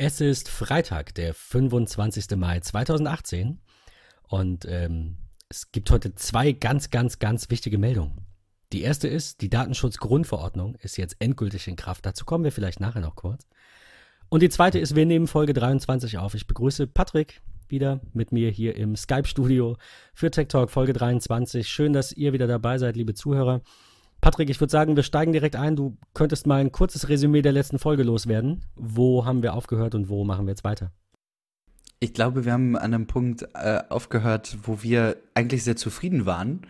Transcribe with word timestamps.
Es 0.00 0.20
ist 0.20 0.48
Freitag, 0.48 1.12
der 1.16 1.34
25. 1.34 2.36
Mai 2.36 2.60
2018 2.60 3.60
und 4.28 4.64
ähm, 4.64 5.16
es 5.48 5.72
gibt 5.72 5.90
heute 5.90 6.14
zwei 6.14 6.52
ganz, 6.52 6.90
ganz, 6.90 7.18
ganz 7.18 7.50
wichtige 7.50 7.78
Meldungen. 7.78 8.24
Die 8.72 8.82
erste 8.82 9.08
ist, 9.08 9.40
die 9.40 9.50
Datenschutzgrundverordnung 9.50 10.76
ist 10.76 10.98
jetzt 10.98 11.16
endgültig 11.18 11.66
in 11.66 11.74
Kraft. 11.74 12.06
Dazu 12.06 12.24
kommen 12.24 12.44
wir 12.44 12.52
vielleicht 12.52 12.78
nachher 12.78 13.00
noch 13.00 13.16
kurz. 13.16 13.48
Und 14.28 14.44
die 14.44 14.50
zweite 14.50 14.78
ist, 14.78 14.94
wir 14.94 15.04
nehmen 15.04 15.26
Folge 15.26 15.52
23 15.52 16.16
auf. 16.18 16.34
Ich 16.34 16.46
begrüße 16.46 16.86
Patrick 16.86 17.42
wieder 17.66 18.00
mit 18.12 18.30
mir 18.30 18.50
hier 18.50 18.76
im 18.76 18.94
Skype-Studio 18.94 19.78
für 20.14 20.30
Tech 20.30 20.46
Talk 20.46 20.70
Folge 20.70 20.92
23. 20.92 21.66
Schön, 21.68 21.92
dass 21.92 22.12
ihr 22.12 22.32
wieder 22.32 22.46
dabei 22.46 22.78
seid, 22.78 22.94
liebe 22.94 23.14
Zuhörer. 23.14 23.62
Patrick, 24.20 24.50
ich 24.50 24.60
würde 24.60 24.70
sagen, 24.70 24.96
wir 24.96 25.02
steigen 25.02 25.32
direkt 25.32 25.56
ein. 25.56 25.76
Du 25.76 25.96
könntest 26.12 26.46
mal 26.46 26.60
ein 26.60 26.72
kurzes 26.72 27.08
Resümee 27.08 27.42
der 27.42 27.52
letzten 27.52 27.78
Folge 27.78 28.02
loswerden. 28.02 28.64
Wo 28.74 29.24
haben 29.24 29.42
wir 29.42 29.54
aufgehört 29.54 29.94
und 29.94 30.08
wo 30.08 30.24
machen 30.24 30.46
wir 30.46 30.52
jetzt 30.52 30.64
weiter? 30.64 30.92
Ich 32.00 32.14
glaube, 32.14 32.44
wir 32.44 32.52
haben 32.52 32.76
an 32.76 32.94
einem 32.94 33.06
Punkt 33.06 33.48
äh, 33.54 33.82
aufgehört, 33.88 34.58
wo 34.62 34.82
wir 34.82 35.16
eigentlich 35.34 35.64
sehr 35.64 35.76
zufrieden 35.76 36.26
waren. 36.26 36.62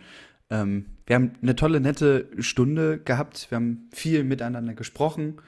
Ähm, 0.49 0.85
wir 1.05 1.15
haben 1.15 1.33
eine 1.41 1.55
tolle, 1.55 1.79
nette 1.79 2.27
Stunde 2.39 2.99
gehabt. 2.99 3.47
Wir 3.49 3.57
haben 3.57 3.89
viel 3.91 4.23
miteinander 4.23 4.73
gesprochen. 4.73 5.41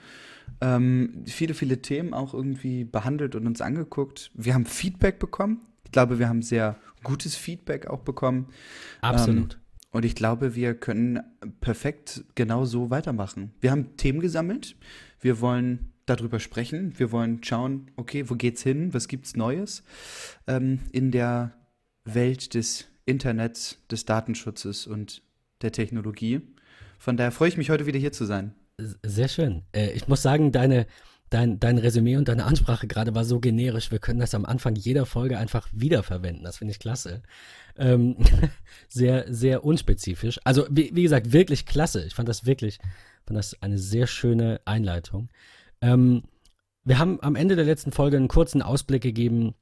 Ähm, 0.59 1.23
viele, 1.25 1.53
viele 1.53 1.81
Themen 1.81 2.13
auch 2.13 2.33
irgendwie 2.33 2.83
behandelt 2.83 3.35
und 3.35 3.47
uns 3.47 3.61
angeguckt. 3.61 4.31
Wir 4.33 4.53
haben 4.53 4.65
Feedback 4.65 5.17
bekommen. 5.19 5.61
Ich 5.85 5.91
glaube, 5.91 6.19
wir 6.19 6.29
haben 6.29 6.41
sehr 6.41 6.77
gutes 7.03 7.35
Feedback 7.35 7.87
auch 7.87 8.01
bekommen. 8.01 8.47
Absolut. 9.01 9.55
Ähm, 9.55 9.60
und 9.91 10.05
ich 10.05 10.15
glaube, 10.15 10.55
wir 10.55 10.73
können 10.73 11.21
perfekt 11.59 12.23
genau 12.35 12.65
so 12.65 12.89
weitermachen. 12.89 13.51
Wir 13.59 13.71
haben 13.71 13.97
Themen 13.97 14.21
gesammelt. 14.21 14.75
Wir 15.19 15.41
wollen 15.41 15.91
darüber 16.05 16.39
sprechen. 16.39 16.97
Wir 16.97 17.11
wollen 17.11 17.43
schauen, 17.43 17.91
okay, 17.97 18.29
wo 18.29 18.35
geht's 18.35 18.63
hin? 18.63 18.93
Was 18.93 19.07
gibt's 19.07 19.35
Neues 19.35 19.83
ähm, 20.47 20.79
in 20.91 21.11
der 21.11 21.53
Welt 22.05 22.53
des 22.53 22.87
Internets, 23.05 23.79
des 23.91 24.05
Datenschutzes 24.05 24.87
und 24.87 25.21
der 25.61 25.73
Technologie? 25.73 26.41
Von 26.97 27.17
daher 27.17 27.31
freue 27.31 27.49
ich 27.49 27.57
mich 27.57 27.69
heute 27.69 27.85
wieder 27.85 27.99
hier 27.99 28.13
zu 28.13 28.25
sein. 28.25 28.55
Sehr 29.03 29.27
schön. 29.27 29.63
Äh, 29.73 29.91
ich 29.91 30.07
muss 30.07 30.21
sagen, 30.21 30.51
deine 30.51 30.87
dein, 31.31 31.59
dein 31.59 31.77
Resümee 31.77 32.17
und 32.17 32.27
deine 32.27 32.45
Ansprache 32.45 32.87
gerade 32.87 33.15
war 33.15 33.25
so 33.25 33.39
generisch. 33.39 33.89
Wir 33.89 33.99
können 33.99 34.19
das 34.19 34.35
am 34.35 34.45
Anfang 34.45 34.75
jeder 34.75 35.05
Folge 35.05 35.39
einfach 35.39 35.67
wiederverwenden. 35.71 36.43
Das 36.43 36.57
finde 36.57 36.73
ich 36.73 36.79
klasse. 36.79 37.23
Ähm, 37.77 38.17
sehr, 38.89 39.25
sehr 39.33 39.63
unspezifisch. 39.63 40.39
Also, 40.43 40.67
wie, 40.69 40.91
wie, 40.93 41.03
gesagt, 41.03 41.31
wirklich 41.31 41.65
klasse. 41.65 42.05
Ich 42.05 42.13
fand 42.13 42.29
das 42.29 42.45
wirklich, 42.45 42.79
fand 43.25 43.37
das 43.37 43.59
eine 43.61 43.79
sehr 43.79 44.07
schöne 44.07 44.59
Einleitung. 44.65 45.29
Ähm, 45.81 46.23
wir 46.83 46.99
haben 46.99 47.19
am 47.21 47.35
Ende 47.35 47.55
der 47.55 47.65
letzten 47.65 47.93
Folge 47.93 48.17
einen 48.17 48.27
kurzen 48.27 48.61
Ausblick 48.61 49.01
gegeben, 49.01 49.55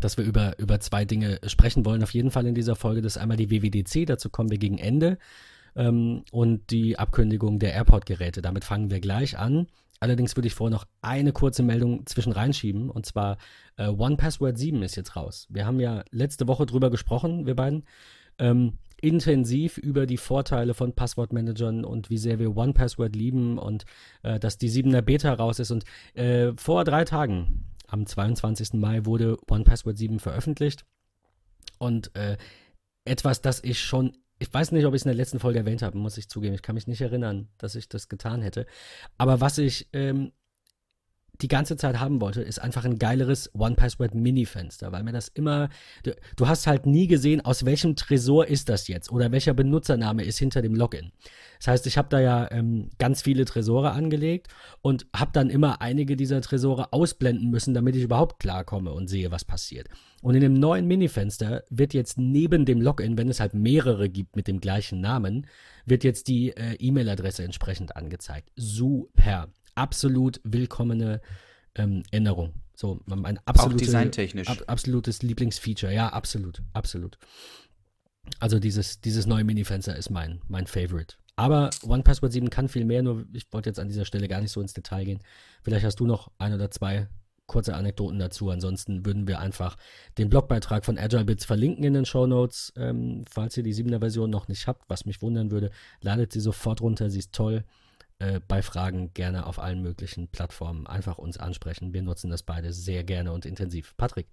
dass 0.00 0.18
wir 0.18 0.24
über, 0.24 0.58
über 0.58 0.80
zwei 0.80 1.04
Dinge 1.04 1.38
sprechen 1.46 1.84
wollen. 1.84 2.02
Auf 2.02 2.14
jeden 2.14 2.32
Fall 2.32 2.46
in 2.46 2.54
dieser 2.56 2.74
Folge. 2.74 3.00
Das 3.00 3.14
ist 3.14 3.22
einmal 3.22 3.36
die 3.36 3.50
WWDC, 3.50 4.06
dazu 4.06 4.28
kommen 4.28 4.50
wir 4.50 4.58
gegen 4.58 4.78
Ende. 4.78 5.18
Ähm, 5.76 6.24
und 6.32 6.72
die 6.72 6.98
Abkündigung 6.98 7.60
der 7.60 7.74
Airport-Geräte. 7.74 8.42
Damit 8.42 8.64
fangen 8.64 8.90
wir 8.90 8.98
gleich 8.98 9.38
an. 9.38 9.68
Allerdings 10.00 10.36
würde 10.36 10.48
ich 10.48 10.54
vorher 10.54 10.76
noch 10.76 10.86
eine 11.00 11.32
kurze 11.32 11.62
Meldung 11.62 12.06
zwischen 12.06 12.32
reinschieben 12.32 12.90
und 12.90 13.06
zwar 13.06 13.38
äh, 13.76 13.88
One 13.88 14.16
Password 14.16 14.58
7 14.58 14.82
ist 14.82 14.96
jetzt 14.96 15.16
raus. 15.16 15.46
Wir 15.48 15.66
haben 15.66 15.80
ja 15.80 16.04
letzte 16.10 16.46
Woche 16.48 16.66
drüber 16.66 16.90
gesprochen, 16.90 17.46
wir 17.46 17.56
beiden, 17.56 17.84
ähm, 18.38 18.78
intensiv 19.00 19.76
über 19.78 20.06
die 20.06 20.16
Vorteile 20.16 20.74
von 20.74 20.94
Passwortmanagern 20.94 21.84
und 21.84 22.10
wie 22.10 22.18
sehr 22.18 22.38
wir 22.38 22.56
One 22.56 22.72
Password 22.72 23.14
lieben 23.14 23.58
und 23.58 23.84
äh, 24.22 24.38
dass 24.38 24.58
die 24.58 24.70
7er 24.70 25.02
Beta 25.02 25.32
raus 25.32 25.58
ist 25.58 25.70
und 25.70 25.84
äh, 26.14 26.52
vor 26.56 26.84
drei 26.84 27.04
Tagen, 27.04 27.64
am 27.88 28.06
22. 28.06 28.74
Mai, 28.74 29.04
wurde 29.04 29.36
One 29.48 29.64
Password 29.64 29.96
7 29.98 30.18
veröffentlicht 30.18 30.84
und 31.78 32.14
äh, 32.16 32.36
etwas, 33.04 33.40
das 33.40 33.62
ich 33.62 33.80
schon 33.80 34.16
ich 34.38 34.52
weiß 34.52 34.72
nicht, 34.72 34.84
ob 34.84 34.94
ich 34.94 35.00
es 35.00 35.04
in 35.04 35.10
der 35.10 35.16
letzten 35.16 35.38
Folge 35.38 35.60
erwähnt 35.60 35.82
habe, 35.82 35.96
muss 35.96 36.18
ich 36.18 36.28
zugeben. 36.28 36.54
Ich 36.54 36.62
kann 36.62 36.74
mich 36.74 36.86
nicht 36.86 37.00
erinnern, 37.00 37.48
dass 37.58 37.74
ich 37.74 37.88
das 37.88 38.08
getan 38.08 38.42
hätte. 38.42 38.66
Aber 39.16 39.40
was 39.40 39.58
ich 39.58 39.88
ähm, 39.92 40.32
die 41.40 41.48
ganze 41.48 41.76
Zeit 41.76 42.00
haben 42.00 42.20
wollte, 42.20 42.42
ist 42.42 42.60
einfach 42.60 42.84
ein 42.84 42.98
geileres 42.98 43.50
One-Password-Mini-Fenster, 43.54 44.92
weil 44.92 45.02
mir 45.02 45.12
das 45.12 45.28
immer, 45.28 45.68
du, 46.02 46.14
du, 46.36 46.48
hast 46.48 46.66
halt 46.66 46.86
nie 46.86 47.06
gesehen, 47.06 47.40
aus 47.40 47.64
welchem 47.64 47.96
Tresor 47.96 48.46
ist 48.46 48.68
das 48.68 48.88
jetzt 48.88 49.10
oder 49.10 49.32
welcher 49.32 49.54
Benutzername 49.54 50.24
ist 50.24 50.38
hinter 50.38 50.62
dem 50.62 50.74
Login. 50.74 51.12
Das 51.58 51.68
heißt, 51.68 51.86
ich 51.86 51.98
habe 51.98 52.08
da 52.10 52.20
ja 52.20 52.50
ähm, 52.50 52.90
ganz 52.98 53.22
viele 53.22 53.44
Tresore 53.44 53.92
angelegt 53.92 54.48
und 54.82 55.06
habe 55.14 55.30
dann 55.32 55.50
immer 55.50 55.80
einige 55.80 56.16
dieser 56.16 56.40
Tresore 56.40 56.92
ausblenden 56.92 57.50
müssen, 57.50 57.74
damit 57.74 57.96
ich 57.96 58.02
überhaupt 58.02 58.38
klarkomme 58.40 58.92
und 58.92 59.08
sehe, 59.08 59.30
was 59.30 59.44
passiert. 59.44 59.88
Und 60.22 60.34
in 60.34 60.40
dem 60.40 60.54
neuen 60.54 60.86
Mini-Fenster 60.86 61.64
wird 61.70 61.94
jetzt 61.94 62.18
neben 62.18 62.64
dem 62.64 62.80
Login, 62.80 63.16
wenn 63.18 63.28
es 63.28 63.40
halt 63.40 63.54
mehrere 63.54 64.08
gibt 64.08 64.36
mit 64.36 64.48
dem 64.48 64.60
gleichen 64.60 65.00
Namen, 65.00 65.46
wird 65.84 66.04
jetzt 66.04 66.28
die 66.28 66.50
äh, 66.56 66.74
E-Mail-Adresse 66.78 67.44
entsprechend 67.44 67.96
angezeigt. 67.96 68.50
Super 68.56 69.48
absolut 69.76 70.40
willkommene 70.44 71.20
ähm, 71.74 72.02
Änderung. 72.10 72.54
So, 72.74 73.00
mein 73.06 73.38
absolute, 73.46 73.76
Auch 73.76 73.78
designtechnisch. 73.78 74.48
Ab, 74.48 74.62
absolutes 74.66 75.22
Lieblingsfeature. 75.22 75.92
Ja, 75.92 76.08
absolut, 76.08 76.62
absolut. 76.74 77.18
Also 78.38 78.58
dieses, 78.58 79.00
dieses 79.00 79.26
neue 79.26 79.44
Mini-Fenster 79.44 79.96
ist 79.96 80.10
mein, 80.10 80.40
mein 80.48 80.66
Favorite. 80.66 81.16
Aber 81.36 81.70
OnePassword 81.82 82.32
7 82.32 82.50
kann 82.50 82.68
viel 82.68 82.84
mehr, 82.84 83.02
nur 83.02 83.26
ich 83.32 83.46
wollte 83.52 83.68
jetzt 83.68 83.78
an 83.78 83.88
dieser 83.88 84.04
Stelle 84.04 84.26
gar 84.26 84.40
nicht 84.40 84.52
so 84.52 84.60
ins 84.60 84.72
Detail 84.72 85.04
gehen. 85.04 85.20
Vielleicht 85.62 85.84
hast 85.84 86.00
du 86.00 86.06
noch 86.06 86.30
ein 86.38 86.52
oder 86.52 86.70
zwei 86.70 87.08
kurze 87.46 87.74
Anekdoten 87.74 88.18
dazu. 88.18 88.50
Ansonsten 88.50 89.06
würden 89.06 89.28
wir 89.28 89.38
einfach 89.38 89.76
den 90.18 90.28
Blogbeitrag 90.28 90.84
von 90.84 90.98
AgileBits 90.98 91.44
verlinken 91.44 91.84
in 91.84 91.94
den 91.94 92.04
Show 92.04 92.26
Notes. 92.26 92.72
Ähm, 92.76 93.24
falls 93.30 93.56
ihr 93.56 93.62
die 93.62 93.74
7er 93.74 94.00
Version 94.00 94.30
noch 94.30 94.48
nicht 94.48 94.66
habt, 94.66 94.88
was 94.88 95.06
mich 95.06 95.22
wundern 95.22 95.50
würde, 95.50 95.70
ladet 96.00 96.32
sie 96.32 96.40
sofort 96.40 96.80
runter. 96.80 97.08
Sie 97.10 97.20
ist 97.20 97.32
toll. 97.32 97.64
Äh, 98.18 98.40
bei 98.48 98.62
Fragen 98.62 99.12
gerne 99.12 99.44
auf 99.44 99.58
allen 99.58 99.82
möglichen 99.82 100.28
Plattformen 100.28 100.86
einfach 100.86 101.18
uns 101.18 101.36
ansprechen. 101.36 101.92
Wir 101.92 102.00
nutzen 102.00 102.30
das 102.30 102.42
beide 102.42 102.72
sehr 102.72 103.04
gerne 103.04 103.32
und 103.32 103.44
intensiv. 103.44 103.94
Patrick. 103.98 104.26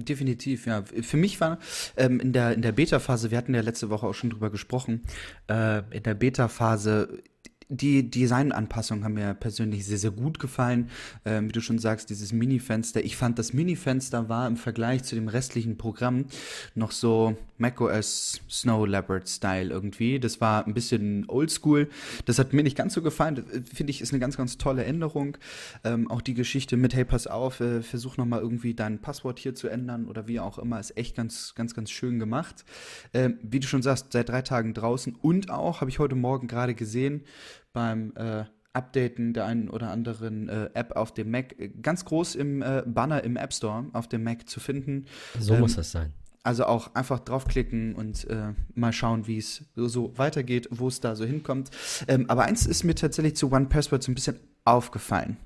Definitiv, 0.00 0.66
ja. 0.66 0.82
Für 0.82 1.16
mich 1.16 1.40
war 1.40 1.58
ähm, 1.96 2.18
in 2.20 2.32
der, 2.32 2.54
in 2.54 2.62
der 2.62 2.72
Beta-Phase, 2.72 3.30
wir 3.30 3.38
hatten 3.38 3.54
ja 3.54 3.60
letzte 3.60 3.90
Woche 3.90 4.06
auch 4.06 4.14
schon 4.14 4.30
drüber 4.30 4.50
gesprochen, 4.50 5.02
äh, 5.48 5.78
in 5.96 6.02
der 6.02 6.14
Beta-Phase 6.14 7.22
die 7.68 8.10
Designanpassungen 8.10 9.04
haben 9.04 9.14
mir 9.14 9.34
persönlich 9.34 9.84
sehr, 9.84 9.98
sehr 9.98 10.10
gut 10.10 10.38
gefallen. 10.38 10.88
Ähm, 11.24 11.48
wie 11.48 11.52
du 11.52 11.60
schon 11.60 11.78
sagst, 11.78 12.08
dieses 12.10 12.32
Mini-Fenster. 12.32 13.04
Ich 13.04 13.16
fand, 13.16 13.38
das 13.38 13.52
Mini-Fenster 13.52 14.28
war 14.28 14.46
im 14.46 14.56
Vergleich 14.56 15.04
zu 15.04 15.14
dem 15.14 15.28
restlichen 15.28 15.76
Programm 15.76 16.26
noch 16.74 16.92
so 16.92 17.36
macOS 17.58 18.40
Snow 18.48 18.86
Leopard-Style 18.86 19.70
irgendwie. 19.70 20.18
Das 20.18 20.40
war 20.40 20.66
ein 20.66 20.74
bisschen 20.74 21.28
oldschool. 21.28 21.88
Das 22.24 22.38
hat 22.38 22.52
mir 22.52 22.62
nicht 22.62 22.76
ganz 22.76 22.94
so 22.94 23.02
gefallen. 23.02 23.44
Finde 23.72 23.90
ich, 23.90 24.00
ist 24.00 24.12
eine 24.12 24.20
ganz, 24.20 24.36
ganz 24.36 24.56
tolle 24.56 24.84
Änderung. 24.84 25.36
Ähm, 25.84 26.10
auch 26.10 26.22
die 26.22 26.34
Geschichte 26.34 26.76
mit, 26.76 26.94
hey, 26.94 27.04
pass 27.04 27.26
auf, 27.26 27.60
äh, 27.60 27.82
versuch 27.82 28.16
nochmal 28.16 28.40
irgendwie 28.40 28.74
dein 28.74 29.00
Passwort 29.00 29.38
hier 29.38 29.54
zu 29.54 29.68
ändern 29.68 30.06
oder 30.06 30.26
wie 30.26 30.40
auch 30.40 30.58
immer, 30.58 30.80
ist 30.80 30.96
echt 30.96 31.16
ganz, 31.16 31.54
ganz, 31.54 31.74
ganz 31.74 31.90
schön 31.90 32.18
gemacht. 32.18 32.64
Ähm, 33.12 33.38
wie 33.42 33.60
du 33.60 33.66
schon 33.66 33.82
sagst, 33.82 34.12
seit 34.12 34.28
drei 34.28 34.42
Tagen 34.42 34.72
draußen 34.72 35.16
und 35.20 35.50
auch, 35.50 35.80
habe 35.80 35.90
ich 35.90 35.98
heute 35.98 36.14
Morgen 36.14 36.48
gerade 36.48 36.74
gesehen, 36.74 37.24
beim 37.72 38.12
äh, 38.16 38.44
Updaten 38.72 39.32
der 39.32 39.46
einen 39.46 39.68
oder 39.68 39.90
anderen 39.90 40.48
äh, 40.48 40.70
App 40.74 40.92
auf 40.96 41.12
dem 41.12 41.30
Mac 41.30 41.58
äh, 41.58 41.68
ganz 41.68 42.04
groß 42.04 42.36
im 42.36 42.62
äh, 42.62 42.82
Banner 42.86 43.24
im 43.24 43.36
App 43.36 43.52
Store 43.52 43.86
auf 43.92 44.08
dem 44.08 44.22
Mac 44.22 44.48
zu 44.48 44.60
finden. 44.60 45.06
So 45.38 45.54
ähm, 45.54 45.60
muss 45.60 45.76
das 45.76 45.90
sein. 45.90 46.12
Also 46.44 46.64
auch 46.64 46.94
einfach 46.94 47.18
draufklicken 47.18 47.94
und 47.94 48.24
äh, 48.30 48.54
mal 48.74 48.92
schauen, 48.92 49.26
wie 49.26 49.38
es 49.38 49.64
so 49.74 50.16
weitergeht, 50.16 50.68
wo 50.70 50.88
es 50.88 51.00
da 51.00 51.16
so 51.16 51.24
hinkommt. 51.24 51.70
Ähm, 52.06 52.30
aber 52.30 52.44
eins 52.44 52.64
ist 52.64 52.84
mir 52.84 52.94
tatsächlich 52.94 53.36
zu 53.36 53.52
One 53.52 53.66
Password 53.66 54.02
so 54.02 54.12
ein 54.12 54.14
bisschen 54.14 54.38
aufgefallen. 54.64 55.36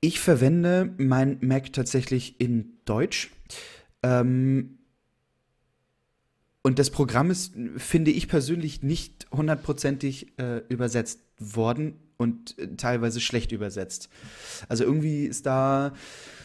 Ich 0.00 0.20
verwende 0.20 0.94
mein 0.98 1.38
Mac 1.40 1.72
tatsächlich 1.72 2.40
in 2.40 2.78
Deutsch. 2.84 3.30
Ähm, 4.02 4.78
und 6.62 6.78
das 6.78 6.90
Programm 6.90 7.30
ist, 7.30 7.54
finde 7.76 8.12
ich 8.12 8.28
persönlich, 8.28 8.82
nicht 8.82 9.26
hundertprozentig 9.32 10.38
äh, 10.38 10.58
übersetzt 10.68 11.20
worden 11.38 11.98
und 12.18 12.56
äh, 12.58 12.76
teilweise 12.76 13.20
schlecht 13.20 13.50
übersetzt. 13.50 14.08
Also 14.68 14.84
irgendwie 14.84 15.24
ist 15.24 15.46
da 15.46 15.92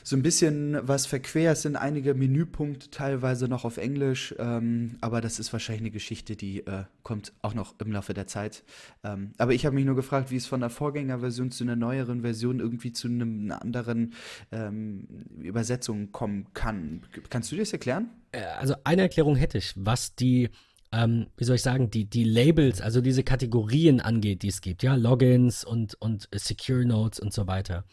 so 0.07 0.15
ein 0.15 0.23
bisschen 0.23 0.77
was 0.87 1.05
verquer. 1.05 1.51
Es 1.51 1.63
sind 1.63 1.75
einige 1.75 2.13
Menüpunkte 2.13 2.89
teilweise 2.89 3.49
noch 3.49 3.65
auf 3.65 3.75
Englisch, 3.75 4.33
ähm, 4.39 4.95
aber 5.01 5.19
das 5.19 5.37
ist 5.37 5.51
wahrscheinlich 5.51 5.81
eine 5.81 5.91
Geschichte, 5.91 6.37
die 6.37 6.65
äh, 6.65 6.85
kommt 7.03 7.33
auch 7.41 7.53
noch 7.53 7.75
im 7.81 7.91
Laufe 7.91 8.13
der 8.13 8.25
Zeit. 8.25 8.63
Ähm, 9.03 9.33
aber 9.37 9.53
ich 9.53 9.65
habe 9.65 9.75
mich 9.75 9.83
nur 9.83 9.97
gefragt, 9.97 10.31
wie 10.31 10.37
es 10.37 10.45
von 10.45 10.61
der 10.61 10.69
Vorgängerversion 10.69 11.51
zu 11.51 11.65
einer 11.65 11.75
neueren 11.75 12.21
Version 12.21 12.61
irgendwie 12.61 12.93
zu 12.93 13.09
einem, 13.09 13.41
einer 13.41 13.61
anderen 13.61 14.13
ähm, 14.53 15.09
Übersetzung 15.41 16.13
kommen 16.13 16.47
kann. 16.53 17.01
Kannst 17.29 17.51
du 17.51 17.57
dir 17.57 17.63
das 17.63 17.73
erklären? 17.73 18.09
Äh, 18.31 18.43
also 18.43 18.75
eine 18.85 19.01
Erklärung 19.01 19.35
hätte 19.35 19.57
ich, 19.57 19.73
was 19.75 20.15
die 20.15 20.47
ähm, 20.93 21.27
wie 21.35 21.43
soll 21.43 21.57
ich 21.57 21.61
sagen, 21.61 21.91
die, 21.91 22.05
die 22.05 22.23
Labels, 22.23 22.79
also 22.79 23.01
diese 23.01 23.23
Kategorien 23.23 23.99
angeht, 23.99 24.41
die 24.41 24.47
es 24.47 24.61
gibt, 24.61 24.83
ja, 24.83 24.95
Logins 24.95 25.65
und, 25.65 25.95
und 25.95 26.29
Secure 26.33 26.85
Notes 26.85 27.19
und 27.19 27.33
so 27.33 27.45
weiter. 27.45 27.83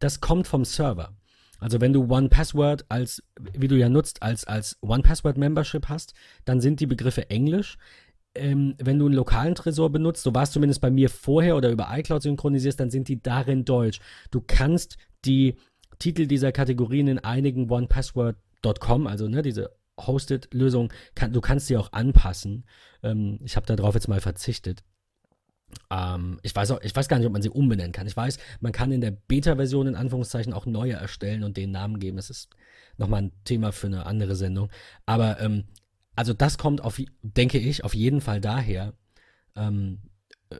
Das 0.00 0.20
kommt 0.20 0.48
vom 0.48 0.64
Server. 0.64 1.14
Also 1.60 1.80
wenn 1.80 1.92
du 1.92 2.12
One 2.12 2.28
Password 2.28 2.84
als, 2.88 3.22
wie 3.52 3.68
du 3.68 3.76
ja 3.76 3.88
nutzt, 3.88 4.22
als, 4.22 4.44
als 4.44 4.78
One 4.80 5.02
Password 5.02 5.36
Membership 5.36 5.88
hast, 5.88 6.14
dann 6.44 6.60
sind 6.60 6.80
die 6.80 6.86
Begriffe 6.86 7.30
Englisch. 7.30 7.76
Ähm, 8.34 8.74
wenn 8.78 8.98
du 8.98 9.06
einen 9.06 9.14
lokalen 9.14 9.54
Tresor 9.54 9.90
benutzt, 9.90 10.22
so 10.22 10.34
war 10.34 10.44
es 10.44 10.52
zumindest 10.52 10.80
bei 10.80 10.90
mir 10.90 11.10
vorher 11.10 11.56
oder 11.56 11.70
über 11.70 11.88
iCloud 11.90 12.22
synchronisierst, 12.22 12.78
dann 12.78 12.90
sind 12.90 13.08
die 13.08 13.20
darin 13.20 13.64
Deutsch. 13.64 14.00
Du 14.30 14.40
kannst 14.40 14.96
die 15.24 15.56
Titel 15.98 16.26
dieser 16.26 16.52
Kategorien 16.52 17.08
in 17.08 17.18
einigen 17.18 17.70
OnePassword.com, 17.70 19.06
also 19.06 19.28
ne, 19.28 19.42
diese 19.42 19.70
Hosted-Lösung, 19.98 20.92
kann, 21.14 21.32
du 21.32 21.40
kannst 21.40 21.66
sie 21.66 21.76
auch 21.76 21.92
anpassen. 21.92 22.64
Ähm, 23.02 23.38
ich 23.44 23.56
habe 23.56 23.66
darauf 23.66 23.94
jetzt 23.94 24.08
mal 24.08 24.20
verzichtet. 24.20 24.82
Ähm, 25.90 26.38
ich, 26.42 26.54
weiß 26.54 26.70
auch, 26.72 26.80
ich 26.82 26.94
weiß 26.94 27.08
gar 27.08 27.18
nicht, 27.18 27.26
ob 27.26 27.32
man 27.32 27.42
sie 27.42 27.50
umbenennen 27.50 27.92
kann. 27.92 28.06
Ich 28.06 28.16
weiß, 28.16 28.38
man 28.60 28.72
kann 28.72 28.92
in 28.92 29.00
der 29.00 29.10
Beta-Version 29.10 29.88
in 29.88 29.96
Anführungszeichen 29.96 30.52
auch 30.52 30.66
neue 30.66 30.94
erstellen 30.94 31.44
und 31.44 31.56
den 31.56 31.70
Namen 31.70 31.98
geben. 31.98 32.16
Das 32.16 32.30
ist 32.30 32.50
nochmal 32.96 33.22
ein 33.22 33.32
Thema 33.44 33.72
für 33.72 33.86
eine 33.86 34.06
andere 34.06 34.36
Sendung. 34.36 34.70
Aber 35.06 35.40
ähm, 35.40 35.64
also 36.16 36.32
das 36.32 36.58
kommt 36.58 36.82
auf, 36.82 37.00
denke 37.22 37.58
ich, 37.58 37.84
auf 37.84 37.94
jeden 37.94 38.20
Fall 38.20 38.40
daher, 38.40 38.94
ähm, 39.56 40.00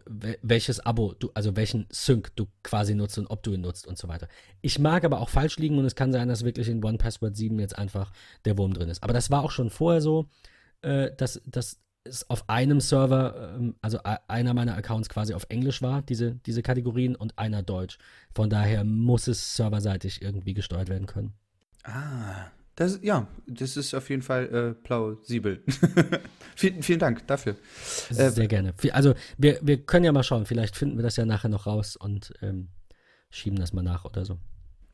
welches 0.07 0.81
Abo 0.81 1.15
du, 1.15 1.31
also 1.35 1.57
welchen 1.57 1.87
Sync 1.91 2.35
du 2.37 2.47
quasi 2.63 2.95
nutzt 2.95 3.19
und 3.19 3.27
ob 3.27 3.43
du 3.43 3.53
ihn 3.53 3.61
nutzt 3.61 3.87
und 3.87 3.99
so 3.99 4.07
weiter. 4.09 4.29
Ich 4.61 4.79
mag 4.79 5.05
aber 5.05 5.21
auch 5.21 5.29
falsch 5.29 5.59
liegen 5.59 5.79
und 5.79 5.85
es 5.85 5.97
kann 5.97 6.13
sein, 6.13 6.29
dass 6.29 6.45
wirklich 6.45 6.69
in 6.69 6.85
One 6.85 6.99
Password 6.99 7.37
7 7.37 7.59
jetzt 7.59 7.77
einfach 7.77 8.13
der 8.45 8.57
Wurm 8.57 8.73
drin 8.73 8.89
ist. 8.89 9.03
Aber 9.03 9.13
das 9.13 9.31
war 9.31 9.43
auch 9.43 9.51
schon 9.51 9.71
vorher 9.71 10.01
so, 10.01 10.29
äh, 10.83 11.11
dass, 11.17 11.43
dass 11.45 11.81
es 12.11 12.29
auf 12.29 12.49
einem 12.49 12.81
Server, 12.81 13.55
ähm, 13.57 13.75
also 13.81 14.01
einer 14.29 14.55
meiner 14.55 14.77
Accounts 14.77 15.09
quasi 15.09 15.35
auf 15.35 15.47
Englisch 15.49 15.83
war, 15.83 16.03
diese, 16.03 16.35
diese 16.47 16.63
Kategorien 16.63 17.17
und 17.17 17.39
einer 17.39 17.63
Deutsch. 17.63 17.99
Von 18.35 18.51
daher 18.51 18.85
muss 18.85 19.27
es 19.29 19.57
serverseitig 19.57 20.23
irgendwie 20.23 20.55
gesteuert 20.55 20.89
werden 20.89 21.07
können. 21.07 21.33
Ah, 21.85 22.51
das, 22.77 23.01
ja, 23.03 23.27
das 23.47 23.77
ist 23.77 23.95
auf 23.95 24.09
jeden 24.11 24.23
Fall 24.23 24.47
äh, 24.49 24.75
plausibel. 24.75 25.63
vielen, 26.57 26.83
vielen 26.83 26.99
Dank 26.99 27.27
dafür. 27.27 27.57
Sehr 28.11 28.37
äh, 28.37 28.47
gerne. 28.47 28.75
Also 28.93 29.15
wir, 29.39 29.59
wir 29.63 29.79
können 29.85 30.05
ja 30.05 30.13
mal 30.13 30.23
schauen, 30.23 30.47
vielleicht 30.47 30.77
finden 30.77 30.97
wir 30.97 31.03
das 31.03 31.17
ja 31.17 31.27
nachher 31.27 31.49
noch 31.49 31.67
raus 31.67 31.97
und 31.97 32.33
ähm, 32.43 32.69
schieben 33.31 33.59
das 33.59 33.73
mal 33.73 33.83
nach 33.83 34.05
oder 34.05 34.25
so. 34.25 34.39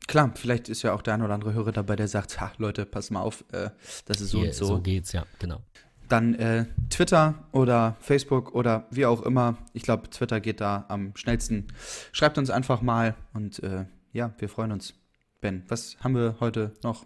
Klar, 0.07 0.31
vielleicht 0.35 0.69
ist 0.69 0.83
ja 0.83 0.93
auch 0.93 1.01
der 1.01 1.15
ein 1.15 1.21
oder 1.21 1.33
andere 1.33 1.53
Hörer 1.53 1.73
dabei, 1.73 1.97
der 1.97 2.07
sagt, 2.07 2.39
ha, 2.39 2.53
Leute, 2.57 2.85
pass 2.85 3.09
mal 3.09 3.21
auf, 3.21 3.43
äh, 3.51 3.69
das 4.05 4.21
ist 4.21 4.31
so 4.31 4.39
Hier, 4.39 4.47
und 4.47 4.53
so. 4.55 4.65
So 4.65 4.81
geht's, 4.81 5.11
ja, 5.11 5.25
genau. 5.37 5.61
Dann 6.07 6.35
äh, 6.35 6.65
Twitter 6.89 7.35
oder 7.51 7.97
Facebook 7.99 8.55
oder 8.55 8.87
wie 8.91 9.05
auch 9.05 9.21
immer. 9.21 9.57
Ich 9.73 9.83
glaube, 9.83 10.09
Twitter 10.09 10.39
geht 10.39 10.61
da 10.61 10.85
am 10.87 11.15
schnellsten. 11.15 11.67
Schreibt 12.11 12.37
uns 12.37 12.49
einfach 12.49 12.81
mal 12.81 13.15
und 13.33 13.61
äh, 13.63 13.85
ja, 14.13 14.33
wir 14.37 14.49
freuen 14.49 14.71
uns. 14.71 14.93
Ben, 15.41 15.63
was 15.67 15.97
haben 15.99 16.15
wir 16.15 16.37
heute 16.39 16.73
noch? 16.83 17.05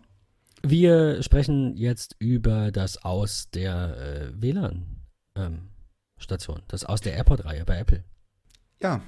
Wir 0.64 1.24
sprechen 1.24 1.76
jetzt 1.76 2.16
über 2.20 2.72
das 2.72 3.04
Aus 3.04 3.50
der 3.52 3.98
äh, 3.98 4.42
WLAN-Station, 4.42 6.58
ähm, 6.58 6.64
das 6.68 6.86
Aus 6.86 7.02
der 7.02 7.16
AirPod-Reihe 7.16 7.66
bei 7.66 7.80
Apple. 7.80 8.04
Ja, 8.80 9.02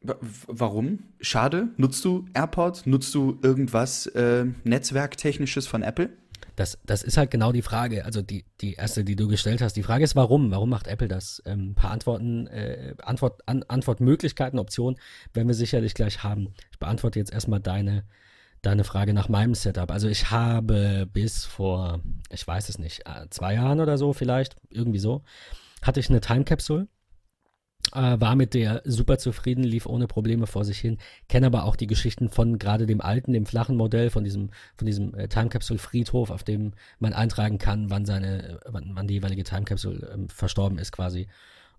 warum? 0.00 1.00
Schade. 1.20 1.68
Nutzt 1.76 2.04
du 2.04 2.26
AirPods? 2.34 2.86
Nutzt 2.86 3.14
du 3.14 3.38
irgendwas 3.42 4.06
äh, 4.06 4.46
Netzwerktechnisches 4.64 5.66
von 5.66 5.82
Apple? 5.82 6.10
Das, 6.56 6.78
das 6.84 7.02
ist 7.02 7.16
halt 7.16 7.30
genau 7.30 7.50
die 7.52 7.62
Frage, 7.62 8.04
also 8.04 8.22
die, 8.22 8.44
die 8.60 8.74
erste, 8.74 9.04
die 9.04 9.16
du 9.16 9.28
gestellt 9.28 9.60
hast. 9.60 9.74
Die 9.74 9.82
Frage 9.82 10.04
ist, 10.04 10.14
warum? 10.14 10.50
Warum 10.50 10.70
macht 10.70 10.86
Apple 10.86 11.08
das? 11.08 11.42
Ähm, 11.46 11.70
ein 11.70 11.74
paar 11.74 11.90
Antworten, 11.90 12.46
äh, 12.46 12.94
Antwort, 13.02 13.42
an, 13.46 13.64
Antwortmöglichkeiten, 13.64 14.58
Optionen 14.58 14.98
werden 15.32 15.48
wir 15.48 15.54
sicherlich 15.54 15.94
gleich 15.94 16.22
haben. 16.22 16.54
Ich 16.70 16.78
beantworte 16.78 17.18
jetzt 17.18 17.32
erstmal 17.32 17.60
deine, 17.60 18.04
deine 18.62 18.84
Frage 18.84 19.14
nach 19.14 19.28
meinem 19.28 19.54
Setup. 19.54 19.90
Also 19.90 20.08
ich 20.08 20.30
habe 20.30 21.08
bis 21.12 21.44
vor, 21.44 22.00
ich 22.30 22.46
weiß 22.46 22.68
es 22.68 22.78
nicht, 22.78 23.06
äh, 23.06 23.28
zwei 23.30 23.54
Jahren 23.54 23.80
oder 23.80 23.98
so 23.98 24.12
vielleicht, 24.12 24.56
irgendwie 24.70 25.00
so, 25.00 25.22
hatte 25.82 26.00
ich 26.00 26.08
eine 26.08 26.20
Time 26.20 26.44
Capsule. 26.44 26.86
Äh, 27.92 28.20
war 28.20 28.34
mit 28.34 28.54
der 28.54 28.82
super 28.84 29.18
zufrieden, 29.18 29.62
lief 29.62 29.86
ohne 29.86 30.06
Probleme 30.06 30.46
vor 30.46 30.64
sich 30.64 30.78
hin. 30.78 30.98
Kenne 31.28 31.46
aber 31.46 31.64
auch 31.64 31.76
die 31.76 31.86
Geschichten 31.86 32.28
von 32.28 32.58
gerade 32.58 32.86
dem 32.86 33.00
alten, 33.00 33.32
dem 33.32 33.46
flachen 33.46 33.76
Modell, 33.76 34.10
von 34.10 34.24
diesem, 34.24 34.50
von 34.76 34.86
diesem 34.86 35.14
äh, 35.14 35.28
Time 35.28 35.48
Capsule 35.48 35.78
Friedhof, 35.78 36.30
auf 36.30 36.44
dem 36.44 36.72
man 36.98 37.12
eintragen 37.12 37.58
kann, 37.58 37.90
wann 37.90 38.06
seine, 38.06 38.60
wann, 38.66 38.90
wann 38.94 39.06
die 39.06 39.14
jeweilige 39.14 39.44
Time 39.44 39.64
Capsule 39.64 40.10
ähm, 40.12 40.28
verstorben 40.28 40.78
ist 40.78 40.92
quasi. 40.92 41.28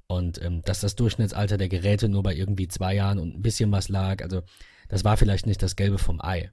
Und 0.08 0.42
ähm, 0.44 0.62
dass 0.64 0.82
das 0.82 0.96
Durchschnittsalter 0.96 1.58
der 1.58 1.70
Geräte 1.70 2.08
nur 2.08 2.24
bei 2.24 2.36
irgendwie 2.36 2.68
zwei 2.68 2.94
Jahren 2.94 3.20
und 3.20 3.36
ein 3.36 3.42
bisschen 3.42 3.72
was 3.72 3.90
lag. 3.90 4.22
Also 4.22 4.44
das 4.88 5.04
war 5.04 5.18
vielleicht 5.18 5.48
nicht 5.48 5.64
das 5.64 5.76
Gelbe 5.76 5.98
vom 5.98 6.22
Ei 6.22 6.52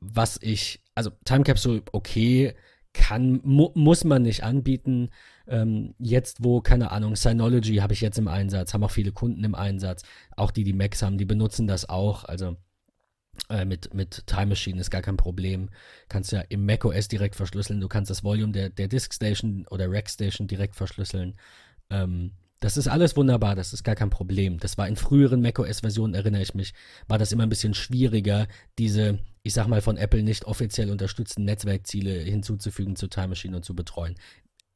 was 0.00 0.38
ich, 0.42 0.80
also 0.94 1.10
Time 1.24 1.44
Capsule, 1.44 1.82
okay, 1.92 2.54
kann, 2.92 3.40
mu 3.44 3.70
muss 3.74 4.04
man 4.04 4.22
nicht 4.22 4.42
anbieten. 4.42 5.10
Ähm, 5.48 5.94
jetzt, 5.98 6.42
wo, 6.42 6.60
keine 6.60 6.90
Ahnung, 6.90 7.16
Synology 7.16 7.76
habe 7.76 7.92
ich 7.92 8.00
jetzt 8.00 8.18
im 8.18 8.28
Einsatz, 8.28 8.74
haben 8.74 8.84
auch 8.84 8.90
viele 8.90 9.12
Kunden 9.12 9.44
im 9.44 9.54
Einsatz, 9.54 10.02
auch 10.36 10.50
die, 10.50 10.64
die 10.64 10.72
Macs 10.72 11.02
haben, 11.02 11.18
die 11.18 11.24
benutzen 11.24 11.66
das 11.66 11.88
auch. 11.88 12.24
Also 12.24 12.56
äh, 13.48 13.64
mit, 13.64 13.94
mit 13.94 14.26
Time 14.26 14.46
Machine 14.46 14.80
ist 14.80 14.90
gar 14.90 15.02
kein 15.02 15.16
Problem. 15.16 15.68
Kannst 16.08 16.32
ja 16.32 16.40
im 16.40 16.66
macOS 16.66 17.08
direkt 17.08 17.36
verschlüsseln. 17.36 17.80
Du 17.80 17.88
kannst 17.88 18.10
das 18.10 18.24
Volume 18.24 18.52
der, 18.52 18.70
der 18.70 18.88
Disk 18.88 19.14
Station 19.14 19.66
oder 19.70 19.90
Rack 19.90 20.08
Station 20.10 20.48
direkt 20.48 20.74
verschlüsseln. 20.74 21.36
Ähm, 21.90 22.32
das 22.60 22.76
ist 22.78 22.88
alles 22.88 23.16
wunderbar, 23.16 23.54
das 23.54 23.74
ist 23.74 23.84
gar 23.84 23.94
kein 23.94 24.10
Problem. 24.10 24.58
Das 24.58 24.78
war 24.78 24.88
in 24.88 24.96
früheren 24.96 25.42
macOS-Versionen, 25.42 26.14
erinnere 26.14 26.42
ich 26.42 26.54
mich, 26.54 26.72
war 27.06 27.18
das 27.18 27.32
immer 27.32 27.42
ein 27.42 27.50
bisschen 27.50 27.74
schwieriger, 27.74 28.48
diese, 28.78 29.18
ich 29.42 29.52
sag 29.52 29.66
mal, 29.68 29.82
von 29.82 29.98
Apple 29.98 30.22
nicht 30.22 30.46
offiziell 30.46 30.90
unterstützten 30.90 31.44
Netzwerkziele 31.44 32.12
hinzuzufügen 32.12 32.96
zu 32.96 33.08
Time 33.08 33.28
Machine 33.28 33.56
und 33.56 33.64
zu 33.64 33.74
betreuen. 33.76 34.14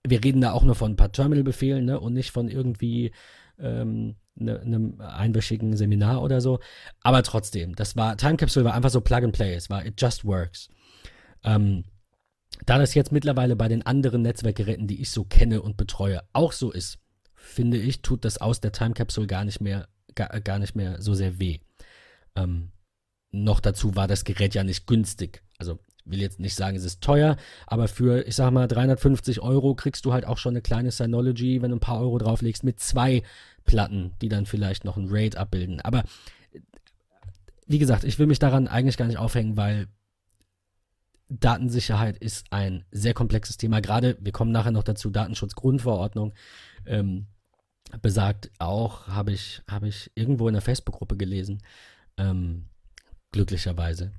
Wir 0.06 0.25
reden 0.25 0.41
da 0.41 0.52
auch 0.52 0.64
nur 0.64 0.75
von 0.75 0.93
ein 0.93 0.97
paar 0.97 1.12
Terminal-Befehlen 1.12 1.85
ne, 1.85 2.00
und 2.00 2.14
nicht 2.14 2.31
von 2.31 2.49
irgendwie 2.49 3.12
ähm, 3.58 4.17
ne, 4.35 4.61
einem 4.61 5.00
einwöchigen 5.00 5.76
Seminar 5.76 6.23
oder 6.23 6.41
so. 6.41 6.61
Aber 7.02 7.23
trotzdem, 7.23 7.75
das 7.75 7.97
war, 7.97 8.17
Time 8.17 8.37
Capsule 8.37 8.64
war 8.64 8.75
einfach 8.75 8.91
so 8.91 9.00
Plug 9.00 9.25
and 9.25 9.32
Play, 9.32 9.55
es 9.55 9.70
war, 9.70 9.85
it 9.85 10.00
just 10.00 10.25
works. 10.25 10.69
Ähm, 11.44 11.85
da 12.67 12.79
das 12.79 12.94
jetzt 12.94 13.12
mittlerweile 13.12 13.56
bei 13.56 13.69
den 13.69 13.85
anderen 13.87 14.23
Netzwerkgeräten, 14.23 14.87
die 14.87 15.00
ich 15.00 15.11
so 15.11 15.25
kenne 15.25 15.62
und 15.62 15.76
betreue, 15.76 16.23
auch 16.32 16.53
so 16.53 16.70
ist, 16.70 16.99
finde 17.35 17.79
ich, 17.79 18.03
tut 18.03 18.25
das 18.25 18.38
aus 18.38 18.61
der 18.61 18.73
Time 18.73 18.94
Capsule 18.94 19.26
gar 19.26 19.44
nicht 19.44 19.61
mehr, 19.61 19.88
gar, 20.14 20.29
gar 20.41 20.58
nicht 20.58 20.75
mehr 20.75 21.00
so 21.00 21.14
sehr 21.14 21.38
weh. 21.38 21.58
Ähm, 22.37 22.73
noch 23.32 23.61
dazu 23.61 23.96
war 23.96 24.08
das 24.08 24.25
Gerät 24.25 24.55
ja 24.55 24.64
nicht 24.64 24.87
günstig. 24.87 25.43
Also 25.58 25.79
will 26.10 26.20
jetzt 26.20 26.40
nicht 26.40 26.55
sagen, 26.55 26.76
es 26.76 26.84
ist 26.84 27.00
teuer, 27.00 27.36
aber 27.67 27.88
für, 27.88 28.26
ich 28.26 28.36
sag 28.36 28.50
mal, 28.50 28.69
350 28.69 29.40
Euro 29.40 29.74
kriegst 29.74 30.05
du 30.05 30.12
halt 30.12 30.26
auch 30.26 30.38
schon 30.38 30.52
eine 30.52 30.62
kleine 30.62 30.90
Synology, 30.90 31.62
wenn 31.62 31.70
du 31.70 31.76
ein 31.76 31.81
paar 31.81 32.00
Euro 32.00 32.19
drauflegst, 32.19 32.64
mit 32.64 32.81
zwei 32.81 33.22
Platten, 33.64 34.12
die 34.20 34.29
dann 34.29 34.46
vielleicht 34.46 34.84
noch 34.84 34.96
ein 34.96 35.08
RAID 35.08 35.36
abbilden. 35.36 35.81
Aber 35.81 36.05
wie 37.67 37.79
gesagt, 37.79 38.05
ich 38.05 38.19
will 38.19 38.26
mich 38.26 38.38
daran 38.38 38.67
eigentlich 38.67 38.96
gar 38.96 39.06
nicht 39.06 39.19
aufhängen, 39.19 39.56
weil 39.56 39.86
Datensicherheit 41.29 42.19
ist 42.19 42.46
ein 42.50 42.84
sehr 42.90 43.14
komplexes 43.14 43.56
Thema. 43.56 43.81
Gerade, 43.81 44.19
wir 44.20 44.32
kommen 44.32 44.50
nachher 44.50 44.72
noch 44.72 44.82
dazu, 44.82 45.10
Datenschutzgrundverordnung 45.10 46.34
ähm, 46.86 47.26
besagt 48.02 48.50
auch, 48.58 49.06
habe 49.06 49.32
ich, 49.32 49.62
hab 49.69 49.84
ich 49.84 50.10
irgendwo 50.14 50.48
in 50.48 50.55
der 50.55 50.62
Facebook-Gruppe 50.62 51.17
gelesen, 51.17 51.62
ähm, 52.17 52.67
glücklicherweise, 53.32 54.12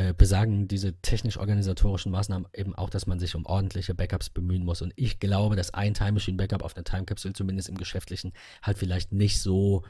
äh, 0.00 0.14
besagen 0.16 0.66
diese 0.66 0.94
technisch-organisatorischen 0.94 2.10
Maßnahmen 2.10 2.48
eben 2.54 2.74
auch, 2.74 2.88
dass 2.88 3.06
man 3.06 3.18
sich 3.18 3.34
um 3.34 3.44
ordentliche 3.44 3.94
Backups 3.94 4.30
bemühen 4.30 4.64
muss. 4.64 4.80
Und 4.80 4.94
ich 4.96 5.20
glaube, 5.20 5.56
dass 5.56 5.74
ein 5.74 5.92
Time 5.92 6.12
Machine 6.12 6.38
Backup 6.38 6.62
auf 6.62 6.74
einer 6.74 6.84
Time 6.84 7.04
Capsule 7.04 7.34
zumindest 7.34 7.68
im 7.68 7.76
Geschäftlichen 7.76 8.32
halt 8.62 8.78
vielleicht 8.78 9.12
nicht 9.12 9.42
so 9.42 9.82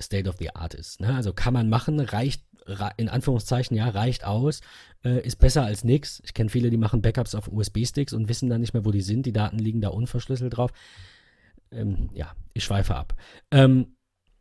State 0.00 0.26
of 0.26 0.36
the 0.38 0.54
Art 0.54 0.72
ist. 0.72 1.00
Ne? 1.00 1.14
Also 1.14 1.34
kann 1.34 1.52
man 1.52 1.68
machen, 1.68 2.00
reicht 2.00 2.42
in 2.96 3.10
Anführungszeichen, 3.10 3.76
ja, 3.76 3.90
reicht 3.90 4.24
aus, 4.24 4.62
äh, 5.04 5.20
ist 5.20 5.36
besser 5.36 5.64
als 5.64 5.84
nichts. 5.84 6.22
Ich 6.24 6.32
kenne 6.32 6.48
viele, 6.48 6.70
die 6.70 6.76
machen 6.78 7.02
Backups 7.02 7.34
auf 7.34 7.48
USB-Sticks 7.48 8.14
und 8.14 8.30
wissen 8.30 8.48
dann 8.48 8.62
nicht 8.62 8.72
mehr, 8.72 8.86
wo 8.86 8.90
die 8.90 9.02
sind. 9.02 9.26
Die 9.26 9.32
Daten 9.34 9.58
liegen 9.58 9.82
da 9.82 9.88
unverschlüsselt 9.88 10.56
drauf. 10.56 10.70
Ähm, 11.70 12.08
ja, 12.14 12.32
ich 12.54 12.64
schweife 12.64 12.94
ab. 12.94 13.14
Ähm, 13.50 13.97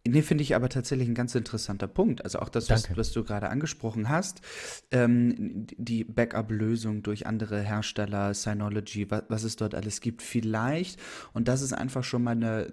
nee, 0.07 0.21
finde 0.21 0.43
ich 0.43 0.55
aber 0.55 0.69
tatsächlich 0.69 1.07
ein 1.07 1.15
ganz 1.15 1.35
interessanter 1.35 1.87
Punkt. 1.87 2.23
Also 2.23 2.39
auch 2.39 2.49
das, 2.49 2.69
was, 2.69 2.95
was, 2.95 3.11
du 3.11 3.23
gerade 3.23 3.49
angesprochen 3.49 4.09
hast, 4.09 4.41
ähm, 4.91 5.67
die 5.77 6.03
Backup-Lösung 6.03 7.03
durch 7.03 7.27
andere 7.27 7.61
Hersteller, 7.61 8.33
Synology, 8.33 9.09
was, 9.09 9.23
was, 9.29 9.43
es 9.43 9.55
dort 9.55 9.75
alles 9.75 10.01
gibt, 10.01 10.21
vielleicht, 10.21 10.99
und 11.33 11.47
das 11.47 11.61
ist 11.61 11.73
einfach 11.73 12.03
schon 12.03 12.23
mal 12.23 12.31
eine, 12.31 12.67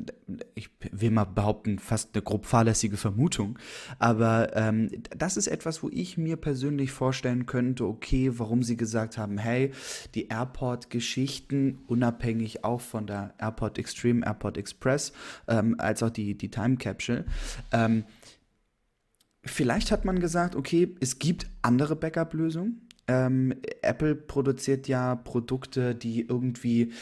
ich 0.54 0.70
will 0.90 1.10
mal 1.10 1.24
behaupten, 1.24 1.78
fast 1.78 2.14
eine 2.14 2.22
grob 2.22 2.46
fahrlässige 2.46 2.96
Vermutung, 2.96 3.58
aber 3.98 4.56
ähm, 4.56 4.90
das 5.16 5.36
ist 5.36 5.46
etwas, 5.46 5.82
wo 5.82 5.90
ich 5.90 6.18
mir 6.18 6.36
persönlich 6.36 6.92
vorstellen 6.92 7.46
könnte, 7.46 7.86
okay, 7.86 8.32
warum 8.38 8.62
sie 8.62 8.76
gesagt 8.76 9.18
haben, 9.18 9.38
hey, 9.38 9.72
die 10.14 10.28
Airport-Geschichten, 10.28 11.78
unabhängig 11.86 12.64
auch 12.64 12.80
von 12.80 13.06
der 13.06 13.34
Airport 13.38 13.78
Extreme, 13.78 14.24
Airport 14.24 14.58
Express, 14.58 15.12
ähm, 15.48 15.76
als 15.78 16.02
auch 16.02 16.10
die, 16.10 16.36
die 16.36 16.50
Time 16.50 16.76
Capsule, 16.76 17.23
ähm, 17.72 18.04
vielleicht 19.44 19.90
hat 19.90 20.04
man 20.04 20.20
gesagt, 20.20 20.56
okay, 20.56 20.94
es 21.00 21.18
gibt 21.18 21.46
andere 21.62 21.96
Backup-Lösungen. 21.96 22.88
Ähm, 23.06 23.54
Apple 23.82 24.14
produziert 24.14 24.88
ja 24.88 25.14
Produkte, 25.14 25.94
die 25.94 26.22
irgendwie, 26.22 26.92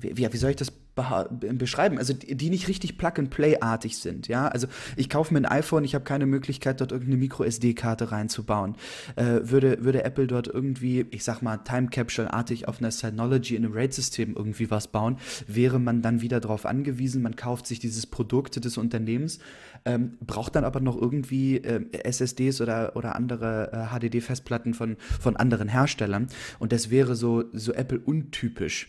wie, 0.00 0.16
wie 0.16 0.36
soll 0.36 0.50
ich 0.50 0.56
das 0.56 0.72
beschreiben, 0.94 1.98
also 1.98 2.12
die 2.12 2.50
nicht 2.50 2.68
richtig 2.68 2.98
Plug-and-Play-artig 2.98 3.96
sind, 3.96 4.28
ja. 4.28 4.48
Also 4.48 4.66
ich 4.96 5.08
kaufe 5.08 5.32
mir 5.32 5.40
ein 5.40 5.46
iPhone, 5.46 5.84
ich 5.84 5.94
habe 5.94 6.04
keine 6.04 6.26
Möglichkeit, 6.26 6.80
dort 6.80 6.92
irgendeine 6.92 7.16
Micro-SD-Karte 7.16 8.12
reinzubauen. 8.12 8.76
Äh, 9.16 9.40
würde, 9.42 9.84
würde 9.84 10.04
Apple 10.04 10.26
dort 10.26 10.48
irgendwie, 10.48 11.06
ich 11.10 11.24
sag 11.24 11.40
mal, 11.40 11.58
Time 11.58 11.88
Capsule-artig 11.88 12.68
auf 12.68 12.80
einer 12.80 12.90
Synology 12.90 13.56
in 13.56 13.64
einem 13.64 13.74
RAID-System 13.74 14.34
irgendwie 14.36 14.70
was 14.70 14.88
bauen, 14.88 15.16
wäre 15.46 15.78
man 15.78 16.02
dann 16.02 16.20
wieder 16.20 16.40
darauf 16.40 16.66
angewiesen, 16.66 17.22
man 17.22 17.36
kauft 17.36 17.66
sich 17.66 17.78
dieses 17.78 18.06
Produkt 18.06 18.62
des 18.62 18.76
Unternehmens, 18.76 19.38
ähm, 19.84 20.18
braucht 20.20 20.56
dann 20.56 20.64
aber 20.64 20.80
noch 20.80 21.00
irgendwie 21.00 21.56
äh, 21.58 21.84
SSDs 21.92 22.60
oder, 22.60 22.96
oder 22.96 23.16
andere 23.16 23.72
äh, 23.72 23.98
HDD-Festplatten 23.98 24.74
von, 24.74 24.96
von 25.20 25.36
anderen 25.36 25.68
Herstellern. 25.68 26.28
Und 26.58 26.72
das 26.72 26.90
wäre 26.90 27.16
so, 27.16 27.44
so 27.52 27.72
Apple 27.72 28.00
untypisch. 28.00 28.88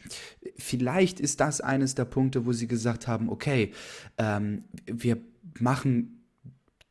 Vielleicht 0.57 1.19
ist 1.19 1.39
das 1.39 1.61
eines 1.61 1.95
der 1.95 2.05
Punkte, 2.05 2.45
wo 2.45 2.53
sie 2.53 2.67
gesagt 2.67 3.07
haben, 3.07 3.29
okay, 3.29 3.71
ähm, 4.17 4.65
wir 4.85 5.17
machen 5.59 6.23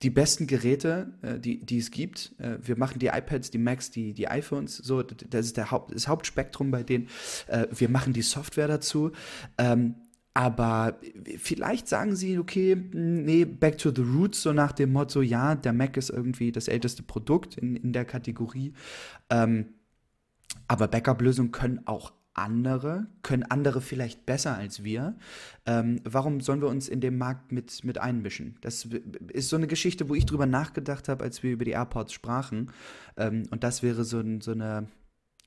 die 0.03 0.11
besten 0.11 0.47
Geräte, 0.47 1.13
äh, 1.23 1.39
die, 1.39 1.65
die 1.65 1.79
es 1.79 1.91
gibt. 1.91 2.33
Äh, 2.39 2.59
wir 2.61 2.77
machen 2.77 2.99
die 2.99 3.07
iPads, 3.07 3.51
die 3.51 3.59
Macs, 3.59 3.91
die, 3.91 4.13
die 4.13 4.29
iPhones, 4.29 4.77
so, 4.77 5.03
das 5.03 5.47
ist 5.47 5.57
der 5.57 5.71
Haupt, 5.71 5.95
das 5.95 6.09
Hauptspektrum 6.09 6.71
bei 6.71 6.83
denen. 6.83 7.09
Äh, 7.47 7.67
wir 7.71 7.89
machen 7.89 8.13
die 8.13 8.23
Software 8.23 8.69
dazu. 8.69 9.13
Ähm, 9.59 9.95
aber 10.35 10.99
vielleicht 11.37 11.89
sagen 11.89 12.17
sie, 12.17 12.39
okay, 12.39 12.77
nee, 12.93 13.45
back 13.45 13.79
to 13.79 13.91
the 13.95 14.03
roots, 14.03 14.43
so 14.43 14.53
nach 14.53 14.73
dem 14.73 14.93
Motto, 14.93 15.21
ja, 15.21 15.55
der 15.55 15.73
Mac 15.73 15.97
ist 15.97 16.11
irgendwie 16.11 16.53
das 16.53 16.69
älteste 16.69 17.03
Produkt 17.03 17.59
in, 17.59 17.77
in 17.77 17.93
der 17.93 18.07
Kategorie. 18.07 18.73
Ähm, 19.29 19.75
aber 20.69 20.89
Backup-Lösungen 20.89 21.53
können 21.53 21.87
auch 21.87 22.13
andere, 22.35 23.09
können 23.23 23.43
andere 23.43 23.83
vielleicht 23.83 24.25
besser 24.25 24.57
als 24.57 24.83
wir. 24.85 25.17
Ähm, 25.67 26.01
warum 26.05 26.41
sollen 26.41 26.63
wir 26.63 26.69
uns 26.69 26.89
in 26.89 27.03
dem 27.03 27.19
Markt 27.19 27.53
mit, 27.53 27.85
mit 27.85 27.99
einmischen? 27.99 28.57
Das 28.63 28.89
ist 29.29 29.51
so 29.51 29.57
eine 29.57 29.67
Geschichte, 29.67 30.09
wo 30.09 30.15
ich 30.15 30.25
drüber 30.25 30.47
nachgedacht 30.47 31.11
habe, 31.11 31.25
als 31.25 31.43
wir 31.43 31.53
über 31.53 31.67
die 31.67 31.73
AirPods 31.73 32.13
sprachen. 32.13 32.71
Ähm, 33.19 33.45
und 33.51 33.65
das 33.65 33.83
wäre 33.83 34.05
so, 34.05 34.23
so 34.41 34.53
eine 34.53 34.89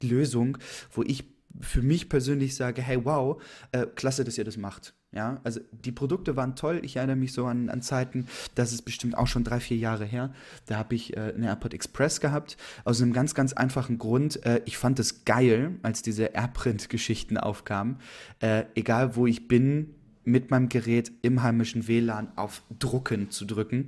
Lösung, 0.01 0.60
wo 0.92 1.01
ich 1.01 1.35
für 1.62 1.81
mich 1.81 2.09
persönlich 2.09 2.55
sage, 2.55 2.81
hey, 2.81 3.03
wow, 3.03 3.41
äh, 3.71 3.85
klasse, 3.85 4.24
dass 4.24 4.38
ihr 4.38 4.43
das 4.43 4.57
macht. 4.57 4.93
Ja, 5.12 5.39
also 5.45 5.62
die 5.71 5.93
Produkte 5.93 6.35
waren 6.35 6.57
toll. 6.57 6.81
Ich 6.83 6.97
erinnere 6.97 7.15
mich 7.15 7.31
so 7.31 7.45
an, 7.45 7.69
an 7.69 7.81
Zeiten, 7.81 8.25
das 8.53 8.74
ist 8.74 8.81
bestimmt 8.81 9.17
auch 9.17 9.27
schon 9.27 9.45
drei, 9.45 9.62
vier 9.62 9.77
Jahre 9.77 10.03
her. 10.03 10.33
Da 10.65 10.75
habe 10.75 10.93
ich 10.93 11.15
äh, 11.15 11.33
eine 11.33 11.47
AirPod 11.47 11.74
Express 11.74 12.19
gehabt. 12.19 12.57
Aus 12.83 13.01
einem 13.01 13.13
ganz, 13.13 13.33
ganz 13.33 13.53
einfachen 13.53 13.97
Grund. 13.97 14.45
Äh, 14.45 14.62
ich 14.65 14.77
fand 14.77 15.00
es 15.00 15.24
geil, 15.24 15.79
als 15.83 16.01
diese 16.01 16.25
AirPrint-Geschichten 16.25 17.38
aufkamen. 17.38 18.00
Äh, 18.41 18.65
egal 18.75 19.15
wo 19.15 19.25
ich 19.25 19.47
bin, 19.47 19.95
mit 20.25 20.51
meinem 20.51 20.69
Gerät 20.69 21.12
im 21.21 21.43
heimischen 21.43 21.88
WLAN 21.88 22.35
auf 22.35 22.63
Drucken 22.77 23.29
zu 23.29 23.45
drücken 23.45 23.88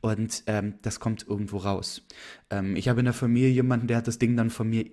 und 0.00 0.42
ähm, 0.46 0.74
das 0.82 1.00
kommt 1.00 1.26
irgendwo 1.26 1.58
raus. 1.58 2.02
Ähm, 2.50 2.76
ich 2.76 2.88
habe 2.88 3.00
in 3.00 3.04
der 3.04 3.14
Familie 3.14 3.50
jemanden, 3.50 3.86
der 3.86 3.98
hat 3.98 4.08
das 4.08 4.18
Ding 4.18 4.36
dann 4.36 4.50
von 4.50 4.68
mir 4.68 4.84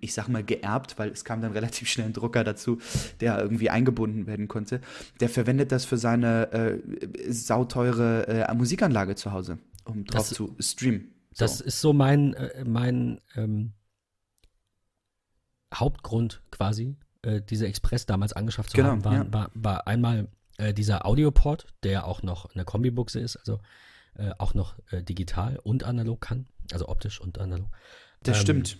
ich 0.00 0.14
sag 0.14 0.28
mal, 0.28 0.42
geerbt, 0.42 0.98
weil 0.98 1.10
es 1.10 1.24
kam 1.24 1.40
dann 1.40 1.52
relativ 1.52 1.88
schnell 1.88 2.06
ein 2.06 2.12
Drucker 2.12 2.44
dazu, 2.44 2.78
der 3.20 3.38
irgendwie 3.40 3.70
eingebunden 3.70 4.26
werden 4.26 4.48
konnte. 4.48 4.80
Der 5.20 5.28
verwendet 5.28 5.72
das 5.72 5.84
für 5.84 5.96
seine 5.96 6.52
äh, 6.52 7.32
sauteure 7.32 8.28
äh, 8.28 8.54
Musikanlage 8.54 9.14
zu 9.14 9.32
Hause, 9.32 9.58
um 9.84 10.04
drauf 10.04 10.28
das, 10.28 10.36
zu 10.36 10.56
streamen. 10.58 11.12
So. 11.32 11.44
Das 11.44 11.60
ist 11.60 11.80
so 11.80 11.92
mein, 11.92 12.34
äh, 12.34 12.64
mein 12.64 13.20
ähm, 13.36 13.74
Hauptgrund 15.72 16.42
quasi, 16.50 16.96
äh, 17.22 17.40
diese 17.42 17.66
Express 17.66 18.06
damals 18.06 18.32
angeschafft 18.32 18.70
zu 18.70 18.76
genau, 18.76 18.90
haben, 18.90 19.04
war, 19.04 19.14
ja. 19.14 19.32
war, 19.32 19.50
war 19.54 19.86
einmal 19.86 20.28
äh, 20.58 20.74
dieser 20.74 21.06
Audioport, 21.06 21.66
der 21.84 22.06
auch 22.06 22.22
noch 22.22 22.52
eine 22.54 22.64
Kombibuchse 22.64 23.20
ist, 23.20 23.36
also 23.36 23.60
äh, 24.14 24.30
auch 24.38 24.54
noch 24.54 24.76
digital 24.90 25.60
und 25.62 25.84
analog 25.84 26.22
kann, 26.22 26.46
also 26.72 26.88
optisch 26.88 27.20
und 27.20 27.38
analog. 27.38 27.68
Das 28.22 28.38
ähm, 28.38 28.42
stimmt 28.42 28.78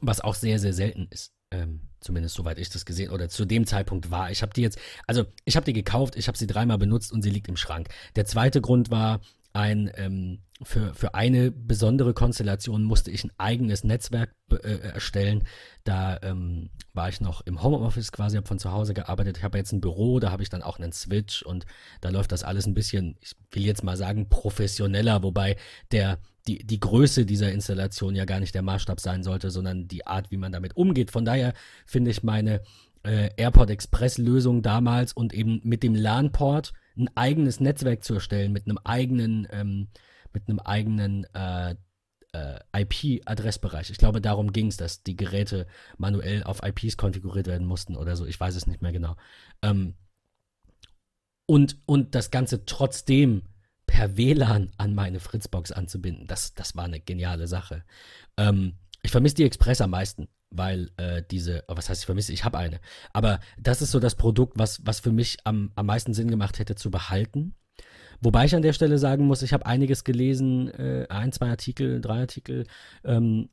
was 0.00 0.20
auch 0.20 0.34
sehr, 0.34 0.58
sehr 0.58 0.72
selten 0.72 1.06
ist. 1.10 1.32
Ähm, 1.50 1.88
zumindest 2.00 2.34
soweit 2.34 2.58
ich 2.58 2.70
das 2.70 2.84
gesehen 2.84 3.10
oder 3.10 3.28
zu 3.28 3.44
dem 3.44 3.66
Zeitpunkt 3.66 4.10
war. 4.10 4.30
Ich 4.30 4.42
habe 4.42 4.52
die 4.54 4.62
jetzt, 4.62 4.78
also 5.06 5.24
ich 5.44 5.56
habe 5.56 5.64
die 5.64 5.72
gekauft, 5.72 6.16
ich 6.16 6.28
habe 6.28 6.38
sie 6.38 6.46
dreimal 6.46 6.78
benutzt 6.78 7.12
und 7.12 7.22
sie 7.22 7.30
liegt 7.30 7.48
im 7.48 7.56
Schrank. 7.56 7.88
Der 8.16 8.24
zweite 8.24 8.60
Grund 8.60 8.90
war, 8.90 9.20
ein 9.52 9.90
ähm, 9.96 10.40
für, 10.62 10.94
für 10.94 11.14
eine 11.14 11.50
besondere 11.50 12.14
Konstellation 12.14 12.84
musste 12.84 13.10
ich 13.10 13.24
ein 13.24 13.32
eigenes 13.36 13.84
Netzwerk 13.84 14.34
äh, 14.50 14.78
erstellen. 14.78 15.44
Da 15.84 16.18
ähm, 16.22 16.70
war 16.94 17.08
ich 17.08 17.20
noch 17.20 17.40
im 17.42 17.62
Homeoffice 17.62 18.12
quasi, 18.12 18.36
habe 18.36 18.46
von 18.46 18.58
zu 18.58 18.70
Hause 18.70 18.94
gearbeitet. 18.94 19.38
Ich 19.38 19.44
habe 19.44 19.58
jetzt 19.58 19.72
ein 19.72 19.80
Büro, 19.80 20.20
da 20.20 20.30
habe 20.30 20.42
ich 20.42 20.48
dann 20.48 20.62
auch 20.62 20.78
einen 20.78 20.92
Switch 20.92 21.42
und 21.42 21.66
da 22.00 22.10
läuft 22.10 22.32
das 22.32 22.44
alles 22.44 22.66
ein 22.66 22.74
bisschen, 22.74 23.16
ich 23.20 23.34
will 23.50 23.64
jetzt 23.64 23.82
mal 23.82 23.96
sagen, 23.96 24.28
professioneller, 24.28 25.22
wobei 25.22 25.56
der 25.90 26.18
die, 26.46 26.64
die 26.64 26.80
Größe 26.80 27.24
dieser 27.24 27.52
Installation 27.52 28.14
ja 28.14 28.24
gar 28.24 28.40
nicht 28.40 28.54
der 28.54 28.62
Maßstab 28.62 29.00
sein 29.00 29.22
sollte, 29.22 29.50
sondern 29.50 29.88
die 29.88 30.06
Art, 30.06 30.30
wie 30.30 30.36
man 30.36 30.52
damit 30.52 30.76
umgeht. 30.76 31.10
Von 31.10 31.24
daher 31.24 31.54
finde 31.86 32.10
ich 32.10 32.22
meine 32.22 32.62
äh, 33.04 33.30
AirPod 33.36 33.70
Express 33.70 34.18
Lösung 34.18 34.62
damals 34.62 35.12
und 35.12 35.32
eben 35.32 35.60
mit 35.64 35.82
dem 35.82 35.94
LAN-Port 35.94 36.72
ein 36.96 37.08
eigenes 37.14 37.60
Netzwerk 37.60 38.04
zu 38.04 38.14
erstellen 38.14 38.52
mit 38.52 38.66
einem 38.66 38.78
eigenen, 38.78 39.46
ähm, 39.50 39.88
mit 40.32 40.48
einem 40.48 40.58
eigenen 40.58 41.24
äh, 41.34 41.74
äh, 42.32 42.58
IP-Adressbereich. 42.74 43.90
Ich 43.90 43.98
glaube, 43.98 44.20
darum 44.20 44.52
ging 44.52 44.68
es, 44.68 44.76
dass 44.76 45.02
die 45.02 45.16
Geräte 45.16 45.66
manuell 45.98 46.42
auf 46.44 46.62
IPs 46.62 46.96
konfiguriert 46.96 47.46
werden 47.46 47.66
mussten 47.66 47.96
oder 47.96 48.16
so. 48.16 48.26
Ich 48.26 48.38
weiß 48.38 48.56
es 48.56 48.66
nicht 48.66 48.82
mehr 48.82 48.92
genau. 48.92 49.16
Ähm, 49.62 49.94
und, 51.46 51.78
und 51.86 52.14
das 52.14 52.30
Ganze 52.30 52.64
trotzdem 52.64 53.42
per 53.92 54.16
WLAN 54.16 54.72
an 54.78 54.94
meine 54.94 55.20
Fritzbox 55.20 55.70
anzubinden, 55.70 56.26
das, 56.26 56.54
das 56.54 56.74
war 56.74 56.84
eine 56.84 56.98
geniale 56.98 57.46
Sache. 57.46 57.84
Ähm, 58.38 58.78
ich 59.02 59.10
vermisse 59.10 59.34
die 59.34 59.44
Express 59.44 59.82
am 59.82 59.90
meisten 59.90 60.28
weil 60.54 60.90
äh, 60.98 61.22
diese, 61.30 61.64
oh, 61.68 61.76
was 61.76 61.88
heißt 61.88 62.02
ich 62.02 62.06
vermisse, 62.06 62.30
ich 62.30 62.44
habe 62.44 62.58
eine. 62.58 62.78
Aber 63.14 63.40
das 63.58 63.80
ist 63.80 63.90
so 63.90 64.00
das 64.00 64.16
Produkt, 64.16 64.58
was, 64.58 64.84
was 64.84 65.00
für 65.00 65.10
mich 65.10 65.38
am, 65.44 65.72
am 65.76 65.86
meisten 65.86 66.12
Sinn 66.12 66.30
gemacht 66.30 66.58
hätte 66.58 66.74
zu 66.74 66.90
behalten. 66.90 67.54
Wobei 68.20 68.44
ich 68.44 68.54
an 68.54 68.60
der 68.60 68.74
Stelle 68.74 68.98
sagen 68.98 69.26
muss, 69.26 69.40
ich 69.40 69.54
habe 69.54 69.64
einiges 69.64 70.04
gelesen, 70.04 70.68
äh, 70.68 71.06
ein, 71.08 71.32
zwei 71.32 71.48
Artikel, 71.48 72.02
drei 72.02 72.20
Artikel, 72.20 72.66
ähm, 73.02 73.48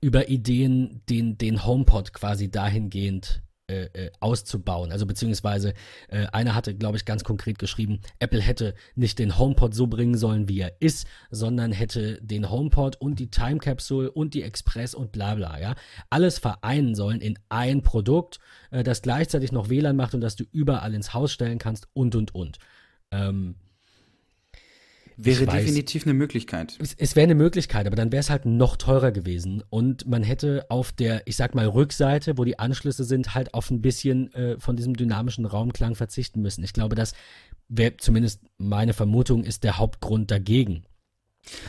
über 0.00 0.28
Ideen, 0.28 1.02
den, 1.08 1.38
den 1.38 1.66
HomePod 1.66 2.12
quasi 2.12 2.52
dahingehend 2.52 3.42
äh, 3.68 3.84
äh, 3.92 4.10
auszubauen. 4.18 4.90
Also 4.90 5.06
beziehungsweise 5.06 5.74
äh, 6.08 6.26
einer 6.32 6.54
hatte, 6.54 6.74
glaube 6.74 6.96
ich, 6.96 7.04
ganz 7.04 7.22
konkret 7.22 7.58
geschrieben, 7.58 8.00
Apple 8.18 8.40
hätte 8.40 8.74
nicht 8.96 9.18
den 9.18 9.38
HomePod 9.38 9.72
so 9.72 9.86
bringen 9.86 10.16
sollen, 10.16 10.48
wie 10.48 10.60
er 10.60 10.80
ist, 10.80 11.06
sondern 11.30 11.70
hätte 11.70 12.20
den 12.22 12.50
HomePod 12.50 12.96
und 12.96 13.20
die 13.20 13.30
Time 13.30 13.58
Capsule 13.58 14.10
und 14.10 14.34
die 14.34 14.42
Express 14.42 14.94
und 14.94 15.12
bla 15.12 15.36
bla, 15.36 15.60
ja. 15.60 15.74
Alles 16.10 16.38
vereinen 16.40 16.94
sollen 16.96 17.20
in 17.20 17.38
ein 17.50 17.82
Produkt, 17.82 18.40
äh, 18.72 18.82
das 18.82 19.00
gleichzeitig 19.00 19.52
noch 19.52 19.68
WLAN 19.68 19.96
macht 19.96 20.14
und 20.14 20.20
das 20.22 20.34
du 20.34 20.44
überall 20.50 20.92
ins 20.92 21.14
Haus 21.14 21.32
stellen 21.32 21.58
kannst 21.58 21.86
und 21.92 22.16
und 22.16 22.34
und. 22.34 22.58
Ähm, 23.12 23.54
Wäre 25.24 25.46
definitiv 25.46 26.04
eine 26.04 26.14
Möglichkeit. 26.14 26.76
Es, 26.80 26.94
es 26.94 27.16
wäre 27.16 27.24
eine 27.24 27.34
Möglichkeit, 27.34 27.86
aber 27.86 27.96
dann 27.96 28.12
wäre 28.12 28.20
es 28.20 28.30
halt 28.30 28.46
noch 28.46 28.76
teurer 28.76 29.12
gewesen. 29.12 29.62
Und 29.70 30.06
man 30.06 30.22
hätte 30.22 30.66
auf 30.68 30.92
der, 30.92 31.26
ich 31.26 31.36
sag 31.36 31.54
mal, 31.54 31.66
Rückseite, 31.66 32.38
wo 32.38 32.44
die 32.44 32.58
Anschlüsse 32.58 33.04
sind, 33.04 33.34
halt 33.34 33.54
auf 33.54 33.70
ein 33.70 33.82
bisschen 33.82 34.32
äh, 34.34 34.58
von 34.58 34.76
diesem 34.76 34.94
dynamischen 34.94 35.46
Raumklang 35.46 35.94
verzichten 35.94 36.42
müssen. 36.42 36.64
Ich 36.64 36.72
glaube, 36.72 36.96
das 36.96 37.14
wäre 37.68 37.96
zumindest 37.96 38.42
meine 38.58 38.92
Vermutung, 38.92 39.44
ist 39.44 39.64
der 39.64 39.78
Hauptgrund 39.78 40.30
dagegen. 40.30 40.84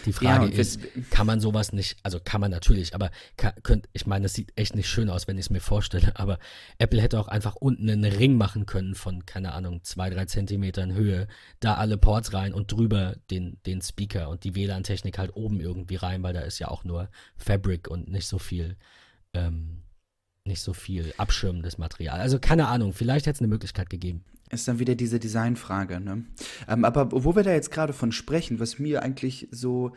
Die 0.05 0.13
Frage 0.13 0.51
ja, 0.51 0.59
ist, 0.59 0.79
kann 1.09 1.25
man 1.25 1.39
sowas 1.39 1.73
nicht, 1.73 1.97
also 2.03 2.19
kann 2.23 2.39
man 2.39 2.51
natürlich, 2.51 2.93
aber 2.93 3.09
kann, 3.37 3.53
könnt, 3.63 3.89
ich 3.91 4.05
meine, 4.05 4.27
es 4.27 4.33
sieht 4.33 4.53
echt 4.55 4.75
nicht 4.75 4.87
schön 4.87 5.09
aus, 5.09 5.27
wenn 5.27 5.37
ich 5.37 5.47
es 5.47 5.49
mir 5.49 5.61
vorstelle, 5.61 6.15
aber 6.19 6.37
Apple 6.77 7.01
hätte 7.01 7.19
auch 7.19 7.27
einfach 7.27 7.55
unten 7.55 7.89
einen 7.89 8.05
Ring 8.05 8.37
machen 8.37 8.67
können 8.67 8.93
von, 8.93 9.25
keine 9.25 9.53
Ahnung, 9.53 9.83
zwei, 9.83 10.11
drei 10.11 10.25
Zentimetern 10.25 10.93
Höhe, 10.93 11.27
da 11.59 11.75
alle 11.75 11.97
Ports 11.97 12.33
rein 12.33 12.53
und 12.53 12.71
drüber 12.71 13.15
den, 13.31 13.59
den 13.65 13.81
Speaker 13.81 14.29
und 14.29 14.43
die 14.43 14.55
WLAN-Technik 14.55 15.17
halt 15.17 15.35
oben 15.35 15.59
irgendwie 15.59 15.95
rein, 15.95 16.21
weil 16.21 16.33
da 16.33 16.41
ist 16.41 16.59
ja 16.59 16.67
auch 16.67 16.83
nur 16.83 17.09
Fabric 17.35 17.87
und 17.87 18.09
nicht 18.09 18.27
so 18.27 18.37
viel, 18.37 18.77
ähm, 19.33 19.81
nicht 20.45 20.61
so 20.61 20.73
viel 20.73 21.13
abschirmendes 21.17 21.79
Material. 21.79 22.19
Also 22.19 22.37
keine 22.37 22.67
Ahnung, 22.67 22.93
vielleicht 22.93 23.25
hätte 23.25 23.37
es 23.37 23.41
eine 23.41 23.47
Möglichkeit 23.47 23.89
gegeben. 23.89 24.23
Ist 24.53 24.67
dann 24.67 24.79
wieder 24.79 24.95
diese 24.95 25.19
Designfrage. 25.19 25.99
Ne? 25.99 26.25
Ähm, 26.67 26.85
aber 26.85 27.11
wo 27.11 27.35
wir 27.35 27.43
da 27.43 27.51
jetzt 27.51 27.71
gerade 27.71 27.93
von 27.93 28.11
sprechen, 28.11 28.59
was 28.59 28.79
mir 28.79 29.01
eigentlich 29.01 29.47
so, 29.51 29.93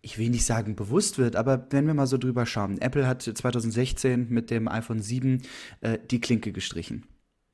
ich 0.00 0.18
will 0.18 0.30
nicht 0.30 0.44
sagen 0.44 0.76
bewusst 0.76 1.18
wird, 1.18 1.36
aber 1.36 1.66
wenn 1.70 1.86
wir 1.86 1.94
mal 1.94 2.06
so 2.06 2.16
drüber 2.16 2.46
schauen. 2.46 2.80
Apple 2.80 3.06
hat 3.06 3.22
2016 3.22 4.28
mit 4.30 4.50
dem 4.50 4.66
iPhone 4.68 5.02
7 5.02 5.42
äh, 5.82 5.98
die 6.10 6.20
Klinke 6.20 6.52
gestrichen. 6.52 7.04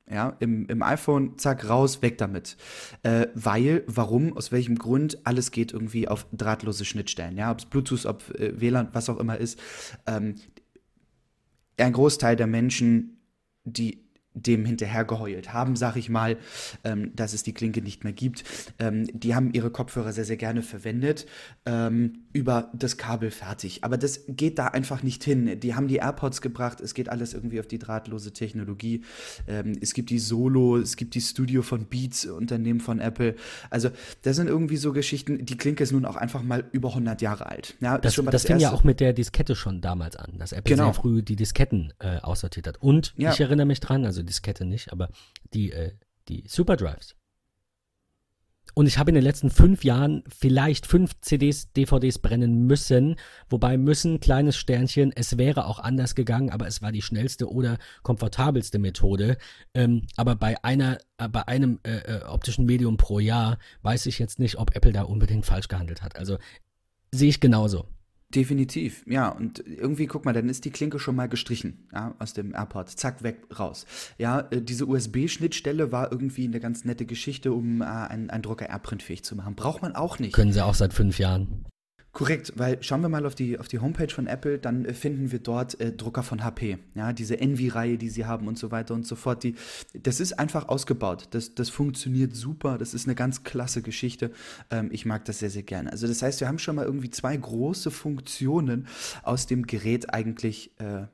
Ja, 0.09 0.37
im, 0.39 0.67
im 0.67 0.83
iPhone, 0.83 1.37
zack, 1.39 1.67
raus, 1.67 2.03
weg 2.03 2.19
damit. 2.19 2.57
Äh, 3.01 3.27
weil, 3.33 3.83
warum, 3.87 4.37
aus 4.37 4.51
welchem 4.51 4.77
Grund, 4.77 5.25
alles 5.25 5.49
geht 5.49 5.73
irgendwie 5.73 6.07
auf 6.07 6.27
drahtlose 6.31 6.85
Schnittstellen. 6.85 7.37
Ja, 7.37 7.51
ob 7.51 7.59
es 7.59 7.65
Bluetooth, 7.65 8.05
ob 8.05 8.29
äh, 8.39 8.59
WLAN, 8.61 8.89
was 8.93 9.09
auch 9.09 9.17
immer 9.17 9.37
ist. 9.37 9.59
Ähm, 10.05 10.35
ein 11.77 11.91
Großteil 11.91 12.35
der 12.35 12.47
Menschen, 12.47 13.17
die 13.63 14.04
dem 14.35 14.65
hinterhergeheult 14.65 15.53
haben, 15.53 15.75
sag 15.75 15.95
ich 15.95 16.09
mal, 16.09 16.37
ähm, 16.83 17.15
dass 17.15 17.33
es 17.33 17.43
die 17.43 17.53
Klinke 17.53 17.81
nicht 17.81 18.03
mehr 18.03 18.13
gibt. 18.13 18.43
Ähm, 18.79 19.07
die 19.13 19.33
haben 19.33 19.51
ihre 19.53 19.71
Kopfhörer 19.71 20.11
sehr, 20.11 20.25
sehr 20.25 20.37
gerne 20.37 20.61
verwendet, 20.61 21.25
ähm, 21.65 22.24
über 22.35 22.69
das 22.73 22.97
Kabel 22.97 23.31
fertig. 23.31 23.85
Aber 23.85 23.97
das 23.97 24.25
geht 24.27 24.59
da 24.59 24.67
einfach 24.67 25.03
nicht 25.03 25.23
hin. 25.23 25.57
Die 25.61 25.73
haben 25.73 25.87
die 25.87 25.95
AirPods 25.95 26.41
gebracht, 26.41 26.81
es 26.81 26.93
geht 26.93 27.07
alles 27.07 27.33
irgendwie 27.33 27.61
auf 27.61 27.67
die 27.67 27.79
drahtlose 27.79 28.33
Technologie. 28.33 29.05
Ähm, 29.47 29.77
es 29.79 29.93
gibt 29.93 30.09
die 30.09 30.19
Solo, 30.19 30.75
es 30.75 30.97
gibt 30.97 31.15
die 31.15 31.21
Studio 31.21 31.61
von 31.61 31.85
Beats, 31.85 32.25
Unternehmen 32.25 32.81
von 32.81 32.99
Apple. 32.99 33.35
Also 33.69 33.89
das 34.23 34.35
sind 34.35 34.47
irgendwie 34.47 34.75
so 34.75 34.91
Geschichten, 34.91 35.45
die 35.45 35.55
Klinke 35.55 35.81
ist 35.81 35.93
nun 35.93 36.03
auch 36.03 36.17
einfach 36.17 36.43
mal 36.43 36.65
über 36.73 36.89
100 36.89 37.21
Jahre 37.21 37.45
alt. 37.45 37.75
Ja, 37.79 37.97
das, 37.97 38.15
das, 38.15 38.25
das 38.25 38.43
fing 38.43 38.59
ja 38.59 38.73
auch 38.73 38.83
mit 38.83 38.99
der 38.99 39.13
Diskette 39.13 39.55
schon 39.55 39.79
damals 39.79 40.17
an, 40.17 40.37
dass 40.37 40.51
Apple 40.51 40.75
genau. 40.75 40.91
sehr 40.91 40.93
früh 40.93 41.23
die 41.23 41.37
Disketten 41.37 41.93
äh, 41.99 42.17
aussortiert 42.17 42.67
hat. 42.67 42.81
Und 42.81 43.13
ja. 43.15 43.31
ich 43.31 43.39
erinnere 43.39 43.65
mich 43.65 43.79
dran, 43.79 44.03
also 44.03 44.23
Diskette 44.23 44.65
nicht, 44.65 44.91
aber 44.91 45.09
die, 45.53 45.71
äh, 45.71 45.93
die 46.27 46.43
Superdrives. 46.47 47.15
Und 48.75 48.87
ich 48.87 48.97
habe 48.97 49.09
in 49.09 49.15
den 49.15 49.23
letzten 49.23 49.49
fünf 49.49 49.85
Jahren 49.85 50.23
vielleicht 50.27 50.85
fünf 50.85 51.19
CDs, 51.21 51.71
DVDs 51.71 52.19
brennen 52.19 52.67
müssen. 52.67 53.15
Wobei 53.49 53.77
müssen, 53.77 54.19
kleines 54.19 54.57
Sternchen, 54.57 55.13
es 55.15 55.37
wäre 55.37 55.65
auch 55.65 55.79
anders 55.79 56.13
gegangen, 56.13 56.49
aber 56.49 56.67
es 56.67 56.81
war 56.81 56.91
die 56.91 57.01
schnellste 57.01 57.49
oder 57.49 57.77
komfortabelste 58.03 58.77
Methode. 58.77 59.37
Ähm, 59.73 60.03
aber 60.17 60.35
bei 60.35 60.61
einer, 60.63 60.99
äh, 61.17 61.29
bei 61.29 61.47
einem 61.47 61.79
äh, 61.83 61.99
äh, 61.99 62.23
optischen 62.25 62.65
Medium 62.65 62.97
pro 62.97 63.19
Jahr 63.19 63.59
weiß 63.81 64.07
ich 64.07 64.19
jetzt 64.19 64.39
nicht, 64.39 64.57
ob 64.57 64.75
Apple 64.75 64.91
da 64.91 65.03
unbedingt 65.03 65.45
falsch 65.45 65.69
gehandelt 65.69 66.01
hat. 66.01 66.17
Also 66.17 66.37
sehe 67.13 67.29
ich 67.29 67.39
genauso. 67.39 67.87
Definitiv, 68.35 69.03
ja. 69.07 69.29
Und 69.29 69.63
irgendwie, 69.65 70.07
guck 70.07 70.25
mal, 70.25 70.33
dann 70.33 70.49
ist 70.49 70.65
die 70.65 70.71
Klinke 70.71 70.99
schon 70.99 71.15
mal 71.15 71.29
gestrichen, 71.29 71.87
ja, 71.93 72.15
aus 72.19 72.33
dem 72.33 72.53
AirPod. 72.53 72.89
Zack, 72.89 73.23
weg, 73.23 73.43
raus. 73.57 73.85
Ja, 74.17 74.41
äh, 74.51 74.61
diese 74.61 74.85
USB-Schnittstelle 74.85 75.91
war 75.91 76.11
irgendwie 76.11 76.45
eine 76.45 76.59
ganz 76.59 76.83
nette 76.83 77.05
Geschichte, 77.05 77.53
um 77.53 77.81
äh, 77.81 77.85
einen, 77.85 78.29
einen 78.29 78.43
Drucker 78.43 78.69
AirPrint-fähig 78.69 79.23
zu 79.23 79.35
machen. 79.35 79.55
Braucht 79.55 79.81
man 79.81 79.95
auch 79.95 80.19
nicht. 80.19 80.33
Können 80.33 80.51
sie 80.51 80.63
auch 80.63 80.75
seit 80.75 80.93
fünf 80.93 81.17
Jahren. 81.17 81.65
Korrekt, 82.15 82.53
weil 82.55 82.81
schauen 82.81 83.01
wir 83.01 83.09
mal 83.09 83.25
auf 83.25 83.35
die, 83.35 83.59
auf 83.59 83.67
die 83.67 83.79
Homepage 83.79 84.07
von 84.07 84.25
Apple, 84.25 84.57
dann 84.57 84.85
äh, 84.85 84.93
finden 84.93 85.33
wir 85.33 85.39
dort 85.39 85.77
äh, 85.81 85.91
Drucker 85.91 86.23
von 86.23 86.45
HP, 86.45 86.77
ja, 86.93 87.11
diese 87.11 87.41
Envy-Reihe, 87.41 87.97
die 87.97 88.07
sie 88.07 88.23
haben 88.23 88.47
und 88.47 88.57
so 88.57 88.71
weiter 88.71 88.93
und 88.93 89.05
so 89.05 89.17
fort. 89.17 89.43
Die, 89.43 89.55
das 90.01 90.21
ist 90.21 90.39
einfach 90.39 90.69
ausgebaut, 90.69 91.27
das, 91.31 91.55
das 91.55 91.69
funktioniert 91.69 92.33
super, 92.33 92.77
das 92.77 92.93
ist 92.93 93.05
eine 93.05 93.15
ganz 93.15 93.43
klasse 93.43 93.81
Geschichte. 93.81 94.31
Ähm, 94.71 94.91
ich 94.93 95.05
mag 95.05 95.25
das 95.25 95.39
sehr, 95.39 95.49
sehr 95.49 95.63
gerne. 95.63 95.91
Also 95.91 96.07
das 96.07 96.21
heißt, 96.21 96.39
wir 96.39 96.47
haben 96.47 96.57
schon 96.57 96.77
mal 96.77 96.85
irgendwie 96.85 97.09
zwei 97.09 97.35
große 97.35 97.91
Funktionen 97.91 98.87
aus 99.21 99.45
dem 99.45 99.67
Gerät 99.67 100.13
eigentlich 100.13 100.71
äh, 100.79 101.07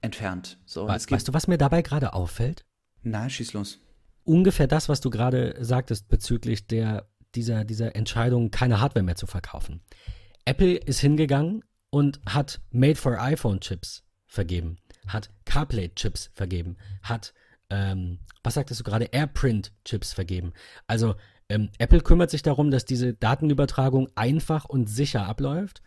entfernt. 0.00 0.58
So, 0.66 0.88
We 0.88 0.98
weißt 1.08 1.28
du, 1.28 1.34
was 1.34 1.46
mir 1.46 1.58
dabei 1.58 1.82
gerade 1.82 2.14
auffällt? 2.14 2.64
Na, 3.04 3.30
schieß 3.30 3.52
los. 3.52 3.78
Ungefähr 4.24 4.66
das, 4.66 4.88
was 4.88 5.00
du 5.00 5.10
gerade 5.10 5.54
sagtest 5.60 6.08
bezüglich 6.08 6.66
der, 6.66 7.08
dieser, 7.36 7.64
dieser 7.64 7.94
Entscheidung, 7.94 8.50
keine 8.50 8.80
Hardware 8.80 9.04
mehr 9.04 9.14
zu 9.14 9.28
verkaufen. 9.28 9.82
Apple 10.48 10.76
ist 10.76 11.00
hingegangen 11.00 11.62
und 11.90 12.20
hat 12.26 12.62
Made 12.70 12.94
for 12.94 13.20
iPhone 13.20 13.60
Chips 13.60 14.02
vergeben, 14.26 14.78
hat 15.06 15.28
CarPlay 15.44 15.90
Chips 15.94 16.30
vergeben, 16.32 16.78
hat, 17.02 17.34
ähm, 17.68 18.20
was 18.42 18.54
sagtest 18.54 18.80
du 18.80 18.84
gerade, 18.84 19.10
AirPrint 19.12 19.74
Chips 19.84 20.14
vergeben. 20.14 20.54
Also 20.86 21.16
ähm, 21.50 21.68
Apple 21.76 22.00
kümmert 22.00 22.30
sich 22.30 22.40
darum, 22.40 22.70
dass 22.70 22.86
diese 22.86 23.12
Datenübertragung 23.12 24.08
einfach 24.14 24.64
und 24.64 24.88
sicher 24.88 25.26
abläuft 25.26 25.82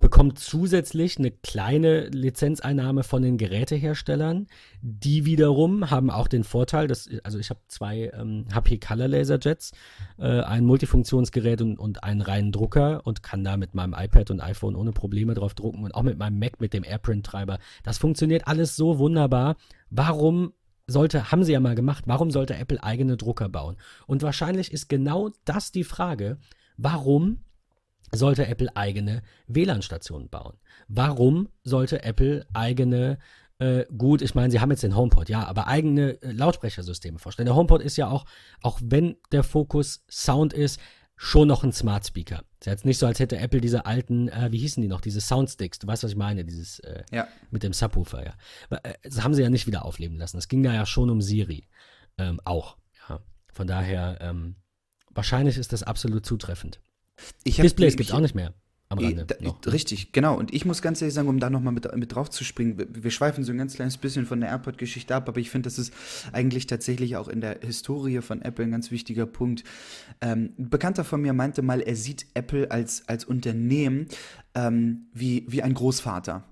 bekommt 0.00 0.38
zusätzlich 0.38 1.18
eine 1.18 1.30
kleine 1.30 2.08
Lizenzeinnahme 2.08 3.02
von 3.02 3.22
den 3.22 3.38
Geräteherstellern. 3.38 4.46
Die 4.82 5.24
wiederum 5.24 5.90
haben 5.90 6.10
auch 6.10 6.28
den 6.28 6.44
Vorteil, 6.44 6.86
dass, 6.86 7.08
also 7.24 7.38
ich 7.38 7.50
habe 7.50 7.60
zwei 7.68 8.10
ähm, 8.14 8.46
HP 8.54 8.78
Color 8.78 9.08
Laser 9.08 9.38
Jets, 9.40 9.72
äh, 10.18 10.40
ein 10.40 10.64
Multifunktionsgerät 10.64 11.62
und, 11.62 11.78
und 11.78 12.04
einen 12.04 12.20
reinen 12.20 12.52
Drucker 12.52 13.06
und 13.06 13.22
kann 13.22 13.44
da 13.44 13.56
mit 13.56 13.74
meinem 13.74 13.94
iPad 13.94 14.30
und 14.30 14.40
iPhone 14.40 14.76
ohne 14.76 14.92
Probleme 14.92 15.34
drauf 15.34 15.54
drucken 15.54 15.84
und 15.84 15.94
auch 15.94 16.02
mit 16.02 16.18
meinem 16.18 16.38
Mac 16.38 16.60
mit 16.60 16.72
dem 16.72 16.84
AirPrint-Treiber. 16.84 17.58
Das 17.82 17.98
funktioniert 17.98 18.46
alles 18.46 18.76
so 18.76 18.98
wunderbar. 18.98 19.56
Warum 19.90 20.52
sollte, 20.86 21.32
haben 21.32 21.44
sie 21.44 21.52
ja 21.52 21.60
mal 21.60 21.74
gemacht, 21.74 22.04
warum 22.06 22.30
sollte 22.30 22.54
Apple 22.54 22.82
eigene 22.82 23.16
Drucker 23.16 23.48
bauen? 23.48 23.76
Und 24.06 24.22
wahrscheinlich 24.22 24.72
ist 24.72 24.88
genau 24.88 25.30
das 25.44 25.72
die 25.72 25.84
Frage, 25.84 26.38
warum 26.76 27.38
sollte 28.12 28.46
Apple 28.46 28.74
eigene 28.76 29.22
WLAN-Stationen 29.46 30.28
bauen? 30.28 30.56
Warum 30.88 31.48
sollte 31.64 32.02
Apple 32.02 32.46
eigene 32.52 33.18
äh, 33.58 33.86
gut, 33.96 34.20
ich 34.20 34.34
meine, 34.34 34.50
sie 34.50 34.60
haben 34.60 34.70
jetzt 34.70 34.82
den 34.82 34.96
HomePod, 34.96 35.30
ja, 35.30 35.46
aber 35.46 35.66
eigene 35.66 36.20
äh, 36.22 36.30
Lautsprechersysteme 36.30 37.18
vorstellen. 37.18 37.46
Der 37.46 37.56
HomePod 37.56 37.80
ist 37.80 37.96
ja 37.96 38.08
auch, 38.08 38.26
auch 38.60 38.78
wenn 38.82 39.16
der 39.32 39.42
Fokus 39.42 40.04
Sound 40.10 40.52
ist, 40.52 40.78
schon 41.16 41.48
noch 41.48 41.64
ein 41.64 41.72
Smart 41.72 42.06
Speaker. 42.06 42.44
Ist 42.60 42.66
jetzt 42.66 42.84
nicht 42.84 42.98
so, 42.98 43.06
als 43.06 43.18
hätte 43.18 43.38
Apple 43.38 43.62
diese 43.62 43.86
alten, 43.86 44.28
äh, 44.28 44.48
wie 44.52 44.58
hießen 44.58 44.82
die 44.82 44.88
noch, 44.88 45.00
diese 45.00 45.22
Soundsticks, 45.22 45.78
du 45.78 45.86
weißt, 45.86 46.04
was 46.04 46.10
ich 46.10 46.16
meine, 46.16 46.44
dieses 46.44 46.80
äh, 46.80 47.04
ja. 47.10 47.26
mit 47.50 47.62
dem 47.62 47.72
Subwoofer, 47.72 48.24
ja. 48.24 48.34
Äh, 48.82 48.94
das 49.02 49.24
haben 49.24 49.32
sie 49.32 49.42
ja 49.42 49.48
nicht 49.48 49.66
wieder 49.66 49.86
aufleben 49.86 50.18
lassen. 50.18 50.36
Es 50.36 50.48
ging 50.48 50.62
da 50.62 50.74
ja 50.74 50.84
schon 50.84 51.08
um 51.08 51.22
Siri. 51.22 51.66
Ähm, 52.18 52.40
auch, 52.44 52.76
ja. 53.08 53.20
Von 53.52 53.66
daher, 53.66 54.18
ähm, 54.20 54.56
wahrscheinlich 55.10 55.56
ist 55.56 55.72
das 55.72 55.82
absolut 55.82 56.26
zutreffend. 56.26 56.80
Ich 57.44 57.56
Displays 57.56 57.96
gibt 57.96 58.10
es 58.10 58.14
auch 58.14 58.20
nicht 58.20 58.34
mehr. 58.34 58.54
Am 58.88 59.00
Rande 59.00 59.26
da, 59.26 59.70
richtig, 59.70 60.12
genau. 60.12 60.38
Und 60.38 60.54
ich 60.54 60.64
muss 60.64 60.80
ganz 60.80 61.02
ehrlich 61.02 61.14
sagen, 61.14 61.26
um 61.26 61.40
da 61.40 61.50
nochmal 61.50 61.72
mit, 61.72 61.92
mit 61.96 62.14
drauf 62.14 62.30
zu 62.30 62.44
springen, 62.44 62.78
wir, 62.78 62.86
wir 62.88 63.10
schweifen 63.10 63.42
so 63.42 63.50
ein 63.50 63.58
ganz 63.58 63.74
kleines 63.74 63.96
bisschen 63.96 64.26
von 64.26 64.40
der 64.40 64.50
AirPod-Geschichte 64.50 65.12
ab, 65.12 65.28
aber 65.28 65.40
ich 65.40 65.50
finde, 65.50 65.66
das 65.66 65.76
ist 65.76 65.92
eigentlich 66.32 66.68
tatsächlich 66.68 67.16
auch 67.16 67.26
in 67.26 67.40
der 67.40 67.58
Historie 67.62 68.20
von 68.20 68.42
Apple 68.42 68.64
ein 68.64 68.70
ganz 68.70 68.92
wichtiger 68.92 69.26
Punkt. 69.26 69.64
Ähm, 70.20 70.52
ein 70.56 70.70
Bekannter 70.70 71.02
von 71.02 71.20
mir 71.20 71.32
meinte 71.32 71.62
mal, 71.62 71.80
er 71.80 71.96
sieht 71.96 72.26
Apple 72.34 72.70
als, 72.70 73.08
als 73.08 73.24
Unternehmen 73.24 74.06
ähm, 74.54 75.08
wie, 75.12 75.46
wie 75.48 75.62
ein 75.62 75.74
Großvater. 75.74 76.44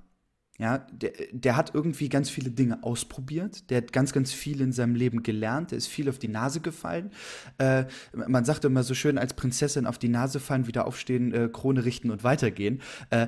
Ja, 0.56 0.86
der, 0.92 1.10
der 1.32 1.56
hat 1.56 1.74
irgendwie 1.74 2.08
ganz 2.08 2.30
viele 2.30 2.48
Dinge 2.48 2.84
ausprobiert. 2.84 3.68
Der 3.70 3.78
hat 3.78 3.92
ganz, 3.92 4.12
ganz 4.12 4.32
viel 4.32 4.60
in 4.60 4.70
seinem 4.70 4.94
Leben 4.94 5.24
gelernt. 5.24 5.72
Der 5.72 5.78
ist 5.78 5.88
viel 5.88 6.08
auf 6.08 6.20
die 6.20 6.28
Nase 6.28 6.60
gefallen. 6.60 7.10
Äh, 7.58 7.86
man 8.12 8.44
sagt 8.44 8.64
immer 8.64 8.84
so 8.84 8.94
schön, 8.94 9.18
als 9.18 9.34
Prinzessin 9.34 9.84
auf 9.84 9.98
die 9.98 10.08
Nase 10.08 10.38
fallen, 10.38 10.68
wieder 10.68 10.86
aufstehen, 10.86 11.32
äh, 11.32 11.48
Krone 11.52 11.84
richten 11.84 12.08
und 12.12 12.22
weitergehen. 12.22 12.82
Äh, 13.10 13.26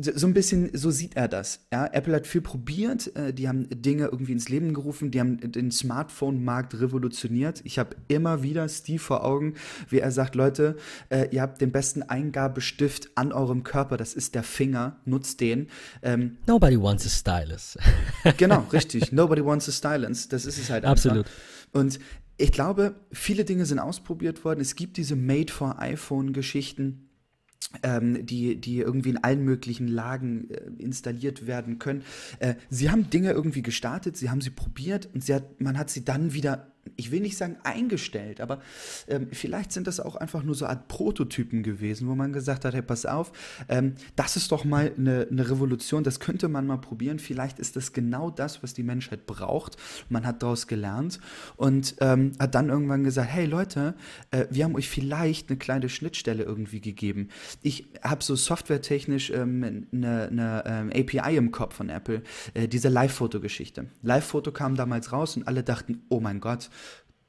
so 0.00 0.26
ein 0.26 0.32
bisschen, 0.32 0.70
so 0.72 0.90
sieht 0.90 1.14
er 1.14 1.28
das. 1.28 1.66
Ja, 1.70 1.88
Apple 1.92 2.14
hat 2.14 2.26
viel 2.26 2.40
probiert. 2.40 3.14
Äh, 3.16 3.34
die 3.34 3.48
haben 3.48 3.68
Dinge 3.68 4.04
irgendwie 4.04 4.32
ins 4.32 4.48
Leben 4.48 4.72
gerufen. 4.72 5.10
Die 5.10 5.20
haben 5.20 5.52
den 5.52 5.70
Smartphone-Markt 5.70 6.80
revolutioniert. 6.80 7.60
Ich 7.64 7.78
habe 7.78 7.96
immer 8.08 8.42
wieder 8.42 8.66
Steve 8.70 8.98
vor 8.98 9.26
Augen, 9.26 9.56
wie 9.90 9.98
er 9.98 10.10
sagt, 10.10 10.34
Leute, 10.36 10.76
äh, 11.10 11.28
ihr 11.32 11.42
habt 11.42 11.60
den 11.60 11.70
besten 11.70 12.02
Eingabestift 12.02 13.10
an 13.14 13.30
eurem 13.30 13.62
Körper. 13.62 13.98
Das 13.98 14.14
ist 14.14 14.34
der 14.34 14.42
Finger. 14.42 14.96
Nutzt 15.04 15.42
den. 15.42 15.68
Ähm, 16.02 16.38
Nobody 16.62 16.80
wants 16.80 17.04
a 17.06 17.08
stylus. 17.08 17.76
genau, 18.36 18.64
richtig. 18.72 19.10
Nobody 19.10 19.44
wants 19.44 19.68
a 19.68 19.72
stylus. 19.72 20.28
Das 20.28 20.46
ist 20.46 20.58
es 20.58 20.70
halt. 20.70 20.84
Absolut. 20.84 21.26
Einfach. 21.26 21.32
Und 21.72 21.98
ich 22.36 22.52
glaube, 22.52 22.94
viele 23.10 23.44
Dinge 23.44 23.66
sind 23.66 23.80
ausprobiert 23.80 24.44
worden. 24.44 24.60
Es 24.60 24.76
gibt 24.76 24.96
diese 24.96 25.16
Made 25.16 25.52
for 25.52 25.80
iPhone 25.80 26.32
Geschichten. 26.32 27.08
Ähm, 27.82 28.26
die, 28.26 28.60
die 28.60 28.80
irgendwie 28.80 29.10
in 29.10 29.24
allen 29.24 29.44
möglichen 29.44 29.88
Lagen 29.88 30.50
äh, 30.50 30.60
installiert 30.76 31.46
werden 31.46 31.78
können. 31.78 32.02
Äh, 32.38 32.56
sie 32.68 32.90
haben 32.90 33.08
Dinge 33.08 33.30
irgendwie 33.30 33.62
gestartet, 33.62 34.14
sie 34.14 34.28
haben 34.28 34.42
sie 34.42 34.50
probiert 34.50 35.08
und 35.14 35.24
sie 35.24 35.32
hat, 35.32 35.58
man 35.58 35.78
hat 35.78 35.88
sie 35.88 36.04
dann 36.04 36.34
wieder 36.34 36.71
ich 36.96 37.10
will 37.10 37.20
nicht 37.20 37.36
sagen 37.36 37.56
eingestellt, 37.62 38.40
aber 38.40 38.60
ähm, 39.08 39.28
vielleicht 39.32 39.72
sind 39.72 39.86
das 39.86 40.00
auch 40.00 40.16
einfach 40.16 40.42
nur 40.42 40.54
so 40.54 40.66
Art 40.66 40.88
Prototypen 40.88 41.62
gewesen, 41.62 42.08
wo 42.08 42.14
man 42.14 42.32
gesagt 42.32 42.64
hat, 42.64 42.74
hey, 42.74 42.82
pass 42.82 43.06
auf, 43.06 43.32
ähm, 43.68 43.94
das 44.16 44.36
ist 44.36 44.50
doch 44.52 44.64
mal 44.64 44.92
eine, 44.96 45.28
eine, 45.30 45.48
Revolution, 45.50 46.02
das 46.04 46.20
könnte 46.20 46.48
man 46.48 46.66
mal 46.66 46.78
probieren. 46.78 47.18
Vielleicht 47.18 47.58
ist 47.58 47.76
das 47.76 47.92
genau 47.92 48.30
das, 48.30 48.62
was 48.62 48.74
die 48.74 48.82
Menschheit 48.82 49.26
braucht. 49.26 49.76
Man 50.08 50.26
hat 50.26 50.42
daraus 50.42 50.66
gelernt 50.66 51.20
und 51.56 51.96
ähm, 52.00 52.32
hat 52.38 52.54
dann 52.54 52.68
irgendwann 52.68 53.04
gesagt, 53.04 53.30
hey 53.30 53.46
Leute, 53.46 53.94
äh, 54.30 54.46
wir 54.50 54.64
haben 54.64 54.74
euch 54.74 54.88
vielleicht 54.88 55.48
eine 55.50 55.58
kleine 55.58 55.88
Schnittstelle 55.88 56.42
irgendwie 56.42 56.80
gegeben. 56.80 57.28
Ich 57.62 57.86
habe 58.02 58.22
so 58.22 58.34
softwaretechnisch 58.34 59.30
ähm, 59.30 59.86
eine, 59.92 60.28
eine 60.28 60.64
ähm, 60.66 60.90
API 60.90 61.36
im 61.36 61.52
Kopf 61.52 61.76
von 61.76 61.88
Apple, 61.88 62.22
äh, 62.54 62.66
diese 62.66 62.88
Live-Foto-Geschichte. 62.88 63.86
Live-Foto 64.02 64.52
kam 64.52 64.74
damals 64.74 65.12
raus 65.12 65.36
und 65.36 65.46
alle 65.46 65.62
dachten, 65.62 66.02
oh 66.08 66.20
mein 66.20 66.40
Gott, 66.40 66.70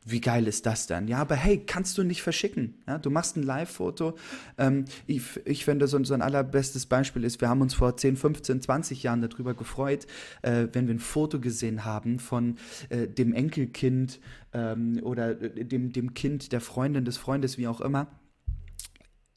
wie 0.06 0.21
geil 0.21 0.47
ist 0.47 0.65
das 0.65 0.88
denn? 0.88 1.08
Ja, 1.08 1.19
aber 1.19 1.36
hey, 1.36 1.63
kannst 1.65 1.97
du 1.97 2.03
nicht 2.03 2.21
verschicken. 2.21 2.75
Ja, 2.88 2.97
du 2.97 3.10
machst 3.10 3.38
ein 3.38 3.43
Live-Foto. 3.43 4.17
Ähm, 4.58 4.86
ich, 5.08 5.23
ich 5.45 5.65
finde, 5.65 5.88
so, 5.88 6.03
so, 6.03 6.13
ein 6.13 6.21
allerbestes 6.21 6.86
Beispiel 6.86 7.23
ist, 7.23 7.39
wir 7.41 7.49
haben 7.49 7.62
uns 7.62 7.73
vor 7.73 7.95
10, 7.95 8.17
15, 8.17 8.62
20 8.62 9.03
Jahren 9.03 9.21
darüber 9.21 9.53
gefreut, 9.53 10.06
äh, 10.41 10.67
wenn 10.73 10.88
wir 10.88 10.95
ein 10.95 10.99
Foto 10.99 11.39
gesehen 11.39 11.86
haben 11.86 12.19
von 12.19 12.58
äh, 12.89 13.08
dem 13.08 13.34
Enkelkind 13.34 14.19
ähm, 14.53 14.99
oder 15.03 15.41
äh, 15.41 15.65
dem, 15.65 15.93
dem 15.93 16.13
Kind 16.13 16.51
der 16.51 16.62
Freundin 16.62 17.06
des 17.06 17.17
Freundes, 17.17 17.58
wie 17.58 17.67
auch 17.67 17.79
immer, 17.79 18.08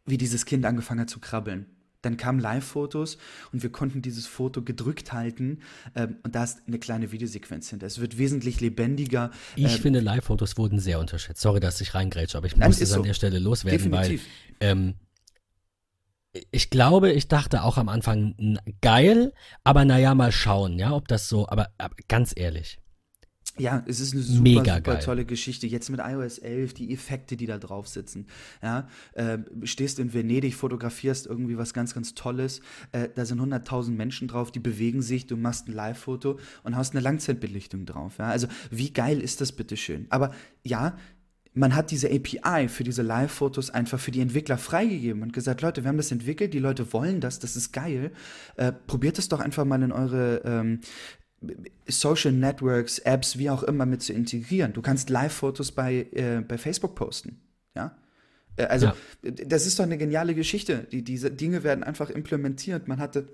wie 0.05 0.19
dieses 0.19 0.47
Kind 0.47 0.65
angefangen 0.65 1.01
hat 1.01 1.11
zu 1.11 1.21
krabbeln. 1.21 1.67
Dann 2.03 2.17
kamen 2.17 2.39
Live-Fotos 2.39 3.19
und 3.53 3.63
wir 3.63 3.71
konnten 3.71 4.03
dieses 4.03 4.27
Foto 4.27 4.63
gedrückt 4.63 5.13
halten 5.13 5.61
ähm, 5.95 6.17
und 6.23 6.35
da 6.35 6.45
ist 6.45 6.63
eine 6.67 6.79
kleine 6.79 7.13
Videosequenz 7.13 7.71
hinter. 7.71 7.87
Es 7.87 8.01
wird 8.01 8.19
wesentlich 8.19 8.61
lebendiger. 8.61 9.31
Ich 9.57 9.77
ähm, 9.77 9.83
finde, 9.83 10.01
Live-Fotos 10.01 10.57
wurden 10.57 10.79
sehr 10.79 11.01
unterschätzt. 11.01 11.41
Sorry, 11.41 11.61
dass 11.61 11.81
ich 11.81 11.95
reingrätsche, 11.95 12.39
aber 12.39 12.47
ich 12.47 12.57
muss 12.57 12.81
es 12.81 12.91
so. 12.91 12.97
an 12.97 13.03
der 13.03 13.15
Stelle 13.15 13.39
loswerden, 13.39 13.91
Definitiv. 13.91 14.27
weil 14.61 14.71
ähm, 14.71 14.95
ich 16.51 16.71
glaube, 16.71 17.13
ich 17.13 17.29
dachte 17.29 17.63
auch 17.63 17.79
am 17.79 17.89
Anfang 17.89 18.59
geil, 18.81 19.33
aber 19.65 19.85
naja, 19.85 20.15
mal 20.15 20.33
schauen, 20.33 20.79
ja, 20.79 20.93
ob 20.93 21.09
das 21.09 21.29
so, 21.29 21.49
aber, 21.49 21.71
aber 21.79 21.95
ganz 22.09 22.33
ehrlich, 22.37 22.79
ja, 23.59 23.83
es 23.87 24.01
ist 24.01 24.13
eine 24.13 24.23
super, 24.23 24.43
Mega 24.43 24.77
super 24.77 24.81
geil. 24.81 25.03
tolle 25.03 25.25
Geschichte. 25.25 25.67
Jetzt 25.67 25.89
mit 25.91 26.01
iOS 26.01 26.39
11, 26.39 26.75
die 26.75 26.93
Effekte, 26.93 27.37
die 27.37 27.47
da 27.47 27.59
drauf 27.59 27.89
sitzen. 27.89 28.27
Ja, 28.63 28.89
äh, 29.15 29.39
stehst 29.65 29.99
in 29.99 30.13
Venedig, 30.13 30.55
fotografierst 30.55 31.27
irgendwie 31.27 31.57
was 31.57 31.73
ganz, 31.73 31.95
ganz 31.95 32.15
Tolles. 32.15 32.61
Äh, 32.93 33.09
da 33.15 33.25
sind 33.25 33.41
100.000 33.41 33.91
Menschen 33.91 34.29
drauf, 34.29 34.53
die 34.53 34.61
bewegen 34.61 35.03
sich. 35.03 35.27
Du 35.27 35.37
machst 35.37 35.69
ein 35.69 35.73
Live-Foto 35.73 36.39
und 36.65 36.77
hast 36.77 36.93
eine 36.93 37.01
Langzeitbelichtung 37.01 37.87
drauf. 37.87 38.19
Ja, 38.19 38.27
also 38.27 38.47
wie 38.71 38.93
geil 38.93 39.21
ist 39.21 39.41
das 39.41 39.53
bitteschön? 39.53 40.07
Aber 40.11 40.33
ja, 40.65 40.97
man 41.57 41.75
hat 41.75 41.91
diese 41.91 42.09
API 42.09 42.69
für 42.69 42.85
diese 42.85 43.03
Live-Fotos 43.03 43.71
einfach 43.71 43.99
für 43.99 44.11
die 44.11 44.21
Entwickler 44.21 44.59
freigegeben 44.59 45.23
und 45.23 45.33
gesagt, 45.33 45.63
Leute, 45.63 45.83
wir 45.83 45.89
haben 45.89 45.97
das 45.97 46.13
entwickelt, 46.13 46.53
die 46.53 46.59
Leute 46.59 46.93
wollen 46.93 47.21
das, 47.21 47.39
das 47.39 47.57
ist 47.57 47.73
geil. 47.73 48.13
Äh, 48.57 48.73
probiert 48.73 49.19
es 49.19 49.29
doch 49.31 49.41
einfach 49.41 49.65
mal 49.65 49.83
in 49.83 49.91
eure 49.91 50.43
ähm, 50.45 50.81
Social 51.89 52.33
Networks, 52.33 52.99
Apps, 53.01 53.39
wie 53.39 53.51
auch 53.51 53.63
immer 53.63 53.87
mit 53.87 54.03
zu 54.03 54.13
integrieren. 54.13 54.73
Du 54.73 54.83
kannst 54.83 55.11
Live-Fotos 55.11 55.73
bei, 55.73 56.07
äh, 56.13 56.41
bei 56.41 56.59
Facebook 56.59 56.95
posten. 56.95 57.41
Ja. 57.75 57.97
Äh, 58.57 58.65
also, 58.65 58.87
ja. 58.87 58.95
das 59.23 59.67
ist 59.67 59.79
doch 59.79 59.85
eine 59.85 59.99
geniale 59.99 60.35
Geschichte. 60.35 60.87
Die, 60.91 61.03
diese 61.03 61.31
Dinge 61.31 61.63
werden 61.63 61.85
einfach 61.85 62.11
implementiert. 62.11 62.89
Man 62.89 62.99
hatte 62.99 63.29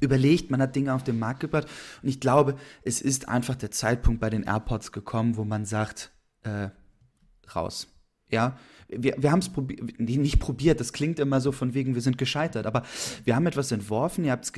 überlegt, 0.00 0.50
man 0.50 0.60
hat 0.60 0.76
Dinge 0.76 0.94
auf 0.94 1.04
den 1.04 1.18
Markt 1.18 1.40
gebracht. 1.40 1.66
Und 2.02 2.08
ich 2.08 2.20
glaube, 2.20 2.56
es 2.82 3.00
ist 3.00 3.28
einfach 3.28 3.56
der 3.56 3.70
Zeitpunkt 3.70 4.20
bei 4.20 4.30
den 4.30 4.44
AirPods 4.44 4.92
gekommen, 4.92 5.36
wo 5.36 5.44
man 5.44 5.64
sagt, 5.64 6.12
äh, 6.42 6.68
raus. 7.54 7.88
Ja, 8.30 8.58
wir, 8.88 9.14
wir 9.18 9.30
haben 9.30 9.40
es 9.40 9.50
probiert, 9.50 10.00
nicht 10.00 10.40
probiert, 10.40 10.80
das 10.80 10.92
klingt 10.92 11.18
immer 11.18 11.40
so 11.40 11.52
von 11.52 11.74
wegen, 11.74 11.94
wir 11.94 12.00
sind 12.00 12.16
gescheitert, 12.16 12.66
aber 12.66 12.84
wir 13.24 13.36
haben 13.36 13.46
etwas 13.46 13.70
entworfen, 13.70 14.24
ihr 14.24 14.32
habt's 14.32 14.52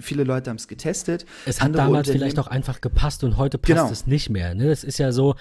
viele 0.00 0.24
Leute 0.24 0.50
haben 0.50 0.56
es 0.56 0.68
getestet. 0.68 1.24
Es 1.46 1.60
hat 1.60 1.74
damals 1.74 2.10
vielleicht 2.10 2.38
auch 2.38 2.46
einfach 2.46 2.80
gepasst 2.80 3.24
und 3.24 3.38
heute 3.38 3.58
passt 3.58 3.68
genau. 3.68 3.90
es 3.90 4.06
nicht 4.06 4.28
mehr. 4.28 4.54
Ne? 4.54 4.68
Das 4.68 4.84
ist 4.84 4.98
ja 4.98 5.12
so, 5.12 5.34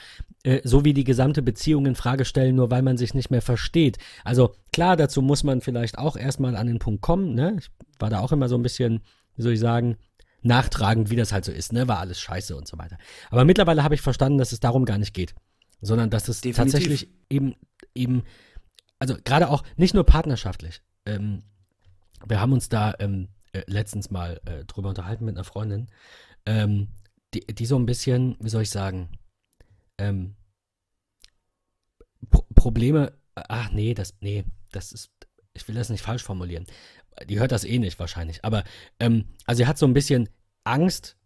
äh, 0.43 0.61
so 0.63 0.85
wie 0.85 0.93
die 0.93 1.03
gesamte 1.03 1.41
Beziehung 1.41 1.85
in 1.85 1.95
Frage 1.95 2.23
stellen, 2.23 2.55
nur 2.55 2.71
weil 2.71 2.81
man 2.81 2.97
sich 2.97 3.13
nicht 3.13 3.29
mehr 3.29 3.41
versteht. 3.41 3.97
Also 4.23 4.55
klar, 4.71 4.95
dazu 4.95 5.21
muss 5.21 5.43
man 5.43 5.59
vielleicht 5.59 5.97
auch 5.97 6.15
erstmal 6.15 6.55
an 6.55 6.67
den 6.67 6.79
Punkt 6.79 7.01
kommen. 7.01 7.35
Ne? 7.35 7.57
Ich 7.59 7.69
war 7.99 8.09
da 8.09 8.19
auch 8.19 8.31
immer 8.31 8.47
so 8.47 8.55
ein 8.55 8.63
bisschen, 8.63 9.01
wie 9.35 9.41
soll 9.41 9.53
ich 9.53 9.59
sagen, 9.59 9.97
nachtragend, 10.41 11.09
wie 11.09 11.17
das 11.17 11.33
halt 11.33 11.43
so 11.43 11.51
ist, 11.51 11.73
ne? 11.73 11.89
War 11.89 11.99
alles 11.99 12.21
scheiße 12.21 12.55
und 12.55 12.65
so 12.65 12.77
weiter. 12.77 12.97
Aber 13.29 13.43
mittlerweile 13.43 13.83
habe 13.83 13.95
ich 13.95 13.99
verstanden, 13.99 14.37
dass 14.37 14.53
es 14.53 14.61
darum 14.61 14.85
gar 14.85 14.97
nicht 14.97 15.13
geht 15.13 15.35
sondern 15.81 16.09
dass 16.09 16.27
es 16.27 16.41
Definitiv. 16.41 16.73
tatsächlich 16.73 17.09
eben, 17.29 17.55
eben, 17.99 18.23
also 18.97 19.15
gerade 19.23 19.49
auch 19.49 19.63
nicht 19.77 19.93
nur 19.93 20.05
partnerschaftlich. 20.05 20.81
Ähm, 21.05 21.43
wir 22.25 22.39
haben 22.39 22.53
uns 22.53 22.69
da 22.69 22.93
ähm, 22.99 23.29
äh, 23.53 23.63
letztens 23.67 24.11
mal 24.11 24.41
äh, 24.45 24.65
drüber 24.65 24.89
unterhalten 24.89 25.25
mit 25.25 25.35
einer 25.35 25.43
Freundin, 25.43 25.89
ähm, 26.45 26.89
die, 27.33 27.41
die 27.41 27.65
so 27.65 27.77
ein 27.77 27.85
bisschen, 27.85 28.35
wie 28.39 28.49
soll 28.49 28.63
ich 28.63 28.69
sagen, 28.69 29.17
ähm, 29.97 30.35
Pro 32.29 32.45
Probleme, 32.53 33.13
ach 33.35 33.71
nee, 33.71 33.93
das, 33.93 34.15
nee, 34.19 34.43
das 34.71 34.91
ist, 34.91 35.11
ich 35.53 35.67
will 35.67 35.75
das 35.75 35.89
nicht 35.89 36.01
falsch 36.03 36.23
formulieren. 36.23 36.65
Die 37.27 37.39
hört 37.39 37.53
das 37.53 37.63
eh 37.63 37.79
nicht 37.79 37.97
wahrscheinlich, 37.97 38.43
aber 38.43 38.63
ähm, 38.99 39.25
also 39.45 39.59
sie 39.59 39.67
hat 39.67 39.77
so 39.77 39.85
ein 39.85 39.93
bisschen 39.93 40.29
Angst, 40.65 41.17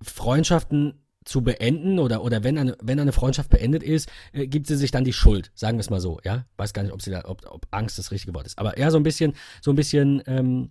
Freundschaften 0.00 1.04
zu 1.28 1.42
beenden 1.42 1.98
oder, 1.98 2.22
oder 2.24 2.42
wenn, 2.42 2.56
eine, 2.58 2.76
wenn 2.82 2.98
eine 2.98 3.12
Freundschaft 3.12 3.50
beendet 3.50 3.82
ist, 3.82 4.08
äh, 4.32 4.46
gibt 4.46 4.66
sie 4.66 4.76
sich 4.76 4.90
dann 4.90 5.04
die 5.04 5.12
Schuld, 5.12 5.52
sagen 5.54 5.76
wir 5.76 5.80
es 5.80 5.90
mal 5.90 6.00
so, 6.00 6.18
ja. 6.24 6.46
Weiß 6.56 6.72
gar 6.72 6.82
nicht, 6.82 6.92
ob 6.92 7.02
sie 7.02 7.10
da, 7.10 7.22
ob, 7.26 7.44
ob 7.50 7.66
Angst 7.70 7.98
das 7.98 8.10
richtige 8.10 8.34
Wort 8.34 8.46
ist. 8.46 8.58
Aber 8.58 8.76
eher 8.76 8.90
so 8.90 8.96
ein 8.96 9.02
bisschen, 9.02 9.34
so 9.60 9.70
ein 9.70 9.76
bisschen, 9.76 10.22
ähm, 10.26 10.70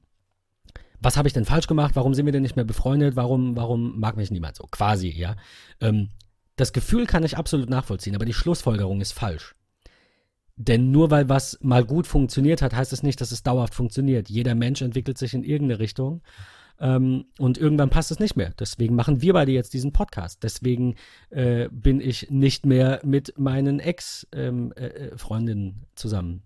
was 1.00 1.16
habe 1.16 1.28
ich 1.28 1.34
denn 1.34 1.46
falsch 1.46 1.68
gemacht? 1.68 1.96
Warum 1.96 2.16
sind 2.16 2.26
wir 2.26 2.34
denn 2.34 2.42
nicht 2.42 2.56
mehr 2.56 2.66
befreundet? 2.66 3.16
Warum, 3.16 3.56
warum 3.56 4.00
mag 4.00 4.18
mich 4.18 4.32
niemand 4.32 4.56
so? 4.56 4.66
Quasi, 4.66 5.10
ja. 5.10 5.36
Ähm, 5.80 6.10
das 6.56 6.74
Gefühl 6.74 7.06
kann 7.06 7.24
ich 7.24 7.38
absolut 7.38 7.70
nachvollziehen, 7.70 8.16
aber 8.16 8.26
die 8.26 8.34
Schlussfolgerung 8.34 9.00
ist 9.00 9.12
falsch. 9.12 9.54
Denn 10.56 10.90
nur 10.90 11.12
weil 11.12 11.30
was 11.30 11.60
mal 11.62 11.86
gut 11.86 12.08
funktioniert 12.08 12.64
hat, 12.64 12.74
heißt 12.74 12.94
es 12.94 13.04
nicht, 13.04 13.22
dass 13.22 13.32
es 13.32 13.44
dauerhaft 13.44 13.76
funktioniert. 13.76 14.28
Jeder 14.28 14.56
Mensch 14.56 14.82
entwickelt 14.82 15.20
sich 15.20 15.36
in 15.36 15.44
irgendeine 15.44 15.80
Richtung. 15.80 16.24
Ähm, 16.80 17.26
und 17.40 17.58
irgendwann 17.58 17.90
passt 17.90 18.12
es 18.12 18.20
nicht 18.20 18.36
mehr. 18.36 18.54
Deswegen 18.60 18.96
machen 18.96 19.22
wir 19.22 19.34
beide 19.34 19.52
jetzt 19.52 19.74
diesen 19.74 19.94
Podcast. 19.94 20.44
Deswegen 20.44 20.96
äh, 21.30 21.70
bin 21.72 22.02
ich 22.02 22.30
nicht 22.30 22.66
mehr 22.66 23.00
mit 23.04 23.38
meinen 23.38 23.80
Ex-Freundinnen 23.80 25.66
ähm, 25.66 25.84
äh, 25.84 25.96
zusammen. 25.96 26.44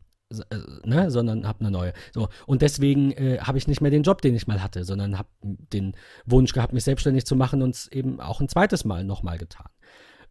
Äh, 0.50 0.58
ne, 0.86 1.12
sondern 1.12 1.48
habe 1.48 1.60
eine 1.62 1.72
neue. 1.72 1.94
So 2.14 2.30
und 2.46 2.62
deswegen 2.62 3.12
äh, 3.12 3.40
habe 3.42 3.58
ich 3.58 3.68
nicht 3.68 3.82
mehr 3.82 3.92
den 3.92 4.04
Job, 4.04 4.22
den 4.22 4.36
ich 4.36 4.48
mal 4.48 4.64
hatte, 4.64 4.86
sondern 4.86 5.18
habe 5.18 5.30
den 5.42 5.94
Wunsch 6.26 6.54
gehabt, 6.54 6.74
mich 6.74 6.86
selbstständig 6.86 7.26
zu 7.26 7.36
machen 7.36 7.62
und 7.62 7.76
es 7.76 7.88
eben 7.92 8.22
auch 8.22 8.40
ein 8.40 8.48
zweites 8.48 8.86
Mal 8.86 9.04
nochmal 9.04 9.38
getan. 9.38 9.68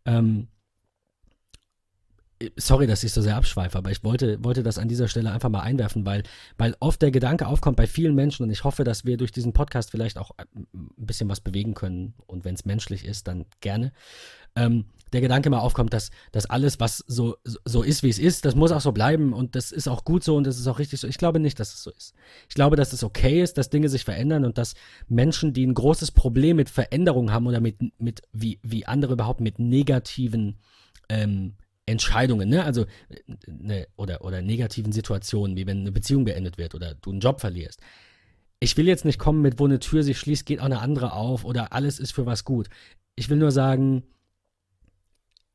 Ähm, 0.06 0.48
sorry, 2.56 2.86
dass 2.86 3.04
ich 3.04 3.12
so 3.12 3.20
sehr 3.20 3.36
abschweife, 3.36 3.76
aber 3.76 3.90
ich 3.90 4.02
wollte, 4.02 4.42
wollte 4.42 4.62
das 4.62 4.78
an 4.78 4.88
dieser 4.88 5.08
Stelle 5.08 5.30
einfach 5.30 5.48
mal 5.50 5.60
einwerfen, 5.60 6.06
weil, 6.06 6.22
weil 6.56 6.74
oft 6.80 7.02
der 7.02 7.10
Gedanke 7.10 7.46
aufkommt 7.46 7.76
bei 7.76 7.86
vielen 7.86 8.14
Menschen 8.14 8.44
und 8.44 8.50
ich 8.50 8.64
hoffe, 8.64 8.84
dass 8.84 9.04
wir 9.04 9.16
durch 9.16 9.32
diesen 9.32 9.52
Podcast 9.52 9.90
vielleicht 9.90 10.18
auch 10.18 10.30
ein 10.38 10.66
bisschen 10.96 11.28
was 11.28 11.40
bewegen 11.40 11.74
können 11.74 12.14
und 12.26 12.44
wenn 12.44 12.54
es 12.54 12.64
menschlich 12.64 13.04
ist, 13.04 13.28
dann 13.28 13.44
gerne. 13.60 13.92
Ähm, 14.56 14.86
der 15.12 15.20
Gedanke 15.20 15.50
mal 15.50 15.58
aufkommt, 15.58 15.92
dass, 15.92 16.10
dass 16.32 16.46
alles, 16.46 16.78
was 16.78 16.98
so, 17.06 17.36
so 17.44 17.82
ist, 17.82 18.02
wie 18.02 18.08
es 18.08 18.18
ist, 18.18 18.44
das 18.44 18.54
muss 18.54 18.70
auch 18.70 18.80
so 18.80 18.92
bleiben 18.92 19.32
und 19.32 19.56
das 19.56 19.72
ist 19.72 19.88
auch 19.88 20.04
gut 20.04 20.22
so 20.22 20.36
und 20.36 20.46
das 20.46 20.58
ist 20.58 20.68
auch 20.68 20.78
richtig 20.78 21.00
so. 21.00 21.08
Ich 21.08 21.18
glaube 21.18 21.40
nicht, 21.40 21.58
dass 21.58 21.74
es 21.74 21.82
so 21.82 21.90
ist. 21.90 22.14
Ich 22.48 22.54
glaube, 22.54 22.76
dass 22.76 22.92
es 22.92 23.02
okay 23.02 23.42
ist, 23.42 23.58
dass 23.58 23.70
Dinge 23.70 23.88
sich 23.88 24.04
verändern 24.04 24.44
und 24.44 24.56
dass 24.56 24.74
Menschen, 25.08 25.52
die 25.52 25.66
ein 25.66 25.74
großes 25.74 26.12
Problem 26.12 26.56
mit 26.56 26.70
Veränderungen 26.70 27.32
haben 27.32 27.46
oder 27.46 27.60
mit, 27.60 27.78
mit 28.00 28.22
wie, 28.32 28.60
wie 28.62 28.86
andere 28.86 29.14
überhaupt 29.14 29.40
mit 29.40 29.58
negativen 29.58 30.58
ähm, 31.08 31.54
Entscheidungen, 31.90 32.48
ne? 32.48 32.64
Also 32.64 32.86
ne, 33.46 33.86
oder, 33.96 34.24
oder 34.24 34.42
negativen 34.42 34.92
Situationen, 34.92 35.56
wie 35.56 35.66
wenn 35.66 35.80
eine 35.80 35.92
Beziehung 35.92 36.24
beendet 36.24 36.58
wird 36.58 36.74
oder 36.74 36.94
du 36.94 37.10
einen 37.10 37.20
Job 37.20 37.40
verlierst. 37.40 37.80
Ich 38.60 38.76
will 38.76 38.86
jetzt 38.86 39.04
nicht 39.04 39.18
kommen 39.18 39.42
mit, 39.42 39.58
wo 39.58 39.64
eine 39.64 39.78
Tür 39.78 40.02
sich 40.02 40.18
schließt, 40.18 40.46
geht 40.46 40.60
auch 40.60 40.66
eine 40.66 40.80
andere 40.80 41.12
auf 41.12 41.44
oder 41.44 41.72
alles 41.72 41.98
ist 41.98 42.12
für 42.12 42.26
was 42.26 42.44
gut. 42.44 42.68
Ich 43.16 43.28
will 43.28 43.38
nur 43.38 43.52
sagen, 43.52 44.02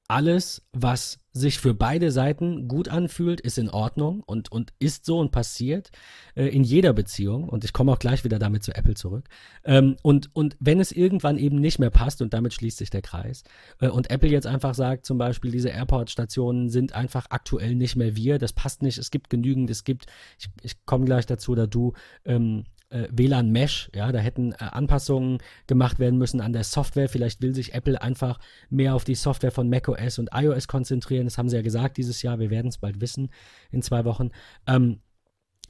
alles, 0.07 0.61
was 0.71 1.19
sich 1.33 1.59
für 1.59 1.73
beide 1.73 2.11
Seiten 2.11 2.67
gut 2.67 2.87
anfühlt, 2.87 3.41
ist 3.41 3.57
in 3.57 3.69
Ordnung 3.69 4.23
und, 4.25 4.51
und 4.51 4.71
ist 4.79 5.05
so 5.05 5.19
und 5.19 5.31
passiert 5.31 5.91
äh, 6.35 6.45
in 6.47 6.63
jeder 6.63 6.93
Beziehung. 6.93 7.49
Und 7.49 7.65
ich 7.65 7.73
komme 7.73 7.91
auch 7.91 7.99
gleich 7.99 8.23
wieder 8.23 8.39
damit 8.39 8.63
zu 8.63 8.73
Apple 8.73 8.93
zurück. 8.93 9.27
Ähm, 9.65 9.97
und, 10.01 10.33
und 10.33 10.55
wenn 10.59 10.79
es 10.79 10.91
irgendwann 10.93 11.37
eben 11.37 11.59
nicht 11.59 11.79
mehr 11.79 11.89
passt, 11.89 12.21
und 12.21 12.33
damit 12.33 12.53
schließt 12.53 12.77
sich 12.77 12.89
der 12.89 13.01
Kreis, 13.01 13.43
äh, 13.81 13.89
und 13.89 14.09
Apple 14.11 14.29
jetzt 14.29 14.47
einfach 14.47 14.75
sagt, 14.75 15.05
zum 15.05 15.17
Beispiel, 15.17 15.51
diese 15.51 15.69
Airport-Stationen 15.69 16.69
sind 16.69 16.93
einfach 16.93 17.25
aktuell 17.29 17.75
nicht 17.75 17.97
mehr 17.97 18.15
wir, 18.15 18.37
das 18.37 18.53
passt 18.53 18.81
nicht, 18.81 18.97
es 18.97 19.11
gibt 19.11 19.29
genügend, 19.29 19.69
es 19.69 19.83
gibt, 19.83 20.05
ich, 20.39 20.47
ich 20.61 20.85
komme 20.85 21.05
gleich 21.05 21.25
dazu, 21.25 21.53
da 21.55 21.67
du, 21.67 21.93
ähm, 22.23 22.63
äh, 22.95 23.09
WLAN 23.11 23.51
Mesh, 23.51 23.89
ja, 23.93 24.11
da 24.11 24.19
hätten 24.19 24.53
äh, 24.53 24.55
Anpassungen 24.59 25.39
gemacht 25.67 25.99
werden 25.99 26.17
müssen 26.17 26.39
an 26.39 26.53
der 26.53 26.63
Software. 26.63 27.09
Vielleicht 27.09 27.41
will 27.41 27.53
sich 27.53 27.73
Apple 27.73 28.01
einfach 28.01 28.39
mehr 28.69 28.95
auf 28.95 29.03
die 29.03 29.15
Software 29.15 29.51
von 29.51 29.69
macOS 29.69 30.17
und 30.17 30.29
iOS 30.33 30.67
konzentrieren. 30.67 31.25
Das 31.25 31.37
haben 31.37 31.49
sie 31.49 31.57
ja 31.57 31.61
gesagt 31.61 31.97
dieses 31.97 32.21
Jahr. 32.21 32.39
Wir 32.39 32.49
werden 32.49 32.67
es 32.69 32.77
bald 32.77 33.01
wissen 33.01 33.29
in 33.71 33.81
zwei 33.81 34.05
Wochen. 34.05 34.31
Ähm, 34.65 35.01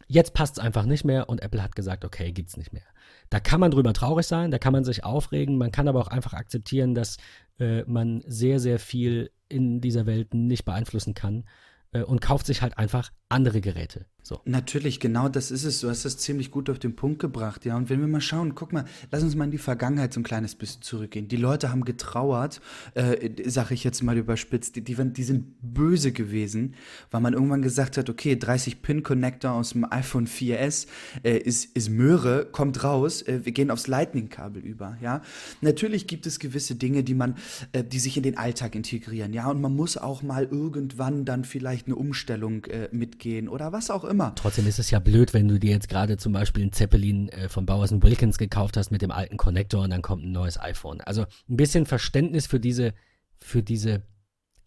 jetzt 0.07 0.33
passt 0.33 0.57
es 0.57 0.63
einfach 0.63 0.85
nicht 0.85 1.03
mehr 1.03 1.27
und 1.27 1.41
Apple 1.41 1.63
hat 1.63 1.75
gesagt, 1.75 2.05
okay, 2.05 2.31
gibt's 2.31 2.57
nicht 2.57 2.73
mehr. 2.73 2.83
Da 3.29 3.39
kann 3.39 3.59
man 3.59 3.71
drüber 3.71 3.93
traurig 3.93 4.27
sein, 4.27 4.51
da 4.51 4.59
kann 4.59 4.73
man 4.73 4.83
sich 4.83 5.03
aufregen, 5.03 5.57
man 5.57 5.71
kann 5.71 5.87
aber 5.87 6.01
auch 6.01 6.07
einfach 6.07 6.33
akzeptieren, 6.33 6.93
dass 6.93 7.17
äh, 7.59 7.83
man 7.85 8.21
sehr, 8.27 8.59
sehr 8.59 8.77
viel 8.77 9.31
in 9.49 9.81
dieser 9.81 10.05
Welt 10.05 10.33
nicht 10.33 10.65
beeinflussen 10.65 11.15
kann 11.15 11.45
äh, 11.91 12.03
und 12.03 12.21
kauft 12.21 12.45
sich 12.45 12.61
halt 12.61 12.77
einfach 12.77 13.11
andere 13.29 13.61
Geräte. 13.61 14.05
So. 14.27 14.41
Natürlich, 14.45 14.99
genau 14.99 15.29
das 15.29 15.51
ist 15.51 15.65
es. 15.65 15.81
Du 15.81 15.87
hast 15.87 16.03
das 16.03 16.17
ziemlich 16.17 16.49
gut 16.49 16.71
auf 16.71 16.79
den 16.79 16.95
Punkt 16.95 17.19
gebracht, 17.19 17.63
ja. 17.63 17.77
Und 17.77 17.91
wenn 17.91 17.99
wir 17.99 18.07
mal 18.07 18.21
schauen, 18.21 18.55
guck 18.55 18.73
mal, 18.73 18.85
lass 19.11 19.21
uns 19.21 19.35
mal 19.35 19.43
in 19.43 19.51
die 19.51 19.59
Vergangenheit 19.59 20.13
so 20.13 20.19
ein 20.19 20.23
kleines 20.23 20.55
bisschen 20.55 20.81
zurückgehen. 20.81 21.27
Die 21.27 21.35
Leute 21.35 21.69
haben 21.69 21.85
getrauert, 21.85 22.59
äh, 22.95 23.29
sag 23.45 23.69
ich 23.69 23.83
jetzt 23.83 24.01
mal 24.01 24.17
überspitzt, 24.17 24.77
die, 24.77 24.81
die, 24.83 24.95
die 24.95 25.23
sind 25.23 25.53
böse 25.61 26.11
gewesen, 26.11 26.73
weil 27.11 27.21
man 27.21 27.33
irgendwann 27.33 27.61
gesagt 27.61 27.97
hat, 27.97 28.09
okay, 28.09 28.33
30-Pin-Connector 28.33 29.51
aus 29.51 29.73
dem 29.73 29.85
iPhone 29.91 30.25
4S 30.25 30.87
äh, 31.21 31.37
ist, 31.37 31.75
ist 31.75 31.91
Möhre, 31.91 32.47
kommt 32.51 32.83
raus, 32.83 33.21
äh, 33.21 33.45
wir 33.45 33.51
gehen 33.51 33.69
aufs 33.69 33.85
Lightning-Kabel 33.85 34.65
über, 34.65 34.97
ja. 35.03 35.21
Natürlich 35.61 36.07
gibt 36.07 36.25
es 36.25 36.39
gewisse 36.39 36.73
Dinge, 36.73 37.03
die 37.03 37.13
man, 37.13 37.35
äh, 37.73 37.83
die 37.83 37.99
sich 37.99 38.17
in 38.17 38.23
den 38.23 38.39
Alltag 38.39 38.73
integrieren, 38.73 39.33
ja. 39.33 39.51
Und 39.51 39.61
man 39.61 39.75
muss 39.75 39.97
auch 39.97 40.23
mal 40.23 40.45
irgendwann 40.45 41.25
dann 41.25 41.43
vielleicht 41.43 41.85
eine 41.85 41.95
Umstellung 41.95 42.65
äh, 42.65 42.89
mitgehen 42.91 43.47
oder 43.47 43.71
was 43.71 43.91
auch 43.91 44.03
immer 44.03 44.14
immer. 44.15 44.33
Trotzdem 44.35 44.65
ist 44.65 44.79
es 44.79 44.89
ja 44.89 44.99
blöd, 44.99 45.33
wenn 45.33 45.47
du 45.47 45.59
dir 45.59 45.71
jetzt 45.71 45.89
gerade 45.89 46.17
zum 46.17 46.33
Beispiel 46.33 46.63
einen 46.63 46.71
Zeppelin 46.73 47.29
äh, 47.29 47.49
von 47.49 47.65
Bowers 47.65 47.91
Wilkins 47.91 48.37
gekauft 48.37 48.77
hast 48.77 48.91
mit 48.91 49.01
dem 49.01 49.11
alten 49.11 49.37
Connector 49.37 49.83
und 49.83 49.91
dann 49.91 50.01
kommt 50.01 50.23
ein 50.23 50.31
neues 50.31 50.59
iPhone. 50.59 51.01
Also 51.01 51.25
ein 51.49 51.57
bisschen 51.57 51.85
Verständnis 51.85 52.47
für 52.47 52.59
diese, 52.59 52.93
für 53.39 53.61
diese, 53.61 54.01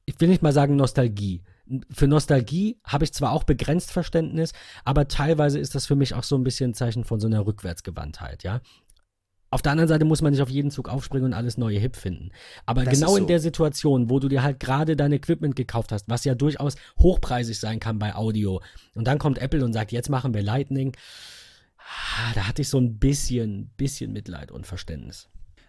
ich 0.05 0.21
will 0.21 0.29
nicht 0.29 0.43
mal 0.43 0.53
sagen 0.53 0.77
Nostalgie. 0.77 1.43
Für 1.91 2.07
Nostalgie 2.07 2.79
habe 2.85 3.05
ich 3.05 3.13
zwar 3.13 3.33
auch 3.33 3.45
begrenzt 3.45 3.91
Verständnis, 3.91 4.53
aber 4.85 5.09
teilweise 5.09 5.59
ist 5.59 5.75
das 5.75 5.87
für 5.87 5.97
mich 5.97 6.15
auch 6.15 6.25
so 6.25 6.37
ein 6.37 6.45
bisschen 6.45 6.71
ein 6.71 6.75
Zeichen 6.75 7.05
von 7.05 7.21
so 7.21 7.27
einer 7.27 7.47
Rückwärtsgewandtheit, 7.47 8.43
ja. 8.43 8.61
Auf 9.51 9.63
der 9.63 9.73
anderen 9.73 9.89
Seite 9.89 10.05
muss 10.05 10.21
man 10.21 10.33
nicht 10.33 10.43
auf 10.43 10.51
jeden 10.51 10.71
Zug 10.71 10.89
aufspringen 10.89 11.27
und 11.27 11.33
alles 11.33 11.57
neue 11.57 11.79
hip 11.79 11.97
finden. 11.97 12.31
Aber 12.67 12.85
das 12.85 12.95
genau 12.95 13.13
so. 13.13 13.17
in 13.17 13.27
der 13.27 13.41
Situation, 13.41 14.11
wo 14.11 14.19
du 14.19 14.29
dir 14.29 14.43
halt 14.43 14.61
gerade 14.61 14.95
dein 14.95 15.13
Equipment 15.13 15.57
gekauft 15.57 15.91
hast, 15.93 16.09
was 16.09 16.25
ja 16.25 16.35
durchaus 16.35 16.75
hochpreisig 16.99 17.59
sein 17.59 17.81
kann 17.81 17.99
bei 17.99 18.15
Audio, 18.15 18.61
und 18.95 19.07
dann 19.07 19.19
kommt 19.19 19.39
Apple 19.39 19.65
und 19.65 19.73
sagt, 19.73 19.93
jetzt 19.93 20.11
machen 20.11 20.35
wir 20.35 20.43
Lightning, 20.43 20.95
ah, 21.79 22.33
da 22.35 22.47
hatte 22.47 22.63
ich 22.63 22.69
so 22.69 22.79
ein 22.79 22.99
bisschen, 22.99 23.71
bisschen 23.77 24.13
Mitleid 24.13 24.51
und 24.51 24.67
Verständnis. 24.67 25.29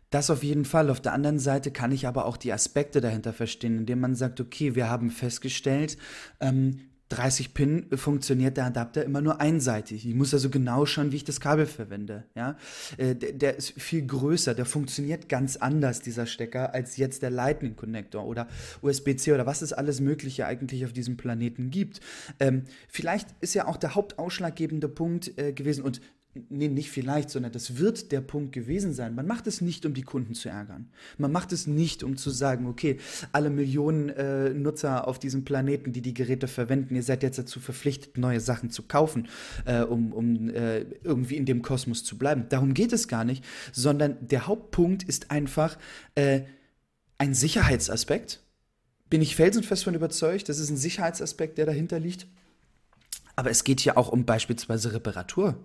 Das 0.09 0.31
auf 0.31 0.43
jeden 0.43 0.65
Fall. 0.65 0.89
Auf 0.89 1.01
der 1.01 1.13
anderen 1.13 1.37
Seite 1.39 1.71
kann 1.71 1.91
ich 1.91 2.07
aber 2.07 2.25
auch 2.25 2.37
die 2.37 2.51
Aspekte 2.51 2.99
dahinter 2.99 3.31
verstehen, 3.31 3.77
indem 3.77 3.99
man 3.99 4.15
sagt, 4.15 4.41
okay, 4.41 4.75
wir 4.75 4.89
haben 4.89 5.11
festgestellt, 5.11 5.97
ähm, 6.39 6.88
30 7.09 7.55
Pin 7.55 7.87
funktioniert 7.95 8.55
der 8.57 8.65
Adapter 8.65 9.03
immer 9.03 9.21
nur 9.21 9.41
einseitig. 9.41 10.07
Ich 10.07 10.13
muss 10.13 10.33
also 10.33 10.49
genau 10.49 10.85
schauen, 10.85 11.11
wie 11.11 11.17
ich 11.17 11.23
das 11.23 11.39
Kabel 11.39 11.65
verwende. 11.65 12.25
Ja? 12.35 12.55
Äh, 12.97 13.15
der, 13.15 13.33
der, 13.33 13.57
ist 13.57 13.73
viel 13.81 14.05
größer, 14.05 14.53
der 14.53 14.65
funktioniert 14.65 15.27
ganz 15.27 15.57
anders, 15.57 16.01
dieser 16.01 16.27
Stecker, 16.27 16.73
als 16.73 16.97
jetzt 16.97 17.23
der 17.23 17.31
Lightning 17.31 17.75
Connector 17.75 18.25
oder 18.25 18.47
USB-C 18.81 19.33
oder 19.33 19.47
was 19.47 19.63
es 19.63 19.73
alles 19.73 20.01
Mögliche 20.01 20.45
eigentlich 20.45 20.85
auf 20.85 20.93
diesem 20.93 21.17
Planeten 21.17 21.71
gibt. 21.71 21.99
Ähm, 22.39 22.65
vielleicht 22.87 23.29
ist 23.41 23.55
ja 23.55 23.67
auch 23.67 23.77
der 23.77 23.95
hauptausschlaggebende 23.95 24.87
Punkt 24.87 25.37
äh, 25.37 25.51
gewesen 25.51 25.83
und 25.83 26.01
nee, 26.33 26.67
nicht 26.67 26.91
vielleicht, 26.91 27.29
sondern 27.29 27.51
das 27.51 27.77
wird 27.77 28.11
der 28.11 28.21
Punkt 28.21 28.51
gewesen 28.51 28.93
sein. 28.93 29.15
Man 29.15 29.25
macht 29.25 29.47
es 29.47 29.61
nicht, 29.61 29.85
um 29.85 29.93
die 29.93 30.03
Kunden 30.03 30.35
zu 30.35 30.49
ärgern. 30.49 30.89
Man 31.17 31.31
macht 31.31 31.51
es 31.51 31.67
nicht, 31.67 32.03
um 32.03 32.17
zu 32.17 32.29
sagen, 32.29 32.67
okay, 32.67 32.99
alle 33.31 33.49
Millionen 33.49 34.09
äh, 34.09 34.51
Nutzer 34.51 35.07
auf 35.07 35.19
diesem 35.19 35.43
Planeten, 35.43 35.91
die 35.91 36.01
die 36.01 36.13
Geräte 36.13 36.47
verwenden, 36.47 36.95
ihr 36.95 37.03
seid 37.03 37.23
jetzt 37.23 37.39
dazu 37.39 37.59
verpflichtet, 37.59 38.17
neue 38.17 38.39
Sachen 38.39 38.69
zu 38.69 38.83
kaufen, 38.83 39.27
äh, 39.65 39.81
um, 39.81 40.13
um 40.13 40.49
äh, 40.49 40.81
irgendwie 41.03 41.37
in 41.37 41.45
dem 41.45 41.61
Kosmos 41.61 42.03
zu 42.03 42.17
bleiben. 42.17 42.45
Darum 42.49 42.73
geht 42.73 42.93
es 42.93 43.07
gar 43.07 43.23
nicht, 43.23 43.43
sondern 43.71 44.15
der 44.27 44.47
Hauptpunkt 44.47 45.03
ist 45.03 45.31
einfach 45.31 45.77
äh, 46.15 46.41
ein 47.17 47.33
Sicherheitsaspekt. 47.33 48.41
Bin 49.09 49.21
ich 49.21 49.35
felsenfest 49.35 49.83
von 49.83 49.95
überzeugt, 49.95 50.49
das 50.49 50.59
ist 50.59 50.69
ein 50.69 50.77
Sicherheitsaspekt, 50.77 51.57
der 51.57 51.65
dahinter 51.65 51.99
liegt. 51.99 52.27
Aber 53.35 53.49
es 53.49 53.63
geht 53.63 53.79
hier 53.79 53.97
auch 53.97 54.09
um 54.09 54.25
beispielsweise 54.25 54.93
Reparatur. 54.93 55.57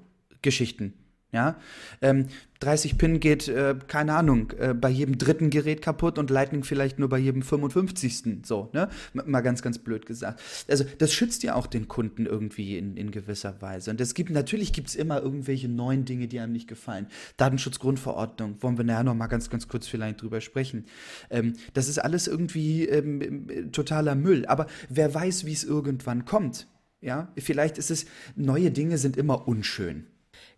Geschichten. 0.44 0.94
Ja, 1.34 1.56
ähm, 2.00 2.26
30 2.60 2.96
Pin 2.96 3.18
geht, 3.18 3.48
äh, 3.48 3.74
keine 3.88 4.14
Ahnung, 4.14 4.52
äh, 4.52 4.72
bei 4.72 4.88
jedem 4.88 5.18
dritten 5.18 5.50
Gerät 5.50 5.82
kaputt 5.82 6.16
und 6.16 6.30
Lightning 6.30 6.62
vielleicht 6.62 7.00
nur 7.00 7.08
bei 7.08 7.18
jedem 7.18 7.42
55. 7.42 8.46
So, 8.46 8.70
ne? 8.72 8.88
Mal 9.12 9.40
ganz, 9.40 9.60
ganz 9.60 9.80
blöd 9.80 10.06
gesagt. 10.06 10.40
Also, 10.68 10.84
das 10.98 11.12
schützt 11.12 11.42
ja 11.42 11.56
auch 11.56 11.66
den 11.66 11.88
Kunden 11.88 12.24
irgendwie 12.26 12.78
in, 12.78 12.96
in 12.96 13.10
gewisser 13.10 13.60
Weise. 13.60 13.90
Und 13.90 14.00
es 14.00 14.14
gibt, 14.14 14.30
natürlich 14.30 14.72
gibt 14.72 14.90
es 14.90 14.94
immer 14.94 15.20
irgendwelche 15.20 15.68
neuen 15.68 16.04
Dinge, 16.04 16.28
die 16.28 16.38
einem 16.38 16.52
nicht 16.52 16.68
gefallen. 16.68 17.08
Datenschutzgrundverordnung, 17.36 18.62
wollen 18.62 18.78
wir 18.78 18.84
nachher 18.84 19.02
noch 19.02 19.16
mal 19.16 19.26
ganz, 19.26 19.50
ganz 19.50 19.66
kurz 19.66 19.88
vielleicht 19.88 20.22
drüber 20.22 20.40
sprechen. 20.40 20.84
Ähm, 21.30 21.54
das 21.72 21.88
ist 21.88 21.98
alles 21.98 22.28
irgendwie 22.28 22.86
ähm, 22.86 23.72
totaler 23.72 24.14
Müll. 24.14 24.46
Aber 24.46 24.68
wer 24.88 25.12
weiß, 25.12 25.46
wie 25.46 25.52
es 25.52 25.64
irgendwann 25.64 26.26
kommt. 26.26 26.68
Ja, 27.00 27.32
vielleicht 27.36 27.76
ist 27.76 27.90
es, 27.90 28.06
neue 28.36 28.70
Dinge 28.70 28.98
sind 28.98 29.16
immer 29.16 29.48
unschön. 29.48 30.06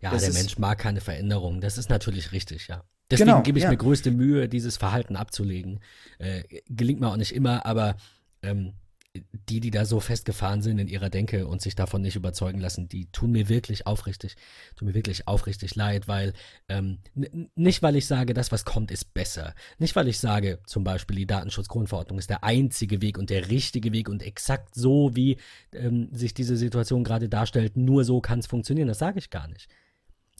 Ja, 0.01 0.11
das 0.11 0.23
der 0.23 0.33
Mensch 0.33 0.57
mag 0.57 0.77
keine 0.77 1.01
Veränderung. 1.01 1.61
Das 1.61 1.77
ist 1.77 1.89
natürlich 1.89 2.31
richtig, 2.31 2.67
ja. 2.67 2.83
Deswegen 3.09 3.29
genau, 3.29 3.41
gebe 3.41 3.57
ich 3.57 3.63
ja. 3.63 3.69
mir 3.69 3.77
größte 3.77 4.11
Mühe, 4.11 4.49
dieses 4.49 4.77
Verhalten 4.77 5.15
abzulegen. 5.15 5.79
Äh, 6.19 6.43
gelingt 6.67 6.99
mir 6.99 7.09
auch 7.09 7.17
nicht 7.17 7.33
immer, 7.33 7.65
aber 7.65 7.95
ähm, 8.41 8.73
die, 9.49 9.59
die 9.59 9.71
da 9.71 9.85
so 9.85 9.99
festgefahren 9.99 10.61
sind 10.61 10.79
in 10.79 10.87
ihrer 10.87 11.09
Denke 11.09 11.47
und 11.47 11.61
sich 11.61 11.75
davon 11.75 12.01
nicht 12.01 12.15
überzeugen 12.15 12.59
lassen, 12.59 12.89
die 12.89 13.09
tun 13.11 13.31
mir 13.31 13.49
wirklich 13.49 13.87
aufrichtig, 13.87 14.35
tun 14.75 14.89
mir 14.89 14.93
wirklich 14.93 15.27
aufrichtig 15.27 15.75
leid, 15.75 16.07
weil 16.07 16.33
ähm, 16.67 16.99
nicht, 17.55 17.81
weil 17.81 17.95
ich 17.95 18.07
sage, 18.07 18.33
das, 18.33 18.51
was 18.51 18.65
kommt, 18.65 18.91
ist 18.91 19.13
besser. 19.13 19.53
Nicht, 19.79 19.95
weil 19.95 20.07
ich 20.07 20.19
sage, 20.19 20.59
zum 20.65 20.83
Beispiel, 20.83 21.15
die 21.15 21.27
Datenschutzgrundverordnung 21.27 22.19
ist 22.19 22.29
der 22.29 22.43
einzige 22.43 23.01
Weg 23.01 23.17
und 23.17 23.29
der 23.29 23.49
richtige 23.49 23.91
Weg 23.93 24.09
und 24.09 24.23
exakt 24.23 24.75
so, 24.75 25.15
wie 25.15 25.37
ähm, 25.73 26.09
sich 26.11 26.33
diese 26.33 26.57
Situation 26.57 27.03
gerade 27.03 27.29
darstellt, 27.29 27.77
nur 27.77 28.03
so 28.03 28.21
kann 28.21 28.39
es 28.39 28.47
funktionieren. 28.47 28.87
Das 28.87 28.99
sage 28.99 29.19
ich 29.19 29.29
gar 29.29 29.47
nicht. 29.47 29.69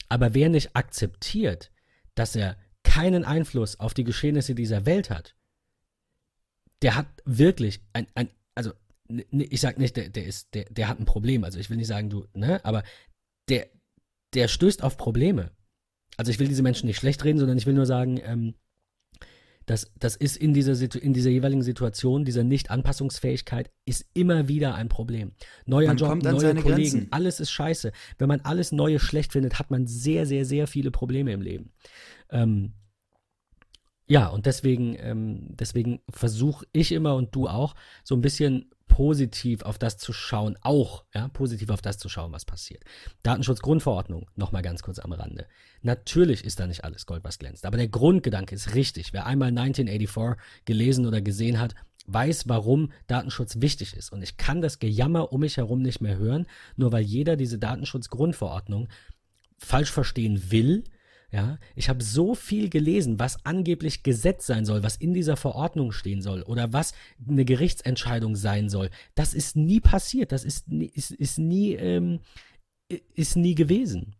Aber 0.08 0.34
wer 0.34 0.48
nicht 0.48 0.74
akzeptiert, 0.74 1.70
dass 2.14 2.36
er 2.36 2.56
keinen 2.82 3.24
Einfluss 3.24 3.78
auf 3.78 3.94
die 3.94 4.04
Geschehnisse 4.04 4.54
dieser 4.54 4.86
Welt 4.86 5.10
hat, 5.10 5.34
der 6.82 6.94
hat 6.94 7.06
wirklich 7.24 7.80
ein, 7.92 8.06
ein 8.14 8.30
also 8.54 8.72
ich 9.30 9.60
sag 9.60 9.78
nicht, 9.78 9.96
der, 9.96 10.10
der 10.10 10.26
ist, 10.26 10.54
der, 10.54 10.64
der 10.64 10.88
hat 10.88 11.00
ein 11.00 11.06
Problem. 11.06 11.44
Also 11.44 11.58
ich 11.58 11.70
will 11.70 11.76
nicht 11.76 11.86
sagen, 11.86 12.10
du, 12.10 12.26
ne, 12.34 12.64
aber 12.64 12.82
der, 13.48 13.68
der 14.34 14.48
stößt 14.48 14.82
auf 14.82 14.96
Probleme. 14.96 15.50
Also 16.16 16.30
ich 16.30 16.38
will 16.38 16.48
diese 16.48 16.62
Menschen 16.62 16.86
nicht 16.86 16.98
schlecht 16.98 17.24
reden, 17.24 17.38
sondern 17.38 17.58
ich 17.58 17.66
will 17.66 17.74
nur 17.74 17.86
sagen, 17.86 18.20
ähm, 18.22 18.54
das, 19.68 19.92
das 19.98 20.16
ist 20.16 20.38
in 20.38 20.54
dieser, 20.54 20.72
in 20.96 21.12
dieser 21.12 21.28
jeweiligen 21.28 21.62
Situation, 21.62 22.24
dieser 22.24 22.42
Nicht-Anpassungsfähigkeit, 22.42 23.70
ist 23.84 24.06
immer 24.14 24.48
wieder 24.48 24.74
ein 24.74 24.88
Problem. 24.88 25.32
Neuer 25.66 25.88
man 25.88 25.96
Job, 25.98 26.22
neue 26.22 26.54
Kollegen, 26.54 26.62
Grenzen. 26.62 27.08
alles 27.10 27.38
ist 27.38 27.50
scheiße. 27.50 27.92
Wenn 28.16 28.28
man 28.28 28.40
alles 28.40 28.72
Neue 28.72 28.98
schlecht 28.98 29.32
findet, 29.32 29.58
hat 29.58 29.70
man 29.70 29.86
sehr, 29.86 30.24
sehr, 30.24 30.46
sehr 30.46 30.66
viele 30.68 30.90
Probleme 30.90 31.32
im 31.32 31.42
Leben. 31.42 31.72
Ähm, 32.30 32.72
ja, 34.06 34.28
und 34.28 34.46
deswegen, 34.46 34.96
ähm, 34.98 35.48
deswegen 35.50 36.00
versuche 36.08 36.64
ich 36.72 36.92
immer 36.92 37.14
und 37.14 37.34
du 37.34 37.46
auch, 37.46 37.74
so 38.04 38.14
ein 38.14 38.22
bisschen 38.22 38.70
positiv 38.88 39.62
auf 39.62 39.78
das 39.78 39.98
zu 39.98 40.12
schauen, 40.12 40.56
auch, 40.62 41.04
ja, 41.14 41.28
positiv 41.28 41.70
auf 41.70 41.82
das 41.82 41.98
zu 41.98 42.08
schauen, 42.08 42.32
was 42.32 42.44
passiert. 42.44 42.82
Datenschutzgrundverordnung, 43.22 44.28
nochmal 44.34 44.62
ganz 44.62 44.82
kurz 44.82 44.98
am 44.98 45.12
Rande. 45.12 45.46
Natürlich 45.82 46.44
ist 46.44 46.58
da 46.58 46.66
nicht 46.66 46.84
alles 46.84 47.06
Gold, 47.06 47.22
was 47.24 47.38
glänzt, 47.38 47.66
aber 47.66 47.76
der 47.76 47.88
Grundgedanke 47.88 48.54
ist 48.54 48.74
richtig. 48.74 49.12
Wer 49.12 49.26
einmal 49.26 49.48
1984 49.48 50.42
gelesen 50.64 51.06
oder 51.06 51.20
gesehen 51.20 51.60
hat, 51.60 51.74
weiß, 52.06 52.48
warum 52.48 52.90
Datenschutz 53.06 53.60
wichtig 53.60 53.94
ist. 53.94 54.10
Und 54.12 54.22
ich 54.22 54.36
kann 54.36 54.60
das 54.60 54.78
Gejammer 54.78 55.32
um 55.32 55.40
mich 55.40 55.58
herum 55.58 55.82
nicht 55.82 56.00
mehr 56.00 56.16
hören, 56.16 56.46
nur 56.76 56.90
weil 56.90 57.02
jeder 57.02 57.36
diese 57.36 57.58
Datenschutzgrundverordnung 57.58 58.88
falsch 59.58 59.92
verstehen 59.92 60.50
will, 60.50 60.84
ja, 61.30 61.58
ich 61.74 61.90
habe 61.90 62.02
so 62.02 62.34
viel 62.34 62.70
gelesen, 62.70 63.18
was 63.18 63.44
angeblich 63.44 64.02
Gesetz 64.02 64.46
sein 64.46 64.64
soll, 64.64 64.82
was 64.82 64.96
in 64.96 65.12
dieser 65.12 65.36
Verordnung 65.36 65.92
stehen 65.92 66.22
soll 66.22 66.42
oder 66.42 66.72
was 66.72 66.94
eine 67.28 67.44
Gerichtsentscheidung 67.44 68.34
sein 68.34 68.70
soll. 68.70 68.88
Das 69.14 69.34
ist 69.34 69.54
nie 69.54 69.80
passiert. 69.80 70.32
Das 70.32 70.44
ist, 70.44 70.68
ist, 70.68 71.10
ist 71.10 71.38
nie 71.38 71.74
ähm, 71.74 72.20
ist 73.14 73.36
nie 73.36 73.54
gewesen. 73.54 74.14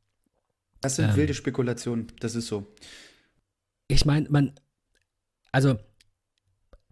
Das 0.81 0.97
sind 0.97 1.11
ähm, 1.11 1.17
wilde 1.17 1.35
Spekulationen. 1.35 2.09
Das 2.21 2.35
ist 2.35 2.47
so. 2.47 2.67
Ich 3.89 4.05
meine, 4.05 4.29
man, 4.29 4.53
also 5.51 5.79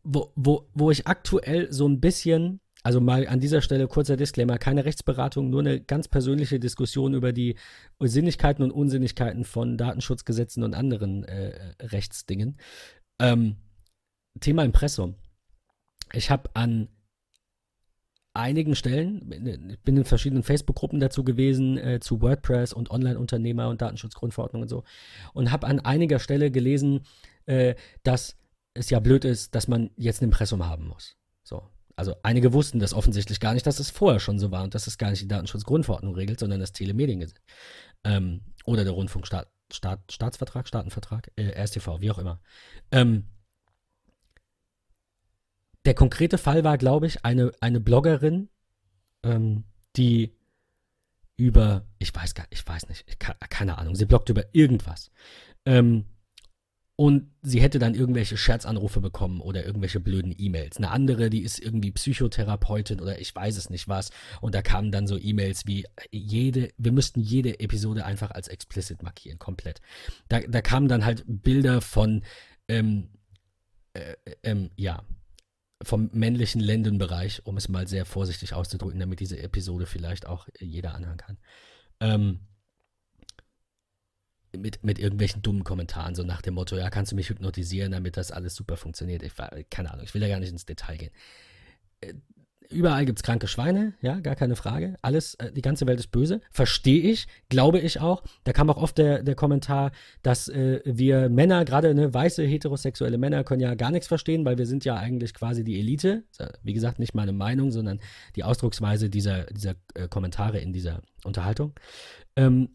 wo, 0.03 0.33
wo, 0.35 0.69
wo 0.73 0.91
ich 0.91 1.07
aktuell 1.07 1.71
so 1.73 1.87
ein 1.87 2.01
bisschen 2.01 2.61
also 2.83 3.01
mal 3.01 3.27
an 3.27 3.41
dieser 3.41 3.63
Stelle 3.63 3.89
kurzer 3.89 4.17
Disclaimer, 4.17 4.59
keine 4.59 4.85
Rechtsberatung, 4.85 5.51
nur 5.51 5.61
eine 5.61 5.81
ganz 5.81 6.09
persönliche 6.09 6.61
Diskussion 6.61 7.15
über 7.15 7.33
die 7.33 7.57
Sinnigkeiten 8.01 8.63
und 8.63 8.71
Unsinnigkeiten 8.71 9.45
von 9.45 9.77
Datenschutzgesetzen 9.77 10.63
und 10.63 10.75
anderen 10.75 11.25
äh, 11.25 11.75
Rechtsdingen. 11.81 12.59
Ähm, 13.19 13.57
Thema 14.41 14.65
Impressum. 14.65 15.17
Ich 16.13 16.31
habe 16.31 16.51
an 16.55 16.89
einigen 18.35 18.77
Stellen, 18.77 19.69
ich 19.71 19.81
bin 19.81 19.97
in 19.97 20.05
verschiedenen 20.05 20.43
Facebook-Gruppen 20.43 21.01
dazu 21.01 21.25
gewesen, 21.25 21.79
äh, 21.79 22.01
zu 22.01 22.21
WordPress 22.21 22.73
und 22.73 22.91
Online-Unternehmer 22.91 23.69
und 23.69 23.81
Datenschutzgrundverordnung 23.81 24.63
und 24.63 24.69
so, 24.69 24.85
und 25.33 25.51
habe 25.51 25.67
an 25.67 25.81
einiger 25.81 26.19
Stelle 26.19 26.51
gelesen, 26.51 27.01
äh, 27.47 27.75
dass 28.03 28.37
es 28.75 28.91
ja 28.91 29.01
blöd 29.01 29.25
ist, 29.25 29.55
dass 29.55 29.69
man 29.69 29.91
jetzt 29.97 30.21
ein 30.21 30.27
Impressum 30.27 30.67
haben 30.67 30.87
muss. 30.87 31.17
So, 31.97 32.13
also 32.13 32.17
einige 32.23 32.53
wussten 32.53 32.79
das 32.79 32.93
offensichtlich 32.93 33.41
gar 33.41 33.55
nicht, 33.55 33.67
dass 33.67 33.81
es 33.81 33.91
vorher 33.91 34.21
schon 34.21 34.39
so 34.39 34.51
war 34.51 34.65
und 34.65 34.75
dass 34.75 34.87
es 34.87 34.99
gar 34.99 35.11
nicht 35.11 35.23
die 35.23 35.29
Datenschutzgrundverordnung 35.29 36.15
regelt, 36.15 36.41
sondern 36.41 36.61
das 36.61 36.73
Telemediengesetz. 36.73 37.41
Ähm, 38.05 38.43
oder 38.67 38.85
der 38.85 38.93
Rundfunkstaat, 38.93 39.49
Staat, 39.73 40.13
Staatenvertrag, 40.13 41.33
äh, 41.37 41.61
RSTV, 41.61 42.01
wie 42.01 42.11
auch 42.11 42.19
immer. 42.19 42.41
Ähm, 42.93 43.25
der 45.87 45.95
konkrete 45.95 46.37
Fall 46.37 46.65
war, 46.65 46.79
glaube 46.79 47.07
ich, 47.07 47.25
eine, 47.25 47.53
eine 47.61 47.81
Bloggerin, 47.81 48.51
ähm, 49.23 49.65
die 49.97 50.37
über, 51.37 51.87
ich 51.99 52.15
weiß 52.15 52.35
gar 52.35 52.47
ich 52.51 52.67
weiß 52.67 52.89
nicht, 52.89 53.05
ich, 53.09 53.19
keine 53.19 53.79
Ahnung, 53.79 53.95
sie 53.95 54.07
bloggt 54.07 54.29
über 54.29 54.45
irgendwas. 54.53 55.11
Ähm, 55.65 56.05
und 56.97 57.31
sie 57.43 57.61
hätte 57.61 57.79
dann 57.79 57.95
irgendwelche 57.95 58.39
Scherzanrufe 58.39 59.03
bekommen 59.03 59.43
oder 59.43 59.67
irgendwelche 59.67 60.01
blöden 60.01 60.35
E-Mails. 60.37 60.79
Eine 60.79 60.91
andere, 60.91 61.29
die 61.29 61.43
ist 61.43 61.59
irgendwie 61.59 61.91
Psychotherapeutin 61.91 63.01
oder 63.01 63.21
ich 63.21 63.35
weiß 63.35 63.59
es 63.59 63.69
nicht 63.69 63.87
was. 63.87 64.11
Und 64.41 64.55
da 64.55 64.63
kamen 64.63 64.91
dann 64.93 65.07
so 65.07 65.19
E-Mails 65.19 65.67
wie 65.67 65.85
jede, 66.11 66.71
wir 66.79 66.93
müssten 66.93 67.21
jede 67.21 67.61
Episode 67.61 68.07
einfach 68.07 68.31
als 68.31 68.49
explicit 68.49 69.03
markieren, 69.03 69.39
komplett. 69.39 69.83
Da, 70.29 70.41
da 70.41 70.63
kamen 70.63 70.89
dann 70.89 71.05
halt 71.05 71.23
Bilder 71.27 71.83
von, 71.83 72.25
ähm, 72.67 73.11
äh, 73.93 74.17
ähm, 74.43 74.71
ja, 74.77 75.05
vom 75.83 76.09
männlichen 76.15 76.63
Lendenbereich, 76.63 77.45
um 77.45 77.59
es 77.59 77.69
mal 77.69 77.87
sehr 77.87 78.07
vorsichtig 78.07 78.55
auszudrücken, 78.55 78.99
damit 78.99 79.21
diese 79.21 79.39
Episode 79.39 79.85
vielleicht 79.85 80.27
auch 80.27 80.49
jeder 80.59 80.95
anhören 80.95 81.19
kann. 81.19 81.37
Ähm, 82.01 82.41
mit, 84.57 84.85
mit 84.85 84.99
irgendwelchen 84.99 85.43
dummen 85.43 85.65
Kommentaren, 85.65 86.15
so 86.15 86.23
nach 86.23 86.43
dem 86.43 86.55
Motto, 86.55 86.77
ja, 86.77 86.91
kannst 86.91 87.13
du 87.13 87.17
mich 87.17 87.29
hypnotisieren, 87.29 87.93
damit 87.93 88.17
das 88.17 88.33
alles 88.33 88.55
super 88.55 88.77
funktioniert. 88.77 89.23
Ich 89.23 89.37
war, 89.39 89.51
keine 89.71 89.93
Ahnung, 89.93 90.05
ich 90.05 90.15
will 90.15 90.21
da 90.21 90.29
gar 90.29 90.41
nicht 90.41 90.53
ins 90.53 90.67
Detail 90.67 90.97
gehen. 90.97 91.11
Äh, 92.01 92.15
überall 92.71 93.05
gibt 93.05 93.19
es 93.19 93.23
kranke 93.23 93.47
Schweine, 93.47 93.95
ja, 94.01 94.19
gar 94.21 94.35
keine 94.35 94.57
Frage. 94.57 94.97
Alles, 95.03 95.35
äh, 95.35 95.53
die 95.53 95.63
ganze 95.63 95.87
Welt 95.87 96.01
ist 96.01 96.11
böse. 96.11 96.41
Verstehe 96.51 97.01
ich, 97.01 97.27
glaube 97.49 97.79
ich 97.79 98.01
auch. 98.01 98.23
Da 98.45 98.53
kam 98.53 98.71
auch 98.71 98.77
oft 98.77 98.99
der, 98.99 99.23
der 99.23 99.35
Kommentar, 99.35 99.93
dass 100.23 100.49
äh, 100.49 100.81
wir 100.85 101.29
Männer, 101.29 101.65
gerade 101.65 101.95
ne, 101.95 102.13
weiße 102.13 102.43
heterosexuelle 102.45 103.19
Männer, 103.19 103.45
können 103.45 103.61
ja 103.61 103.75
gar 103.75 103.91
nichts 103.91 104.09
verstehen, 104.09 104.45
weil 104.45 104.59
wir 104.59 104.67
sind 104.67 104.85
ja 104.85 104.97
eigentlich 104.97 105.35
quasi 105.35 105.65
die 105.65 105.79
Elite. 105.79 106.25
Wie 106.63 106.75
gesagt, 106.75 106.99
nicht 106.99 107.15
meine 107.15 107.33
Meinung, 107.33 107.71
sondern 107.71 108.01
die 108.35 108.45
Ausdrucksweise 108.45 109.11
dieser, 109.11 109.45
dieser 109.45 109.75
äh, 109.95 110.09
Kommentare 110.09 110.59
in 110.59 110.73
dieser 110.73 111.03
Unterhaltung. 111.25 111.75
Ähm, 112.37 112.71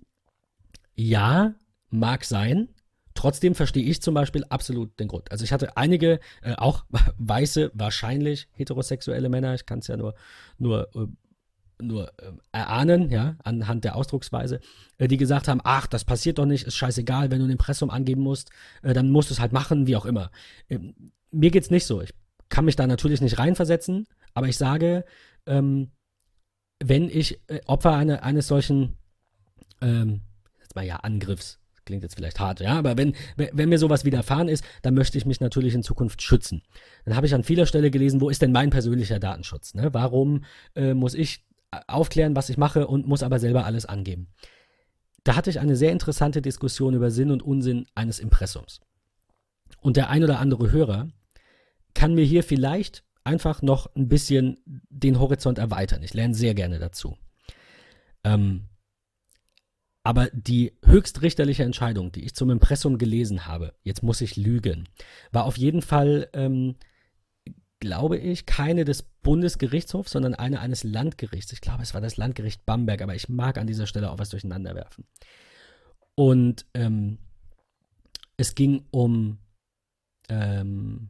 ja, 0.96 1.56
mag 1.92 2.26
sein. 2.26 2.70
Trotzdem 3.14 3.56
verstehe 3.56 3.84
ich 3.84 4.02
zum 4.02 4.14
Beispiel 4.14 4.46
absolut 4.46 4.98
den 5.00 5.08
Grund. 5.08 5.32
Also 5.32 5.44
ich 5.44 5.52
hatte 5.52 5.76
einige, 5.78 6.20
äh, 6.42 6.56
auch 6.56 6.86
weiße, 7.18 7.72
wahrscheinlich 7.74 8.48
heterosexuelle 8.54 9.30
Männer, 9.30 9.54
ich 9.54 9.66
kann 9.66 9.80
es 9.80 9.88
ja 9.88 9.98
nur, 9.98 10.16
nur, 10.58 10.90
äh, 10.96 11.08
nur 11.84 12.08
äh, 12.20 12.32
erahnen, 12.52 13.10
ja, 13.10 13.36
anhand 13.44 13.84
der 13.84 13.96
Ausdrucksweise, 13.96 14.62
äh, 14.98 15.08
die 15.08 15.18
gesagt 15.18 15.48
haben, 15.48 15.62
ach, 15.64 15.88
das 15.88 16.06
passiert 16.06 16.38
doch 16.38 16.46
nicht, 16.46 16.66
ist 16.66 16.76
scheißegal, 16.76 17.32
wenn 17.32 17.40
du 17.40 17.46
ein 17.46 17.52
Impressum 17.52 17.90
angeben 17.90 18.22
musst, 18.22 18.50
äh, 18.82 18.94
dann 18.94 19.12
musst 19.12 19.30
du 19.30 19.34
es 19.34 19.40
halt 19.40 19.52
machen, 19.52 19.88
wie 19.88 19.96
auch 19.96 20.06
immer. 20.06 20.32
Ähm, 20.70 20.96
mir 21.32 21.54
es 21.56 21.70
nicht 21.70 21.86
so. 21.86 22.02
Ich 22.02 22.14
kann 22.50 22.66
mich 22.66 22.76
da 22.76 22.88
natürlich 22.88 23.22
nicht 23.22 23.40
reinversetzen, 23.40 24.08
aber 24.34 24.48
ich 24.48 24.58
sage, 24.58 25.06
ähm, 25.46 25.92
wenn 26.84 27.10
ich 27.10 27.40
äh, 27.48 27.62
Opfer 27.66 27.94
eine, 27.94 28.24
eines 28.24 28.48
solchen, 28.48 28.98
ähm, 29.82 30.22
jetzt 30.60 30.76
mal 30.76 30.86
ja, 30.86 30.98
Angriffs 30.98 31.61
klingt 31.86 32.04
jetzt 32.04 32.16
vielleicht 32.16 32.40
hart, 32.40 32.60
ja, 32.60 32.78
aber 32.78 32.98
wenn, 32.98 33.16
wenn 33.36 33.70
mir 33.70 33.78
sowas 33.78 34.06
widerfahren 34.06 34.48
ist, 34.48 34.64
dann 34.82 34.94
möchte 34.94 35.18
ich 35.18 35.26
mich 35.26 35.40
natürlich 35.40 35.74
in 35.74 35.84
Zukunft 35.84 36.22
schützen. 36.22 36.62
Dann 37.06 37.16
habe 37.16 37.26
ich 37.26 37.34
an 37.34 37.44
vieler 37.44 37.66
Stelle 37.66 37.92
gelesen, 37.92 38.22
wo 38.22 38.30
ist 38.30 38.42
denn 38.42 38.52
mein 38.52 38.70
persönlicher 38.70 39.20
Datenschutz? 39.20 39.74
Ne? 39.74 39.94
Warum 39.94 40.44
äh, 40.76 40.94
muss 40.94 41.14
ich 41.14 41.46
aufklären, 41.88 42.36
was 42.36 42.50
ich 42.50 42.58
mache 42.58 42.88
und 42.88 43.08
muss 43.08 43.24
aber 43.24 43.40
selber 43.40 43.66
alles 43.66 43.86
angeben? 43.86 44.28
Da 45.24 45.36
hatte 45.36 45.50
ich 45.50 45.60
eine 45.60 45.76
sehr 45.76 45.92
interessante 45.92 46.42
Diskussion 46.42 46.94
über 46.94 47.12
Sinn 47.12 47.32
und 47.32 47.44
Unsinn 47.44 47.86
eines 47.96 48.20
Impressums. 48.20 48.82
Und 49.80 49.98
der 49.98 50.10
ein 50.10 50.24
oder 50.24 50.40
andere 50.40 50.72
Hörer 50.72 51.10
kann 51.94 52.16
mir 52.16 52.26
hier 52.26 52.44
vielleicht 52.44 53.04
einfach 53.24 53.62
noch 53.62 53.94
ein 53.96 54.08
bisschen 54.08 54.58
den 54.66 55.20
Horizont 55.20 55.60
erweitern. 55.60 56.02
Ich 56.04 56.14
lerne 56.14 56.34
sehr 56.34 56.54
gerne 56.56 56.80
dazu. 56.80 57.18
Ähm, 58.24 58.70
aber 60.04 60.30
die 60.32 60.74
höchstrichterliche 60.84 61.64
Entscheidung, 61.64 62.12
die 62.12 62.26
ich 62.26 62.34
zum 62.34 62.50
Impressum 62.50 62.98
gelesen 62.98 63.46
habe, 63.46 63.76
jetzt 63.84 64.02
muss 64.02 64.22
ich 64.22 64.36
lügen, 64.36 64.90
war 65.32 65.46
auf 65.46 65.58
jeden 65.58 65.82
Fall, 65.82 66.30
ähm, 66.34 66.76
glaube 67.80 68.18
ich, 68.18 68.46
keine 68.46 68.84
des 68.84 69.04
Bundesgerichtshofs, 69.04 70.12
sondern 70.12 70.34
eine 70.36 70.60
eines 70.60 70.84
Landgerichts. 70.84 71.52
Ich 71.52 71.62
glaube, 71.62 71.84
es 71.84 71.94
war 71.94 72.02
das 72.02 72.18
Landgericht 72.18 72.66
Bamberg, 72.66 73.02
aber 73.02 73.16
ich 73.16 73.30
mag 73.30 73.58
an 73.58 73.68
dieser 73.68 73.88
Stelle 73.88 74.12
auch 74.12 74.20
was 74.20 74.30
durcheinander 74.30 74.76
werfen. 74.76 75.06
Und 76.16 76.66
ähm, 76.74 77.20
es 78.38 78.56
ging 78.56 78.86
um. 78.92 79.40
Ähm, 80.30 81.10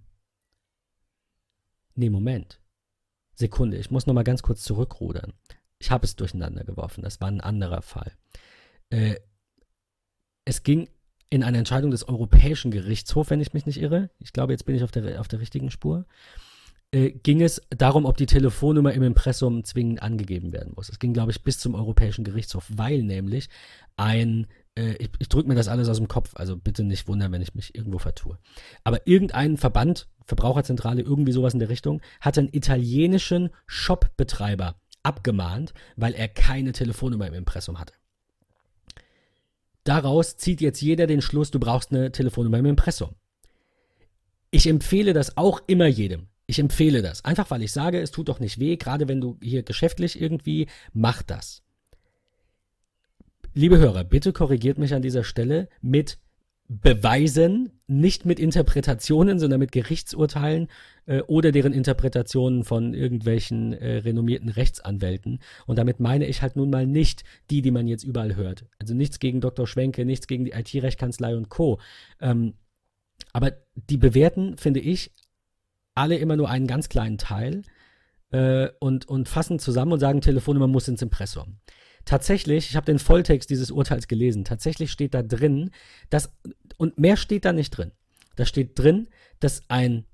nee, 1.95 2.09
Moment. 2.09 2.61
Sekunde, 3.35 3.77
ich 3.77 3.89
muss 3.89 4.05
noch 4.05 4.13
mal 4.13 4.23
ganz 4.23 4.41
kurz 4.41 4.63
zurückrudern. 4.63 5.33
Ich 5.79 5.91
habe 5.91 6.05
es 6.05 6.15
durcheinander 6.15 6.63
geworfen. 6.63 7.01
Das 7.01 7.21
war 7.21 7.27
ein 7.29 7.41
anderer 7.41 7.81
Fall. 7.81 8.11
Äh, 8.91 9.15
es 10.45 10.63
ging 10.63 10.87
in 11.29 11.43
eine 11.43 11.57
Entscheidung 11.57 11.91
des 11.91 12.07
Europäischen 12.07 12.71
Gerichtshofs, 12.71 13.29
wenn 13.29 13.41
ich 13.41 13.53
mich 13.53 13.65
nicht 13.65 13.81
irre. 13.81 14.09
Ich 14.19 14.33
glaube, 14.33 14.53
jetzt 14.53 14.65
bin 14.65 14.75
ich 14.75 14.83
auf 14.83 14.91
der, 14.91 15.19
auf 15.19 15.27
der 15.27 15.39
richtigen 15.39 15.71
Spur. 15.71 16.05
Äh, 16.91 17.11
ging 17.11 17.41
es 17.41 17.61
darum, 17.69 18.05
ob 18.05 18.17
die 18.17 18.25
Telefonnummer 18.25 18.91
im 18.91 19.03
Impressum 19.03 19.63
zwingend 19.63 20.03
angegeben 20.03 20.51
werden 20.51 20.73
muss. 20.75 20.89
Es 20.89 20.99
ging, 20.99 21.13
glaube 21.13 21.31
ich, 21.31 21.41
bis 21.41 21.57
zum 21.57 21.73
Europäischen 21.73 22.25
Gerichtshof, 22.25 22.69
weil 22.75 23.01
nämlich 23.01 23.47
ein, 23.95 24.47
äh, 24.77 24.95
ich, 24.95 25.09
ich 25.19 25.29
drücke 25.29 25.47
mir 25.47 25.55
das 25.55 25.69
alles 25.69 25.87
aus 25.87 25.97
dem 25.97 26.09
Kopf, 26.09 26.31
also 26.35 26.57
bitte 26.57 26.83
nicht 26.83 27.07
wundern, 27.07 27.31
wenn 27.31 27.41
ich 27.41 27.55
mich 27.55 27.75
irgendwo 27.75 27.97
vertue. 27.97 28.37
Aber 28.83 29.07
irgendein 29.07 29.55
Verband, 29.55 30.09
Verbraucherzentrale, 30.25 31.01
irgendwie 31.01 31.31
sowas 31.31 31.53
in 31.53 31.59
der 31.59 31.69
Richtung, 31.69 32.01
hat 32.19 32.37
einen 32.37 32.49
italienischen 32.51 33.51
Shopbetreiber 33.67 34.75
abgemahnt, 35.01 35.73
weil 35.95 36.13
er 36.13 36.27
keine 36.27 36.73
Telefonnummer 36.73 37.27
im 37.27 37.35
Impressum 37.35 37.79
hatte. 37.79 37.93
Daraus 39.83 40.37
zieht 40.37 40.61
jetzt 40.61 40.81
jeder 40.81 41.07
den 41.07 41.21
Schluss, 41.21 41.51
du 41.51 41.59
brauchst 41.59 41.91
eine 41.91 42.11
Telefonnummer 42.11 42.59
im 42.59 42.65
Impressum. 42.67 43.15
Ich 44.51 44.67
empfehle 44.67 45.13
das 45.13 45.37
auch 45.37 45.61
immer 45.67 45.87
jedem. 45.87 46.27
Ich 46.45 46.59
empfehle 46.59 47.01
das. 47.01 47.23
Einfach 47.23 47.49
weil 47.49 47.63
ich 47.63 47.71
sage, 47.71 47.99
es 48.01 48.11
tut 48.11 48.27
doch 48.27 48.39
nicht 48.39 48.59
weh, 48.59 48.75
gerade 48.75 49.07
wenn 49.07 49.21
du 49.21 49.37
hier 49.41 49.63
geschäftlich 49.63 50.21
irgendwie, 50.21 50.67
mach 50.91 51.23
das. 51.23 51.63
Liebe 53.53 53.77
Hörer, 53.77 54.03
bitte 54.03 54.33
korrigiert 54.33 54.77
mich 54.77 54.93
an 54.93 55.01
dieser 55.01 55.23
Stelle 55.23 55.69
mit 55.81 56.19
Beweisen, 56.73 57.81
nicht 57.87 58.25
mit 58.25 58.39
Interpretationen, 58.39 59.39
sondern 59.39 59.59
mit 59.59 59.73
Gerichtsurteilen 59.73 60.69
äh, 61.05 61.19
oder 61.23 61.51
deren 61.51 61.73
Interpretationen 61.73 62.63
von 62.63 62.93
irgendwelchen 62.93 63.73
äh, 63.73 63.97
renommierten 63.97 64.47
Rechtsanwälten. 64.47 65.39
Und 65.67 65.77
damit 65.77 65.99
meine 65.99 66.25
ich 66.27 66.41
halt 66.41 66.55
nun 66.55 66.69
mal 66.69 66.87
nicht 66.87 67.25
die, 67.49 67.61
die 67.61 67.71
man 67.71 67.89
jetzt 67.89 68.05
überall 68.05 68.37
hört. 68.37 68.67
Also 68.79 68.93
nichts 68.93 69.19
gegen 69.19 69.41
Dr. 69.41 69.67
Schwenke, 69.67 70.05
nichts 70.05 70.27
gegen 70.27 70.45
die 70.45 70.51
IT-Rechtkanzlei 70.51 71.35
und 71.35 71.49
Co. 71.49 71.81
Ähm, 72.21 72.53
aber 73.33 73.51
die 73.75 73.97
bewerten, 73.97 74.57
finde 74.57 74.79
ich, 74.79 75.11
alle 75.93 76.15
immer 76.15 76.37
nur 76.37 76.49
einen 76.49 76.67
ganz 76.67 76.87
kleinen 76.87 77.17
Teil 77.17 77.63
äh, 78.31 78.69
und, 78.79 79.09
und 79.09 79.27
fassen 79.27 79.59
zusammen 79.59 79.91
und 79.91 79.99
sagen, 79.99 80.21
Telefonnummer 80.21 80.67
muss 80.67 80.87
ins 80.87 81.01
Impressum. 81.01 81.57
Tatsächlich, 82.05 82.69
ich 82.69 82.75
habe 82.75 82.85
den 82.85 82.97
Volltext 82.97 83.49
dieses 83.49 83.71
Urteils 83.71 84.07
gelesen, 84.07 84.43
tatsächlich 84.43 84.91
steht 84.91 85.13
da 85.13 85.21
drin, 85.21 85.71
dass 86.09 86.33
und 86.81 86.97
mehr 86.97 87.15
steht 87.15 87.45
da 87.45 87.53
nicht 87.53 87.69
drin. 87.77 87.91
Da 88.35 88.43
steht 88.43 88.79
drin, 88.79 89.07
dass 89.39 89.61
ein, 89.67 90.07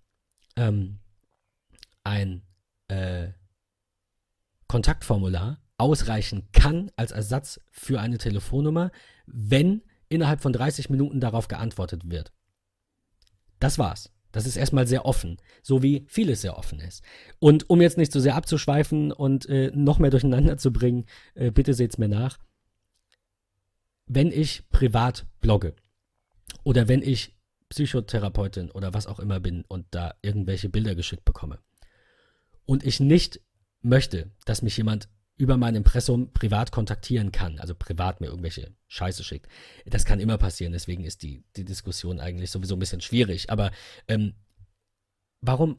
ähm, 0.58 0.99
ein 2.03 2.41
äh, 2.89 3.30
Kontaktformular 4.67 5.62
ausreichen 5.77 6.49
kann 6.51 6.91
als 6.97 7.12
Ersatz 7.13 7.62
für 7.71 8.01
eine 8.01 8.17
Telefonnummer, 8.17 8.91
wenn 9.27 9.82
innerhalb 10.10 10.41
von 10.41 10.51
30 10.51 10.89
Minuten 10.89 11.21
darauf 11.21 11.47
geantwortet 11.47 12.10
wird. 12.10 12.34
Das 13.60 13.80
war's. 13.80 14.12
Das 14.34 14.45
ist 14.45 14.58
erstmal 14.58 14.88
sehr 14.88 15.06
offen, 15.06 15.38
so 15.63 15.84
wie 15.84 16.06
vieles 16.10 16.41
sehr 16.41 16.58
offen 16.58 16.82
ist. 16.82 17.01
Und 17.39 17.69
um 17.69 17.80
jetzt 17.80 17.97
nicht 17.97 18.12
so 18.12 18.19
sehr 18.19 18.36
abzuschweifen 18.36 19.13
und 19.13 19.47
äh, 19.47 19.71
noch 19.73 19.99
mehr 19.99 20.12
durcheinander 20.12 20.58
zu 20.58 20.73
bringen, 20.73 21.06
äh, 21.34 21.49
bitte 21.49 21.73
seht's 21.73 21.97
mir 21.97 22.10
nach. 22.10 22.38
Wenn 24.06 24.34
ich 24.34 24.67
privat 24.69 25.25
blogge 25.39 25.73
oder 26.63 26.88
wenn 26.88 27.01
ich 27.01 27.36
Psychotherapeutin 27.69 28.71
oder 28.71 28.93
was 28.93 29.07
auch 29.07 29.19
immer 29.19 29.39
bin 29.39 29.63
und 29.67 29.86
da 29.91 30.15
irgendwelche 30.21 30.69
Bilder 30.69 30.95
geschickt 30.95 31.25
bekomme 31.25 31.60
und 32.65 32.86
ich 32.86 32.99
nicht 32.99 33.41
möchte, 33.81 34.31
dass 34.45 34.62
mich 34.62 34.77
jemand 34.77 35.10
über 35.37 35.58
mein 35.58 35.75
Impressum 35.75 36.33
privat 36.33 36.71
kontaktieren 36.71 37.31
kann, 37.31 37.60
also 37.60 37.75
privat 37.75 38.21
mir 38.21 38.27
irgendwelche 38.27 38.75
Scheiße 38.87 39.23
schickt. 39.23 39.48
Das 39.85 40.04
kann 40.04 40.19
immer 40.19 40.37
passieren, 40.37 40.73
deswegen 40.73 41.04
ist 41.04 41.21
die, 41.21 41.43
die 41.56 41.63
Diskussion 41.63 42.19
eigentlich 42.19 42.50
sowieso 42.50 42.75
ein 42.75 42.79
bisschen 42.79 43.02
schwierig. 43.02 43.52
Aber 43.52 43.71
ähm, 44.08 44.33
warum, 45.41 45.77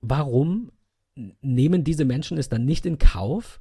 warum 0.00 0.72
nehmen 1.14 1.84
diese 1.84 2.06
Menschen 2.06 2.38
es 2.38 2.48
dann 2.48 2.64
nicht 2.64 2.86
in 2.86 2.98
Kauf, 2.98 3.60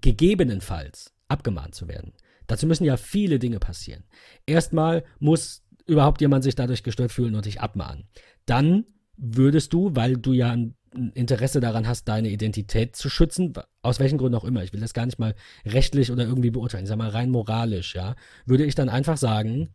gegebenenfalls 0.00 1.14
abgemahnt 1.28 1.76
zu 1.76 1.86
werden? 1.86 2.12
Dazu 2.48 2.66
müssen 2.66 2.84
ja 2.84 2.96
viele 2.96 3.38
Dinge 3.38 3.60
passieren. 3.60 4.02
Erstmal 4.44 5.04
muss 5.20 5.62
überhaupt 5.86 6.20
jemand 6.20 6.42
sich 6.42 6.56
dadurch 6.56 6.82
gestört 6.82 7.12
fühlen 7.12 7.36
und 7.36 7.46
dich 7.46 7.60
abmahnen. 7.60 8.08
Dann 8.44 8.84
würdest 9.16 9.72
du, 9.72 9.94
weil 9.94 10.16
du 10.16 10.32
ja 10.32 10.50
ein 10.50 10.74
Interesse 11.14 11.60
daran 11.60 11.86
hast, 11.86 12.08
deine 12.08 12.30
Identität 12.30 12.96
zu 12.96 13.08
schützen, 13.08 13.52
aus 13.82 14.00
welchen 14.00 14.18
Gründen 14.18 14.36
auch 14.36 14.44
immer, 14.44 14.64
ich 14.64 14.72
will 14.72 14.80
das 14.80 14.94
gar 14.94 15.06
nicht 15.06 15.20
mal 15.20 15.36
rechtlich 15.64 16.10
oder 16.10 16.24
irgendwie 16.24 16.50
beurteilen, 16.50 16.84
ich 16.84 16.88
sag 16.88 16.98
mal 16.98 17.10
rein 17.10 17.30
moralisch, 17.30 17.94
ja, 17.94 18.16
würde 18.46 18.64
ich 18.64 18.74
dann 18.74 18.88
einfach 18.88 19.18
sagen, 19.18 19.68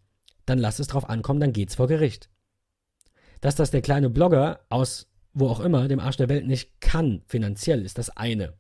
dann 0.46 0.58
lass 0.58 0.80
es 0.80 0.88
drauf 0.88 1.08
ankommen, 1.08 1.40
dann 1.40 1.54
geht's 1.54 1.76
vor 1.76 1.88
Gericht. 1.88 2.30
Dass 3.42 3.56
das 3.56 3.72
der 3.72 3.82
kleine 3.82 4.10
Blogger 4.10 4.66
aus 4.70 5.08
wo 5.34 5.48
auch 5.48 5.60
immer, 5.60 5.88
dem 5.88 6.00
Arsch 6.00 6.18
der 6.18 6.30
Welt 6.30 6.48
nicht 6.48 6.80
kann, 6.80 7.24
finanziell, 7.26 7.84
ist 7.84 7.98
das 7.98 8.10
eine. 8.16 8.54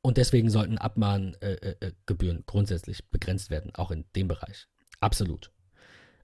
Und 0.00 0.16
deswegen 0.16 0.48
sollten 0.50 0.78
Abmahngebühren 0.78 2.36
äh, 2.36 2.40
äh, 2.40 2.44
grundsätzlich 2.46 3.08
begrenzt 3.10 3.50
werden, 3.50 3.74
auch 3.74 3.90
in 3.90 4.04
dem 4.14 4.28
Bereich. 4.28 4.68
Absolut. 5.00 5.50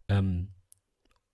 Ähm, 0.08 0.48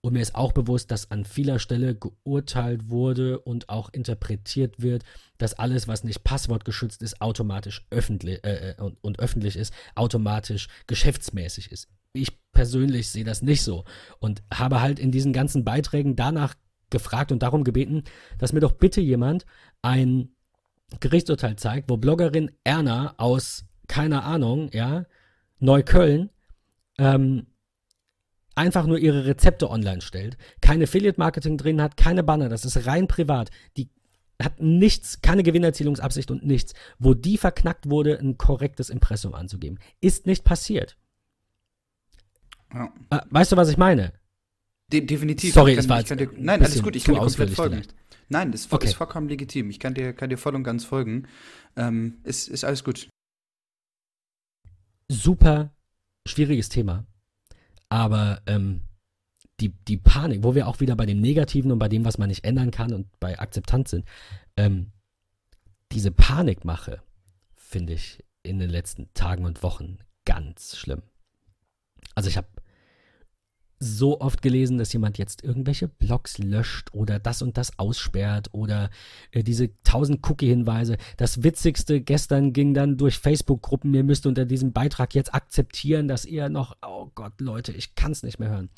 und 0.03 0.13
mir 0.13 0.21
ist 0.21 0.33
auch 0.33 0.51
bewusst, 0.51 0.89
dass 0.89 1.11
an 1.11 1.25
vieler 1.25 1.59
Stelle 1.59 1.95
geurteilt 1.95 2.89
wurde 2.89 3.39
und 3.39 3.69
auch 3.69 3.89
interpretiert 3.93 4.81
wird, 4.81 5.03
dass 5.37 5.53
alles, 5.53 5.87
was 5.87 6.03
nicht 6.03 6.23
passwortgeschützt 6.23 7.03
ist, 7.03 7.21
automatisch 7.21 7.85
öffentlich 7.91 8.43
äh, 8.43 8.71
äh, 8.71 8.81
und, 8.81 8.97
und 9.03 9.19
öffentlich 9.19 9.55
ist, 9.55 9.71
automatisch 9.93 10.69
geschäftsmäßig 10.87 11.71
ist. 11.71 11.87
Ich 12.13 12.29
persönlich 12.51 13.09
sehe 13.09 13.23
das 13.23 13.43
nicht 13.43 13.61
so 13.61 13.85
und 14.19 14.41
habe 14.51 14.81
halt 14.81 14.97
in 14.97 15.11
diesen 15.11 15.33
ganzen 15.33 15.63
Beiträgen 15.63 16.15
danach 16.15 16.55
gefragt 16.89 17.31
und 17.31 17.43
darum 17.43 17.63
gebeten, 17.63 18.03
dass 18.39 18.53
mir 18.53 18.59
doch 18.59 18.73
bitte 18.73 19.01
jemand 19.01 19.45
ein 19.83 20.35
Gerichtsurteil 20.99 21.55
zeigt, 21.55 21.89
wo 21.89 21.97
Bloggerin 21.97 22.51
Erna 22.63 23.15
aus, 23.17 23.65
keine 23.87 24.23
Ahnung, 24.23 24.69
ja, 24.73 25.05
Neukölln, 25.59 26.29
ähm, 26.97 27.47
einfach 28.55 28.85
nur 28.85 28.99
ihre 28.99 29.25
Rezepte 29.25 29.69
online 29.69 30.01
stellt, 30.01 30.37
kein 30.61 30.83
Affiliate-Marketing 30.83 31.57
drin 31.57 31.81
hat, 31.81 31.97
keine 31.97 32.23
Banner, 32.23 32.49
das 32.49 32.65
ist 32.65 32.85
rein 32.85 33.07
privat. 33.07 33.49
Die 33.77 33.89
hat 34.41 34.59
nichts, 34.59 35.21
keine 35.21 35.43
Gewinnerzielungsabsicht 35.43 36.31
und 36.31 36.45
nichts, 36.45 36.73
wo 36.99 37.13
die 37.13 37.37
verknackt 37.37 37.89
wurde, 37.89 38.19
ein 38.19 38.37
korrektes 38.37 38.89
Impressum 38.89 39.33
anzugeben. 39.33 39.79
Ist 40.01 40.25
nicht 40.25 40.43
passiert. 40.43 40.97
Ja. 42.73 42.91
Äh, 43.09 43.19
weißt 43.29 43.51
du, 43.51 43.57
was 43.57 43.69
ich 43.69 43.77
meine? 43.77 44.13
De 44.91 45.01
definitiv. 45.01 45.53
Sorry, 45.53 45.75
es 45.75 45.87
war 45.87 46.03
dir, 46.03 46.29
Nein, 46.37 46.61
alles 46.61 46.81
gut, 46.81 46.95
ich 46.95 47.03
kann 47.03 47.15
dir 47.15 47.21
komplett 47.21 47.51
folgen. 47.51 47.75
Vielleicht. 47.75 47.95
Nein, 48.31 48.53
das 48.53 48.61
ist, 48.61 48.73
okay. 48.73 48.87
ist, 48.87 48.93
vollkommen 48.93 49.27
legitim. 49.27 49.69
Ich 49.69 49.79
kann 49.79 49.93
dir, 49.93 50.13
kann 50.13 50.29
dir 50.29 50.37
voll 50.37 50.55
und 50.55 50.63
ganz 50.63 50.85
folgen. 50.85 51.27
Ähm, 51.75 52.21
ist, 52.23 52.47
ist 52.47 52.63
alles 52.63 52.85
gut. 52.85 53.09
Super 55.09 55.75
schwieriges 56.25 56.69
Thema. 56.69 57.05
Aber 57.89 58.41
ähm, 58.45 58.83
die, 59.59 59.69
die 59.69 59.97
Panik, 59.97 60.45
wo 60.45 60.55
wir 60.55 60.69
auch 60.69 60.79
wieder 60.79 60.95
bei 60.95 61.05
dem 61.05 61.19
Negativen 61.19 61.73
und 61.73 61.79
bei 61.79 61.89
dem, 61.89 62.05
was 62.05 62.17
man 62.17 62.29
nicht 62.29 62.45
ändern 62.45 62.71
kann 62.71 62.93
und 62.93 63.07
bei 63.19 63.37
Akzeptanz 63.37 63.91
sind, 63.91 64.05
ähm, 64.55 64.93
diese 65.91 66.11
Panikmache 66.11 67.01
finde 67.53 67.91
ich 67.93 68.23
in 68.43 68.59
den 68.59 68.69
letzten 68.69 69.13
Tagen 69.13 69.43
und 69.43 69.61
Wochen 69.61 69.97
ganz 70.23 70.77
schlimm. 70.77 71.01
Also 72.15 72.29
ich 72.29 72.37
habe 72.37 72.47
so 73.83 74.21
oft 74.21 74.43
gelesen, 74.43 74.77
dass 74.77 74.93
jemand 74.93 75.17
jetzt 75.17 75.43
irgendwelche 75.43 75.87
Blogs 75.87 76.37
löscht 76.37 76.93
oder 76.93 77.17
das 77.17 77.41
und 77.41 77.57
das 77.57 77.79
aussperrt 77.79 78.49
oder 78.51 78.91
äh, 79.31 79.43
diese 79.43 79.71
tausend 79.83 80.29
Cookie-Hinweise. 80.29 80.97
Das 81.17 81.41
Witzigste 81.41 81.99
gestern 81.99 82.53
ging 82.53 82.75
dann 82.75 82.97
durch 82.97 83.17
Facebook-Gruppen, 83.17 83.91
ihr 83.93 84.03
müsst 84.03 84.27
unter 84.27 84.45
diesem 84.45 84.71
Beitrag 84.71 85.15
jetzt 85.15 85.33
akzeptieren, 85.33 86.07
dass 86.07 86.25
ihr 86.25 86.47
noch, 86.49 86.77
oh 86.85 87.09
Gott, 87.15 87.41
Leute, 87.41 87.71
ich 87.71 87.95
kann 87.95 88.11
es 88.11 88.21
nicht 88.21 88.39
mehr 88.39 88.49
hören. 88.49 88.69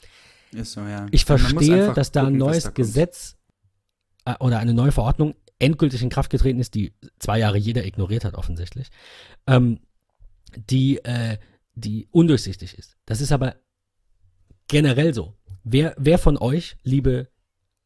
Ist 0.53 0.71
so, 0.71 0.81
ja. 0.81 1.05
Ich 1.11 1.25
verstehe, 1.25 1.93
dass 1.93 2.13
da 2.13 2.27
ein 2.27 2.37
neues 2.37 2.63
da 2.63 2.69
Gesetz 2.69 3.35
äh, 4.23 4.35
oder 4.39 4.59
eine 4.59 4.73
neue 4.73 4.93
Verordnung 4.93 5.35
endgültig 5.59 6.01
in 6.01 6.09
Kraft 6.09 6.29
getreten 6.29 6.59
ist, 6.59 6.75
die 6.75 6.93
zwei 7.19 7.39
Jahre 7.39 7.57
jeder 7.57 7.85
ignoriert 7.85 8.23
hat, 8.23 8.35
offensichtlich, 8.35 8.87
ähm, 9.47 9.79
die, 10.55 11.03
äh, 11.03 11.39
die 11.75 12.07
undurchsichtig 12.11 12.77
ist. 12.77 12.95
Das 13.05 13.19
ist 13.19 13.33
aber 13.33 13.55
generell 14.67 15.13
so. 15.13 15.33
Wer, 15.63 15.95
wer 15.97 16.17
von 16.17 16.37
euch, 16.37 16.77
liebe 16.83 17.29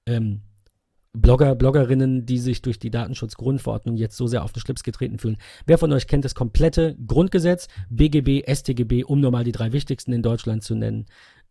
ähm, 0.06 0.42
Blogger, 1.14 1.56
Bloggerinnen, 1.56 2.26
die 2.26 2.38
sich 2.38 2.62
durch 2.62 2.80
die 2.80 2.92
Datenschutzgrundverordnung 2.92 3.98
jetzt 3.98 4.18
so 4.18 4.28
sehr 4.28 4.44
auf 4.44 4.54
den 4.54 4.62
Schlips 4.62 4.84
getreten 4.84 5.18
fühlen. 5.18 5.38
Wer 5.66 5.78
von 5.78 5.92
euch 5.92 6.08
kennt 6.08 6.26
das 6.26 6.36
komplette 6.36 6.96
Grundgesetz, 7.08 7.68
BGB, 7.90 8.44
StGB, 8.48 9.04
um 9.04 9.20
nur 9.20 9.32
mal 9.32 9.44
die 9.44 9.52
drei 9.52 9.72
wichtigsten 9.72 10.14
in 10.14 10.22
Deutschland 10.22 10.64
zu 10.64 10.76
nennen, 10.76 11.06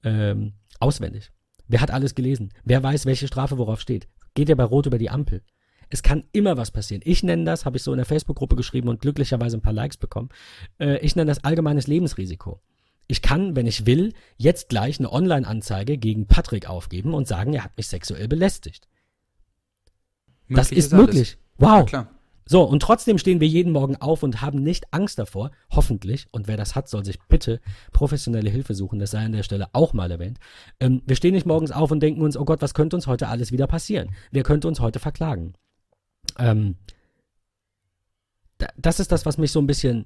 ähm, 0.05 0.55
auswendig? 0.79 1.33
Wer 1.69 1.81
hat 1.81 1.91
alles 1.91 2.15
gelesen? 2.15 2.53
Wer 2.65 2.83
weiß, 2.83 3.07
welche 3.07 3.27
Strafe 3.27 3.59
worauf 3.59 3.81
steht? 3.81 4.09
Geht 4.35 4.49
ihr 4.49 4.57
bei 4.57 4.65
Rot 4.65 4.87
über 4.87 4.99
die 4.99 5.11
Ampel? 5.11 5.43
Es 5.89 6.03
kann 6.03 6.25
immer 6.33 6.57
was 6.57 6.71
passieren. 6.71 7.03
Ich 7.05 7.23
nenne 7.23 7.45
das, 7.45 7.65
habe 7.65 7.77
ich 7.77 7.83
so 7.83 7.93
in 7.93 7.99
der 7.99 8.07
Facebook-Gruppe 8.07 8.57
geschrieben 8.57 8.89
und 8.89 9.01
glücklicherweise 9.01 9.57
ein 9.57 9.63
paar 9.63 9.73
Likes 9.73 9.97
bekommen. 9.97 10.31
Äh, 10.79 10.99
ich 10.99 11.17
nenne 11.17 11.29
das 11.29 11.45
allgemeines 11.45 11.87
Lebensrisiko. 11.87 12.61
Ich 13.09 13.23
kann, 13.23 13.55
wenn 13.55 13.67
ich 13.67 13.87
will, 13.87 14.13
jetzt 14.37 14.69
gleich 14.69 14.99
eine 14.99 15.13
Online-Anzeige 15.13 15.97
gegen 15.97 16.27
Patrick 16.27 16.69
aufgeben 16.69 17.15
und 17.15 17.29
sagen, 17.29 17.55
er 17.55 17.65
hat 17.65 17.77
mich 17.77 17.89
sexuell 17.89 18.29
belästigt. 18.29 18.89
Möglich 20.49 20.57
das 20.57 20.73
ist, 20.73 20.87
ist 20.87 20.93
möglich. 20.93 21.39
Wow. 21.59 21.79
Ja, 21.79 21.85
klar. 21.85 22.11
So, 22.49 22.63
und 22.63 22.81
trotzdem 22.81 23.19
stehen 23.19 23.41
wir 23.41 23.49
jeden 23.49 23.73
Morgen 23.73 23.97
auf 23.97 24.23
und 24.23 24.41
haben 24.41 24.63
nicht 24.63 24.93
Angst 24.93 25.19
davor, 25.19 25.51
hoffentlich, 25.71 26.29
und 26.31 26.47
wer 26.47 26.57
das 26.57 26.77
hat, 26.77 26.89
soll 26.89 27.05
sich 27.05 27.19
bitte 27.29 27.61
professionelle 27.93 28.49
Hilfe 28.49 28.73
suchen, 28.75 29.01
das 29.01 29.11
sei 29.11 29.25
an 29.25 29.33
der 29.33 29.43
Stelle 29.43 29.67
auch 29.73 29.93
mal 29.95 30.13
erwähnt. 30.13 30.39
Ähm, 30.79 31.03
wir 31.07 31.17
stehen 31.17 31.35
nicht 31.35 31.47
morgens 31.47 31.73
auf 31.73 31.91
und 31.91 31.99
denken 31.99 32.23
uns, 32.23 32.37
oh 32.37 32.45
Gott, 32.45 32.63
was 32.63 32.73
könnte 32.73 32.95
uns 32.95 33.09
heute 33.09 33.27
alles 33.27 33.51
wieder 33.51 33.67
passieren? 33.67 34.15
Wer 34.31 34.45
könnte 34.45 34.69
uns 34.69 34.79
heute 34.79 35.01
verklagen? 35.01 35.55
Ähm, 36.39 36.77
das 38.77 39.01
ist 39.01 39.11
das, 39.11 39.27
was 39.27 39.39
mich 39.39 39.51
so 39.51 39.61
ein 39.61 39.67
bisschen, 39.67 40.05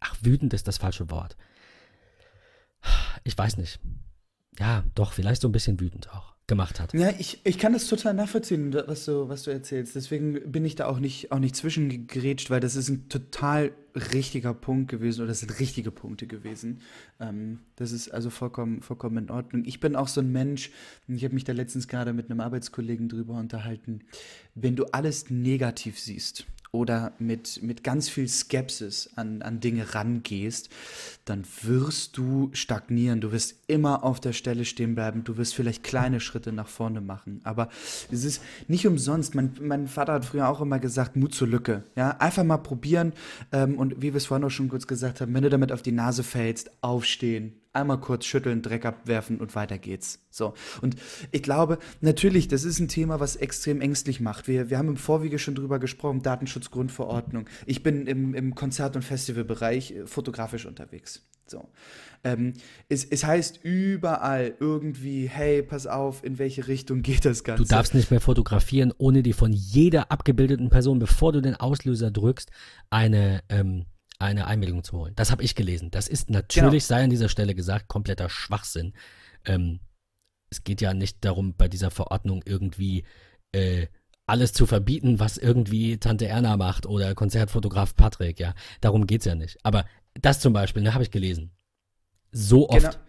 ach, 0.00 0.16
wütend 0.20 0.52
ist 0.52 0.68
das 0.68 0.76
falsche 0.76 1.10
Wort 1.10 1.34
ich 3.28 3.36
weiß 3.36 3.58
nicht. 3.58 3.78
Ja, 4.58 4.84
doch, 4.94 5.12
vielleicht 5.12 5.42
so 5.42 5.48
ein 5.48 5.52
bisschen 5.52 5.78
wütend 5.78 6.10
auch 6.10 6.34
gemacht 6.46 6.80
hat. 6.80 6.94
Ja, 6.94 7.10
ich, 7.18 7.40
ich 7.44 7.58
kann 7.58 7.74
das 7.74 7.86
total 7.86 8.14
nachvollziehen, 8.14 8.72
was 8.86 9.04
du, 9.04 9.28
was 9.28 9.42
du 9.42 9.50
erzählst. 9.50 9.94
Deswegen 9.94 10.50
bin 10.50 10.64
ich 10.64 10.76
da 10.76 10.86
auch 10.86 10.98
nicht, 10.98 11.30
auch 11.30 11.38
nicht 11.38 11.54
zwischengerätscht, 11.54 12.48
weil 12.48 12.60
das 12.60 12.74
ist 12.74 12.88
ein 12.88 13.10
total 13.10 13.72
richtiger 14.14 14.54
Punkt 14.54 14.90
gewesen 14.90 15.20
oder 15.20 15.28
das 15.28 15.40
sind 15.40 15.60
richtige 15.60 15.90
Punkte 15.90 16.26
gewesen. 16.26 16.80
Ähm, 17.20 17.60
das 17.76 17.92
ist 17.92 18.08
also 18.08 18.30
vollkommen, 18.30 18.80
vollkommen 18.80 19.18
in 19.18 19.30
Ordnung. 19.30 19.64
Ich 19.66 19.78
bin 19.78 19.94
auch 19.94 20.08
so 20.08 20.22
ein 20.22 20.32
Mensch, 20.32 20.70
ich 21.06 21.22
habe 21.22 21.34
mich 21.34 21.44
da 21.44 21.52
letztens 21.52 21.86
gerade 21.86 22.14
mit 22.14 22.30
einem 22.30 22.40
Arbeitskollegen 22.40 23.10
drüber 23.10 23.34
unterhalten, 23.34 24.00
wenn 24.54 24.74
du 24.74 24.86
alles 24.86 25.28
negativ 25.28 26.00
siehst, 26.00 26.46
oder 26.72 27.12
mit, 27.18 27.62
mit 27.62 27.82
ganz 27.82 28.08
viel 28.08 28.28
Skepsis 28.28 29.10
an, 29.16 29.42
an 29.42 29.60
Dinge 29.60 29.94
rangehst, 29.94 30.68
dann 31.24 31.44
wirst 31.62 32.16
du 32.16 32.50
stagnieren. 32.52 33.20
Du 33.20 33.32
wirst 33.32 33.56
immer 33.66 34.04
auf 34.04 34.20
der 34.20 34.32
Stelle 34.32 34.64
stehen 34.64 34.94
bleiben. 34.94 35.24
Du 35.24 35.36
wirst 35.36 35.54
vielleicht 35.54 35.82
kleine 35.82 36.20
Schritte 36.20 36.52
nach 36.52 36.68
vorne 36.68 37.00
machen. 37.00 37.40
Aber 37.44 37.68
es 38.10 38.24
ist 38.24 38.42
nicht 38.66 38.86
umsonst. 38.86 39.34
Mein, 39.34 39.52
mein 39.60 39.88
Vater 39.88 40.14
hat 40.14 40.24
früher 40.24 40.48
auch 40.48 40.60
immer 40.60 40.78
gesagt, 40.78 41.16
Mut 41.16 41.34
zur 41.34 41.48
Lücke. 41.48 41.84
Ja, 41.96 42.10
einfach 42.18 42.44
mal 42.44 42.58
probieren. 42.58 43.12
Ähm, 43.52 43.78
und 43.78 44.02
wie 44.02 44.12
wir 44.12 44.16
es 44.16 44.26
vorhin 44.26 44.44
auch 44.44 44.50
schon 44.50 44.68
kurz 44.68 44.86
gesagt 44.86 45.20
haben, 45.20 45.34
wenn 45.34 45.42
du 45.42 45.50
damit 45.50 45.72
auf 45.72 45.82
die 45.82 45.92
Nase 45.92 46.22
fällst, 46.22 46.70
aufstehen 46.82 47.54
einmal 47.72 48.00
kurz 48.00 48.24
schütteln, 48.24 48.62
Dreck 48.62 48.84
abwerfen 48.84 49.38
und 49.38 49.54
weiter 49.54 49.78
geht's. 49.78 50.20
So. 50.30 50.54
Und 50.80 50.96
ich 51.30 51.42
glaube, 51.42 51.78
natürlich, 52.00 52.48
das 52.48 52.64
ist 52.64 52.78
ein 52.80 52.88
Thema, 52.88 53.20
was 53.20 53.36
extrem 53.36 53.80
ängstlich 53.80 54.20
macht. 54.20 54.48
Wir, 54.48 54.70
wir 54.70 54.78
haben 54.78 54.88
im 54.88 54.96
Vorwege 54.96 55.38
schon 55.38 55.54
drüber 55.54 55.78
gesprochen, 55.78 56.22
Datenschutzgrundverordnung. 56.22 57.48
Ich 57.66 57.82
bin 57.82 58.06
im, 58.06 58.34
im 58.34 58.54
Konzert- 58.54 58.96
und 58.96 59.02
Festivalbereich 59.02 59.92
äh, 59.92 60.06
fotografisch 60.06 60.66
unterwegs. 60.66 61.22
So. 61.46 61.66
Ähm, 62.24 62.54
es, 62.88 63.04
es 63.04 63.24
heißt 63.24 63.60
überall 63.62 64.54
irgendwie, 64.60 65.28
hey, 65.28 65.62
pass 65.62 65.86
auf, 65.86 66.24
in 66.24 66.38
welche 66.38 66.68
Richtung 66.68 67.02
geht 67.02 67.24
das 67.24 67.44
Ganze? 67.44 67.62
Du 67.62 67.68
darfst 67.68 67.94
nicht 67.94 68.10
mehr 68.10 68.20
fotografieren, 68.20 68.92
ohne 68.98 69.22
dir 69.22 69.34
von 69.34 69.52
jeder 69.52 70.10
abgebildeten 70.10 70.68
Person, 70.68 70.98
bevor 70.98 71.32
du 71.32 71.40
den 71.40 71.54
Auslöser 71.54 72.10
drückst, 72.10 72.50
eine, 72.90 73.42
ähm, 73.48 73.86
eine 74.18 74.46
Einwilligung 74.46 74.84
zu 74.84 74.98
holen. 74.98 75.14
Das 75.16 75.30
habe 75.30 75.42
ich 75.42 75.54
gelesen. 75.54 75.90
Das 75.90 76.08
ist 76.08 76.30
natürlich, 76.30 76.86
genau. 76.86 76.98
sei 76.98 77.04
an 77.04 77.10
dieser 77.10 77.28
Stelle 77.28 77.54
gesagt, 77.54 77.88
kompletter 77.88 78.28
Schwachsinn. 78.28 78.94
Ähm, 79.44 79.80
es 80.50 80.64
geht 80.64 80.80
ja 80.80 80.94
nicht 80.94 81.24
darum, 81.24 81.54
bei 81.54 81.68
dieser 81.68 81.90
Verordnung 81.90 82.42
irgendwie 82.44 83.04
äh, 83.52 83.86
alles 84.26 84.52
zu 84.52 84.66
verbieten, 84.66 85.20
was 85.20 85.38
irgendwie 85.38 85.98
Tante 85.98 86.26
Erna 86.26 86.56
macht 86.56 86.86
oder 86.86 87.14
Konzertfotograf 87.14 87.94
Patrick, 87.94 88.40
ja. 88.40 88.54
Darum 88.80 89.06
geht 89.06 89.22
es 89.22 89.26
ja 89.26 89.34
nicht. 89.34 89.58
Aber 89.62 89.86
das 90.14 90.40
zum 90.40 90.52
Beispiel, 90.52 90.82
ne, 90.82 90.94
habe 90.94 91.04
ich 91.04 91.10
gelesen. 91.10 91.52
So 92.30 92.68
oft. 92.68 92.82
Genau. 92.82 93.08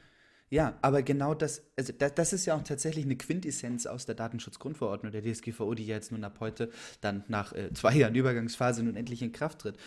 Ja, 0.52 0.80
aber 0.82 1.04
genau 1.04 1.36
das, 1.36 1.62
also 1.78 1.94
das, 1.94 2.16
das, 2.16 2.34
ist 2.34 2.48
ja 2.48 2.56
auch 2.56 2.64
tatsächlich 2.64 3.06
eine 3.06 3.16
Quintessenz 3.16 3.86
aus 3.86 4.08
der 4.08 4.16
Datenschutzgrundverordnung 4.16 5.12
der 5.12 5.22
DSGVO, 5.22 5.76
die 5.76 5.86
ja 5.86 5.96
jetzt 5.96 6.12
nun 6.12 6.24
ab 6.24 6.38
heute 6.40 6.72
dann 7.02 7.24
nach 7.28 7.54
äh, 7.54 7.72
zwei 7.74 7.94
Jahren 7.94 8.16
Übergangsphase 8.16 8.82
nun 8.82 8.96
endlich 8.96 9.22
in 9.22 9.32
Kraft 9.32 9.60
tritt. 9.60 9.78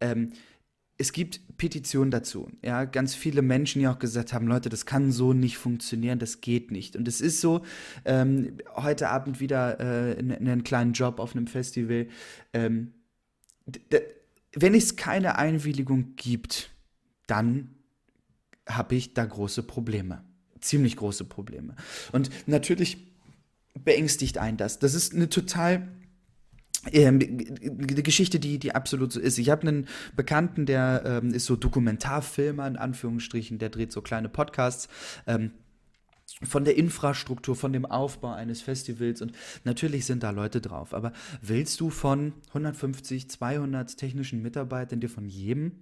Ähm, 0.00 0.32
es 0.98 1.12
gibt 1.12 1.40
Petitionen 1.56 2.10
dazu. 2.10 2.50
Ja, 2.62 2.84
ganz 2.84 3.14
viele 3.14 3.42
Menschen, 3.42 3.80
die 3.80 3.88
auch 3.88 3.98
gesagt 3.98 4.32
haben, 4.32 4.46
Leute, 4.46 4.68
das 4.68 4.86
kann 4.86 5.10
so 5.10 5.32
nicht 5.32 5.58
funktionieren, 5.58 6.18
das 6.18 6.40
geht 6.40 6.70
nicht. 6.70 6.96
Und 6.96 7.08
es 7.08 7.20
ist 7.20 7.40
so, 7.40 7.62
ähm, 8.04 8.58
heute 8.76 9.08
Abend 9.08 9.40
wieder 9.40 9.80
äh, 9.80 10.12
in, 10.18 10.30
in, 10.30 10.48
einen 10.48 10.64
kleinen 10.64 10.92
Job 10.92 11.18
auf 11.18 11.34
einem 11.34 11.46
Festival. 11.46 12.08
Ähm, 12.52 12.92
wenn 14.54 14.74
es 14.74 14.96
keine 14.96 15.38
Einwilligung 15.38 16.14
gibt, 16.16 16.70
dann 17.26 17.74
habe 18.68 18.94
ich 18.94 19.14
da 19.14 19.24
große 19.24 19.62
Probleme. 19.62 20.24
Ziemlich 20.60 20.96
große 20.96 21.24
Probleme. 21.24 21.74
Und 22.12 22.30
natürlich 22.46 23.12
beängstigt 23.82 24.38
einen 24.38 24.56
das. 24.56 24.78
Das 24.78 24.94
ist 24.94 25.14
eine 25.14 25.28
total 25.28 25.88
eine 26.84 27.18
Geschichte, 28.02 28.40
die, 28.40 28.58
die 28.58 28.74
absolut 28.74 29.12
so 29.12 29.20
ist. 29.20 29.38
Ich 29.38 29.50
habe 29.50 29.62
einen 29.68 29.88
Bekannten, 30.16 30.66
der 30.66 31.02
ähm, 31.04 31.32
ist 31.32 31.46
so 31.46 31.56
Dokumentarfilmer, 31.56 32.66
in 32.66 32.76
Anführungsstrichen, 32.76 33.58
der 33.58 33.70
dreht 33.70 33.92
so 33.92 34.02
kleine 34.02 34.28
Podcasts. 34.28 34.88
Ähm, 35.26 35.52
von 36.42 36.64
der 36.64 36.76
Infrastruktur, 36.76 37.54
von 37.54 37.72
dem 37.72 37.86
Aufbau 37.86 38.32
eines 38.32 38.62
Festivals 38.62 39.22
und 39.22 39.32
natürlich 39.64 40.06
sind 40.06 40.22
da 40.22 40.30
Leute 40.30 40.60
drauf. 40.60 40.94
Aber 40.94 41.12
willst 41.40 41.80
du 41.80 41.90
von 41.90 42.32
150, 42.48 43.28
200 43.28 43.96
technischen 43.96 44.42
Mitarbeitern 44.42 45.00
dir 45.00 45.10
von 45.10 45.28
jedem 45.28 45.72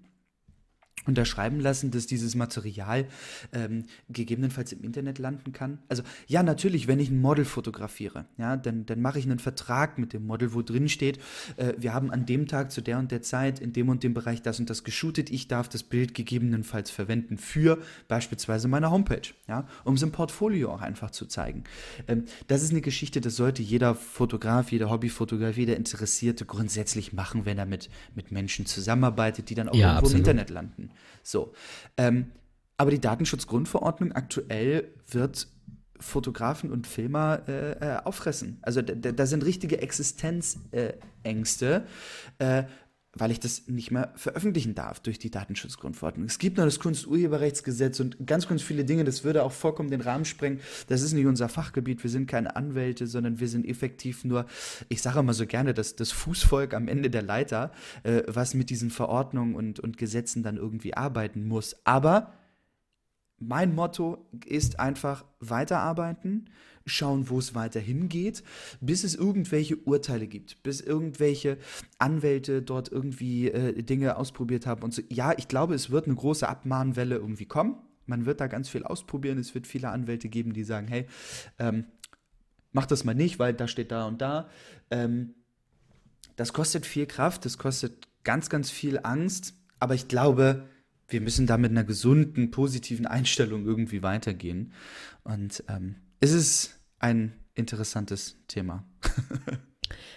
unterschreiben 1.06 1.60
lassen, 1.60 1.90
dass 1.90 2.06
dieses 2.06 2.34
Material 2.34 3.06
ähm, 3.52 3.84
gegebenenfalls 4.08 4.72
im 4.72 4.82
Internet 4.82 5.18
landen 5.18 5.52
kann? 5.52 5.78
Also 5.88 6.02
ja, 6.26 6.42
natürlich, 6.42 6.88
wenn 6.88 6.98
ich 6.98 7.10
ein 7.10 7.20
Model 7.20 7.44
fotografiere, 7.44 8.26
ja, 8.38 8.56
dann, 8.56 8.86
dann 8.86 9.00
mache 9.00 9.18
ich 9.18 9.24
einen 9.24 9.38
Vertrag 9.38 9.98
mit 9.98 10.12
dem 10.12 10.26
Model, 10.26 10.52
wo 10.52 10.62
drin 10.62 10.88
steht, 10.88 11.18
äh, 11.56 11.74
wir 11.78 11.94
haben 11.94 12.10
an 12.10 12.26
dem 12.26 12.46
Tag 12.46 12.70
zu 12.70 12.80
der 12.80 12.98
und 12.98 13.10
der 13.10 13.22
Zeit 13.22 13.60
in 13.60 13.72
dem 13.72 13.88
und 13.88 14.02
dem 14.02 14.14
Bereich 14.14 14.42
das 14.42 14.60
und 14.60 14.68
das 14.68 14.84
geshootet, 14.84 15.30
ich 15.30 15.48
darf 15.48 15.68
das 15.68 15.82
Bild 15.82 16.14
gegebenenfalls 16.14 16.90
verwenden 16.90 17.38
für 17.38 17.78
beispielsweise 18.08 18.68
meine 18.68 18.90
Homepage, 18.90 19.22
ja, 19.48 19.66
um 19.84 19.94
es 19.94 20.02
im 20.02 20.12
Portfolio 20.12 20.72
auch 20.72 20.82
einfach 20.82 21.10
zu 21.10 21.26
zeigen. 21.26 21.64
Ähm, 22.08 22.24
das 22.46 22.62
ist 22.62 22.70
eine 22.70 22.82
Geschichte, 22.82 23.20
das 23.20 23.36
sollte 23.36 23.62
jeder 23.62 23.94
Fotograf, 23.94 24.70
jeder 24.70 24.90
Hobbyfotograf, 24.90 25.56
jeder 25.56 25.76
Interessierte 25.76 26.44
grundsätzlich 26.44 27.12
machen, 27.12 27.46
wenn 27.46 27.58
er 27.58 27.66
mit, 27.66 27.88
mit 28.14 28.32
Menschen 28.32 28.66
zusammenarbeitet, 28.66 29.48
die 29.50 29.54
dann 29.54 29.68
auch 29.68 29.74
ja, 29.74 29.88
irgendwo 29.88 30.06
absolut. 30.06 30.14
im 30.14 30.18
Internet 30.18 30.50
landen. 30.50 30.89
So. 31.22 31.52
Ähm, 31.96 32.32
aber 32.76 32.90
die 32.90 33.00
Datenschutzgrundverordnung 33.00 34.12
aktuell 34.12 34.92
wird 35.06 35.48
Fotografen 35.98 36.72
und 36.72 36.86
Filmer 36.86 37.42
äh, 37.46 37.72
äh, 37.72 37.96
auffressen. 38.04 38.58
Also 38.62 38.82
da, 38.82 39.12
da, 39.12 39.26
sind 39.26 39.44
richtige 39.44 39.82
Existenzängste, 39.82 41.86
äh, 42.38 42.64
weil 43.12 43.32
ich 43.32 43.40
das 43.40 43.66
nicht 43.66 43.90
mehr 43.90 44.12
veröffentlichen 44.14 44.74
darf 44.74 45.00
durch 45.00 45.18
die 45.18 45.30
Datenschutzgrundverordnung. 45.30 46.26
Es 46.26 46.38
gibt 46.38 46.58
noch 46.58 46.64
das 46.64 46.78
Kunsturheberrechtsgesetz 46.78 47.98
und 47.98 48.24
ganz, 48.24 48.46
ganz 48.46 48.62
viele 48.62 48.84
Dinge, 48.84 49.02
das 49.02 49.24
würde 49.24 49.42
auch 49.42 49.52
vollkommen 49.52 49.90
den 49.90 50.00
Rahmen 50.00 50.24
sprengen. 50.24 50.60
Das 50.86 51.02
ist 51.02 51.12
nicht 51.12 51.26
unser 51.26 51.48
Fachgebiet, 51.48 52.02
wir 52.02 52.10
sind 52.10 52.26
keine 52.26 52.54
Anwälte, 52.54 53.08
sondern 53.08 53.40
wir 53.40 53.48
sind 53.48 53.66
effektiv 53.66 54.24
nur, 54.24 54.46
ich 54.88 55.02
sage 55.02 55.18
immer 55.18 55.34
so 55.34 55.46
gerne, 55.46 55.74
das, 55.74 55.96
das 55.96 56.12
Fußvolk 56.12 56.72
am 56.72 56.86
Ende 56.86 57.10
der 57.10 57.22
Leiter, 57.22 57.72
äh, 58.04 58.22
was 58.28 58.54
mit 58.54 58.70
diesen 58.70 58.90
Verordnungen 58.90 59.56
und, 59.56 59.80
und 59.80 59.98
Gesetzen 59.98 60.44
dann 60.44 60.56
irgendwie 60.56 60.94
arbeiten 60.94 61.48
muss. 61.48 61.76
Aber 61.84 62.34
mein 63.40 63.74
Motto 63.74 64.28
ist 64.44 64.78
einfach 64.78 65.24
weiterarbeiten, 65.40 66.50
schauen, 66.90 67.28
wo 67.28 67.38
es 67.38 67.54
weiter 67.54 67.80
hingeht, 67.80 68.42
bis 68.80 69.04
es 69.04 69.14
irgendwelche 69.14 69.76
Urteile 69.76 70.26
gibt, 70.26 70.62
bis 70.62 70.80
irgendwelche 70.80 71.58
Anwälte 71.98 72.62
dort 72.62 72.90
irgendwie 72.90 73.50
äh, 73.50 73.82
Dinge 73.82 74.16
ausprobiert 74.16 74.66
haben 74.66 74.82
und 74.82 74.94
so. 74.94 75.02
Ja, 75.08 75.32
ich 75.36 75.48
glaube, 75.48 75.74
es 75.74 75.90
wird 75.90 76.06
eine 76.06 76.14
große 76.16 76.48
Abmahnwelle 76.48 77.16
irgendwie 77.16 77.46
kommen. 77.46 77.76
Man 78.06 78.26
wird 78.26 78.40
da 78.40 78.46
ganz 78.46 78.68
viel 78.68 78.84
ausprobieren. 78.84 79.38
Es 79.38 79.54
wird 79.54 79.66
viele 79.66 79.90
Anwälte 79.90 80.28
geben, 80.28 80.52
die 80.52 80.64
sagen, 80.64 80.88
hey, 80.88 81.06
ähm, 81.58 81.84
mach 82.72 82.86
das 82.86 83.04
mal 83.04 83.14
nicht, 83.14 83.38
weil 83.38 83.54
da 83.54 83.68
steht 83.68 83.92
da 83.92 84.06
und 84.06 84.20
da. 84.20 84.48
Ähm, 84.90 85.34
das 86.36 86.52
kostet 86.52 86.86
viel 86.86 87.06
Kraft, 87.06 87.44
das 87.44 87.58
kostet 87.58 88.08
ganz, 88.24 88.48
ganz 88.48 88.70
viel 88.70 89.00
Angst, 89.02 89.54
aber 89.78 89.94
ich 89.94 90.08
glaube, 90.08 90.66
wir 91.08 91.20
müssen 91.20 91.46
da 91.46 91.58
mit 91.58 91.70
einer 91.70 91.84
gesunden, 91.84 92.50
positiven 92.50 93.06
Einstellung 93.06 93.66
irgendwie 93.66 94.02
weitergehen. 94.02 94.72
Und 95.24 95.64
ähm, 95.68 95.96
es 96.20 96.32
ist 96.32 96.79
ein 97.00 97.34
interessantes 97.54 98.36
Thema. 98.46 98.86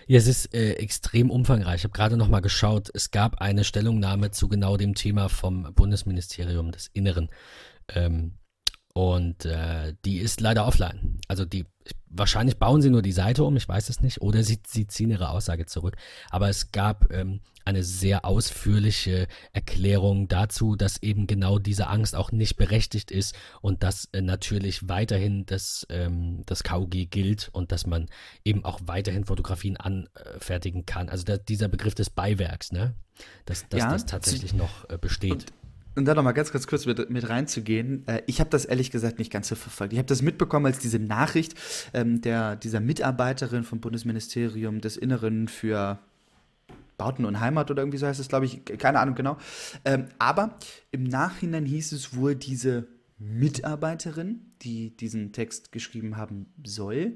Ja, 0.06 0.18
es 0.18 0.28
ist 0.28 0.54
äh, 0.54 0.74
extrem 0.74 1.32
umfangreich. 1.32 1.78
Ich 1.78 1.84
habe 1.84 1.94
gerade 1.94 2.18
noch 2.18 2.28
mal 2.28 2.42
geschaut. 2.42 2.90
Es 2.94 3.12
gab 3.12 3.42
eine 3.42 3.64
Stellungnahme 3.64 4.32
zu 4.32 4.48
genau 4.48 4.78
dem 4.78 4.96
Thema 4.96 5.30
vom 5.30 5.74
Bundesministerium 5.74 6.72
des 6.72 6.88
Inneren. 6.88 7.30
Ähm, 7.88 8.38
und 8.94 9.46
äh, 9.46 9.96
die 10.06 10.18
ist 10.20 10.40
leider 10.40 10.68
offline. 10.68 11.20
Also 11.28 11.46
die 11.46 11.66
wahrscheinlich 12.10 12.58
bauen 12.58 12.82
sie 12.82 12.90
nur 12.90 13.02
die 13.02 13.12
Seite 13.12 13.44
um, 13.44 13.58
ich 13.58 13.68
weiß 13.68 13.90
es 13.90 14.02
nicht, 14.02 14.22
oder 14.22 14.44
sie, 14.44 14.60
sie 14.66 14.88
ziehen 14.88 15.10
ihre 15.10 15.30
Aussage 15.30 15.66
zurück. 15.66 15.96
Aber 16.30 16.48
es 16.48 16.72
gab 16.72 17.12
ähm, 17.12 17.42
eine 17.66 17.84
sehr 17.84 18.26
ausführliche 18.26 19.28
Erklärung 19.52 20.28
dazu, 20.28 20.76
dass 20.76 21.02
eben 21.02 21.28
genau 21.28 21.60
diese 21.60 21.88
Angst 21.88 22.16
auch 22.16 22.32
nicht 22.32 22.56
berechtigt 22.56 23.10
ist 23.10 23.36
und 23.62 23.84
dass 23.84 24.06
äh, 24.12 24.22
natürlich 24.22 24.88
weiterhin 24.88 25.46
das, 25.46 25.88
ähm, 25.90 26.44
das 26.46 26.64
KUG 26.64 27.10
gilt 27.10 27.50
und 27.52 27.72
dass 27.72 27.88
man 27.88 28.08
eben 28.46 28.64
auch 28.64 28.80
weiterhin 28.86 29.26
Fotografien 29.26 29.78
anfertigen 29.78 30.86
kann. 30.86 31.10
Also 31.10 31.24
da, 31.24 31.38
dieser 31.38 31.68
Begriff 31.68 31.96
des 31.96 32.10
Beiwerks, 32.10 32.72
ne? 32.72 32.94
Dass, 33.46 33.68
dass 33.70 33.80
ja, 33.80 33.92
das 33.92 34.06
tatsächlich 34.06 34.54
noch 34.54 34.90
äh, 34.90 34.98
besteht. 34.98 35.32
Und 35.32 35.63
und 35.96 36.06
da 36.06 36.16
noch 36.16 36.24
mal 36.24 36.32
ganz, 36.32 36.52
ganz 36.52 36.68
kurz 36.68 36.86
mit, 36.86 37.10
mit 37.10 37.30
reinzugehen. 37.30 38.08
Äh, 38.08 38.22
ich 38.26 38.40
habe 38.40 38.50
das 38.50 38.66
ehrlich 38.66 38.92
gesagt 38.92 39.20
nicht 39.20 39.32
ganz 39.32 39.48
so 39.48 39.56
verfolgt. 39.56 39.94
Ich 39.94 40.00
habe 40.00 40.08
das 40.08 40.22
mitbekommen, 40.22 40.66
als 40.66 40.80
diese 40.80 41.00
Nachricht 41.00 41.56
ähm, 41.94 42.22
der, 42.22 42.56
dieser 42.56 42.80
Mitarbeiterin 42.80 43.64
vom 43.64 43.80
Bundesministerium 43.80 44.82
des 44.82 44.98
Inneren 44.98 45.48
für 45.48 46.00
Bauten 46.98 47.26
und 47.26 47.40
Heimat 47.40 47.72
oder 47.72 47.82
irgendwie 47.82 47.98
so 47.98 48.08
heißt 48.08 48.20
es, 48.20 48.28
glaube 48.28 48.46
ich, 48.46 48.66
keine 48.66 49.00
Ahnung 49.00 49.16
genau. 49.16 49.38
Ähm, 49.86 50.06
aber 50.20 50.58
im 50.92 51.04
Nachhinein 51.04 51.66
hieß 51.66 51.92
es 51.92 52.16
wohl, 52.16 52.36
diese 52.36 52.88
Mitarbeiterin, 53.18 54.42
die 54.62 54.96
diesen 54.96 55.32
Text 55.32 55.72
geschrieben 55.72 56.18
haben 56.18 56.48
soll, 56.64 57.16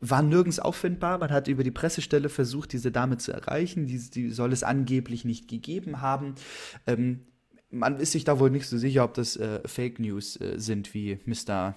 war 0.00 0.22
nirgends 0.22 0.58
auffindbar. 0.58 1.18
Man 1.18 1.30
hat 1.30 1.48
über 1.48 1.64
die 1.64 1.70
Pressestelle 1.70 2.28
versucht, 2.28 2.72
diese 2.72 2.92
Dame 2.92 3.16
zu 3.16 3.32
erreichen. 3.32 3.86
Die, 3.86 3.98
die 3.98 4.30
soll 4.30 4.52
es 4.52 4.62
angeblich 4.62 5.24
nicht 5.24 5.48
gegeben 5.48 6.00
haben. 6.00 6.34
Ähm, 6.86 7.22
man 7.70 7.98
ist 7.98 8.12
sich 8.12 8.24
da 8.24 8.38
wohl 8.38 8.50
nicht 8.50 8.68
so 8.68 8.78
sicher, 8.78 9.04
ob 9.04 9.14
das 9.14 9.36
äh, 9.36 9.60
Fake 9.66 9.98
News 9.98 10.40
äh, 10.40 10.58
sind, 10.58 10.94
wie 10.94 11.18
Mr. 11.24 11.74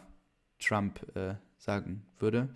Trump 0.60 1.06
äh, 1.16 1.36
sagen 1.58 2.06
würde. 2.20 2.50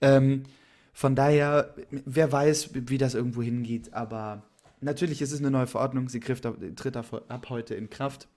Ähm, 0.00 0.44
von 0.92 1.14
daher, 1.14 1.74
wer 1.90 2.30
weiß, 2.30 2.70
wie 2.74 2.98
das 2.98 3.14
irgendwo 3.14 3.42
hingeht, 3.42 3.94
aber 3.94 4.42
natürlich 4.80 5.22
ist 5.22 5.32
es 5.32 5.38
eine 5.38 5.50
neue 5.50 5.66
Verordnung, 5.66 6.08
sie 6.08 6.20
tritt 6.20 6.96
ab 6.96 7.46
heute 7.48 7.74
in 7.74 7.90
Kraft. 7.90 8.28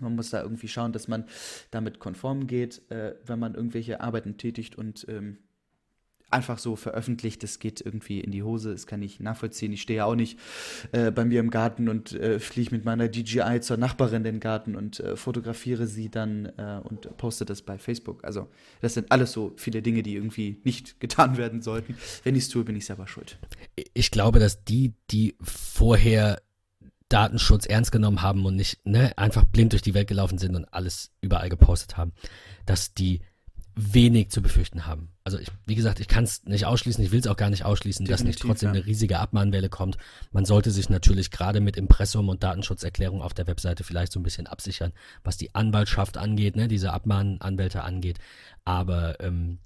Man 0.00 0.16
muss 0.16 0.30
da 0.30 0.42
irgendwie 0.42 0.66
schauen, 0.66 0.92
dass 0.92 1.06
man 1.06 1.24
damit 1.70 2.00
konform 2.00 2.46
geht, 2.46 2.90
äh, 2.90 3.14
wenn 3.26 3.38
man 3.38 3.54
irgendwelche 3.54 4.00
Arbeiten 4.00 4.38
tätigt 4.38 4.76
und 4.76 5.06
ähm, 5.08 5.38
einfach 6.34 6.58
so 6.58 6.76
veröffentlicht. 6.76 7.42
Das 7.42 7.58
geht 7.58 7.80
irgendwie 7.80 8.20
in 8.20 8.30
die 8.30 8.42
Hose, 8.42 8.72
das 8.72 8.86
kann 8.86 9.00
ich 9.02 9.20
nachvollziehen. 9.20 9.72
Ich 9.72 9.82
stehe 9.82 9.98
ja 9.98 10.04
auch 10.04 10.16
nicht 10.16 10.38
äh, 10.92 11.10
bei 11.10 11.24
mir 11.24 11.40
im 11.40 11.50
Garten 11.50 11.88
und 11.88 12.12
äh, 12.12 12.38
fliege 12.38 12.74
mit 12.74 12.84
meiner 12.84 13.08
DJI 13.08 13.60
zur 13.60 13.76
Nachbarin 13.76 14.16
in 14.16 14.24
den 14.24 14.40
Garten 14.40 14.76
und 14.76 15.00
äh, 15.00 15.16
fotografiere 15.16 15.86
sie 15.86 16.10
dann 16.10 16.46
äh, 16.56 16.80
und 16.82 17.16
poste 17.16 17.44
das 17.44 17.62
bei 17.62 17.78
Facebook. 17.78 18.24
Also 18.24 18.48
das 18.82 18.94
sind 18.94 19.10
alles 19.10 19.32
so 19.32 19.52
viele 19.56 19.80
Dinge, 19.80 20.02
die 20.02 20.14
irgendwie 20.14 20.60
nicht 20.64 21.00
getan 21.04 21.36
werden 21.36 21.62
sollten. 21.62 21.96
Wenn 22.24 22.34
ich 22.34 22.44
es 22.44 22.48
tue, 22.50 22.64
bin 22.64 22.76
ich 22.76 22.86
selber 22.86 23.06
schuld. 23.06 23.38
Ich 23.94 24.10
glaube, 24.10 24.38
dass 24.38 24.64
die, 24.64 24.94
die 25.10 25.36
vorher 25.40 26.42
Datenschutz 27.08 27.66
ernst 27.66 27.92
genommen 27.92 28.22
haben 28.22 28.44
und 28.44 28.56
nicht 28.56 28.84
ne, 28.84 29.12
einfach 29.16 29.44
blind 29.44 29.72
durch 29.72 29.82
die 29.82 29.94
Welt 29.94 30.08
gelaufen 30.08 30.38
sind 30.38 30.56
und 30.56 30.64
alles 30.72 31.12
überall 31.20 31.48
gepostet 31.48 31.96
haben, 31.96 32.12
dass 32.66 32.94
die 32.94 33.20
wenig 33.76 34.30
zu 34.30 34.40
befürchten 34.40 34.86
haben. 34.86 35.08
Also 35.24 35.38
ich, 35.38 35.48
wie 35.66 35.74
gesagt, 35.74 35.98
ich 35.98 36.06
kann 36.06 36.24
es 36.24 36.44
nicht 36.44 36.64
ausschließen, 36.64 37.02
ich 37.02 37.10
will 37.10 37.20
es 37.20 37.26
auch 37.26 37.36
gar 37.36 37.50
nicht 37.50 37.64
ausschließen, 37.64 38.04
Definitiv, 38.04 38.26
dass 38.26 38.26
nicht 38.26 38.40
trotzdem 38.40 38.68
ja. 38.68 38.74
eine 38.74 38.86
riesige 38.86 39.18
Abmahnwelle 39.18 39.68
kommt. 39.68 39.96
Man 40.30 40.44
sollte 40.44 40.70
sich 40.70 40.88
natürlich 40.90 41.30
gerade 41.30 41.60
mit 41.60 41.76
Impressum 41.76 42.28
und 42.28 42.42
Datenschutzerklärung 42.42 43.20
auf 43.20 43.34
der 43.34 43.46
Webseite 43.46 43.82
vielleicht 43.82 44.12
so 44.12 44.20
ein 44.20 44.22
bisschen 44.22 44.46
absichern, 44.46 44.92
was 45.24 45.36
die 45.36 45.54
Anwaltschaft 45.54 46.16
angeht, 46.16 46.54
ne, 46.56 46.68
diese 46.68 46.92
Abmahnanwälte 46.92 47.82
angeht. 47.82 48.18
Aber 48.64 49.18
ähm, 49.20 49.58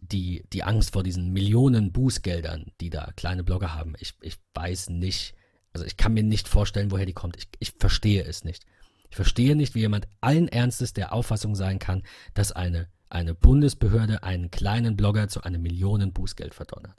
die, 0.00 0.44
die 0.52 0.64
Angst 0.64 0.92
vor 0.92 1.02
diesen 1.02 1.32
Millionen 1.32 1.92
Bußgeldern, 1.92 2.72
die 2.80 2.90
da 2.90 3.12
kleine 3.16 3.44
Blogger 3.44 3.74
haben, 3.74 3.94
ich, 3.98 4.14
ich 4.20 4.36
weiß 4.54 4.90
nicht, 4.90 5.34
also 5.72 5.86
ich 5.86 5.96
kann 5.96 6.14
mir 6.14 6.22
nicht 6.22 6.48
vorstellen, 6.48 6.90
woher 6.90 7.06
die 7.06 7.14
kommt. 7.14 7.36
Ich, 7.36 7.48
ich 7.58 7.72
verstehe 7.78 8.24
es 8.24 8.44
nicht. 8.44 8.64
Ich 9.10 9.16
verstehe 9.16 9.56
nicht, 9.56 9.74
wie 9.74 9.80
jemand 9.80 10.06
allen 10.20 10.48
Ernstes 10.48 10.92
der 10.92 11.12
Auffassung 11.12 11.54
sein 11.54 11.78
kann, 11.78 12.02
dass 12.34 12.52
eine 12.52 12.88
eine 13.10 13.34
Bundesbehörde 13.34 14.22
einen 14.22 14.50
kleinen 14.50 14.96
Blogger 14.96 15.28
zu 15.28 15.42
einem 15.42 15.62
Millionen 15.62 16.12
Bußgeld 16.12 16.54
verdonnert. 16.54 16.96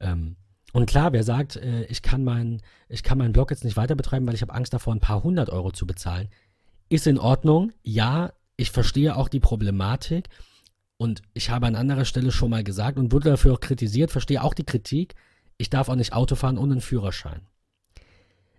Ähm, 0.00 0.36
und 0.72 0.86
klar, 0.86 1.12
wer 1.12 1.22
sagt, 1.22 1.56
äh, 1.56 1.84
ich 1.84 2.02
kann 2.02 2.24
meinen 2.24 2.62
ich 2.88 3.02
kann 3.02 3.18
meinen 3.18 3.32
Blog 3.32 3.50
jetzt 3.50 3.64
nicht 3.64 3.76
weiter 3.76 3.94
betreiben, 3.94 4.26
weil 4.26 4.34
ich 4.34 4.42
habe 4.42 4.54
Angst 4.54 4.72
davor, 4.72 4.94
ein 4.94 5.00
paar 5.00 5.22
hundert 5.22 5.50
Euro 5.50 5.70
zu 5.70 5.86
bezahlen, 5.86 6.28
ist 6.88 7.06
in 7.06 7.18
Ordnung. 7.18 7.72
Ja, 7.82 8.32
ich 8.56 8.70
verstehe 8.70 9.16
auch 9.16 9.28
die 9.28 9.40
Problematik. 9.40 10.28
Und 10.96 11.22
ich 11.34 11.50
habe 11.50 11.66
an 11.66 11.74
anderer 11.74 12.04
Stelle 12.04 12.30
schon 12.30 12.50
mal 12.50 12.62
gesagt 12.62 12.96
und 12.96 13.12
wurde 13.12 13.30
dafür 13.30 13.54
auch 13.54 13.60
kritisiert, 13.60 14.12
verstehe 14.12 14.42
auch 14.42 14.54
die 14.54 14.64
Kritik, 14.64 15.16
ich 15.56 15.68
darf 15.68 15.88
auch 15.88 15.96
nicht 15.96 16.12
Auto 16.12 16.36
fahren 16.36 16.58
ohne 16.58 16.72
einen 16.72 16.80
Führerschein. 16.80 17.42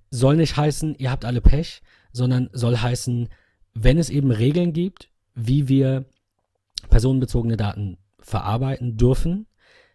Soll 0.09 0.35
nicht 0.35 0.57
heißen, 0.57 0.95
ihr 0.95 1.09
habt 1.09 1.25
alle 1.25 1.41
Pech, 1.41 1.81
sondern 2.11 2.49
soll 2.51 2.77
heißen, 2.77 3.29
wenn 3.73 3.97
es 3.97 4.09
eben 4.09 4.31
Regeln 4.31 4.73
gibt, 4.73 5.09
wie 5.35 5.67
wir 5.67 6.05
personenbezogene 6.93 7.57
Daten 7.57 7.97
verarbeiten 8.19 8.97
dürfen, 8.97 9.47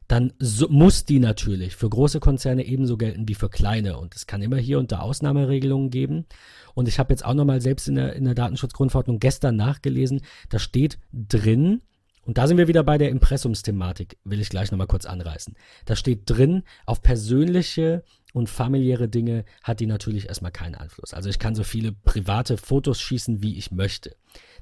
dann 0.08 0.32
so, 0.40 0.68
muss 0.68 1.04
die 1.04 1.20
natürlich 1.20 1.76
für 1.76 1.88
große 1.88 2.18
Konzerne 2.18 2.64
ebenso 2.64 2.96
gelten 2.96 3.28
wie 3.28 3.34
für 3.34 3.48
kleine. 3.48 3.98
Und 3.98 4.16
es 4.16 4.26
kann 4.26 4.42
immer 4.42 4.56
hier 4.56 4.80
und 4.80 4.90
da 4.90 4.98
Ausnahmeregelungen 4.98 5.90
geben. 5.90 6.26
Und 6.74 6.88
ich 6.88 6.98
habe 6.98 7.12
jetzt 7.12 7.24
auch 7.24 7.34
nochmal 7.34 7.60
selbst 7.60 7.86
in 7.86 7.94
der, 7.94 8.16
in 8.16 8.24
der 8.24 8.34
Datenschutzgrundverordnung 8.34 9.20
gestern 9.20 9.54
nachgelesen, 9.54 10.22
da 10.48 10.58
steht 10.58 10.98
drin, 11.12 11.82
und 12.24 12.36
da 12.36 12.46
sind 12.46 12.58
wir 12.58 12.68
wieder 12.68 12.82
bei 12.82 12.98
der 12.98 13.10
Impressumsthematik, 13.10 14.18
will 14.24 14.40
ich 14.40 14.50
gleich 14.50 14.70
nochmal 14.70 14.86
kurz 14.88 15.06
anreißen. 15.06 15.54
Da 15.86 15.94
steht 15.96 16.22
drin, 16.26 16.64
auf 16.84 17.00
persönliche 17.00 18.02
und 18.34 18.50
familiäre 18.50 19.08
Dinge 19.08 19.44
hat 19.62 19.80
die 19.80 19.86
natürlich 19.86 20.28
erstmal 20.28 20.52
keinen 20.52 20.74
Einfluss. 20.74 21.14
Also 21.14 21.30
ich 21.30 21.38
kann 21.38 21.54
so 21.54 21.62
viele 21.62 21.92
private 21.92 22.58
Fotos 22.58 23.00
schießen, 23.00 23.42
wie 23.42 23.56
ich 23.56 23.70
möchte. 23.70 24.16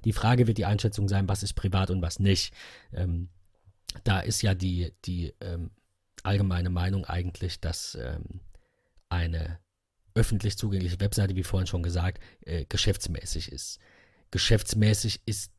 Die 0.04 0.12
Frage 0.12 0.46
wird 0.46 0.58
die 0.58 0.66
Einschätzung 0.66 1.08
sein, 1.08 1.28
was 1.28 1.42
ist 1.42 1.54
privat 1.54 1.90
und 1.90 2.02
was 2.02 2.18
nicht. 2.18 2.52
Ähm, 2.92 3.28
da 4.04 4.20
ist 4.20 4.42
ja 4.42 4.54
die, 4.54 4.92
die 5.04 5.34
ähm, 5.40 5.70
allgemeine 6.22 6.70
Meinung 6.70 7.04
eigentlich, 7.04 7.60
dass 7.60 7.96
ähm, 8.00 8.40
eine 9.08 9.58
öffentlich 10.14 10.56
zugängliche 10.56 11.00
Webseite, 11.00 11.36
wie 11.36 11.42
vorhin 11.42 11.66
schon 11.66 11.82
gesagt, 11.82 12.22
äh, 12.40 12.64
geschäftsmäßig 12.68 13.52
ist. 13.52 13.78
Geschäftsmäßig 14.30 15.20
ist 15.26 15.52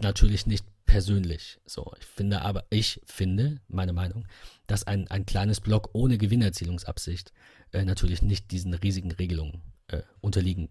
natürlich 0.00 0.46
nicht 0.46 0.64
persönlich. 0.86 1.60
So, 1.66 1.92
ich 1.98 2.06
finde 2.06 2.42
aber, 2.42 2.64
ich 2.70 3.00
finde, 3.04 3.60
meine 3.68 3.92
Meinung, 3.92 4.26
dass 4.66 4.84
ein, 4.84 5.08
ein 5.08 5.26
kleines 5.26 5.60
Blog 5.60 5.90
ohne 5.92 6.18
Gewinnerzielungsabsicht 6.18 7.32
äh, 7.72 7.84
natürlich 7.84 8.22
nicht 8.22 8.50
diesen 8.50 8.74
riesigen 8.74 9.12
Regelungen 9.12 9.62
äh, 9.88 10.02
unterliegen 10.20 10.68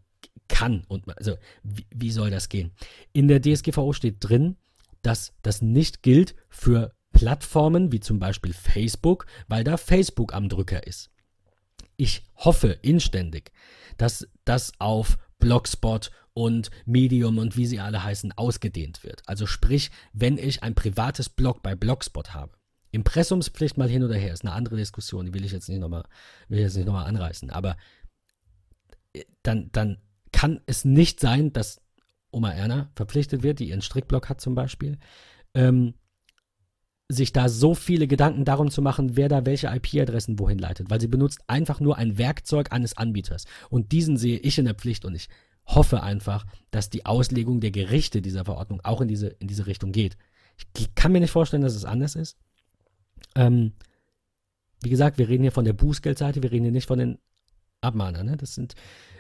kann. 0.48 0.84
Und 0.88 1.06
also, 1.18 1.38
wie, 1.64 1.86
wie 1.94 2.12
soll 2.12 2.30
das 2.30 2.50
gehen? 2.50 2.72
In 3.14 3.28
der 3.28 3.42
DSGVO 3.42 3.94
steht 3.94 4.18
drin, 4.20 4.58
dass 5.02 5.34
das 5.42 5.62
nicht 5.62 6.04
gilt 6.04 6.36
für 6.50 6.94
Plattformen 7.12 7.92
wie 7.92 8.00
zum 8.00 8.20
Beispiel 8.20 8.54
Facebook, 8.54 9.26
weil 9.48 9.64
da 9.64 9.78
Facebook 9.78 10.34
am 10.34 10.50
Drücker 10.50 10.86
ist. 10.86 11.10
Ich 11.98 12.24
hoffe 12.36 12.78
inständig, 12.82 13.52
dass 13.98 14.28
das 14.46 14.74
auf 14.80 15.18
Blogspot 15.40 16.12
und 16.34 16.70
Medium 16.86 17.38
und 17.38 17.58
wie 17.58 17.66
sie 17.66 17.80
alle 17.80 18.04
heißen 18.04 18.32
ausgedehnt 18.38 19.04
wird. 19.04 19.22
Also 19.26 19.46
sprich, 19.46 19.92
wenn 20.14 20.38
ich 20.38 20.64
ein 20.64 20.76
privates 20.76 21.30
Blog 21.30 21.62
bei 21.62 21.76
Blogspot 21.76 22.34
habe, 22.34 22.54
Impressumspflicht 22.92 23.78
mal 23.78 23.90
hin 23.90 24.04
oder 24.04 24.16
her, 24.16 24.34
ist 24.34 24.44
eine 24.44 24.54
andere 24.54 24.78
Diskussion, 24.78 25.26
die 25.26 25.34
will 25.34 25.46
ich 25.46 25.52
jetzt 25.52 25.70
nicht 25.70 25.80
nochmal, 25.80 26.06
will 26.48 26.60
anreißen. 27.06 27.50
Aber 27.50 27.78
äh, 29.14 29.26
dann, 29.44 29.70
dann 29.72 29.98
kann 30.40 30.62
es 30.68 30.86
nicht 30.86 31.20
sein, 31.20 31.52
dass 31.52 31.82
Oma 32.32 32.52
Erna 32.54 32.90
verpflichtet 32.96 33.44
wird, 33.44 33.60
die 33.60 33.68
ihren 33.68 33.82
Strickblock 33.82 34.30
hat 34.30 34.40
zum 34.40 34.56
Beispiel, 34.56 34.98
ähm, 35.54 35.96
sich 37.10 37.34
da 37.34 37.50
so 37.50 37.76
viele 37.76 38.08
Gedanken 38.08 38.46
darum 38.46 38.72
zu 38.72 38.82
machen, 38.82 39.18
wer 39.18 39.28
da 39.28 39.46
welche 39.46 39.68
IP-Adressen 39.68 40.40
wohin 40.40 40.58
leitet, 40.58 40.90
weil 40.90 41.02
sie 41.02 41.10
benutzt 41.10 41.42
einfach 41.48 41.82
nur 41.82 41.98
ein 41.98 42.18
Werkzeug 42.18 42.72
eines 42.72 42.96
Anbieters. 42.96 43.48
Und 43.70 43.92
diesen 43.92 44.16
sehe 44.16 44.38
ich 44.38 44.58
in 44.58 44.64
der 44.64 44.76
Pflicht 44.76 45.04
und 45.04 45.14
ich 45.14 45.28
hoffe 45.66 46.04
einfach, 46.04 46.46
dass 46.72 46.90
die 46.90 47.06
Auslegung 47.06 47.60
der 47.60 47.72
Gerichte 47.72 48.22
dieser 48.22 48.46
Verordnung 48.46 48.80
auch 48.86 49.02
in 49.02 49.10
diese, 49.10 49.28
in 49.28 49.50
diese 49.50 49.68
Richtung 49.68 49.92
geht. 49.92 50.16
Ich 50.78 50.96
kann 50.96 51.12
mir 51.12 51.20
nicht 51.20 51.32
vorstellen, 51.32 51.64
dass 51.64 51.76
es 51.76 51.84
anders 51.84 52.16
ist. 52.16 52.38
Ähm, 53.36 53.74
wie 54.84 54.90
gesagt, 54.90 55.18
wir 55.18 55.28
reden 55.28 55.44
hier 55.44 55.52
von 55.52 55.66
der 55.66 55.74
Bußgeldseite, 55.74 56.42
wir 56.42 56.52
reden 56.54 56.64
hier 56.64 56.72
nicht 56.72 56.88
von 56.88 57.00
den 57.00 57.18
Abmahnern. 57.82 58.26
Ne? 58.26 58.38
Das 58.38 58.56
sind 58.56 58.76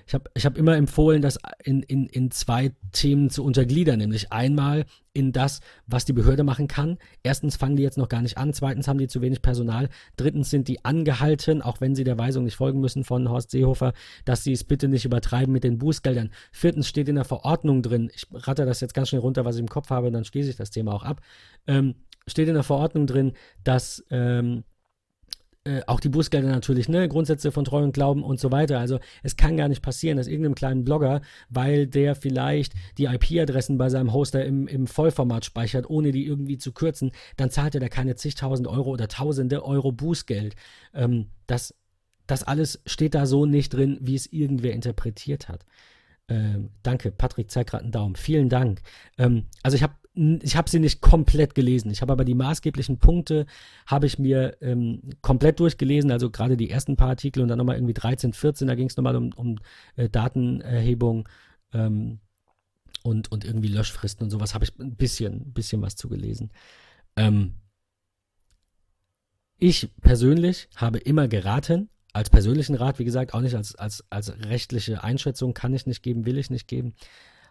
ich 0.09 0.15
habe 0.15 0.31
ich 0.33 0.43
hab 0.43 0.57
immer 0.57 0.75
empfohlen, 0.75 1.21
das 1.21 1.37
in, 1.63 1.83
in, 1.83 2.07
in 2.07 2.31
zwei 2.31 2.71
Themen 2.93 3.29
zu 3.29 3.43
untergliedern, 3.43 3.99
nämlich 3.99 4.31
einmal 4.31 4.85
in 5.13 5.31
das, 5.31 5.59
was 5.85 6.03
die 6.03 6.13
Behörde 6.13 6.43
machen 6.43 6.67
kann. 6.67 6.97
Erstens 7.21 7.57
fangen 7.57 7.75
die 7.75 7.83
jetzt 7.83 7.99
noch 7.99 8.09
gar 8.09 8.23
nicht 8.23 8.39
an, 8.39 8.51
zweitens 8.51 8.87
haben 8.87 8.97
die 8.97 9.07
zu 9.07 9.21
wenig 9.21 9.43
Personal, 9.43 9.87
drittens 10.17 10.49
sind 10.49 10.67
die 10.67 10.83
angehalten, 10.83 11.61
auch 11.61 11.79
wenn 11.79 11.93
sie 11.93 12.03
der 12.03 12.17
Weisung 12.17 12.45
nicht 12.45 12.55
folgen 12.55 12.79
müssen 12.79 13.03
von 13.03 13.29
Horst 13.29 13.51
Seehofer, 13.51 13.93
dass 14.25 14.43
sie 14.43 14.53
es 14.53 14.63
bitte 14.63 14.87
nicht 14.87 15.05
übertreiben 15.05 15.53
mit 15.53 15.63
den 15.63 15.77
Bußgeldern. 15.77 16.31
Viertens 16.51 16.87
steht 16.87 17.07
in 17.07 17.15
der 17.15 17.25
Verordnung 17.25 17.83
drin, 17.83 18.09
ich 18.11 18.25
ratte 18.33 18.65
das 18.65 18.81
jetzt 18.81 18.95
ganz 18.95 19.09
schnell 19.09 19.21
runter, 19.21 19.45
was 19.45 19.57
ich 19.57 19.61
im 19.61 19.69
Kopf 19.69 19.91
habe, 19.91 20.09
dann 20.09 20.25
schließe 20.25 20.49
ich 20.49 20.55
das 20.55 20.71
Thema 20.71 20.95
auch 20.95 21.03
ab, 21.03 21.21
ähm, 21.67 21.93
steht 22.25 22.47
in 22.47 22.55
der 22.55 22.63
Verordnung 22.63 23.05
drin, 23.05 23.33
dass 23.63 24.03
ähm, 24.09 24.63
äh, 25.65 25.81
auch 25.87 25.99
die 25.99 26.09
Bußgelder 26.09 26.47
natürlich, 26.47 26.87
ne, 26.87 27.07
Grundsätze 27.09 27.51
von 27.51 27.65
Treu 27.65 27.83
und 27.83 27.91
Glauben 27.91 28.23
und 28.23 28.39
so 28.39 28.51
weiter. 28.51 28.79
Also 28.79 28.99
es 29.23 29.35
kann 29.35 29.57
gar 29.57 29.67
nicht 29.67 29.81
passieren, 29.81 30.17
dass 30.17 30.27
irgendeinem 30.27 30.55
kleinen 30.55 30.85
Blogger, 30.85 31.21
weil 31.49 31.85
der 31.85 32.15
vielleicht 32.15 32.73
die 32.97 33.05
IP-Adressen 33.05 33.77
bei 33.77 33.89
seinem 33.89 34.13
Hoster 34.13 34.45
im, 34.45 34.67
im 34.67 34.87
Vollformat 34.87 35.43
speichert, 35.43 35.89
ohne 35.89 36.11
die 36.11 36.25
irgendwie 36.25 36.57
zu 36.57 36.71
kürzen, 36.71 37.11
dann 37.35 37.51
zahlt 37.51 37.75
er 37.75 37.81
da 37.81 37.89
keine 37.89 38.15
zigtausend 38.15 38.67
Euro 38.67 38.91
oder 38.91 39.09
tausende 39.09 39.65
Euro 39.65 39.91
Bußgeld. 39.91 40.55
Ähm, 40.93 41.27
das, 41.45 41.75
das 42.25 42.43
alles 42.43 42.81
steht 42.85 43.13
da 43.13 43.25
so 43.25 43.45
nicht 43.45 43.73
drin, 43.73 43.97
wie 44.01 44.15
es 44.15 44.31
irgendwer 44.31 44.73
interpretiert 44.73 45.49
hat. 45.49 45.65
Ähm, 46.29 46.69
danke, 46.83 47.11
Patrick 47.11 47.51
zeigt 47.51 47.71
gerade 47.71 47.83
einen 47.83 47.91
Daumen. 47.91 48.15
Vielen 48.15 48.49
Dank. 48.49 48.81
Ähm, 49.17 49.47
also 49.63 49.75
ich 49.75 49.83
habe 49.83 49.95
ich 50.19 50.57
habe 50.57 50.69
sie 50.69 50.79
nicht 50.79 50.99
komplett 50.99 51.55
gelesen. 51.55 51.91
Ich 51.91 52.01
habe 52.01 52.11
aber 52.11 52.25
die 52.25 52.33
maßgeblichen 52.33 52.99
Punkte 52.99 53.45
habe 53.85 54.05
ich 54.05 54.19
mir 54.19 54.57
ähm, 54.59 55.01
komplett 55.21 55.61
durchgelesen, 55.61 56.11
also 56.11 56.29
gerade 56.29 56.57
die 56.57 56.69
ersten 56.69 56.97
paar 56.97 57.09
Artikel 57.09 57.41
und 57.41 57.47
dann 57.47 57.57
nochmal 57.57 57.77
irgendwie 57.77 57.93
13, 57.93 58.33
14, 58.33 58.67
da 58.67 58.75
ging 58.75 58.87
es 58.87 58.97
nochmal 58.97 59.15
um, 59.15 59.31
um 59.33 59.55
äh, 59.95 60.09
Datenerhebung 60.09 61.29
ähm, 61.73 62.19
und, 63.03 63.31
und 63.31 63.45
irgendwie 63.45 63.69
Löschfristen 63.69 64.25
und 64.25 64.29
sowas 64.29 64.53
habe 64.53 64.65
ich 64.65 64.77
ein 64.77 64.95
bisschen, 64.95 65.53
bisschen 65.53 65.81
was 65.81 65.95
zugelesen. 65.95 66.51
Ähm, 67.15 67.53
ich 69.57 69.89
persönlich 70.01 70.67
habe 70.75 70.97
immer 70.97 71.29
geraten, 71.29 71.89
als 72.11 72.29
persönlichen 72.29 72.75
Rat, 72.75 72.99
wie 72.99 73.05
gesagt, 73.05 73.33
auch 73.33 73.41
nicht 73.41 73.55
als, 73.55 73.75
als, 73.75 74.03
als 74.09 74.37
rechtliche 74.39 75.01
Einschätzung, 75.01 75.53
kann 75.53 75.73
ich 75.73 75.85
nicht 75.85 76.03
geben, 76.03 76.25
will 76.25 76.37
ich 76.37 76.49
nicht 76.49 76.67
geben 76.67 76.93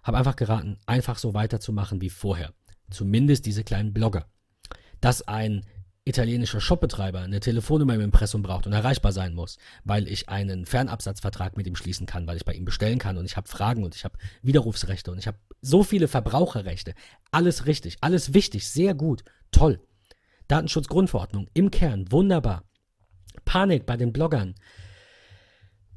habe 0.02 0.18
einfach 0.18 0.36
geraten, 0.36 0.78
einfach 0.86 1.18
so 1.18 1.34
weiterzumachen 1.34 2.00
wie 2.00 2.10
vorher. 2.10 2.52
Zumindest 2.90 3.46
diese 3.46 3.64
kleinen 3.64 3.92
Blogger. 3.92 4.26
Dass 5.00 5.26
ein 5.28 5.64
italienischer 6.08 6.60
Shopbetreiber 6.60 7.20
eine 7.20 7.40
Telefonnummer 7.40 7.94
im 7.94 8.00
Impressum 8.00 8.42
braucht 8.42 8.66
und 8.66 8.72
erreichbar 8.72 9.12
sein 9.12 9.34
muss, 9.34 9.58
weil 9.84 10.08
ich 10.08 10.28
einen 10.28 10.64
Fernabsatzvertrag 10.64 11.56
mit 11.56 11.66
ihm 11.66 11.76
schließen 11.76 12.06
kann, 12.06 12.26
weil 12.26 12.38
ich 12.38 12.46
bei 12.46 12.54
ihm 12.54 12.64
bestellen 12.64 12.98
kann 12.98 13.18
und 13.18 13.26
ich 13.26 13.36
habe 13.36 13.48
Fragen 13.48 13.84
und 13.84 13.94
ich 13.94 14.04
habe 14.04 14.18
Widerrufsrechte 14.42 15.12
und 15.12 15.18
ich 15.18 15.26
habe 15.26 15.38
so 15.60 15.82
viele 15.82 16.08
Verbraucherrechte. 16.08 16.94
Alles 17.30 17.66
richtig, 17.66 17.98
alles 18.00 18.32
wichtig, 18.32 18.68
sehr 18.68 18.94
gut, 18.94 19.22
toll. 19.52 19.80
Datenschutzgrundverordnung 20.48 21.48
im 21.52 21.70
Kern, 21.70 22.10
wunderbar. 22.10 22.64
Panik 23.44 23.84
bei 23.84 23.96
den 23.96 24.12
Bloggern 24.12 24.54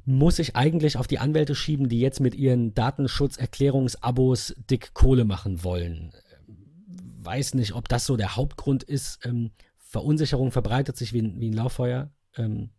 muss 0.04 0.38
ich 0.38 0.56
eigentlich 0.56 0.96
auf 0.96 1.06
die 1.06 1.18
Anwälte 1.18 1.54
schieben, 1.54 1.88
die 1.88 2.00
jetzt 2.00 2.20
mit 2.20 2.34
ihren 2.34 2.74
Datenschutzerklärungsabos 2.74 4.54
dick 4.70 4.94
Kohle 4.94 5.24
machen 5.24 5.62
wollen. 5.62 6.12
Weiß 7.20 7.54
nicht, 7.54 7.74
ob 7.74 7.88
das 7.88 8.06
so 8.06 8.16
der 8.16 8.36
Hauptgrund 8.36 8.82
ist. 8.82 9.24
Ähm, 9.24 9.52
Verunsicherung 9.78 10.50
verbreitet 10.50 10.96
sich 10.96 11.12
wie, 11.12 11.22
wie 11.38 11.50
ein 11.50 11.54
Lauffeuer. 11.54 12.10
Ähm, 12.36 12.70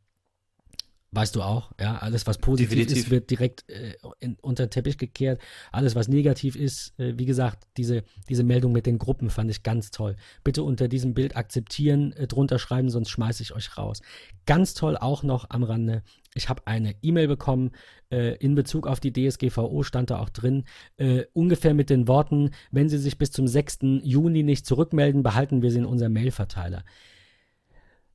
Weißt 1.16 1.36
du 1.36 1.44
auch, 1.44 1.72
ja, 1.80 1.98
alles 1.98 2.26
was 2.26 2.40
positiv 2.40 2.72
Definitiv. 2.72 2.98
ist, 2.98 3.12
wird 3.12 3.30
direkt 3.30 3.70
äh, 3.70 3.94
in, 4.20 4.36
unter 4.42 4.66
den 4.66 4.72
Teppich 4.72 4.98
gekehrt. 4.98 5.40
Alles 5.72 5.96
was 5.96 6.08
negativ 6.08 6.56
ist, 6.56 7.00
äh, 7.00 7.14
wie 7.18 7.26
gesagt, 7.26 7.68
diese, 7.78 8.04
diese 8.30 8.44
Meldung 8.44 8.72
mit 8.72 8.88
den 8.88 8.98
Gruppen 8.98 9.30
fand 9.30 9.52
ich 9.52 9.62
ganz 9.62 9.92
toll. 9.92 10.16
Bitte 10.44 10.64
unter 10.64 10.88
diesem 10.88 11.14
Bild 11.14 11.38
akzeptieren, 11.38 12.14
äh, 12.14 12.26
drunter 12.26 12.58
schreiben, 12.58 12.90
sonst 12.90 13.10
schmeiße 13.10 13.44
ich 13.44 13.54
euch 13.54 13.78
raus. 13.78 14.02
Ganz 14.48 14.74
toll 14.74 14.98
auch 14.98 15.22
noch 15.22 15.52
am 15.52 15.62
Rande. 15.62 16.02
Ich 16.34 16.50
habe 16.50 16.66
eine 16.66 16.96
E-Mail 17.04 17.28
bekommen 17.28 17.74
äh, 18.10 18.36
in 18.38 18.56
Bezug 18.56 18.88
auf 18.88 19.00
die 19.00 19.14
DSGVO, 19.14 19.84
stand 19.84 20.10
da 20.10 20.18
auch 20.18 20.30
drin, 20.30 20.64
äh, 20.98 21.26
ungefähr 21.34 21.76
mit 21.76 21.92
den 21.92 22.08
Worten, 22.08 22.50
wenn 22.72 22.90
Sie 22.90 22.98
sich 22.98 23.20
bis 23.20 23.32
zum 23.32 23.48
6. 23.48 23.80
Juni 24.02 24.42
nicht 24.42 24.66
zurückmelden, 24.66 25.22
behalten 25.22 25.62
wir 25.62 25.70
Sie 25.70 25.78
in 25.78 25.86
unserem 25.86 26.14
Mailverteiler. 26.14 26.84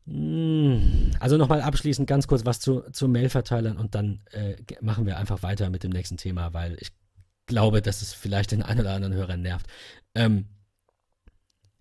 Hm, 0.08 1.10
also 1.20 1.36
nochmal 1.36 1.60
abschließend 1.60 2.08
ganz 2.08 2.26
kurz 2.26 2.46
was 2.46 2.60
zu, 2.60 2.82
zu 2.92 3.08
Mailverteilern 3.08 3.76
und 3.76 3.94
dann 3.94 4.20
äh, 4.30 4.56
machen 4.80 5.04
wir 5.04 5.18
einfach 5.18 5.42
weiter 5.42 5.68
mit 5.68 5.82
dem 5.82 5.90
nächsten 5.90 6.16
Thema, 6.16 6.54
weil 6.54 6.76
ich 6.80 6.92
glaube, 7.46 7.82
dass 7.82 8.00
es 8.00 8.14
vielleicht 8.14 8.52
den 8.52 8.62
einen 8.62 8.80
oder 8.80 8.94
anderen 8.94 9.14
Hörer 9.14 9.36
nervt. 9.36 9.66
Ähm, 10.14 10.46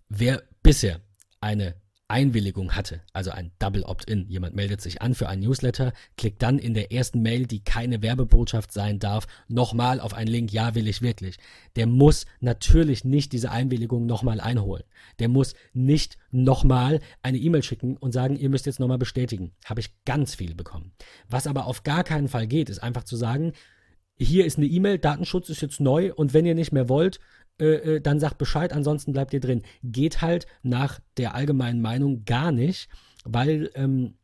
wer 0.09 0.43
bisher 0.61 0.99
eine 1.39 1.75
Einwilligung 2.10 2.74
hatte, 2.74 3.01
also 3.12 3.32
ein 3.32 3.51
Double 3.60 3.84
Opt-in. 3.84 4.30
Jemand 4.30 4.55
meldet 4.55 4.80
sich 4.82 5.01
an 5.01 5.14
für 5.14 5.28
ein 5.28 5.41
Newsletter, 5.41 5.91
klickt 6.16 6.41
dann 6.41 6.58
in 6.58 6.74
der 6.74 6.91
ersten 6.93 7.22
Mail, 7.22 7.47
die 7.47 7.64
keine 7.64 8.01
Werbebotschaft 8.01 8.72
sein 8.72 8.99
darf, 8.99 9.28
nochmal 9.49 9.99
auf 9.99 10.14
einen 10.14 10.30
Link, 10.30 10.53
ja, 10.53 10.74
will 10.74 10.88
ich 10.88 11.01
wirklich. 11.01 11.38
Der 11.76 11.86
muss 11.86 12.26
natürlich 12.39 13.03
nicht 13.03 13.34
diese 13.34 13.51
Einwilligung 13.51 14.05
nochmal 14.05 14.39
einholen. 14.39 14.84
Der 15.20 15.28
muss 15.28 15.53
nicht 15.74 16.18
nochmal 16.32 17.01
eine 17.24 17.38
E-Mail 17.38 17.64
schicken 17.64 17.97
und 17.97 18.14
sagen, 18.14 18.38
ihr 18.38 18.49
müsst 18.49 18.68
jetzt 18.68 18.80
nochmal 18.80 18.97
bestätigen. 18.97 19.51
Habe 19.66 19.82
ich 19.82 19.91
ganz 20.05 20.36
viel 20.36 20.55
bekommen. 20.55 20.93
Was 21.30 21.45
aber 21.45 21.66
auf 21.66 21.84
gar 21.84 22.05
keinen 22.05 22.30
Fall 22.30 22.47
geht, 22.47 22.70
ist 22.70 22.82
einfach 22.82 23.03
zu 23.03 23.18
sagen, 23.18 23.51
hier 24.20 24.45
ist 24.45 24.58
eine 24.58 24.66
E-Mail, 24.66 24.97
Datenschutz 24.97 25.49
ist 25.49 25.62
jetzt 25.62 25.80
neu 25.80 26.14
und 26.14 26.34
wenn 26.34 26.45
ihr 26.45 26.55
nicht 26.55 26.72
mehr 26.72 26.89
wollt, 26.89 27.20
äh, 27.60 27.95
äh, 27.95 28.01
dann 28.01 28.20
sagt 28.20 28.38
Bescheid, 28.38 28.74
ansonsten 28.74 29.14
bleibt 29.14 29.34
ihr 29.34 29.39
drin. 29.39 29.64
Geht 29.84 30.22
halt 30.22 30.47
nach 30.64 30.99
der 31.18 31.34
allgemeinen 31.34 31.82
Meinung 31.82 32.24
gar 32.26 32.51
nicht, 32.51 32.89
weil 33.26 33.72
ähm, 33.76 34.16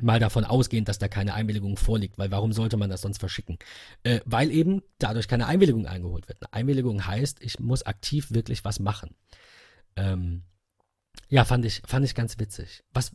mal 0.00 0.20
davon 0.20 0.44
ausgehend, 0.44 0.88
dass 0.88 0.98
da 0.98 1.08
keine 1.08 1.34
Einwilligung 1.34 1.76
vorliegt, 1.76 2.18
weil 2.18 2.30
warum 2.30 2.52
sollte 2.52 2.76
man 2.76 2.90
das 2.90 3.00
sonst 3.00 3.18
verschicken? 3.18 3.58
Äh, 4.02 4.20
weil 4.24 4.50
eben 4.50 4.82
dadurch 4.98 5.28
keine 5.28 5.46
Einwilligung 5.46 5.86
eingeholt 5.86 6.28
wird. 6.28 6.38
Eine 6.42 6.52
Einwilligung 6.52 7.06
heißt, 7.06 7.42
ich 7.42 7.58
muss 7.58 7.84
aktiv 7.84 8.32
wirklich 8.32 8.64
was 8.64 8.78
machen. 8.78 9.14
Ähm, 9.96 10.42
ja, 11.28 11.44
fand 11.44 11.64
ich, 11.64 11.82
fand 11.86 12.04
ich 12.04 12.14
ganz 12.14 12.38
witzig. 12.38 12.84
Was, 12.92 13.12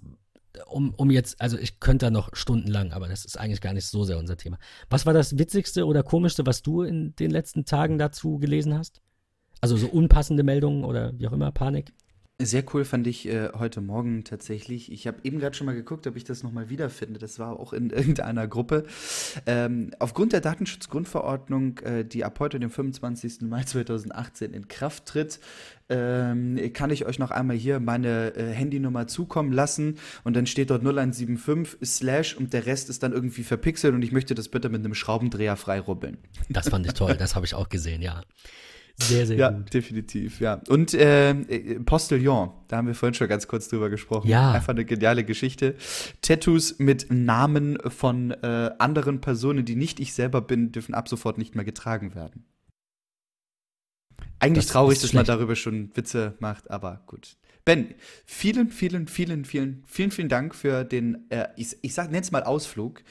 um, 0.67 0.93
um 0.95 1.11
jetzt, 1.11 1.39
also 1.39 1.57
ich 1.57 1.79
könnte 1.79 2.07
da 2.07 2.09
noch 2.11 2.35
stundenlang, 2.35 2.91
aber 2.91 3.07
das 3.07 3.25
ist 3.25 3.39
eigentlich 3.39 3.61
gar 3.61 3.73
nicht 3.73 3.85
so 3.85 4.03
sehr 4.03 4.17
unser 4.17 4.37
Thema. 4.37 4.57
Was 4.89 5.05
war 5.05 5.13
das 5.13 5.37
Witzigste 5.37 5.85
oder 5.85 6.03
Komischste, 6.03 6.45
was 6.45 6.61
du 6.61 6.81
in 6.81 7.15
den 7.15 7.31
letzten 7.31 7.65
Tagen 7.65 7.97
dazu 7.97 8.37
gelesen 8.37 8.77
hast? 8.77 9.01
Also 9.61 9.77
so 9.77 9.87
unpassende 9.87 10.43
Meldungen 10.43 10.83
oder 10.83 11.13
wie 11.17 11.27
auch 11.27 11.33
immer, 11.33 11.51
Panik? 11.51 11.93
Sehr 12.43 12.63
cool 12.73 12.85
fand 12.85 13.05
ich 13.05 13.27
äh, 13.27 13.49
heute 13.53 13.81
Morgen 13.81 14.23
tatsächlich. 14.23 14.91
Ich 14.91 15.05
habe 15.05 15.19
eben 15.23 15.37
gerade 15.37 15.55
schon 15.55 15.67
mal 15.67 15.75
geguckt, 15.75 16.07
ob 16.07 16.15
ich 16.15 16.23
das 16.23 16.41
nochmal 16.41 16.69
wiederfinde. 16.69 17.19
Das 17.19 17.37
war 17.37 17.59
auch 17.59 17.71
in 17.71 17.89
irgendeiner 17.91 18.47
Gruppe. 18.47 18.85
Ähm, 19.45 19.91
aufgrund 19.99 20.33
der 20.33 20.41
Datenschutzgrundverordnung, 20.41 21.77
äh, 21.79 22.03
die 22.03 22.25
ab 22.25 22.39
heute, 22.39 22.59
dem 22.59 22.71
25. 22.71 23.41
Mai 23.41 23.63
2018, 23.63 24.53
in 24.53 24.67
Kraft 24.67 25.05
tritt, 25.05 25.39
ähm, 25.89 26.59
kann 26.73 26.89
ich 26.89 27.05
euch 27.05 27.19
noch 27.19 27.29
einmal 27.29 27.55
hier 27.55 27.79
meine 27.79 28.35
äh, 28.35 28.51
Handynummer 28.51 29.05
zukommen 29.05 29.51
lassen. 29.51 29.99
Und 30.23 30.35
dann 30.35 30.47
steht 30.47 30.71
dort 30.71 30.81
0175 30.81 31.87
slash 31.87 32.35
und 32.35 32.53
der 32.53 32.65
Rest 32.65 32.89
ist 32.89 33.03
dann 33.03 33.13
irgendwie 33.13 33.43
verpixelt 33.43 33.93
und 33.93 34.01
ich 34.01 34.11
möchte 34.11 34.33
das 34.33 34.49
bitte 34.49 34.69
mit 34.69 34.83
einem 34.83 34.95
Schraubendreher 34.95 35.57
freirubbeln. 35.57 36.17
Das 36.49 36.69
fand 36.69 36.87
ich 36.87 36.93
toll, 36.93 37.17
das 37.17 37.35
habe 37.35 37.45
ich 37.45 37.53
auch 37.53 37.69
gesehen, 37.69 38.01
ja. 38.01 38.23
Sehr, 38.97 39.25
sehr 39.25 39.37
ja, 39.37 39.49
gut. 39.49 39.59
Ja, 39.59 39.65
definitiv, 39.65 40.39
ja. 40.39 40.61
Und 40.67 40.93
äh, 40.93 41.33
Postillon, 41.85 42.51
da 42.67 42.77
haben 42.77 42.87
wir 42.87 42.95
vorhin 42.95 43.13
schon 43.13 43.27
ganz 43.27 43.47
kurz 43.47 43.67
drüber 43.67 43.89
gesprochen. 43.89 44.27
Ja. 44.27 44.51
Einfach 44.51 44.69
eine 44.73 44.85
geniale 44.85 45.23
Geschichte. 45.23 45.75
Tattoos 46.21 46.79
mit 46.79 47.07
Namen 47.09 47.77
von 47.87 48.31
äh, 48.31 48.71
anderen 48.79 49.21
Personen, 49.21 49.65
die 49.65 49.75
nicht 49.75 49.99
ich 49.99 50.13
selber 50.13 50.41
bin, 50.41 50.71
dürfen 50.71 50.93
ab 50.93 51.07
sofort 51.07 51.37
nicht 51.37 51.55
mehr 51.55 51.65
getragen 51.65 52.15
werden. 52.15 52.45
Eigentlich 54.39 54.65
das 54.65 54.73
traurig, 54.73 54.99
dass 54.99 55.13
man 55.13 55.25
darüber 55.25 55.55
schon 55.55 55.95
Witze 55.95 56.35
macht, 56.39 56.71
aber 56.71 57.03
gut. 57.05 57.37
Ben, 57.63 57.93
vielen, 58.25 58.69
vielen, 58.69 59.07
vielen, 59.07 59.45
vielen, 59.45 59.83
vielen, 59.85 60.11
vielen 60.11 60.29
Dank 60.29 60.55
für 60.55 60.83
den, 60.83 61.29
äh, 61.29 61.47
ich, 61.57 61.77
ich 61.83 61.93
sag, 61.93 62.09
nenn's 62.09 62.31
mal 62.31 62.43
Ausflug 62.43 63.03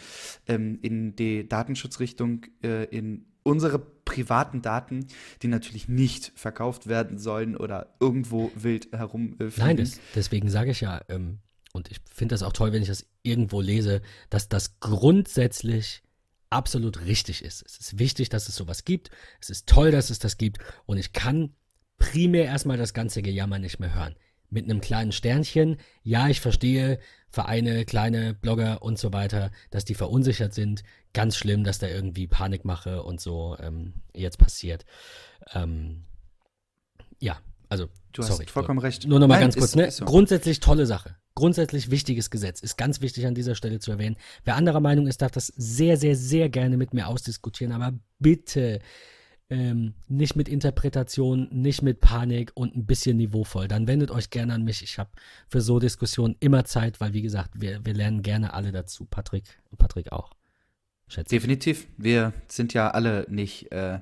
ähm, 0.48 0.80
in 0.82 1.14
die 1.14 1.48
Datenschutzrichtung, 1.48 2.46
äh, 2.64 2.84
in 2.86 3.26
unsere 3.42 3.78
privaten 3.78 4.62
Daten, 4.62 5.06
die 5.42 5.48
natürlich 5.48 5.88
nicht 5.88 6.32
verkauft 6.34 6.86
werden 6.86 7.18
sollen 7.18 7.56
oder 7.56 7.94
irgendwo 8.00 8.50
wild 8.54 8.92
herumfliegen. 8.92 9.52
Nein, 9.56 9.76
das, 9.76 10.00
deswegen 10.14 10.50
sage 10.50 10.72
ich 10.72 10.80
ja, 10.80 11.00
ähm, 11.08 11.38
und 11.72 11.90
ich 11.90 11.98
finde 12.12 12.34
das 12.34 12.42
auch 12.42 12.52
toll, 12.52 12.72
wenn 12.72 12.82
ich 12.82 12.88
das 12.88 13.06
irgendwo 13.22 13.60
lese, 13.60 14.02
dass 14.28 14.48
das 14.48 14.80
grundsätzlich 14.80 16.02
absolut 16.50 17.06
richtig 17.06 17.44
ist. 17.44 17.62
Es 17.64 17.78
ist 17.78 17.98
wichtig, 17.98 18.28
dass 18.28 18.48
es 18.48 18.56
sowas 18.56 18.84
gibt. 18.84 19.10
Es 19.40 19.50
ist 19.50 19.68
toll, 19.68 19.92
dass 19.92 20.10
es 20.10 20.18
das 20.18 20.36
gibt. 20.36 20.58
Und 20.86 20.98
ich 20.98 21.12
kann 21.12 21.54
primär 21.98 22.44
erstmal 22.44 22.76
das 22.76 22.92
ganze 22.92 23.22
Gejammer 23.22 23.60
nicht 23.60 23.78
mehr 23.78 23.94
hören. 23.94 24.16
Mit 24.50 24.64
einem 24.64 24.80
kleinen 24.80 25.12
Sternchen. 25.12 25.76
Ja, 26.02 26.28
ich 26.28 26.40
verstehe, 26.40 26.98
Vereine, 27.30 27.84
kleine 27.84 28.34
Blogger 28.34 28.82
und 28.82 28.98
so 28.98 29.12
weiter, 29.12 29.50
dass 29.70 29.84
die 29.84 29.94
verunsichert 29.94 30.52
sind. 30.52 30.82
Ganz 31.12 31.36
schlimm, 31.36 31.64
dass 31.64 31.78
da 31.78 31.86
irgendwie 31.86 32.26
Panik 32.26 32.64
mache 32.64 33.02
und 33.02 33.20
so 33.20 33.56
ähm, 33.60 33.94
jetzt 34.12 34.38
passiert. 34.38 34.84
Ähm, 35.54 36.04
ja, 37.20 37.38
also. 37.68 37.86
Du 38.12 38.22
sorry, 38.22 38.44
hast 38.44 38.50
vollkommen 38.50 38.80
recht. 38.80 39.06
Nur 39.06 39.20
nochmal 39.20 39.38
ganz 39.38 39.56
kurz, 39.56 39.76
ne? 39.76 39.88
So. 39.90 40.04
Grundsätzlich 40.04 40.58
tolle 40.58 40.84
Sache. 40.86 41.14
Grundsätzlich 41.36 41.92
wichtiges 41.92 42.30
Gesetz. 42.30 42.60
Ist 42.60 42.76
ganz 42.76 43.00
wichtig 43.00 43.24
an 43.26 43.36
dieser 43.36 43.54
Stelle 43.54 43.78
zu 43.78 43.92
erwähnen. 43.92 44.16
Wer 44.44 44.56
anderer 44.56 44.80
Meinung 44.80 45.06
ist, 45.06 45.22
darf 45.22 45.30
das 45.30 45.46
sehr, 45.46 45.96
sehr, 45.96 46.16
sehr 46.16 46.48
gerne 46.48 46.76
mit 46.76 46.92
mir 46.92 47.06
ausdiskutieren. 47.06 47.72
Aber 47.72 47.96
bitte 48.18 48.80
ähm, 49.50 49.94
nicht 50.08 50.36
mit 50.36 50.48
Interpretation, 50.48 51.48
nicht 51.50 51.82
mit 51.82 52.00
Panik 52.00 52.52
und 52.54 52.76
ein 52.76 52.86
bisschen 52.86 53.16
niveauvoll. 53.16 53.68
Dann 53.68 53.86
wendet 53.88 54.10
euch 54.10 54.30
gerne 54.30 54.54
an 54.54 54.62
mich. 54.62 54.82
Ich 54.82 54.98
habe 54.98 55.10
für 55.48 55.60
so 55.60 55.80
Diskussionen 55.80 56.36
immer 56.40 56.64
Zeit, 56.64 57.00
weil 57.00 57.12
wie 57.12 57.22
gesagt, 57.22 57.60
wir, 57.60 57.84
wir 57.84 57.92
lernen 57.92 58.22
gerne 58.22 58.54
alle 58.54 58.70
dazu. 58.70 59.04
Patrick 59.04 59.44
und 59.70 59.78
Patrick 59.78 60.12
auch. 60.12 60.30
Schätze 61.08 61.34
Definitiv. 61.34 61.88
Wir 61.96 62.32
sind 62.46 62.72
ja 62.72 62.90
alle 62.92 63.26
nicht 63.28 63.72
äh, 63.72 63.98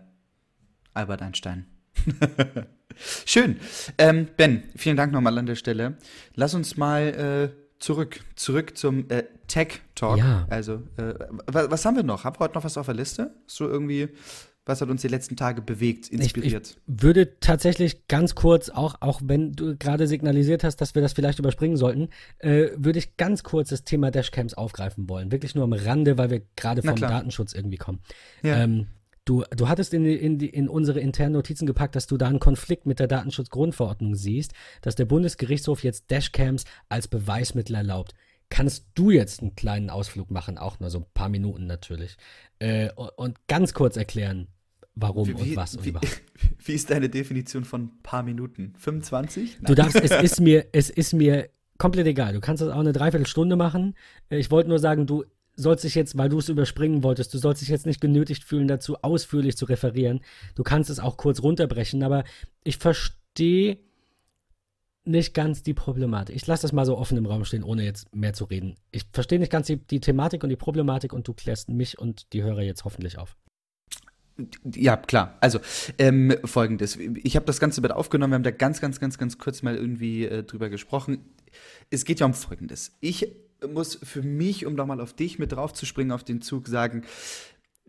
Albert 0.93 1.23
Einstein. 1.23 1.67
Schön. 3.25 3.59
Ähm, 3.97 4.29
ben, 4.37 4.65
vielen 4.77 4.97
Dank 4.97 5.13
nochmal 5.13 5.39
an 5.39 5.47
der 5.47 5.55
Stelle. 5.55 5.97
Lass 6.35 6.53
uns 6.53 6.77
mal 6.77 7.55
äh, 7.55 7.79
zurück, 7.79 8.21
zurück 8.37 8.77
zum 8.77 9.09
äh, 9.09 9.25
Tech 9.47 9.81
Talk. 9.95 10.19
Ja. 10.19 10.47
Also, 10.51 10.83
äh, 10.99 11.15
was, 11.47 11.71
was, 11.71 11.85
haben 11.87 11.97
wir 11.97 12.03
noch? 12.03 12.25
Haben 12.25 12.37
wir 12.37 12.41
heute 12.41 12.55
noch 12.55 12.65
was 12.65 12.77
auf 12.77 12.87
der 12.87 12.95
Liste? 12.95 13.35
Hast 13.47 13.61
du 13.61 13.65
irgendwie 13.65 14.09
was 14.69 14.83
hat 14.83 14.91
uns 14.91 15.01
die 15.01 15.09
letzten 15.09 15.35
Tage 15.35 15.63
bewegt, 15.63 16.09
inspiriert? 16.09 16.67
Ich, 16.67 16.95
ich 16.95 17.03
würde 17.03 17.41
tatsächlich 17.41 18.07
ganz 18.07 18.35
kurz, 18.35 18.69
auch, 18.69 18.97
auch 19.01 19.21
wenn 19.25 19.53
du 19.53 19.77
gerade 19.77 20.07
signalisiert 20.07 20.63
hast, 20.63 20.77
dass 20.77 20.95
wir 20.95 21.01
das 21.01 21.15
vielleicht 21.15 21.39
überspringen 21.39 21.77
sollten, 21.77 22.09
äh, 22.39 22.69
würde 22.77 22.99
ich 22.99 23.17
ganz 23.17 23.43
kurz 23.43 23.71
das 23.71 23.85
Thema 23.85 24.11
Dashcams 24.11 24.55
aufgreifen 24.55 25.09
wollen. 25.09 25.33
Wirklich 25.33 25.55
nur 25.55 25.65
am 25.65 25.73
Rande, 25.73 26.19
weil 26.19 26.31
wir 26.31 26.43
gerade 26.55 26.83
vom 26.83 26.97
Datenschutz 26.97 27.55
irgendwie 27.55 27.79
kommen. 27.79 28.01
Ja. 28.43 28.63
Ähm, 28.63 28.89
du, 29.25 29.43
du 29.57 29.69
hattest 29.69 29.95
in, 29.95 30.05
in, 30.05 30.39
in 30.39 30.69
unsere 30.69 31.01
internen 31.01 31.33
Notizen 31.33 31.67
gepackt, 31.67 31.97
dass 31.97 32.07
du 32.07 32.19
da 32.19 32.29
einen 32.29 32.39
Konflikt 32.39 32.85
mit 32.85 33.01
der 33.01 33.09
Datenschutzgrundverordnung 33.09 34.15
siehst, 34.15 34.53
dass 34.83 34.95
der 34.95 35.07
Bundesgerichtshof 35.07 35.83
jetzt 35.83 36.11
Dashcams 36.11 36.65
als 36.91 37.09
Beweismittel 37.09 37.75
erlaubt 37.75 38.15
kannst 38.51 38.87
du 38.95 39.11
jetzt 39.11 39.43
einen 39.43 39.55
kleinen 39.55 39.91
Ausflug 39.91 40.31
machen, 40.31 40.57
auch 40.57 40.81
nur 40.81 40.89
so 40.89 41.01
ein 41.01 41.07
paar 41.13 41.29
Minuten 41.29 41.67
natürlich, 41.67 42.17
äh, 42.59 42.91
und 42.93 43.47
ganz 43.47 43.75
kurz 43.75 43.99
erklären, 43.99 44.49
warum 45.01 45.29
wie, 45.29 45.33
und 45.33 45.57
was 45.57 45.77
und 45.77 45.85
wie, 45.85 45.91
überhaupt. 45.91 46.23
Wie 46.65 46.73
ist 46.73 46.91
deine 46.91 47.09
Definition 47.09 47.65
von 47.65 47.91
paar 48.03 48.23
Minuten? 48.23 48.75
25? 48.77 49.59
Nein. 49.61 49.65
Du 49.67 49.75
darfst, 49.75 49.97
es 49.97 50.11
ist 50.23 50.41
mir, 50.41 50.67
es 50.73 50.91
ist 50.91 51.13
mir 51.13 51.49
komplett 51.79 52.07
egal. 52.07 52.35
Du 52.35 52.41
kannst 52.41 52.63
das 52.63 52.69
auch 52.69 52.81
eine 52.81 52.93
Dreiviertelstunde 52.93 53.57
machen. 53.57 53.95
Ich 54.29 54.51
wollte 54.51 54.69
nur 54.69 54.79
sagen, 54.79 55.07
du 55.07 55.25
sollst 55.55 55.85
dich 55.85 55.95
jetzt, 55.95 56.19
weil 56.19 56.29
du 56.29 56.39
es 56.39 56.49
überspringen 56.49 57.03
wolltest, 57.03 57.33
du 57.35 57.39
sollst 57.39 57.63
dich 57.63 57.69
jetzt 57.69 57.87
nicht 57.87 58.01
genötigt 58.01 58.45
fühlen, 58.45 58.69
dazu 58.69 58.97
ausführlich 59.03 59.57
zu 59.57 59.65
referieren. 59.65 60.21
Du 60.55 60.63
kannst 60.63 60.91
es 60.91 61.01
auch 61.01 61.17
kurz 61.17 61.43
runterbrechen, 61.43 62.03
aber 62.03 62.25
ich 62.65 62.79
verstehe 62.79 63.79
nicht 65.05 65.35
ganz 65.35 65.63
die 65.63 65.75
Problematik. 65.75 66.37
Ich 66.37 66.47
lasse 66.47 66.63
das 66.63 66.73
mal 66.73 66.85
so 66.85 66.99
offen 66.99 67.17
im 67.17 67.27
Raum 67.27 67.45
stehen, 67.45 67.65
ohne 67.65 67.83
jetzt 67.83 68.15
mehr 68.15 68.35
zu 68.35 68.45
reden. 68.45 68.77
Ich 68.91 69.05
verstehe 69.13 69.39
nicht 69.39 69.51
ganz 69.51 69.67
die, 69.67 69.77
die 69.77 70.01
Thematik 70.01 70.45
und 70.45 70.51
die 70.51 70.57
Problematik 70.57 71.13
und 71.13 71.27
du 71.27 71.33
klärst 71.33 71.71
mich 71.71 71.99
und 71.99 72.33
die 72.33 72.43
Hörer 72.43 72.63
jetzt 72.63 72.85
hoffentlich 72.85 73.19
auf. 73.19 73.37
Ja, 74.75 74.97
klar. 74.97 75.37
Also, 75.41 75.59
ähm, 75.99 76.35
folgendes. 76.45 76.97
Ich 76.97 77.35
habe 77.37 77.47
das 77.47 77.59
Ganze 77.59 77.81
mit 77.81 77.93
aufgenommen, 77.93 78.33
wir 78.33 78.35
haben 78.37 78.43
da 78.45 78.51
ganz, 78.51 78.81
ganz, 78.81 79.01
ganz, 79.01 79.19
ganz 79.19 79.39
kurz 79.39 79.63
mal 79.63 79.75
irgendwie 79.75 80.27
äh, 80.27 80.45
drüber 80.45 80.69
gesprochen. 80.69 81.19
Es 81.91 82.05
geht 82.05 82.21
ja 82.21 82.27
um 82.27 82.35
Folgendes. 82.35 82.97
Ich 83.01 83.33
muss 83.67 83.99
für 84.03 84.23
mich, 84.23 84.67
um 84.67 84.75
nochmal 84.75 85.01
auf 85.01 85.13
dich 85.13 85.39
mit 85.39 85.53
drauf 85.53 85.73
zu 85.73 85.87
springen, 85.87 86.13
auf 86.13 86.23
den 86.23 86.41
Zug 86.41 86.69
sagen, 86.69 87.03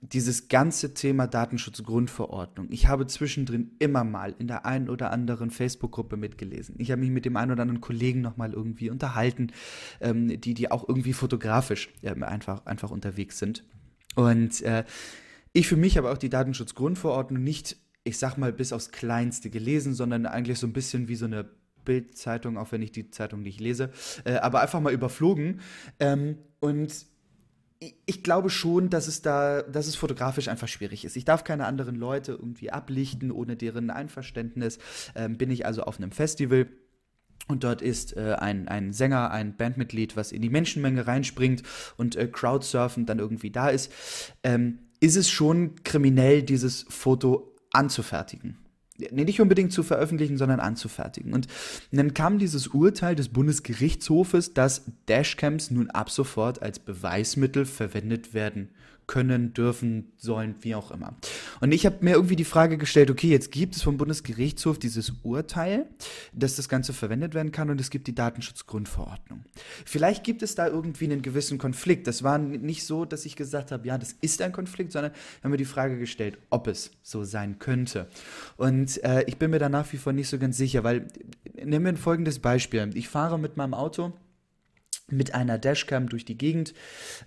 dieses 0.02 0.48
ganze 0.48 0.94
Thema 0.94 1.28
Datenschutzgrundverordnung. 1.28 2.68
Ich 2.72 2.88
habe 2.88 3.06
zwischendrin 3.06 3.72
immer 3.80 4.04
mal 4.04 4.34
in 4.40 4.48
der 4.48 4.66
einen 4.66 4.90
oder 4.90 5.12
anderen 5.12 5.52
Facebook-Gruppe 5.52 6.16
mitgelesen. 6.16 6.76
Ich 6.78 6.92
habe 6.92 7.02
mich 7.02 7.10
mit 7.10 7.26
dem 7.26 7.36
einen 7.36 7.52
oder 7.52 7.64
anderen 7.64 7.82
Kollegen 7.82 8.22
nochmal 8.22 8.54
irgendwie 8.54 8.90
unterhalten, 8.90 9.52
ähm, 10.00 10.40
die, 10.40 10.54
die 10.54 10.72
auch 10.72 10.88
irgendwie 10.88 11.14
fotografisch 11.14 11.90
ähm, 12.02 12.24
einfach, 12.24 12.66
einfach 12.66 12.92
unterwegs 12.92 13.40
sind. 13.40 13.66
Und 14.16 14.62
äh, 14.62 14.86
ich 15.54 15.68
für 15.68 15.78
mich 15.78 15.98
habe 15.98 16.12
auch 16.12 16.18
die 16.18 16.30
Datenschutzgrundverordnung 16.30 17.44
nicht, 17.44 17.78
ich 18.04 18.18
sag 18.18 18.38
mal, 18.38 18.54
bis 18.54 18.74
aufs 18.74 18.92
Kleinste 18.92 19.50
gelesen, 19.50 19.94
sondern 19.94 20.26
eigentlich 20.26 20.60
so 20.60 20.68
ein 20.68 20.74
bisschen 20.74 21.08
wie 21.08 21.16
so 21.16 21.26
eine 21.26 21.50
Bildzeitung, 21.86 22.58
auch 22.58 22.72
wenn 22.72 22.82
ich 22.82 22.92
die 22.92 23.10
Zeitung 23.10 23.42
nicht 23.42 23.60
lese, 23.60 23.92
äh, 24.26 24.36
aber 24.36 24.62
einfach 24.62 24.80
mal 24.80 24.94
überflogen. 24.94 25.62
Ähm, 26.00 26.38
und 26.60 27.08
ich 28.06 28.24
glaube 28.24 28.50
schon, 28.50 28.90
dass 28.90 29.08
es 29.08 29.22
da, 29.22 29.62
dass 29.62 29.88
es 29.88 29.96
fotografisch 29.96 30.50
einfach 30.50 30.68
schwierig 30.68 31.06
ist. 31.06 31.16
Ich 31.16 31.24
darf 31.24 31.44
keine 31.44 31.66
anderen 31.66 31.96
Leute 31.96 32.34
irgendwie 32.34 32.72
ablichten 32.72 33.32
ohne 33.32 33.56
deren 33.56 33.90
Einverständnis. 33.90 34.80
Ähm, 35.16 35.38
bin 35.38 35.50
ich 35.50 35.66
also 35.66 35.84
auf 35.84 35.98
einem 35.98 36.12
Festival 36.12 36.68
und 37.48 37.64
dort 37.64 37.82
ist 37.82 38.18
äh, 38.18 38.36
ein, 38.38 38.68
ein 38.68 38.92
Sänger, 38.92 39.32
ein 39.32 39.56
Bandmitglied, 39.56 40.18
was 40.18 40.32
in 40.32 40.42
die 40.42 40.50
Menschenmenge 40.50 41.08
reinspringt 41.08 41.64
und 41.96 42.16
äh, 42.18 42.28
Crowdsurfen 42.28 43.06
dann 43.06 43.20
irgendwie 43.20 43.50
da 43.50 43.70
ist, 43.70 43.92
ähm, 44.44 44.80
ist 45.00 45.16
es 45.16 45.30
schon 45.30 45.76
kriminell, 45.84 46.44
dieses 46.44 46.86
Foto 46.90 47.56
anzufertigen 47.72 48.58
nicht 49.12 49.40
unbedingt 49.40 49.72
zu 49.72 49.84
veröffentlichen, 49.84 50.38
sondern 50.38 50.60
anzufertigen. 50.60 51.34
Und 51.34 51.48
dann 51.92 52.14
kam 52.14 52.38
dieses 52.38 52.68
Urteil 52.68 53.16
des 53.16 53.30
Bundesgerichtshofes, 53.30 54.54
dass 54.54 54.84
Dashcams 55.08 55.72
nun 55.72 55.90
ab 55.90 56.10
sofort 56.10 56.62
als 56.62 56.80
Beweismittel 56.80 57.66
verwendet 57.66 58.34
werden 58.34 58.70
können, 59.10 59.56
dürfen, 59.56 60.12
sollen, 60.18 60.54
wie 60.62 60.76
auch 60.76 60.92
immer. 60.92 61.16
Und 61.62 61.72
ich 61.72 61.88
habe 61.88 61.98
mir 62.02 62.12
irgendwie 62.12 62.36
die 62.36 62.44
Frage 62.46 62.78
gestellt, 62.78 63.10
okay, 63.10 63.28
jetzt 63.28 63.52
gibt 63.52 63.76
es 63.76 63.82
vom 63.82 63.98
Bundesgerichtshof 63.98 64.78
dieses 64.78 65.14
Urteil, 65.24 65.88
dass 66.32 66.56
das 66.56 66.70
Ganze 66.70 66.94
verwendet 66.94 67.34
werden 67.34 67.52
kann 67.52 67.72
und 67.72 67.82
es 67.82 67.90
gibt 67.90 68.06
die 68.06 68.14
Datenschutzgrundverordnung. 68.14 69.44
Vielleicht 69.84 70.24
gibt 70.24 70.44
es 70.44 70.54
da 70.54 70.68
irgendwie 70.68 71.06
einen 71.06 71.24
gewissen 71.24 71.58
Konflikt. 71.58 72.06
Das 72.06 72.22
war 72.22 72.38
nicht 72.38 72.86
so, 72.86 73.04
dass 73.04 73.26
ich 73.26 73.36
gesagt 73.36 73.72
habe, 73.72 73.88
ja, 73.88 73.98
das 73.98 74.16
ist 74.22 74.44
ein 74.44 74.52
Konflikt, 74.52 74.92
sondern 74.92 75.12
haben 75.44 75.50
mir 75.50 75.58
die 75.58 75.66
Frage 75.66 75.98
gestellt, 75.98 76.38
ob 76.52 76.68
es 76.68 76.92
so 77.02 77.24
sein 77.24 77.58
könnte. 77.58 78.08
Und 78.58 79.04
äh, 79.04 79.24
ich 79.24 79.38
bin 79.38 79.50
mir 79.50 79.60
da 79.60 79.70
nach 79.70 79.92
wie 79.92 79.98
vor 79.98 80.14
nicht 80.14 80.30
so 80.30 80.38
ganz 80.38 80.56
sicher, 80.56 80.84
weil 80.84 81.08
nehmen 81.56 81.84
wir 81.84 81.94
ein 81.94 81.98
folgendes 81.98 82.38
Beispiel. 82.38 82.92
Ich 82.94 83.10
fahre 83.10 83.40
mit 83.40 83.58
meinem 83.58 83.74
Auto 83.74 84.14
mit 85.12 85.34
einer 85.34 85.58
Dashcam 85.58 86.10
durch 86.10 86.26
die 86.26 86.38
Gegend 86.38 86.74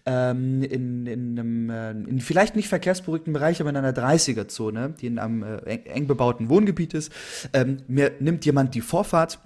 ähm, 0.07 0.63
in, 0.63 1.07
in 1.07 1.39
einem 1.39 1.71
äh, 1.71 1.91
in 1.91 2.21
vielleicht 2.21 2.57
nicht 2.57 2.69
verkehrsberuhigten 2.69 3.33
Bereich, 3.33 3.61
aber 3.61 3.71
in 3.71 3.77
einer 3.77 3.93
30er-Zone, 3.93 4.95
die 5.01 5.07
in 5.07 5.19
einem 5.19 5.43
äh, 5.43 5.75
eng, 5.75 6.07
bebauten 6.07 6.49
Wohngebiet 6.49 6.95
ist. 6.95 7.13
Ähm, 7.53 7.79
mir 7.89 8.13
nimmt 8.21 8.45
jemand 8.45 8.75
die 8.75 8.81
Vorfahrt. 8.81 9.39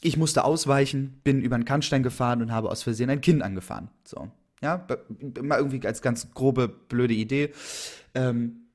Ich 0.00 0.16
musste 0.16 0.44
ausweichen, 0.44 1.20
bin 1.24 1.40
über 1.42 1.56
einen 1.56 1.64
Kannstein 1.64 2.02
gefahren 2.02 2.42
und 2.42 2.52
habe 2.52 2.70
aus 2.70 2.82
Versehen 2.82 3.10
ein 3.10 3.20
Kind 3.20 3.42
angefahren. 3.42 3.88
So, 4.04 4.28
ja, 4.62 4.86
immer 5.36 5.58
irgendwie 5.58 5.84
als 5.86 6.02
ganz 6.02 6.32
grobe, 6.32 6.68
blöde 6.68 7.14
Idee. 7.14 7.52
Ähm, 8.14 8.68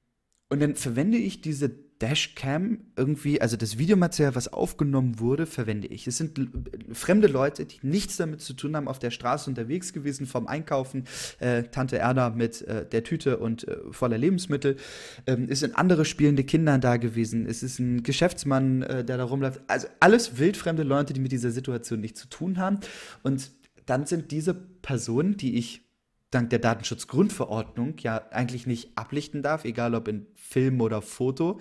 und 0.50 0.62
dann 0.62 0.76
verwende 0.76 1.18
ich 1.18 1.42
diese 1.42 1.83
Dashcam 2.04 2.80
irgendwie, 2.98 3.40
also 3.40 3.56
das 3.56 3.78
Videomaterial, 3.78 4.36
was 4.36 4.52
aufgenommen 4.52 5.22
wurde, 5.22 5.46
verwende 5.46 5.88
ich. 5.88 6.06
Es 6.06 6.18
sind 6.18 6.38
fremde 6.92 7.28
Leute, 7.28 7.66
die 7.66 7.78
nichts 7.82 8.18
damit 8.18 8.42
zu 8.42 8.54
tun 8.54 8.76
haben, 8.76 8.90
auf 8.90 9.00
der 9.00 9.10
Straße 9.10 9.50
unterwegs 9.50 9.94
gewesen, 9.94 10.26
vom 10.26 10.46
Einkaufen, 10.46 11.06
äh, 11.40 11.64
Tante 11.64 11.98
Erna 11.98 12.30
mit 12.32 12.62
äh, 12.64 12.86
der 12.86 13.06
Tüte 13.06 13.38
und 13.38 13.66
äh, 13.70 13.78
voller 13.92 14.18
Lebensmittel. 14.18 14.76
Ähm, 15.28 15.48
es 15.50 15.62
sind 15.62 15.78
andere 15.78 16.04
spielende 16.04 16.44
Kinder 16.44 16.78
da 16.78 16.98
gewesen. 16.98 17.46
Es 17.46 17.64
ist 17.64 17.80
ein 17.80 18.04
Geschäftsmann, 18.04 18.82
äh, 18.82 19.06
der 19.06 19.16
da 19.16 19.24
rumläuft. 19.24 19.62
Also 19.68 19.88
alles 20.02 20.38
wildfremde 20.38 20.84
Leute, 20.84 21.14
die 21.14 21.22
mit 21.22 21.32
dieser 21.32 21.52
Situation 21.52 22.02
nichts 22.02 22.20
zu 22.20 22.28
tun 22.28 22.58
haben. 22.58 22.80
Und 23.24 23.50
dann 23.86 24.06
sind 24.06 24.32
diese 24.32 24.54
Personen, 24.54 25.38
die 25.38 25.58
ich 25.58 25.83
dank 26.34 26.50
der 26.50 26.60
Datenschutzgrundverordnung 26.60 27.96
ja 28.00 28.22
eigentlich 28.32 28.68
nicht 28.68 28.98
ablichten 28.98 29.42
darf, 29.42 29.66
egal 29.66 29.96
ob 29.96 30.08
in 30.08 30.26
Film 30.36 30.82
oder 30.82 31.02
Foto, 31.02 31.60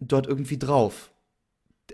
dort 0.00 0.26
irgendwie 0.26 0.58
drauf. 0.58 1.10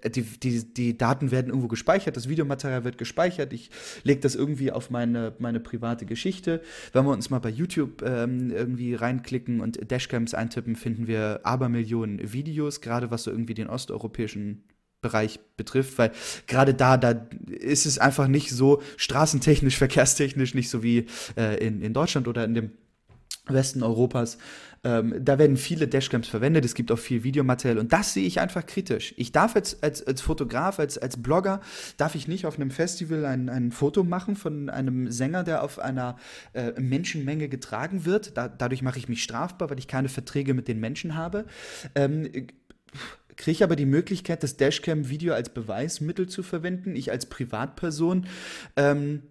Die, 0.05 0.23
die, 0.23 0.75
die 0.75 0.97
Daten 0.97 1.33
werden 1.33 1.49
irgendwo 1.49 1.67
gespeichert, 1.67 2.17
das 2.17 2.29
Videomaterial 2.29 2.85
wird 2.85 2.99
gespeichert, 2.99 3.53
ich 3.53 3.71
lege 4.05 4.21
das 4.21 4.37
irgendwie 4.37 4.71
auf 4.71 4.91
meine, 4.91 5.35
meine 5.39 5.59
private 5.59 6.07
Geschichte. 6.07 6.61
Wenn 6.93 7.05
wir 7.05 7.11
uns 7.11 7.31
mal 7.31 7.41
bei 7.41 7.49
YouTube 7.49 8.03
ähm, 8.03 8.51
irgendwie 8.51 8.95
reinklicken 8.95 9.61
und 9.61 9.91
Dashcams 9.91 10.35
eintippen, 10.35 10.77
finden 10.77 11.09
wir 11.09 11.41
Abermillionen 11.43 12.33
Videos, 12.33 12.81
gerade 12.81 13.11
was 13.11 13.25
so 13.25 13.33
irgendwie 13.33 13.55
den 13.55 13.69
osteuropäischen 13.69 14.63
Bereich 15.01 15.39
betrifft, 15.57 15.99
weil 15.99 16.13
gerade 16.47 16.75
da, 16.75 16.97
da 16.97 17.29
ist 17.47 17.87
es 17.87 17.99
einfach 17.99 18.27
nicht 18.27 18.51
so 18.51 18.83
straßentechnisch, 18.97 19.77
verkehrstechnisch 19.79 20.55
nicht 20.55 20.71
so 20.71 20.83
wie 20.83 21.07
äh, 21.37 21.65
in, 21.65 21.83
in 21.83 21.93
Deutschland 21.95 22.27
oder 22.29 22.45
in 22.45 22.55
dem 22.55 22.73
Westen 23.47 23.83
Europas. 23.83 24.39
Ähm, 24.85 25.15
da 25.21 25.39
werden 25.39 25.57
viele 25.57 25.89
Dashcams 25.89 26.29
verwendet, 26.29 26.65
es 26.65 26.75
gibt 26.75 26.93
auch 26.93 26.99
viel 26.99 27.25
Videomaterial 27.25 27.79
und 27.79 27.93
das 27.93 28.15
sehe 28.15 28.25
ich 28.25 28.39
einfach 28.41 28.65
kritisch. 28.65 29.13
Ich 29.17 29.33
darf 29.33 29.57
jetzt 29.57 29.83
als, 29.83 30.07
als 30.07 30.21
Fotograf, 30.21 30.79
als, 30.79 30.99
als 30.99 31.21
Blogger, 31.21 31.61
darf 31.97 32.15
ich 32.15 32.29
nicht 32.29 32.47
auf 32.47 32.57
einem 32.57 32.71
Festival 32.71 33.25
ein, 33.25 33.49
ein 33.49 33.73
Foto 33.73 34.05
machen 34.05 34.37
von 34.37 34.71
einem 34.71 35.11
Sänger, 35.11 35.43
der 35.43 35.65
auf 35.65 35.81
einer 35.81 36.17
äh, 36.53 36.73
Menschenmenge 36.81 37.49
getragen 37.49 38.05
wird. 38.05 38.37
Da, 38.37 38.49
dadurch 38.49 38.83
mache 38.83 38.99
ich 38.99 39.09
mich 39.09 39.23
strafbar, 39.23 39.69
weil 39.71 39.79
ich 39.79 39.89
keine 39.89 40.09
Verträge 40.09 40.55
mit 40.55 40.69
den 40.69 40.79
Menschen 40.79 41.17
habe. 41.17 41.45
Ähm, 41.97 42.31
kriege 43.39 43.53
ich 43.53 43.63
aber 43.63 43.77
die 43.77 43.87
Möglichkeit, 43.87 44.43
das 44.43 44.57
Dashcam-Video 44.57 45.33
als 45.33 45.49
Beweismittel 45.49 46.29
zu 46.29 46.43
verwenden. 46.43 46.95
Ich 46.95 47.11
als 47.11 47.27
Privatperson 47.27 48.27
ähm, 48.77 49.23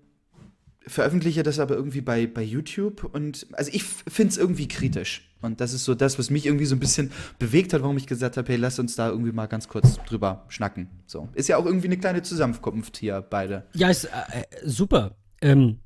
veröffentliche 0.87 1.43
das 1.43 1.59
aber 1.59 1.75
irgendwie 1.75 2.01
bei, 2.01 2.25
bei 2.25 2.41
YouTube 2.41 3.03
und 3.03 3.45
also 3.51 3.69
ich 3.73 3.83
finde 3.83 4.31
es 4.31 4.37
irgendwie 4.37 4.67
kritisch. 4.67 5.29
Und 5.41 5.61
das 5.61 5.73
ist 5.73 5.85
so 5.85 5.93
das, 5.93 6.17
was 6.17 6.31
mich 6.31 6.47
irgendwie 6.47 6.65
so 6.65 6.75
ein 6.75 6.79
bisschen 6.79 7.11
bewegt 7.37 7.73
hat, 7.73 7.83
warum 7.83 7.97
ich 7.97 8.07
gesagt 8.07 8.37
habe, 8.37 8.47
hey, 8.51 8.57
lass 8.57 8.79
uns 8.79 8.95
da 8.95 9.09
irgendwie 9.09 9.33
mal 9.33 9.45
ganz 9.45 9.67
kurz 9.67 9.97
drüber 10.07 10.45
schnacken. 10.47 10.89
So. 11.05 11.29
Ist 11.35 11.47
ja 11.47 11.57
auch 11.57 11.65
irgendwie 11.65 11.87
eine 11.87 11.97
kleine 11.97 12.23
Zusammenkunft 12.23 12.97
hier, 12.97 13.21
beide. 13.21 13.67
Ja, 13.75 13.89
ist 13.89 14.05
äh, 14.05 14.07
äh 14.31 14.43
super. 14.63 15.17
Ähm, 15.41 15.81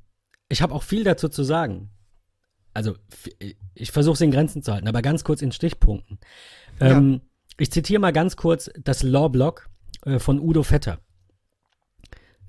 ich 0.48 0.62
habe 0.62 0.72
auch 0.72 0.84
viel 0.84 1.04
dazu 1.04 1.28
zu 1.28 1.42
sagen. 1.42 1.90
Also, 2.72 2.96
ich 3.74 3.90
versuche 3.90 4.14
es 4.14 4.20
in 4.22 4.30
Grenzen 4.30 4.62
zu 4.62 4.72
halten, 4.72 4.88
aber 4.88 5.02
ganz 5.02 5.24
kurz 5.24 5.42
in 5.42 5.52
Stichpunkten. 5.52 6.18
Ähm, 6.80 7.12
ja. 7.12 7.20
Ich 7.58 7.70
zitiere 7.70 8.00
mal 8.00 8.12
ganz 8.12 8.36
kurz 8.36 8.70
das 8.82 9.02
Law-Blog 9.02 9.68
äh, 10.04 10.18
von 10.18 10.40
Udo 10.40 10.62
Vetter. 10.62 11.00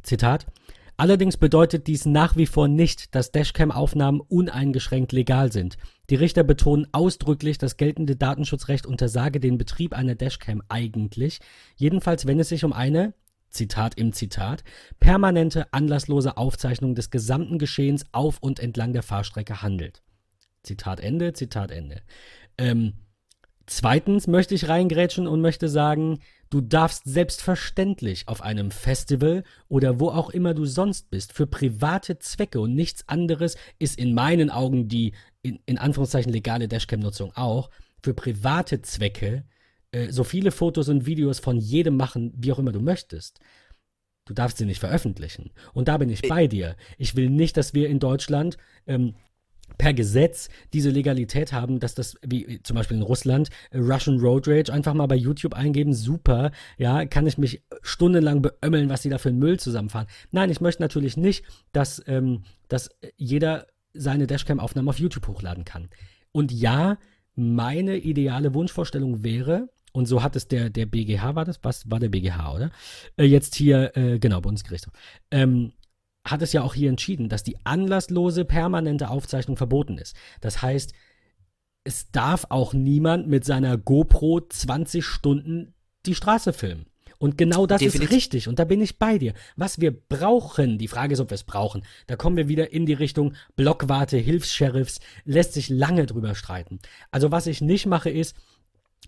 Zitat. 0.01 0.47
Allerdings 0.95 1.37
bedeutet 1.37 1.87
dies 1.87 2.05
nach 2.05 2.35
wie 2.35 2.45
vor 2.45 2.67
nicht, 2.67 3.15
dass 3.15 3.31
Dashcam-Aufnahmen 3.31 4.21
uneingeschränkt 4.21 5.11
legal 5.11 5.51
sind. 5.51 5.77
Die 6.09 6.15
Richter 6.15 6.43
betonen 6.43 6.87
ausdrücklich, 6.91 7.57
das 7.57 7.77
geltende 7.77 8.15
Datenschutzrecht 8.15 8.85
untersage 8.85 9.39
den 9.39 9.57
Betrieb 9.57 9.93
einer 9.93 10.15
Dashcam 10.15 10.61
eigentlich, 10.69 11.39
jedenfalls 11.75 12.27
wenn 12.27 12.39
es 12.39 12.49
sich 12.49 12.63
um 12.63 12.73
eine, 12.73 13.15
Zitat 13.49 13.95
im 13.97 14.13
Zitat, 14.13 14.63
permanente, 14.99 15.71
anlasslose 15.73 16.37
Aufzeichnung 16.37 16.95
des 16.95 17.09
gesamten 17.09 17.57
Geschehens 17.57 18.05
auf 18.11 18.37
und 18.39 18.59
entlang 18.59 18.93
der 18.93 19.03
Fahrstrecke 19.03 19.61
handelt. 19.61 20.01
Zitat 20.63 20.99
Ende, 20.99 21.33
Zitat 21.33 21.71
Ende. 21.71 22.01
Ähm, 22.57 22.93
Zweitens 23.65 24.27
möchte 24.27 24.55
ich 24.55 24.67
reingrätschen 24.67 25.25
und 25.25 25.39
möchte 25.41 25.69
sagen, 25.69 26.19
du 26.49 26.59
darfst 26.59 27.03
selbstverständlich 27.05 28.27
auf 28.27 28.41
einem 28.41 28.71
Festival 28.71 29.43
oder 29.69 29.99
wo 29.99 30.09
auch 30.09 30.29
immer 30.29 30.53
du 30.53 30.65
sonst 30.65 31.09
bist, 31.09 31.33
für 31.33 31.47
private 31.47 32.19
Zwecke 32.19 32.59
und 32.59 32.75
nichts 32.75 33.07
anderes 33.07 33.55
ist 33.79 33.97
in 33.97 34.13
meinen 34.13 34.49
Augen 34.49 34.87
die 34.89 35.13
in, 35.41 35.59
in 35.65 35.77
Anführungszeichen 35.77 36.31
legale 36.31 36.67
Dashcam-Nutzung 36.67 37.31
auch, 37.35 37.69
für 38.01 38.13
private 38.13 38.81
Zwecke 38.81 39.45
äh, 39.91 40.11
so 40.11 40.23
viele 40.23 40.51
Fotos 40.51 40.89
und 40.89 41.05
Videos 41.05 41.39
von 41.39 41.57
jedem 41.57 41.95
machen, 41.95 42.33
wie 42.35 42.51
auch 42.51 42.59
immer 42.59 42.71
du 42.71 42.81
möchtest. 42.81 43.39
Du 44.25 44.33
darfst 44.33 44.57
sie 44.57 44.65
nicht 44.65 44.79
veröffentlichen. 44.79 45.51
Und 45.73 45.87
da 45.87 45.97
bin 45.97 46.09
ich 46.09 46.21
bei 46.21 46.47
dir. 46.47 46.75
Ich 46.97 47.15
will 47.15 47.29
nicht, 47.29 47.57
dass 47.57 47.73
wir 47.73 47.89
in 47.89 47.99
Deutschland 47.99 48.57
ähm, 48.87 49.15
per 49.77 49.93
Gesetz 49.93 50.49
diese 50.73 50.89
Legalität 50.89 51.53
haben, 51.53 51.79
dass 51.79 51.95
das, 51.95 52.15
wie 52.25 52.61
zum 52.63 52.75
Beispiel 52.75 52.97
in 52.97 53.03
Russland, 53.03 53.49
Russian 53.73 54.19
Road 54.19 54.47
Rage 54.47 54.71
einfach 54.71 54.93
mal 54.93 55.07
bei 55.07 55.15
YouTube 55.15 55.53
eingeben, 55.53 55.93
super, 55.93 56.51
ja, 56.77 57.05
kann 57.05 57.27
ich 57.27 57.37
mich 57.37 57.63
stundenlang 57.81 58.41
beömmeln, 58.41 58.89
was 58.89 59.01
sie 59.01 59.09
da 59.09 59.17
für 59.17 59.29
einen 59.29 59.39
Müll 59.39 59.59
zusammenfahren. 59.59 60.07
Nein, 60.31 60.49
ich 60.49 60.61
möchte 60.61 60.81
natürlich 60.81 61.17
nicht, 61.17 61.45
dass, 61.71 62.01
ähm, 62.07 62.43
dass 62.67 62.89
jeder 63.17 63.67
seine 63.93 64.27
Dashcam-Aufnahmen 64.27 64.89
auf 64.89 64.99
YouTube 64.99 65.27
hochladen 65.27 65.65
kann. 65.65 65.89
Und 66.31 66.51
ja, 66.51 66.97
meine 67.35 67.97
ideale 67.97 68.53
Wunschvorstellung 68.53 69.23
wäre, 69.23 69.69
und 69.91 70.07
so 70.07 70.23
hat 70.23 70.35
es 70.35 70.47
der, 70.47 70.69
der 70.69 70.87
BGH, 70.87 71.35
war 71.35 71.45
das? 71.45 71.59
Was 71.63 71.89
war 71.89 71.99
der 71.99 72.09
BGH, 72.09 72.53
oder? 72.53 72.71
Äh, 73.15 73.25
jetzt 73.25 73.55
hier, 73.55 73.95
äh, 73.95 74.17
genau, 74.19 74.41
Bundesgerichtshof. 74.41 74.93
Ähm, 75.29 75.73
hat 76.23 76.41
es 76.41 76.53
ja 76.53 76.61
auch 76.61 76.73
hier 76.73 76.89
entschieden, 76.89 77.29
dass 77.29 77.43
die 77.43 77.57
anlasslose 77.65 78.45
permanente 78.45 79.09
Aufzeichnung 79.09 79.57
verboten 79.57 79.97
ist. 79.97 80.15
Das 80.41 80.61
heißt, 80.61 80.93
es 81.83 82.11
darf 82.11 82.45
auch 82.49 82.73
niemand 82.73 83.27
mit 83.27 83.43
seiner 83.43 83.77
GoPro 83.77 84.41
20 84.41 85.05
Stunden 85.05 85.73
die 86.05 86.15
Straße 86.15 86.53
filmen. 86.53 86.85
Und 87.23 87.37
genau 87.37 87.65
das 87.65 87.79
Definitiv. 87.79 88.09
ist 88.09 88.15
richtig. 88.15 88.47
Und 88.49 88.59
da 88.59 88.65
bin 88.65 88.81
ich 88.81 88.99
bei 88.99 89.17
dir. 89.17 89.33
Was 89.55 89.79
wir 89.79 89.91
brauchen, 89.91 90.77
die 90.77 90.89
Frage 90.89 91.13
ist, 91.13 91.21
ob 91.21 91.29
wir 91.29 91.35
es 91.35 91.45
brauchen. 91.45 91.85
Da 92.07 92.17
kommen 92.17 92.35
wir 92.35 92.49
wieder 92.49 92.73
in 92.73 92.85
die 92.85 92.93
Richtung 92.93 93.33
Blockwarte, 93.55 94.17
Hilfs-Sheriffs, 94.17 94.99
lässt 95.23 95.53
sich 95.53 95.69
lange 95.69 96.05
drüber 96.05 96.35
streiten. 96.35 96.79
Also 97.11 97.31
was 97.31 97.47
ich 97.47 97.61
nicht 97.61 97.85
mache 97.85 98.09
ist, 98.09 98.35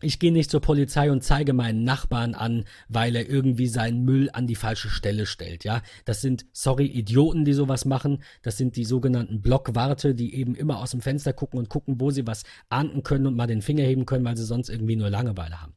ich 0.02 0.20
gehe 0.20 0.32
nicht 0.32 0.52
zur 0.52 0.62
Polizei 0.62 1.12
und 1.12 1.24
zeige 1.24 1.54
meinen 1.54 1.84
Nachbarn 1.84 2.36
an, 2.36 2.66
weil 2.90 3.16
er 3.16 3.30
irgendwie 3.30 3.68
seinen 3.68 4.04
Müll 4.04 4.30
an 4.34 4.48
die 4.48 4.56
falsche 4.56 4.90
Stelle 4.90 5.26
stellt, 5.26 5.64
ja. 5.64 5.82
Das 6.06 6.22
sind, 6.22 6.46
sorry, 6.52 6.86
Idioten, 6.86 7.46
die 7.46 7.54
sowas 7.54 7.86
machen. 7.86 8.24
Das 8.42 8.58
sind 8.58 8.76
die 8.76 8.86
sogenannten 8.86 9.42
Blockwarte, 9.42 10.16
die 10.16 10.36
eben 10.36 10.56
immer 10.56 10.80
aus 10.80 10.92
dem 10.92 11.02
Fenster 11.02 11.34
gucken 11.34 11.60
und 11.60 11.70
gucken, 11.70 12.00
wo 12.00 12.12
sie 12.12 12.28
was 12.28 12.44
ahnden 12.70 13.04
können 13.04 13.28
und 13.28 13.36
mal 13.36 13.48
den 13.48 13.62
Finger 13.62 13.84
heben 13.84 14.06
können, 14.06 14.26
weil 14.26 14.38
sie 14.38 14.46
sonst 14.46 14.70
irgendwie 14.70 14.96
nur 14.96 15.10
Langeweile 15.10 15.62
haben. 15.62 15.74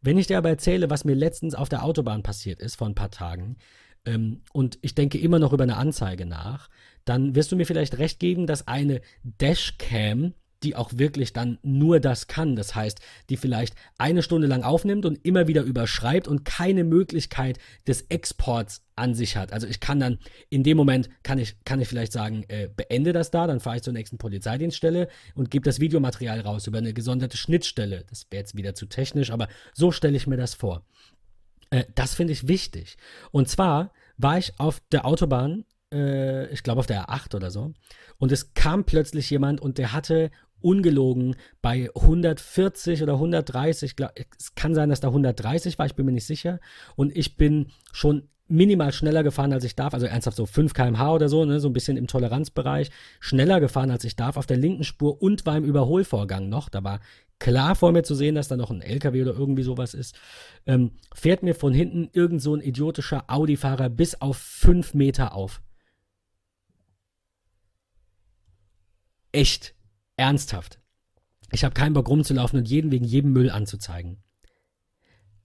Wenn 0.00 0.18
ich 0.18 0.26
dir 0.26 0.38
aber 0.38 0.48
erzähle, 0.48 0.90
was 0.90 1.04
mir 1.04 1.14
letztens 1.14 1.54
auf 1.54 1.68
der 1.68 1.84
Autobahn 1.84 2.22
passiert 2.22 2.60
ist, 2.60 2.76
vor 2.76 2.88
ein 2.88 2.96
paar 2.96 3.10
Tagen, 3.10 3.56
ähm, 4.04 4.42
und 4.52 4.78
ich 4.82 4.94
denke 4.94 5.18
immer 5.18 5.38
noch 5.38 5.52
über 5.52 5.62
eine 5.62 5.76
Anzeige 5.76 6.26
nach, 6.26 6.68
dann 7.04 7.34
wirst 7.34 7.52
du 7.52 7.56
mir 7.56 7.66
vielleicht 7.66 7.98
recht 7.98 8.18
geben, 8.18 8.46
dass 8.46 8.66
eine 8.66 9.00
Dashcam 9.22 10.34
die 10.62 10.76
auch 10.76 10.90
wirklich 10.94 11.32
dann 11.32 11.58
nur 11.62 12.00
das 12.00 12.26
kann. 12.26 12.56
Das 12.56 12.74
heißt, 12.74 13.00
die 13.30 13.36
vielleicht 13.36 13.74
eine 13.98 14.22
Stunde 14.22 14.46
lang 14.46 14.62
aufnimmt 14.62 15.04
und 15.06 15.24
immer 15.24 15.48
wieder 15.48 15.62
überschreibt 15.62 16.28
und 16.28 16.44
keine 16.44 16.84
Möglichkeit 16.84 17.58
des 17.86 18.02
Exports 18.02 18.82
an 18.94 19.14
sich 19.14 19.36
hat. 19.36 19.52
Also 19.52 19.66
ich 19.66 19.80
kann 19.80 20.00
dann 20.00 20.18
in 20.50 20.62
dem 20.62 20.76
Moment 20.76 21.08
kann 21.22 21.38
ich 21.38 21.56
kann 21.64 21.80
ich 21.80 21.88
vielleicht 21.88 22.12
sagen, 22.12 22.44
äh, 22.48 22.68
beende 22.74 23.12
das 23.12 23.30
da, 23.30 23.46
dann 23.46 23.60
fahre 23.60 23.76
ich 23.76 23.82
zur 23.82 23.92
nächsten 23.92 24.18
Polizeidienststelle 24.18 25.08
und 25.34 25.50
gebe 25.50 25.64
das 25.64 25.80
Videomaterial 25.80 26.40
raus 26.40 26.66
über 26.66 26.78
eine 26.78 26.92
gesonderte 26.92 27.36
Schnittstelle. 27.36 28.04
Das 28.08 28.26
wäre 28.30 28.42
jetzt 28.42 28.56
wieder 28.56 28.74
zu 28.74 28.86
technisch, 28.86 29.30
aber 29.30 29.48
so 29.72 29.92
stelle 29.92 30.16
ich 30.16 30.26
mir 30.26 30.36
das 30.36 30.54
vor. 30.54 30.84
Äh, 31.70 31.84
das 31.94 32.14
finde 32.14 32.32
ich 32.32 32.48
wichtig. 32.48 32.96
Und 33.30 33.48
zwar 33.48 33.92
war 34.18 34.38
ich 34.38 34.58
auf 34.58 34.80
der 34.92 35.06
Autobahn 35.06 35.64
äh, 35.92 36.46
ich 36.46 36.62
glaube 36.62 36.80
auf 36.80 36.86
der 36.86 37.08
A8 37.08 37.36
oder 37.36 37.50
so. 37.50 37.72
Und 38.18 38.32
es 38.32 38.54
kam 38.54 38.84
plötzlich 38.84 39.30
jemand 39.30 39.60
und 39.60 39.78
der 39.78 39.92
hatte 39.92 40.30
ungelogen 40.62 41.36
bei 41.60 41.90
140 41.94 43.02
oder 43.02 43.14
130, 43.14 43.96
glaub, 43.96 44.12
es 44.38 44.54
kann 44.54 44.74
sein, 44.74 44.88
dass 44.88 45.00
da 45.00 45.08
130 45.08 45.78
war, 45.78 45.86
ich 45.86 45.94
bin 45.94 46.06
mir 46.06 46.12
nicht 46.12 46.26
sicher. 46.26 46.60
Und 46.96 47.16
ich 47.16 47.36
bin 47.36 47.66
schon 47.92 48.28
minimal 48.48 48.92
schneller 48.92 49.22
gefahren, 49.22 49.52
als 49.52 49.64
ich 49.64 49.74
darf, 49.74 49.94
also 49.94 50.06
ernsthaft 50.06 50.36
so 50.36 50.46
5 50.46 50.74
km/h 50.74 51.14
oder 51.14 51.28
so, 51.28 51.44
ne, 51.44 51.58
so 51.58 51.68
ein 51.68 51.72
bisschen 51.72 51.96
im 51.96 52.06
Toleranzbereich, 52.06 52.90
schneller 53.18 53.60
gefahren, 53.60 53.90
als 53.90 54.04
ich 54.04 54.16
darf, 54.16 54.36
auf 54.36 54.46
der 54.46 54.58
linken 54.58 54.84
Spur 54.84 55.20
und 55.22 55.46
war 55.46 55.56
im 55.56 55.64
Überholvorgang 55.64 56.48
noch. 56.48 56.68
Da 56.68 56.84
war 56.84 57.00
klar 57.38 57.74
vor 57.74 57.92
mir 57.92 58.02
zu 58.02 58.14
sehen, 58.14 58.34
dass 58.34 58.48
da 58.48 58.56
noch 58.56 58.70
ein 58.70 58.82
LKW 58.82 59.22
oder 59.22 59.32
irgendwie 59.32 59.62
sowas 59.62 59.94
ist. 59.94 60.16
Ähm, 60.66 60.92
fährt 61.14 61.42
mir 61.42 61.54
von 61.54 61.72
hinten 61.72 62.08
irgend 62.12 62.42
so 62.42 62.54
ein 62.54 62.60
idiotischer 62.60 63.24
Audi-Fahrer 63.28 63.88
bis 63.88 64.20
auf 64.20 64.36
5 64.36 64.94
Meter 64.94 65.34
auf. 65.34 65.62
Echt 69.32 69.74
Ernsthaft. 70.16 70.78
Ich 71.50 71.64
habe 71.64 71.74
keinen 71.74 71.92
Bock 71.92 72.08
rumzulaufen 72.08 72.58
und 72.58 72.68
jeden 72.68 72.90
wegen 72.90 73.04
jedem 73.04 73.32
Müll 73.32 73.50
anzuzeigen. 73.50 74.22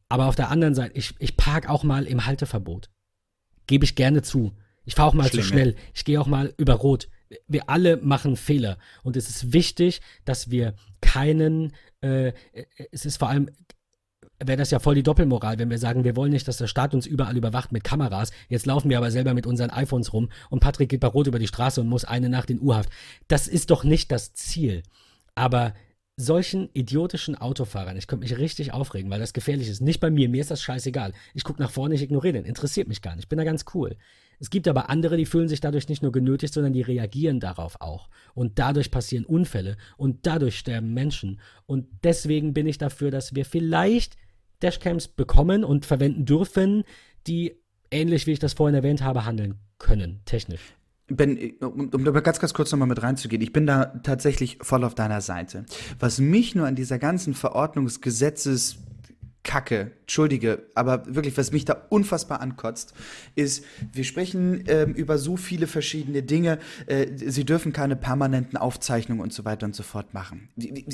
Aber 0.09 0.27
auf 0.27 0.35
der 0.35 0.49
anderen 0.49 0.73
Seite, 0.73 0.97
ich, 0.97 1.13
ich 1.19 1.35
park 1.35 1.69
auch 1.69 1.83
mal 1.83 2.05
im 2.05 2.25
Halteverbot. 2.25 2.89
Gebe 3.67 3.83
ich 3.83 3.95
gerne 3.95 4.21
zu. 4.21 4.53
Ich 4.85 4.95
fahre 4.95 5.09
auch 5.09 5.13
mal 5.13 5.27
Schlimme. 5.27 5.43
zu 5.43 5.49
schnell. 5.49 5.75
Ich 5.93 6.05
gehe 6.05 6.19
auch 6.19 6.27
mal 6.27 6.53
über 6.57 6.75
Rot. 6.75 7.09
Wir 7.47 7.69
alle 7.69 7.97
machen 7.97 8.37
Fehler. 8.37 8.77
Und 9.03 9.17
es 9.17 9.29
ist 9.29 9.51
wichtig, 9.51 9.99
dass 10.23 10.49
wir 10.49 10.75
keinen, 11.01 11.73
äh, 11.99 12.31
es 12.91 13.05
ist 13.05 13.17
vor 13.17 13.27
allem 13.27 13.49
wäre 14.43 14.57
das 14.57 14.71
ja 14.71 14.79
voll 14.79 14.95
die 14.95 15.03
Doppelmoral, 15.03 15.59
wenn 15.59 15.69
wir 15.69 15.79
sagen, 15.79 16.03
wir 16.03 16.15
wollen 16.15 16.31
nicht, 16.31 16.47
dass 16.47 16.57
der 16.57 16.67
Staat 16.67 16.93
uns 16.93 17.05
überall 17.05 17.37
überwacht 17.37 17.71
mit 17.71 17.83
Kameras. 17.83 18.31
Jetzt 18.49 18.65
laufen 18.65 18.89
wir 18.89 18.97
aber 18.97 19.11
selber 19.11 19.33
mit 19.33 19.47
unseren 19.47 19.69
iPhones 19.69 20.13
rum 20.13 20.29
und 20.49 20.59
Patrick 20.59 20.89
geht 20.89 20.99
bei 20.99 21.07
Rot 21.07 21.27
über 21.27 21.39
die 21.39 21.47
Straße 21.47 21.81
und 21.81 21.87
muss 21.87 22.05
eine 22.05 22.29
Nacht 22.29 22.49
in 22.49 22.61
U-Haft. 22.61 22.89
Das 23.27 23.47
ist 23.47 23.71
doch 23.71 23.83
nicht 23.83 24.11
das 24.11 24.33
Ziel. 24.33 24.83
Aber 25.35 25.73
solchen 26.17 26.69
idiotischen 26.73 27.35
Autofahrern, 27.35 27.95
ich 27.95 28.07
könnte 28.07 28.27
mich 28.27 28.37
richtig 28.37 28.73
aufregen, 28.73 29.11
weil 29.11 29.19
das 29.19 29.33
gefährlich 29.33 29.69
ist. 29.69 29.81
Nicht 29.81 29.99
bei 29.99 30.09
mir, 30.09 30.29
mir 30.29 30.41
ist 30.41 30.49
das 30.49 30.63
scheißegal. 30.63 31.13
Ich 31.35 31.43
gucke 31.43 31.61
nach 31.61 31.69
vorne, 31.69 31.93
ich 31.93 32.01
ignoriere 32.01 32.33
den, 32.33 32.45
interessiert 32.45 32.87
mich 32.87 33.03
gar 33.03 33.15
nicht. 33.15 33.25
Ich 33.25 33.29
bin 33.29 33.37
da 33.37 33.43
ganz 33.43 33.65
cool. 33.73 33.95
Es 34.39 34.49
gibt 34.49 34.67
aber 34.67 34.89
andere, 34.89 35.17
die 35.17 35.25
fühlen 35.25 35.47
sich 35.47 35.61
dadurch 35.61 35.87
nicht 35.89 36.03
nur 36.03 36.11
genötigt, 36.11 36.53
sondern 36.53 36.73
die 36.73 36.81
reagieren 36.81 37.39
darauf 37.39 37.81
auch. 37.81 38.09
Und 38.33 38.59
dadurch 38.59 38.91
passieren 38.91 39.25
Unfälle 39.25 39.77
und 39.95 40.25
dadurch 40.25 40.57
sterben 40.57 40.93
Menschen. 40.93 41.39
Und 41.65 41.87
deswegen 42.03 42.53
bin 42.53 42.67
ich 42.67 42.77
dafür, 42.77 43.11
dass 43.11 43.35
wir 43.35 43.45
vielleicht 43.45 44.15
Dashcams 44.61 45.07
bekommen 45.07 45.63
und 45.63 45.85
verwenden 45.85 46.25
dürfen, 46.25 46.83
die 47.27 47.55
ähnlich 47.91 48.27
wie 48.27 48.31
ich 48.31 48.39
das 48.39 48.53
vorhin 48.53 48.75
erwähnt 48.75 49.01
habe, 49.01 49.25
handeln 49.25 49.55
können, 49.79 50.21
technisch. 50.25 50.75
Ben, 51.09 51.53
um, 51.61 51.89
um 51.89 52.03
da 52.03 52.11
ganz, 52.19 52.39
ganz 52.39 52.53
kurz 52.53 52.71
nochmal 52.71 52.89
mit 52.89 53.01
reinzugehen, 53.01 53.41
ich 53.41 53.53
bin 53.53 53.65
da 53.65 53.85
tatsächlich 54.03 54.57
voll 54.61 54.83
auf 54.83 54.93
deiner 54.93 55.21
Seite. 55.21 55.65
Was 55.99 56.19
mich 56.19 56.53
nur 56.53 56.67
an 56.67 56.75
dieser 56.75 56.99
ganzen 56.99 57.33
Verordnungsgesetzes 57.33 58.77
Kacke, 59.47 59.91
entschuldige, 60.01 60.63
aber 60.75 61.03
wirklich, 61.07 61.37
was 61.37 61.53
mich 61.53 61.63
da 61.63 61.85
unfassbar 61.87 62.41
ankotzt, 62.41 62.93
ist, 63.35 63.63
wir 63.93 64.03
sprechen 64.03 64.65
ähm, 64.67 64.93
über 64.93 65.17
so 65.17 65.37
viele 65.37 65.67
verschiedene 65.67 66.21
Dinge. 66.21 66.59
Äh, 66.85 67.07
sie 67.15 67.45
dürfen 67.45 67.71
keine 67.71 67.95
permanenten 67.95 68.57
Aufzeichnungen 68.57 69.21
und 69.21 69.31
so 69.31 69.45
weiter 69.45 69.65
und 69.65 69.73
so 69.73 69.83
fort 69.83 70.13
machen. 70.13 70.49
Wie, 70.57 70.85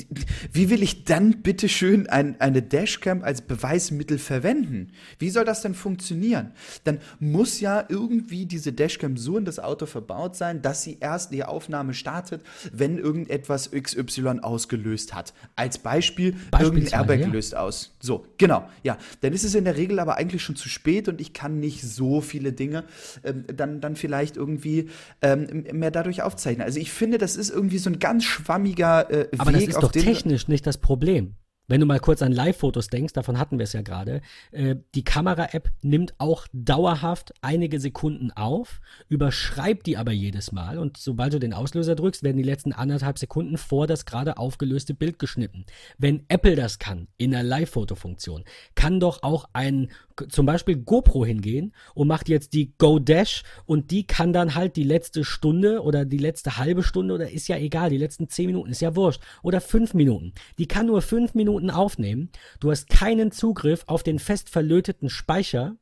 wie 0.52 0.70
will 0.70 0.84
ich 0.84 1.04
dann 1.04 1.42
bitte 1.42 1.68
schön 1.68 2.08
ein, 2.08 2.40
eine 2.40 2.62
Dashcam 2.62 3.24
als 3.24 3.42
Beweismittel 3.42 4.18
verwenden? 4.18 4.92
Wie 5.18 5.30
soll 5.30 5.44
das 5.44 5.62
denn 5.62 5.74
funktionieren? 5.74 6.52
Dann 6.84 7.00
muss 7.18 7.58
ja 7.60 7.84
irgendwie 7.88 8.46
diese 8.46 8.72
Dashcam 8.72 9.16
so 9.16 9.36
in 9.36 9.44
das 9.44 9.58
Auto 9.58 9.86
verbaut 9.86 10.36
sein, 10.36 10.62
dass 10.62 10.84
sie 10.84 10.98
erst 11.00 11.32
die 11.32 11.42
Aufnahme 11.42 11.92
startet, 11.92 12.44
wenn 12.72 12.98
irgendetwas 12.98 13.72
XY 13.72 14.38
ausgelöst 14.42 15.12
hat. 15.12 15.34
Als 15.56 15.78
Beispiel, 15.78 16.36
irgendein 16.56 17.00
Airbag 17.00 17.18
ja. 17.18 17.26
löst 17.26 17.56
aus. 17.56 17.96
So, 17.98 18.24
Genau, 18.43 18.43
ja. 18.82 18.98
Dann 19.20 19.32
ist 19.32 19.44
es 19.44 19.54
in 19.54 19.64
der 19.64 19.76
Regel 19.76 19.98
aber 19.98 20.16
eigentlich 20.16 20.42
schon 20.42 20.56
zu 20.56 20.68
spät 20.68 21.08
und 21.08 21.20
ich 21.20 21.32
kann 21.32 21.60
nicht 21.60 21.82
so 21.82 22.20
viele 22.20 22.52
Dinge 22.52 22.84
ähm, 23.22 23.44
dann, 23.54 23.80
dann 23.80 23.96
vielleicht 23.96 24.36
irgendwie 24.36 24.88
ähm, 25.22 25.64
mehr 25.72 25.90
dadurch 25.90 26.22
aufzeichnen. 26.22 26.64
Also 26.64 26.78
ich 26.80 26.92
finde, 26.92 27.18
das 27.18 27.36
ist 27.36 27.50
irgendwie 27.50 27.78
so 27.78 27.90
ein 27.90 27.98
ganz 27.98 28.24
schwammiger 28.24 29.10
äh, 29.10 29.14
aber 29.14 29.32
Weg. 29.32 29.40
Aber 29.40 29.52
das 29.52 29.64
ist 29.64 29.82
doch 29.82 29.92
technisch 29.92 30.48
nicht 30.48 30.66
das 30.66 30.78
Problem. 30.78 31.36
Wenn 31.66 31.80
du 31.80 31.86
mal 31.86 31.98
kurz 31.98 32.20
an 32.20 32.32
Live-Fotos 32.32 32.88
denkst, 32.88 33.14
davon 33.14 33.38
hatten 33.38 33.58
wir 33.58 33.64
es 33.64 33.72
ja 33.72 33.80
gerade, 33.80 34.20
äh, 34.52 34.76
die 34.94 35.02
Kamera-App 35.02 35.70
nimmt 35.80 36.12
auch 36.18 36.46
dauerhaft 36.52 37.32
einige 37.40 37.80
Sekunden 37.80 38.30
auf, 38.32 38.82
überschreibt 39.08 39.86
die 39.86 39.96
aber 39.96 40.12
jedes 40.12 40.52
Mal 40.52 40.78
und 40.78 40.98
sobald 40.98 41.32
du 41.32 41.38
den 41.38 41.54
Auslöser 41.54 41.94
drückst, 41.94 42.22
werden 42.22 42.36
die 42.36 42.42
letzten 42.42 42.74
anderthalb 42.74 43.18
Sekunden 43.18 43.56
vor 43.56 43.86
das 43.86 44.04
gerade 44.04 44.36
aufgelöste 44.36 44.92
Bild 44.92 45.18
geschnitten. 45.18 45.64
Wenn 45.96 46.24
Apple 46.28 46.54
das 46.54 46.78
kann, 46.78 47.08
in 47.16 47.30
der 47.30 47.42
Live-Foto-Funktion, 47.42 48.44
kann 48.74 49.00
doch 49.00 49.22
auch 49.22 49.46
ein 49.54 49.90
zum 50.28 50.46
Beispiel 50.46 50.76
GoPro 50.76 51.24
hingehen 51.24 51.74
und 51.94 52.08
macht 52.08 52.28
jetzt 52.28 52.52
die 52.52 52.74
Go 52.78 52.98
Dash 52.98 53.42
und 53.66 53.90
die 53.90 54.06
kann 54.06 54.32
dann 54.32 54.54
halt 54.54 54.76
die 54.76 54.84
letzte 54.84 55.24
Stunde 55.24 55.82
oder 55.82 56.04
die 56.04 56.18
letzte 56.18 56.56
halbe 56.56 56.82
Stunde 56.82 57.14
oder 57.14 57.30
ist 57.30 57.48
ja 57.48 57.56
egal, 57.56 57.90
die 57.90 57.98
letzten 57.98 58.28
zehn 58.28 58.46
Minuten 58.46 58.70
ist 58.70 58.80
ja 58.80 58.96
wurscht 58.96 59.20
oder 59.42 59.60
fünf 59.60 59.94
Minuten. 59.94 60.32
Die 60.58 60.68
kann 60.68 60.86
nur 60.86 61.02
fünf 61.02 61.34
Minuten 61.34 61.70
aufnehmen. 61.70 62.30
Du 62.60 62.70
hast 62.70 62.88
keinen 62.88 63.32
Zugriff 63.32 63.84
auf 63.86 64.02
den 64.02 64.18
fest 64.18 64.48
verlöteten 64.50 65.10
Speicher. 65.10 65.76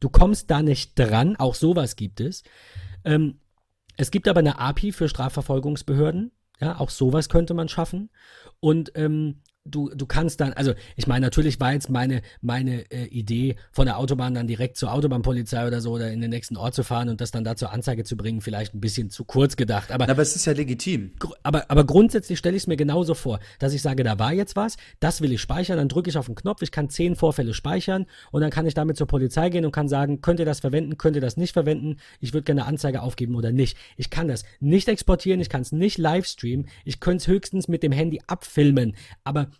Du 0.00 0.08
kommst 0.08 0.50
da 0.50 0.62
nicht 0.62 0.98
dran. 0.98 1.36
Auch 1.36 1.54
sowas 1.54 1.96
gibt 1.96 2.20
es. 2.20 2.42
Ähm, 3.04 3.40
es 3.96 4.10
gibt 4.10 4.28
aber 4.28 4.40
eine 4.40 4.58
API 4.58 4.92
für 4.92 5.08
Strafverfolgungsbehörden. 5.08 6.32
Ja, 6.60 6.78
auch 6.78 6.90
sowas 6.90 7.28
könnte 7.28 7.54
man 7.54 7.68
schaffen. 7.68 8.10
Und 8.60 8.92
ähm, 8.94 9.42
du, 9.70 9.90
du 9.90 10.06
kannst 10.06 10.40
dann, 10.40 10.52
also 10.52 10.74
ich 10.96 11.06
meine, 11.06 11.26
natürlich 11.26 11.60
war 11.60 11.72
jetzt 11.72 11.90
meine, 11.90 12.22
meine 12.40 12.90
äh, 12.90 13.06
Idee, 13.06 13.56
von 13.72 13.86
der 13.86 13.98
Autobahn 13.98 14.34
dann 14.34 14.46
direkt 14.46 14.76
zur 14.76 14.92
Autobahnpolizei 14.92 15.66
oder 15.66 15.80
so 15.80 15.92
oder 15.92 16.10
in 16.10 16.20
den 16.20 16.30
nächsten 16.30 16.56
Ort 16.56 16.74
zu 16.74 16.82
fahren 16.82 17.08
und 17.08 17.20
das 17.20 17.30
dann 17.30 17.44
da 17.44 17.56
zur 17.56 17.72
Anzeige 17.72 18.04
zu 18.04 18.16
bringen, 18.16 18.40
vielleicht 18.40 18.74
ein 18.74 18.80
bisschen 18.80 19.10
zu 19.10 19.24
kurz 19.24 19.56
gedacht. 19.56 19.92
Aber, 19.92 20.08
aber 20.08 20.22
es 20.22 20.36
ist 20.36 20.46
ja 20.46 20.52
legitim. 20.52 21.12
Aber, 21.42 21.70
aber 21.70 21.84
grundsätzlich 21.84 22.38
stelle 22.38 22.56
ich 22.56 22.64
es 22.64 22.66
mir 22.66 22.76
genauso 22.76 23.14
vor, 23.14 23.40
dass 23.58 23.72
ich 23.72 23.82
sage, 23.82 24.02
da 24.02 24.18
war 24.18 24.32
jetzt 24.32 24.56
was, 24.56 24.76
das 25.00 25.20
will 25.20 25.32
ich 25.32 25.40
speichern, 25.40 25.76
dann 25.76 25.88
drücke 25.88 26.10
ich 26.10 26.18
auf 26.18 26.26
den 26.26 26.34
Knopf, 26.34 26.62
ich 26.62 26.70
kann 26.70 26.88
zehn 26.88 27.16
Vorfälle 27.16 27.54
speichern 27.54 28.06
und 28.30 28.40
dann 28.40 28.50
kann 28.50 28.66
ich 28.66 28.74
damit 28.74 28.96
zur 28.96 29.06
Polizei 29.06 29.50
gehen 29.50 29.64
und 29.64 29.72
kann 29.72 29.88
sagen, 29.88 30.20
könnt 30.20 30.40
ihr 30.40 30.46
das 30.46 30.60
verwenden, 30.60 30.98
könnt 30.98 31.16
ihr 31.16 31.22
das 31.22 31.36
nicht 31.36 31.52
verwenden, 31.52 31.96
ich 32.20 32.32
würde 32.32 32.44
gerne 32.44 32.62
eine 32.62 32.68
Anzeige 32.68 33.02
aufgeben 33.02 33.34
oder 33.34 33.52
nicht. 33.52 33.76
Ich 33.96 34.10
kann 34.10 34.28
das 34.28 34.44
nicht 34.60 34.88
exportieren, 34.88 35.40
ich 35.40 35.48
kann 35.48 35.62
es 35.62 35.72
nicht 35.72 35.98
live 35.98 36.26
streamen, 36.26 36.68
ich 36.84 37.00
könnte 37.00 37.22
es 37.22 37.26
höchstens 37.28 37.68
mit 37.68 37.82
dem 37.82 37.92
Handy 37.92 38.20
abfilmen, 38.26 38.96
aber 39.24 39.50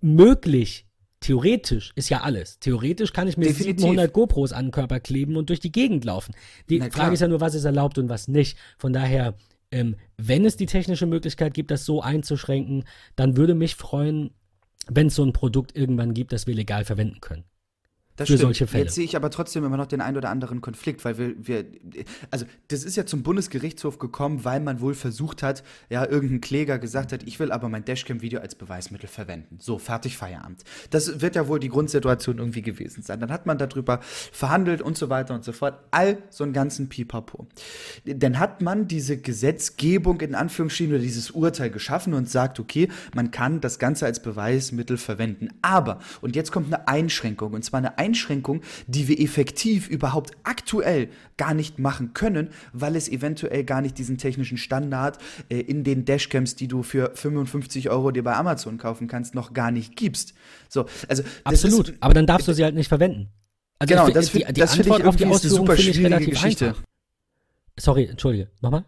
möglich, 0.00 0.86
theoretisch 1.20 1.92
ist 1.96 2.08
ja 2.08 2.22
alles. 2.22 2.58
Theoretisch 2.58 3.12
kann 3.12 3.28
ich 3.28 3.36
mir 3.36 3.46
Definitiv. 3.46 3.80
700 3.80 4.12
GoPros 4.12 4.52
an 4.52 4.66
den 4.66 4.70
Körper 4.70 5.00
kleben 5.00 5.36
und 5.36 5.48
durch 5.48 5.60
die 5.60 5.72
Gegend 5.72 6.04
laufen. 6.04 6.34
Die 6.68 6.80
Frage 6.80 7.14
ist 7.14 7.20
ja 7.20 7.28
nur, 7.28 7.40
was 7.40 7.54
ist 7.54 7.64
erlaubt 7.64 7.98
und 7.98 8.08
was 8.08 8.28
nicht. 8.28 8.56
Von 8.78 8.92
daher, 8.92 9.34
ähm, 9.70 9.96
wenn 10.16 10.44
es 10.44 10.56
die 10.56 10.66
technische 10.66 11.06
Möglichkeit 11.06 11.54
gibt, 11.54 11.70
das 11.70 11.84
so 11.84 12.00
einzuschränken, 12.00 12.84
dann 13.16 13.36
würde 13.36 13.54
mich 13.54 13.74
freuen, 13.74 14.30
wenn 14.88 15.08
es 15.08 15.14
so 15.14 15.24
ein 15.24 15.32
Produkt 15.32 15.76
irgendwann 15.76 16.14
gibt, 16.14 16.32
das 16.32 16.46
wir 16.46 16.54
legal 16.54 16.84
verwenden 16.84 17.20
können. 17.20 17.44
Das 18.16 18.28
für 18.28 18.34
stimmt. 18.34 18.40
solche 18.40 18.66
Fälle. 18.66 18.84
Jetzt 18.84 18.94
sehe 18.94 19.04
ich 19.04 19.14
aber 19.14 19.30
trotzdem 19.30 19.64
immer 19.64 19.76
noch 19.76 19.86
den 19.86 20.00
ein 20.00 20.16
oder 20.16 20.30
anderen 20.30 20.62
Konflikt, 20.62 21.04
weil 21.04 21.18
wir, 21.18 21.34
wir, 21.38 21.64
also 22.30 22.46
das 22.68 22.82
ist 22.82 22.96
ja 22.96 23.04
zum 23.04 23.22
Bundesgerichtshof 23.22 23.98
gekommen, 23.98 24.44
weil 24.44 24.60
man 24.60 24.80
wohl 24.80 24.94
versucht 24.94 25.42
hat, 25.42 25.62
ja, 25.90 26.06
irgendein 26.06 26.40
Kläger 26.40 26.78
gesagt 26.78 27.12
hat, 27.12 27.22
ich 27.24 27.38
will 27.38 27.52
aber 27.52 27.68
mein 27.68 27.84
Dashcam-Video 27.84 28.40
als 28.40 28.54
Beweismittel 28.54 29.08
verwenden. 29.08 29.58
So, 29.60 29.78
fertig, 29.78 30.16
Feierabend. 30.16 30.64
Das 30.90 31.20
wird 31.20 31.36
ja 31.36 31.46
wohl 31.46 31.60
die 31.60 31.68
Grundsituation 31.68 32.38
irgendwie 32.38 32.62
gewesen 32.62 33.02
sein. 33.02 33.20
Dann 33.20 33.30
hat 33.30 33.44
man 33.44 33.58
darüber 33.58 34.00
verhandelt 34.00 34.80
und 34.80 34.96
so 34.96 35.10
weiter 35.10 35.34
und 35.34 35.44
so 35.44 35.52
fort. 35.52 35.78
All 35.90 36.18
so 36.30 36.44
einen 36.44 36.54
ganzen 36.54 36.88
Pipapo. 36.88 37.46
Dann 38.06 38.38
hat 38.38 38.62
man 38.62 38.88
diese 38.88 39.18
Gesetzgebung 39.18 40.22
in 40.22 40.34
Anführungsstrichen 40.34 40.94
oder 40.94 41.02
dieses 41.02 41.30
Urteil 41.32 41.70
geschaffen 41.70 42.14
und 42.14 42.30
sagt, 42.30 42.58
okay, 42.60 42.88
man 43.14 43.30
kann 43.30 43.60
das 43.60 43.78
Ganze 43.78 44.06
als 44.06 44.20
Beweismittel 44.22 44.96
verwenden. 44.96 45.50
Aber, 45.60 46.00
und 46.22 46.34
jetzt 46.34 46.50
kommt 46.50 46.72
eine 46.72 46.88
Einschränkung, 46.88 47.52
und 47.52 47.62
zwar 47.62 47.78
eine 47.78 47.98
Einschränkung, 47.98 48.05
Einschränkung, 48.06 48.62
die 48.86 49.08
wir 49.08 49.20
effektiv 49.20 49.88
überhaupt 49.88 50.32
aktuell 50.44 51.08
gar 51.36 51.54
nicht 51.54 51.78
machen 51.78 52.14
können, 52.14 52.50
weil 52.72 52.96
es 52.96 53.08
eventuell 53.08 53.64
gar 53.64 53.80
nicht 53.80 53.98
diesen 53.98 54.16
technischen 54.16 54.58
Standard 54.58 55.18
äh, 55.48 55.60
in 55.60 55.84
den 55.84 56.04
Dashcams, 56.04 56.54
die 56.54 56.68
du 56.68 56.82
für 56.82 57.12
55 57.14 57.90
Euro 57.90 58.10
dir 58.10 58.22
bei 58.22 58.34
Amazon 58.34 58.78
kaufen 58.78 59.08
kannst, 59.08 59.34
noch 59.34 59.52
gar 59.52 59.70
nicht 59.70 59.96
gibst. 59.96 60.34
So, 60.68 60.86
also 61.08 61.22
absolut. 61.44 61.88
Ist, 61.90 62.02
aber 62.02 62.14
dann 62.14 62.26
darfst 62.26 62.48
du 62.48 62.52
sie 62.52 62.64
halt 62.64 62.74
nicht 62.74 62.88
verwenden. 62.88 63.28
Also 63.78 63.94
genau, 63.94 64.08
das, 64.08 64.32
die, 64.32 64.44
die 64.44 64.60
das 64.60 64.74
finde 64.74 64.90
ich 64.90 64.98
irgendwie 65.00 65.24
eine 65.24 65.38
super 65.38 65.76
schwierige 65.76 66.30
Geschichte. 66.30 66.68
Einfach. 66.68 66.82
Sorry, 67.78 68.06
entschuldige. 68.06 68.50
Nochmal? 68.62 68.84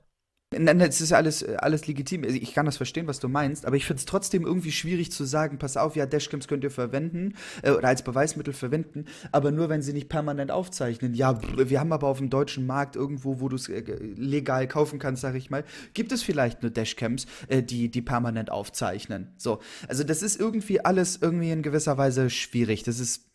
Nein, 0.50 0.80
es 0.80 1.02
ist 1.02 1.10
ja 1.10 1.18
alles, 1.18 1.44
alles 1.44 1.86
legitim. 1.86 2.24
Also 2.24 2.36
ich 2.36 2.54
kann 2.54 2.64
das 2.64 2.78
verstehen, 2.78 3.06
was 3.06 3.20
du 3.20 3.28
meinst, 3.28 3.66
aber 3.66 3.76
ich 3.76 3.84
finde 3.84 3.98
es 3.98 4.06
trotzdem 4.06 4.46
irgendwie 4.46 4.72
schwierig 4.72 5.12
zu 5.12 5.24
sagen, 5.24 5.58
pass 5.58 5.76
auf, 5.76 5.94
ja, 5.94 6.06
Dashcams 6.06 6.48
könnt 6.48 6.64
ihr 6.64 6.70
verwenden 6.70 7.34
äh, 7.62 7.72
oder 7.72 7.88
als 7.88 8.02
Beweismittel 8.02 8.54
verwenden, 8.54 9.04
aber 9.30 9.50
nur, 9.50 9.68
wenn 9.68 9.82
sie 9.82 9.92
nicht 9.92 10.08
permanent 10.08 10.50
aufzeichnen. 10.50 11.12
Ja, 11.12 11.38
wir 11.42 11.78
haben 11.78 11.92
aber 11.92 12.06
auf 12.06 12.16
dem 12.16 12.30
deutschen 12.30 12.64
Markt 12.66 12.96
irgendwo, 12.96 13.40
wo 13.40 13.50
du 13.50 13.56
es 13.56 13.68
äh, 13.68 13.82
legal 14.16 14.66
kaufen 14.68 14.98
kannst, 14.98 15.20
sag 15.20 15.34
ich 15.34 15.50
mal, 15.50 15.64
gibt 15.92 16.12
es 16.12 16.22
vielleicht 16.22 16.62
nur 16.62 16.70
Dashcams, 16.70 17.26
äh, 17.48 17.62
die, 17.62 17.90
die 17.90 18.00
permanent 18.00 18.50
aufzeichnen. 18.50 19.34
So, 19.36 19.60
also 19.86 20.02
das 20.02 20.22
ist 20.22 20.40
irgendwie 20.40 20.82
alles 20.82 21.18
irgendwie 21.20 21.50
in 21.50 21.60
gewisser 21.60 21.98
Weise 21.98 22.30
schwierig. 22.30 22.84
Das 22.84 23.00
ist 23.00 23.26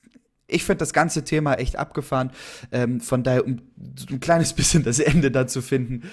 ich 0.47 0.65
finde 0.65 0.79
das 0.79 0.93
ganze 0.93 1.23
Thema 1.23 1.55
echt 1.55 1.77
abgefahren. 1.77 2.31
Ähm, 2.71 2.99
von 2.99 3.23
daher, 3.23 3.45
um 3.45 3.61
ein 4.09 4.19
kleines 4.19 4.53
bisschen 4.53 4.83
das 4.83 4.99
Ende 4.99 5.31
da 5.31 5.47
zu 5.47 5.61
finden 5.61 6.03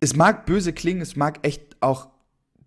es 0.00 0.16
mag 0.16 0.46
böse 0.46 0.72
klingen, 0.72 1.00
es 1.00 1.16
mag 1.16 1.46
echt 1.46 1.76
auch 1.80 2.08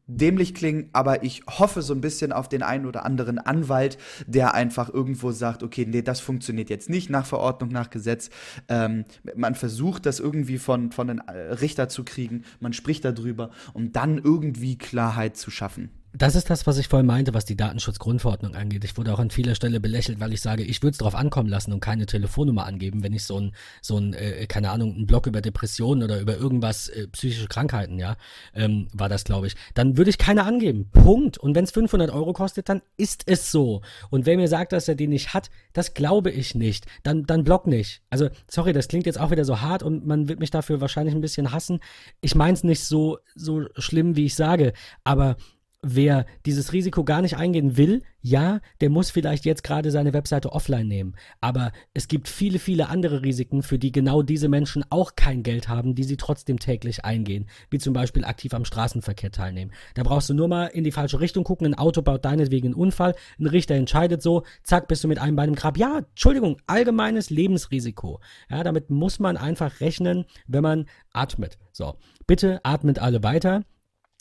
dämlich 0.10 0.56
klingen, 0.56 0.90
aber 0.92 1.24
ich 1.24 1.44
hoffe 1.48 1.82
so 1.82 1.94
ein 1.94 2.02
bisschen 2.02 2.32
auf 2.32 2.50
den 2.50 2.64
einen 2.64 2.88
oder 2.88 3.06
anderen 3.06 3.38
Anwalt, 3.38 3.98
der 4.26 4.56
einfach 4.56 4.92
irgendwo 4.92 5.32
sagt, 5.32 5.62
okay, 5.62 5.86
nee, 5.88 6.02
das 6.02 6.20
funktioniert 6.20 6.70
jetzt 6.70 6.90
nicht 6.90 7.10
nach 7.10 7.26
Verordnung, 7.26 7.70
nach 7.70 7.92
Gesetz. 7.92 8.30
Ähm, 8.68 9.06
man 9.36 9.54
versucht 9.54 10.06
das 10.08 10.20
irgendwie 10.20 10.58
von, 10.58 10.92
von 10.92 11.08
den 11.08 11.20
Richter 11.20 11.90
zu 11.90 12.04
kriegen, 12.04 12.44
man 12.60 12.74
spricht 12.74 13.06
darüber, 13.06 13.52
um 13.74 13.92
dann 13.92 14.18
irgendwie 14.18 14.78
Klarheit 14.78 15.38
zu 15.38 15.52
schaffen. 15.52 15.92
Das 16.12 16.34
ist 16.34 16.50
das, 16.50 16.66
was 16.66 16.80
ich 16.80 16.88
vorhin 16.88 17.06
meinte, 17.06 17.36
was 17.36 17.46
die 17.46 17.56
Datenschutzgrundverordnung 17.56 18.56
angeht. 18.56 18.84
Ich 18.84 18.98
wurde 18.98 19.14
auch 19.14 19.20
an 19.20 19.30
vieler 19.30 19.54
Stelle 19.54 19.80
belächelt, 19.80 20.20
weil 20.20 20.34
ich 20.34 20.42
sage, 20.42 20.64
ich 20.64 20.82
würde 20.82 20.94
es 20.94 20.98
darauf 20.98 21.14
ankommen 21.14 21.50
lassen 21.50 21.72
und 21.72 21.82
keine 21.82 22.08
Telefonnummer 22.08 22.66
angeben, 22.66 23.04
wenn 23.04 23.14
ich 23.14 23.26
so 23.26 23.40
ein, 23.40 23.54
so 23.82 23.98
ein, 23.98 24.14
äh, 24.14 24.48
keine 24.48 24.72
Ahnung, 24.72 24.96
einen 24.96 25.06
Blog 25.06 25.28
über 25.28 25.42
Depressionen 25.42 26.04
oder 26.04 26.20
über 26.20 26.36
irgendwas, 26.36 26.90
äh, 26.90 27.08
psychische 27.10 27.48
Krankheiten, 27.48 28.00
ja, 28.00 28.18
ähm, 28.56 28.88
war 28.92 29.08
das, 29.08 29.24
glaube 29.24 29.48
ich. 29.48 29.56
Dann 29.76 29.98
würde 29.98 30.10
ich 30.10 30.18
keine 30.18 30.46
angeben. 30.46 30.90
Punkt. 30.92 31.38
Und 31.38 31.54
wenn 31.54 31.66
es 31.66 31.72
500 31.72 32.10
Euro 32.10 32.34
kostet, 32.34 32.70
dann 32.70 32.82
ist 32.98 33.24
es 33.28 33.52
so. 33.52 33.82
Und 34.10 34.26
wer 34.26 34.36
mir 34.36 34.48
sagt, 34.48 34.72
dass 34.72 34.88
er 34.88 34.96
die 34.96 35.08
nicht 35.08 35.36
hat, 35.36 35.52
das 35.74 35.94
glaube 35.94 36.32
ich 36.32 36.56
nicht. 36.56 36.88
Dann, 37.04 37.26
dann 37.28 37.44
block 37.44 37.68
nicht. 37.68 38.02
Also, 38.10 38.30
sorry, 38.50 38.74
das 38.74 38.88
klingt 38.88 39.06
jetzt 39.06 39.20
auch 39.20 39.30
wieder 39.30 39.46
so 39.46 39.62
hart 39.62 39.84
und 39.84 40.08
man 40.08 40.28
wird 40.28 40.40
mich 40.40 40.50
dafür 40.50 40.82
wahrscheinlich 40.82 41.14
ein 41.14 41.22
bisschen 41.22 41.52
hassen. 41.52 41.80
Ich 42.20 42.34
meine 42.34 42.54
es 42.54 42.64
nicht 42.64 42.84
so, 42.84 43.20
so 43.36 43.68
schlimm, 43.78 44.16
wie 44.16 44.26
ich 44.26 44.34
sage, 44.34 44.74
aber 45.04 45.38
wer 45.82 46.26
dieses 46.46 46.74
Risiko 46.74 47.04
gar 47.04 47.22
nicht 47.22 47.38
eingehen 47.38 47.78
will, 47.78 48.02
ja, 48.22 48.60
der 48.82 48.90
muss 48.90 49.12
vielleicht 49.12 49.46
jetzt 49.46 49.64
gerade 49.64 49.92
seine 49.92 50.14
Webseite 50.14 50.52
offline 50.52 50.88
nehmen. 50.88 51.16
Aber 51.40 51.72
es 51.94 52.10
gibt 52.10 52.28
viele, 52.28 52.60
viele 52.60 52.90
andere 52.90 53.22
Risiken, 53.24 53.64
für 53.64 53.80
die 53.80 53.94
genau 53.94 54.22
diese 54.22 54.50
Menschen 54.50 54.84
auch 54.90 55.16
kein 55.16 55.42
Geld 55.42 55.70
haben, 55.70 55.96
die 55.96 56.04
sie 56.04 56.18
trotzdem 56.18 56.60
täglich 56.60 57.06
eingehen. 57.06 57.50
Wie 57.70 57.78
zum 57.78 57.94
Beispiel 57.94 58.26
aktiv 58.26 58.54
am 58.54 58.66
Straßenverkehr 58.66 59.32
teilnehmen. 59.32 59.72
Da 59.94 60.04
brauchst 60.04 60.30
du 60.30 60.34
nur 60.34 60.50
mal 60.50 60.66
in 60.66 60.84
die 60.84 60.92
falsche 60.92 61.22
Richtung 61.22 61.46
gucken. 61.46 61.68
Ein 61.68 61.78
Auto 61.78 62.02
baut 62.02 62.26
deinetwegen 62.26 62.68
einen 62.68 62.76
Unfall. 62.76 63.16
Ein 63.40 63.48
Richter 63.48 63.76
entscheidet 63.76 64.22
so. 64.22 64.44
Zack, 64.64 64.90
bist 64.90 65.04
du 65.04 65.08
mit 65.08 65.20
einem 65.20 65.38
Bein 65.38 65.50
im 65.50 65.56
Grab. 65.56 65.78
Ja, 65.78 66.00
Entschuldigung, 66.00 66.58
allgemeines 66.68 67.30
Lebensrisiko. 67.30 68.20
Ja, 68.50 68.64
damit 68.64 68.90
muss 68.90 69.20
man 69.20 69.38
einfach 69.38 69.80
rechnen, 69.80 70.26
wenn 70.48 70.64
man 70.64 70.86
atmet. 71.14 71.58
So. 71.72 71.96
Bitte 72.28 72.60
atmet 72.64 73.00
alle 73.00 73.24
weiter 73.24 73.64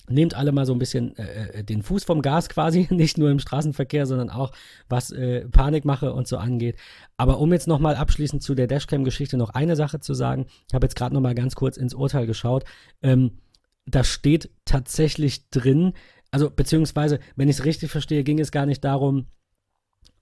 nehmt 0.08 0.34
alle 0.34 0.52
mal 0.52 0.66
so 0.66 0.72
ein 0.72 0.78
bisschen 0.78 1.16
äh, 1.16 1.58
äh, 1.58 1.64
den 1.64 1.82
Fuß 1.82 2.04
vom 2.04 2.22
Gas 2.22 2.48
quasi, 2.48 2.86
nicht 2.90 3.18
nur 3.18 3.30
im 3.30 3.38
Straßenverkehr, 3.38 4.06
sondern 4.06 4.30
auch 4.30 4.52
was 4.88 5.10
äh, 5.10 5.48
Panikmache 5.48 6.12
und 6.12 6.26
so 6.26 6.36
angeht. 6.38 6.76
Aber 7.16 7.38
um 7.38 7.52
jetzt 7.52 7.68
nochmal 7.68 7.96
abschließend 7.96 8.42
zu 8.42 8.54
der 8.54 8.66
Dashcam-Geschichte 8.66 9.36
noch 9.36 9.50
eine 9.50 9.76
Sache 9.76 10.00
zu 10.00 10.14
sagen, 10.14 10.46
ich 10.68 10.74
habe 10.74 10.86
jetzt 10.86 10.96
gerade 10.96 11.14
nochmal 11.14 11.34
ganz 11.34 11.54
kurz 11.54 11.76
ins 11.76 11.94
Urteil 11.94 12.26
geschaut. 12.26 12.64
Ähm, 13.02 13.38
da 13.86 14.04
steht 14.04 14.50
tatsächlich 14.64 15.48
drin, 15.50 15.94
also 16.30 16.50
beziehungsweise, 16.50 17.20
wenn 17.36 17.48
ich 17.48 17.58
es 17.58 17.64
richtig 17.64 17.90
verstehe, 17.90 18.24
ging 18.24 18.38
es 18.38 18.52
gar 18.52 18.66
nicht 18.66 18.84
darum, 18.84 19.26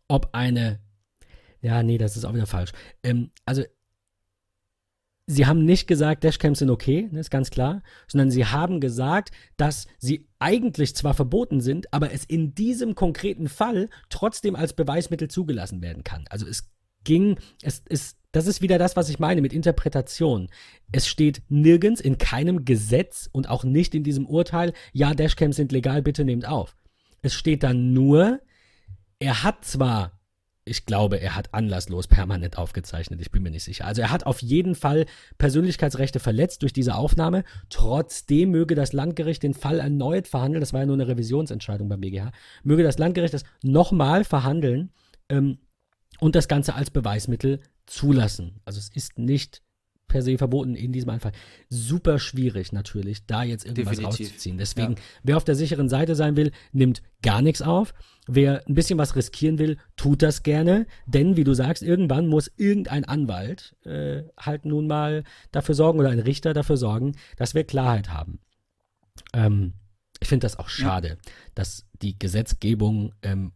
ob 0.09 0.31
eine, 0.33 0.81
ja, 1.61 1.83
nee, 1.83 1.99
das 1.99 2.17
ist 2.17 2.25
auch 2.25 2.35
wieder 2.35 2.47
falsch. 2.47 2.73
Ähm, 3.03 3.31
also 3.45 3.63
sie 5.27 5.47
haben 5.47 5.65
nicht 5.65 5.87
gesagt, 5.87 6.25
Dashcams 6.25 6.61
sind 6.61 6.71
okay, 6.71 7.09
ne, 7.11 7.21
ist 7.21 7.31
ganz 7.31 7.51
klar, 7.51 7.83
sondern 8.07 8.31
sie 8.31 8.47
haben 8.47 8.81
gesagt, 8.81 9.33
dass 9.57 9.87
sie 9.99 10.29
eigentlich 10.39 10.95
zwar 10.95 11.15
verboten 11.15 11.61
sind, 11.61 11.93
aber 11.93 12.13
es 12.13 12.25
in 12.25 12.55
diesem 12.55 12.95
konkreten 12.95 13.49
Fall 13.49 13.89
trotzdem 14.09 14.55
als 14.55 14.73
Beweismittel 14.73 15.29
zugelassen 15.29 15.83
werden 15.83 16.05
kann. 16.05 16.25
Also 16.31 16.47
es 16.47 16.71
ging, 17.05 17.39
es 17.63 17.83
ist, 17.89 18.19
das 18.31 18.47
ist 18.47 18.63
wieder 18.63 18.79
das, 18.79 18.97
was 18.97 19.09
ich 19.09 19.19
meine 19.19 19.41
mit 19.41 19.53
Interpretation. 19.53 20.49
Es 20.93 21.09
steht 21.09 21.43
nirgends 21.49 22.01
in 22.01 22.19
keinem 22.19 22.65
Gesetz 22.65 23.29
und 23.33 23.49
auch 23.49 23.65
nicht 23.65 23.95
in 23.95 24.05
diesem 24.05 24.27
Urteil, 24.27 24.73
ja, 24.93 25.15
Dashcams 25.15 25.57
sind 25.57 25.73
legal, 25.73 26.03
bitte 26.03 26.25
nehmt 26.25 26.47
auf. 26.47 26.77
Es 27.23 27.35
steht 27.35 27.63
dann 27.63 27.93
nur, 27.93 28.41
er 29.19 29.43
hat 29.43 29.65
zwar 29.65 30.16
ich 30.69 30.85
glaube, 30.85 31.21
er 31.21 31.37
hat 31.37 31.55
anlasslos 31.55 32.09
permanent 32.09 32.59
aufgezeichnet. 32.59 33.21
Ich 33.21 33.31
bin 33.31 33.43
mir 33.45 33.51
nicht 33.51 33.63
sicher. 33.63 33.87
Also 33.87 34.03
er 34.03 34.11
hat 34.11 34.27
auf 34.27 34.43
jeden 34.43 34.75
Fall 34.75 35.07
Persönlichkeitsrechte 35.39 36.19
verletzt 36.19 36.63
durch 36.63 36.73
diese 36.73 36.97
Aufnahme. 36.97 37.45
Trotzdem 37.71 38.51
möge 38.51 38.75
das 38.75 38.93
Landgericht 38.93 39.45
den 39.45 39.55
Fall 39.55 39.79
erneut 39.79 40.27
verhandeln. 40.27 40.61
Das 40.61 40.73
war 40.73 40.81
ja 40.81 40.87
nur 40.87 40.97
eine 40.97 41.07
Revisionsentscheidung 41.07 41.89
beim 41.89 42.01
BGH. 42.01 42.33
Möge 42.65 42.83
das 42.83 42.99
Landgericht 42.99 43.33
das 43.33 43.45
nochmal 43.63 44.25
verhandeln 44.25 44.91
ähm, 45.29 45.59
und 46.19 46.35
das 46.35 46.49
Ganze 46.49 46.75
als 46.75 46.91
Beweismittel 46.91 47.61
zulassen. 47.87 48.61
Also 48.65 48.81
es 48.81 48.89
ist 48.89 49.21
nicht 49.21 49.63
per 50.09 50.23
se 50.23 50.39
verboten 50.39 50.75
in 50.75 50.93
diesem 50.93 51.19
Fall. 51.21 51.33
Super 51.69 52.19
schwierig 52.19 52.73
natürlich, 52.73 53.27
da 53.27 53.43
jetzt 53.43 53.65
irgendwas 53.65 53.97
Definitiv. 53.97 54.27
rauszuziehen. 54.27 54.59
Deswegen, 54.59 54.93
ja. 54.95 55.01
wer 55.25 55.37
auf 55.37 55.45
der 55.45 55.55
sicheren 55.55 55.89
Seite 55.89 56.15
sein 56.15 56.37
will, 56.37 56.53
nimmt 56.73 57.03
gar 57.23 57.43
nichts 57.43 57.63
auf. 57.63 57.93
Wer 58.29 58.67
ein 58.67 58.75
bisschen 58.75 58.99
was 58.99 59.17
riskieren 59.17 59.59
will, 59.59 59.79
tut 59.97 60.23
das 60.23 60.43
gerne. 60.43 60.87
Denn, 61.07 61.37
wie 61.37 61.45
du 61.45 61.55
sagst, 61.55 61.83
irgendwann 61.83 62.27
muss 62.29 62.51
irgendein 62.57 63.05
Anwalt 63.05 63.77
äh, 63.85 64.23
halt 64.39 64.65
nun 64.65 64.87
mal 64.87 65.25
dafür 65.53 65.75
sorgen 65.75 65.99
oder 65.99 66.11
ein 66.11 66.19
Richter 66.19 66.55
dafür 66.55 66.77
sorgen, 66.77 67.17
dass 67.37 67.55
wir 67.55 67.65
Klarheit 67.65 68.11
haben. 68.11 68.41
Ähm, 69.33 69.75
Ich 70.21 70.29
finde 70.29 70.47
das 70.47 70.59
auch 70.59 70.69
schade, 70.69 71.09
ja. 71.09 71.17
dass 71.55 71.85
die 72.03 72.19
Gesetzgebung 72.19 73.13
ähm, 73.23 73.53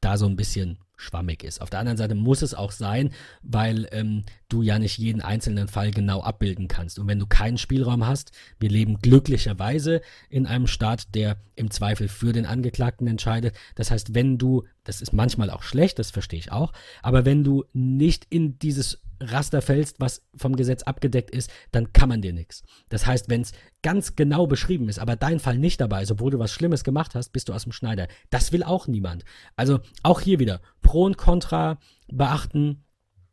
da 0.00 0.16
so 0.16 0.26
ein 0.26 0.36
bisschen 0.36 0.78
schwammig 1.02 1.44
ist. 1.44 1.60
Auf 1.60 1.70
der 1.70 1.80
anderen 1.80 1.98
Seite 1.98 2.14
muss 2.14 2.42
es 2.42 2.54
auch 2.54 2.72
sein, 2.72 3.10
weil 3.42 3.88
ähm, 3.92 4.24
du 4.48 4.62
ja 4.62 4.78
nicht 4.78 4.98
jeden 4.98 5.20
einzelnen 5.20 5.68
Fall 5.68 5.90
genau 5.90 6.22
abbilden 6.22 6.68
kannst. 6.68 6.98
Und 6.98 7.08
wenn 7.08 7.18
du 7.18 7.26
keinen 7.26 7.58
Spielraum 7.58 8.06
hast, 8.06 8.32
wir 8.58 8.68
leben 8.68 8.98
glücklicherweise 8.98 10.00
in 10.28 10.46
einem 10.46 10.66
Staat, 10.66 11.14
der 11.14 11.36
im 11.54 11.70
Zweifel 11.70 12.08
für 12.08 12.32
den 12.32 12.46
Angeklagten 12.46 13.06
entscheidet. 13.06 13.54
Das 13.74 13.90
heißt, 13.90 14.14
wenn 14.14 14.38
du, 14.38 14.64
das 14.84 15.00
ist 15.00 15.12
manchmal 15.12 15.50
auch 15.50 15.62
schlecht, 15.62 15.98
das 15.98 16.10
verstehe 16.10 16.38
ich 16.38 16.52
auch, 16.52 16.72
aber 17.02 17.24
wenn 17.24 17.44
du 17.44 17.64
nicht 17.72 18.26
in 18.30 18.58
dieses 18.58 19.00
Raster 19.22 19.62
fällst, 19.62 20.00
was 20.00 20.22
vom 20.34 20.56
Gesetz 20.56 20.82
abgedeckt 20.82 21.30
ist, 21.30 21.50
dann 21.70 21.92
kann 21.92 22.08
man 22.08 22.22
dir 22.22 22.32
nichts. 22.32 22.62
Das 22.88 23.06
heißt, 23.06 23.28
wenn 23.28 23.42
es 23.42 23.52
ganz 23.82 24.16
genau 24.16 24.46
beschrieben 24.46 24.88
ist, 24.88 24.98
aber 24.98 25.16
dein 25.16 25.38
Fall 25.38 25.58
nicht 25.58 25.80
dabei 25.80 26.02
ist, 26.02 26.10
obwohl 26.10 26.30
du 26.30 26.38
was 26.38 26.52
Schlimmes 26.52 26.84
gemacht 26.84 27.14
hast, 27.14 27.30
bist 27.30 27.48
du 27.48 27.52
aus 27.52 27.64
dem 27.64 27.72
Schneider. 27.72 28.08
Das 28.30 28.52
will 28.52 28.62
auch 28.62 28.86
niemand. 28.86 29.24
Also 29.56 29.80
auch 30.02 30.20
hier 30.20 30.38
wieder 30.38 30.60
Pro 30.92 31.04
und 31.04 31.16
Contra 31.16 31.78
beachten. 32.08 32.84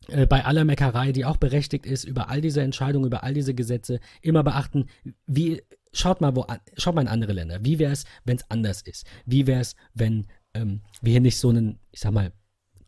Äh, 0.07 0.25
bei 0.27 0.45
aller 0.45 0.63
Meckerei, 0.63 1.11
die 1.11 1.25
auch 1.25 1.35
berechtigt 1.35 1.85
ist, 1.85 2.05
über 2.05 2.29
all 2.29 2.39
diese 2.39 2.61
Entscheidungen, 2.61 3.07
über 3.07 3.21
all 3.25 3.33
diese 3.33 3.53
Gesetze, 3.53 3.99
immer 4.21 4.43
beachten, 4.43 4.85
wie, 5.27 5.61
schaut 5.91 6.21
mal, 6.21 6.37
wo, 6.37 6.45
schaut 6.77 6.95
mal 6.95 7.01
in 7.01 7.09
andere 7.09 7.33
Länder. 7.33 7.65
Wie 7.65 7.77
wäre 7.77 7.91
es, 7.91 8.05
wenn 8.23 8.37
es 8.37 8.49
anders 8.49 8.81
ist? 8.81 9.05
Wie 9.25 9.45
wäre 9.45 9.59
es, 9.59 9.75
wenn 9.93 10.27
ähm, 10.53 10.83
wir 11.01 11.11
hier 11.11 11.19
nicht 11.19 11.37
so 11.37 11.49
einen, 11.49 11.79
ich 11.91 11.99
sag 11.99 12.13
mal, 12.13 12.31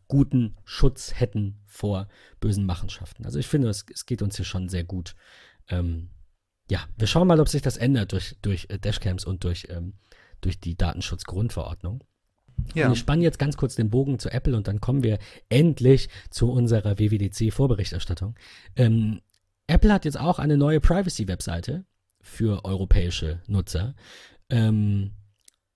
guten 0.08 0.56
Schutz 0.64 1.20
hätten 1.20 1.60
vor 1.66 2.08
bösen 2.40 2.66
Machenschaften. 2.66 3.26
Also 3.26 3.40
ich 3.40 3.48
finde, 3.48 3.68
es, 3.68 3.86
es 3.94 4.06
geht 4.06 4.22
uns 4.22 4.38
hier 4.38 4.46
schon 4.46 4.70
sehr 4.70 4.86
gut. 4.86 5.18
Ähm, 5.68 6.12
ja, 6.70 6.88
wir 6.98 7.08
schauen 7.08 7.28
mal, 7.28 7.42
ob 7.42 7.50
sich 7.50 7.62
das 7.62 7.76
ändert 7.76 8.14
durch, 8.14 8.38
durch 8.42 8.68
äh, 8.70 8.80
Dashcams 8.80 9.26
und 9.26 9.44
durch, 9.44 9.68
ähm, 9.70 9.96
durch 10.40 10.62
die 10.62 10.78
Datenschutzgrundverordnung. 10.78 12.06
Ja. 12.74 12.88
Und 12.88 12.94
ich 12.94 13.00
spanne 13.00 13.24
jetzt 13.24 13.40
ganz 13.40 13.58
kurz 13.58 13.76
den 13.76 13.90
Bogen 13.90 14.20
zu 14.20 14.30
Apple 14.30 14.56
und 14.56 14.68
dann 14.68 14.82
kommen 14.82 15.04
wir 15.04 15.20
endlich 15.50 16.10
zu 16.30 16.52
unserer 16.52 17.00
WWDC-Vorberichterstattung. 17.00 18.36
Ähm, 18.76 19.22
Apple 19.68 19.94
hat 19.94 20.06
jetzt 20.06 20.20
auch 20.20 20.40
eine 20.40 20.58
neue 20.58 20.80
Privacy-Webseite 20.80 21.86
für 22.22 22.66
europäische 22.66 23.42
Nutzer. 23.48 23.96
Ähm, 24.50 25.12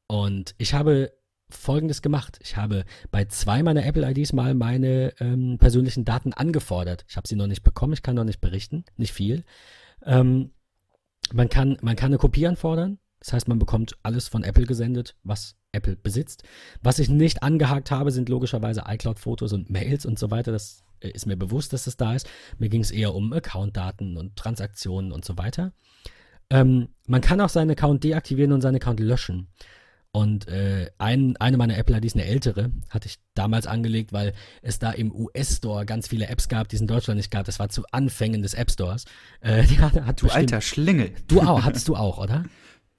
und 0.07 0.55
ich 0.57 0.73
habe 0.73 1.11
Folgendes 1.49 2.01
gemacht. 2.01 2.39
Ich 2.41 2.57
habe 2.57 2.85
bei 3.11 3.25
zwei 3.25 3.63
meiner 3.63 3.85
Apple-IDs 3.85 4.33
mal 4.33 4.53
meine 4.53 5.13
ähm, 5.19 5.57
persönlichen 5.59 6.05
Daten 6.05 6.33
angefordert. 6.33 7.05
Ich 7.07 7.17
habe 7.17 7.27
sie 7.27 7.35
noch 7.35 7.47
nicht 7.47 7.63
bekommen, 7.63 7.93
ich 7.93 8.03
kann 8.03 8.15
noch 8.15 8.23
nicht 8.23 8.41
berichten, 8.41 8.83
nicht 8.97 9.13
viel. 9.13 9.43
Ähm, 10.03 10.51
man, 11.33 11.49
kann, 11.49 11.77
man 11.81 11.95
kann 11.95 12.07
eine 12.07 12.17
Kopie 12.17 12.47
anfordern. 12.47 12.99
Das 13.19 13.33
heißt, 13.33 13.47
man 13.47 13.59
bekommt 13.59 13.97
alles 14.03 14.27
von 14.27 14.43
Apple 14.43 14.65
gesendet, 14.65 15.15
was 15.23 15.55
Apple 15.75 15.95
besitzt. 15.95 16.43
Was 16.81 16.99
ich 16.99 17.09
nicht 17.09 17.43
angehakt 17.43 17.91
habe, 17.91 18.11
sind 18.11 18.29
logischerweise 18.29 18.83
iCloud-Fotos 18.87 19.53
und 19.53 19.69
Mails 19.69 20.05
und 20.05 20.17
so 20.17 20.31
weiter. 20.31 20.51
Das 20.51 20.83
äh, 21.01 21.09
ist 21.09 21.25
mir 21.25 21.37
bewusst, 21.37 21.73
dass 21.73 21.85
das 21.85 21.97
da 21.97 22.15
ist. 22.15 22.27
Mir 22.57 22.69
ging 22.69 22.81
es 22.81 22.91
eher 22.91 23.13
um 23.13 23.33
Account-Daten 23.33 24.17
und 24.17 24.35
Transaktionen 24.35 25.11
und 25.11 25.25
so 25.25 25.37
weiter. 25.37 25.73
Ähm, 26.49 26.89
man 27.07 27.21
kann 27.21 27.41
auch 27.41 27.49
seinen 27.49 27.71
Account 27.71 28.03
deaktivieren 28.03 28.51
und 28.51 28.61
seinen 28.61 28.75
Account 28.75 28.99
löschen. 28.99 29.47
Und 30.11 30.47
äh, 30.47 30.89
ein, 30.97 31.35
eine 31.37 31.57
meiner 31.57 31.77
Apple-IDs, 31.77 32.13
eine 32.13 32.23
ältere, 32.23 32.71
hatte 32.89 33.07
ich 33.07 33.17
damals 33.33 33.67
angelegt, 33.67 34.13
weil 34.13 34.33
es 34.61 34.79
da 34.79 34.91
im 34.91 35.13
US-Store 35.13 35.85
ganz 35.85 36.07
viele 36.07 36.29
Apps 36.29 36.47
gab, 36.47 36.69
die 36.69 36.77
es 36.77 36.81
in 36.81 36.87
Deutschland 36.87 37.17
nicht 37.17 37.31
gab. 37.31 37.45
Das 37.45 37.59
war 37.59 37.67
zu 37.67 37.83
Anfängen 37.91 38.41
des 38.41 38.53
App-Stores. 38.53 39.03
Äh, 39.41 39.65
du 40.15 40.29
alter 40.29 40.61
Schlingel. 40.61 41.11
Du 41.27 41.41
auch, 41.41 41.63
hattest 41.63 41.89
du 41.89 41.97
auch, 41.97 42.17
oder? 42.17 42.45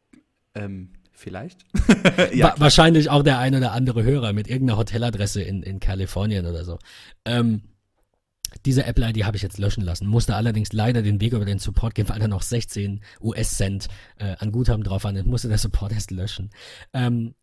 ähm, 0.54 0.92
vielleicht. 1.16 1.64
ja, 2.32 2.54
wahrscheinlich 2.58 3.10
auch 3.10 3.22
der 3.22 3.38
ein 3.38 3.54
oder 3.54 3.72
andere 3.72 4.02
Hörer 4.04 4.32
mit 4.32 4.48
irgendeiner 4.48 4.78
Hoteladresse 4.78 5.42
in, 5.42 5.62
in 5.62 5.80
Kalifornien 5.80 6.46
oder 6.46 6.64
so. 6.64 6.78
Ähm, 7.24 7.62
diese 8.64 8.84
Apple-ID 8.84 9.24
habe 9.24 9.36
ich 9.36 9.42
jetzt 9.42 9.58
löschen 9.58 9.82
lassen, 9.82 10.06
musste 10.06 10.34
allerdings 10.34 10.72
leider 10.72 11.02
den 11.02 11.20
Weg 11.20 11.32
über 11.32 11.44
den 11.44 11.58
Support 11.58 11.94
gehen, 11.94 12.08
weil 12.08 12.18
da 12.18 12.28
noch 12.28 12.42
16 12.42 13.00
US-Cent 13.20 13.88
äh, 14.18 14.36
an 14.38 14.52
Guthaben 14.52 14.84
drauf 14.84 15.04
waren. 15.04 15.14
Dann 15.14 15.26
musste 15.26 15.48
der 15.48 15.58
Support 15.58 15.92
erst 15.92 16.10
löschen. 16.10 16.50
Ähm, 16.92 17.34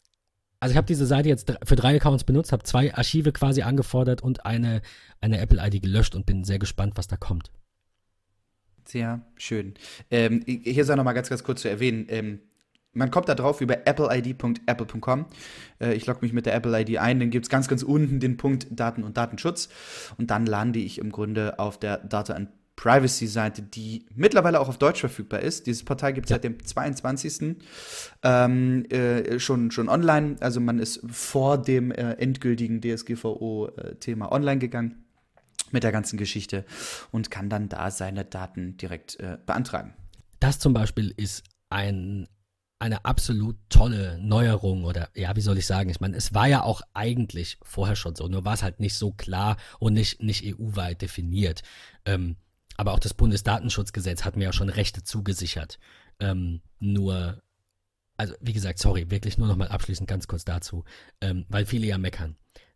also 0.59 0.71
ich 0.71 0.77
habe 0.77 0.87
diese 0.87 1.05
Seite 1.05 1.27
jetzt 1.27 1.53
für 1.65 1.75
drei 1.75 1.97
Accounts 1.97 2.23
benutzt, 2.23 2.53
habe 2.53 2.63
zwei 2.63 2.93
Archive 2.95 3.33
quasi 3.33 3.63
angefordert 3.63 4.21
und 4.21 4.45
eine, 4.45 4.81
eine 5.19 5.39
Apple-ID 5.39 5.81
gelöscht 5.81 6.15
und 6.15 6.25
bin 6.25 6.45
sehr 6.45 6.57
gespannt, 6.57 6.93
was 6.95 7.07
da 7.07 7.17
kommt. 7.17 7.51
Sehr 8.85 9.21
schön. 9.37 9.73
Ähm, 10.09 10.43
hier 10.45 10.85
sei 10.85 10.95
noch 10.95 11.03
mal 11.03 11.13
ganz, 11.13 11.29
ganz 11.29 11.43
kurz 11.43 11.61
zu 11.61 11.69
erwähnen, 11.69 12.05
ähm, 12.09 12.39
man 12.93 13.11
kommt 13.11 13.27
da 13.29 13.35
drauf 13.35 13.61
über 13.61 13.87
appleid.apple.com. 13.87 15.25
Äh, 15.79 15.93
ich 15.93 16.05
logge 16.05 16.19
mich 16.21 16.33
mit 16.33 16.45
der 16.45 16.55
Apple 16.55 16.79
ID 16.79 16.97
ein, 16.97 17.19
dann 17.19 17.29
gibt 17.29 17.45
es 17.45 17.49
ganz, 17.49 17.67
ganz 17.67 17.83
unten 17.83 18.19
den 18.19 18.37
Punkt 18.37 18.67
Daten 18.71 19.03
und 19.03 19.17
Datenschutz. 19.17 19.69
Und 20.17 20.31
dann 20.31 20.45
lande 20.45 20.79
ich 20.79 20.99
im 20.99 21.11
Grunde 21.11 21.59
auf 21.59 21.79
der 21.79 21.97
Data 21.97 22.33
and 22.33 22.49
Privacy-Seite, 22.75 23.61
die 23.61 24.05
mittlerweile 24.15 24.59
auch 24.59 24.67
auf 24.67 24.77
Deutsch 24.77 24.99
verfügbar 24.99 25.41
ist. 25.41 25.67
Dieses 25.67 25.83
Portal 25.83 26.13
gibt 26.13 26.25
es 26.25 26.31
ja. 26.31 26.35
seit 26.35 26.43
dem 26.43 26.65
22. 26.65 27.57
Ähm, 28.23 28.85
äh, 28.85 29.39
schon, 29.39 29.71
schon 29.71 29.89
online. 29.89 30.37
Also 30.39 30.59
man 30.59 30.79
ist 30.79 31.01
vor 31.09 31.61
dem 31.61 31.91
äh, 31.91 32.13
endgültigen 32.13 32.81
DSGVO-Thema 32.81 34.25
äh, 34.25 34.33
online 34.33 34.59
gegangen 34.59 35.05
mit 35.71 35.83
der 35.83 35.91
ganzen 35.91 36.17
Geschichte 36.17 36.65
und 37.11 37.31
kann 37.31 37.49
dann 37.49 37.69
da 37.69 37.91
seine 37.91 38.25
Daten 38.25 38.77
direkt 38.77 39.19
äh, 39.19 39.37
beantragen. 39.45 39.93
Das 40.39 40.59
zum 40.59 40.73
Beispiel 40.73 41.13
ist 41.15 41.43
ein 41.69 42.27
eine 42.79 43.05
absolut 43.05 43.57
tolle 43.69 44.19
Neuerung 44.19 44.83
oder 44.83 45.09
ja, 45.15 45.35
wie 45.35 45.41
soll 45.41 45.57
ich 45.57 45.65
sagen? 45.65 45.89
Ich 45.89 46.01
meine, 46.01 46.17
es 46.17 46.33
war 46.33 46.47
ja 46.47 46.63
auch 46.63 46.81
eigentlich 46.93 47.57
vorher 47.63 47.95
schon 47.95 48.15
so, 48.15 48.27
nur 48.27 48.43
war 48.43 48.55
es 48.55 48.63
halt 48.63 48.79
nicht 48.79 48.95
so 48.95 49.11
klar 49.11 49.57
und 49.79 49.93
nicht, 49.93 50.21
nicht 50.21 50.43
EU-weit 50.45 51.01
definiert. 51.01 51.61
Ähm, 52.05 52.35
aber 52.75 52.93
auch 52.93 52.99
das 52.99 53.13
Bundesdatenschutzgesetz 53.13 54.25
hat 54.25 54.35
mir 54.35 54.45
ja 54.45 54.53
schon 54.53 54.69
Rechte 54.69 55.03
zugesichert. 55.03 55.79
Ähm, 56.19 56.61
nur, 56.79 57.41
also 58.17 58.33
wie 58.41 58.53
gesagt, 58.53 58.79
sorry, 58.79 59.09
wirklich 59.09 59.37
nur 59.37 59.47
nochmal 59.47 59.69
abschließend 59.69 60.09
ganz 60.09 60.27
kurz 60.27 60.43
dazu, 60.43 60.83
ähm, 61.21 61.45
weil 61.49 61.65
viele 61.65 61.87
ja 61.87 61.97
meckern. 61.97 62.35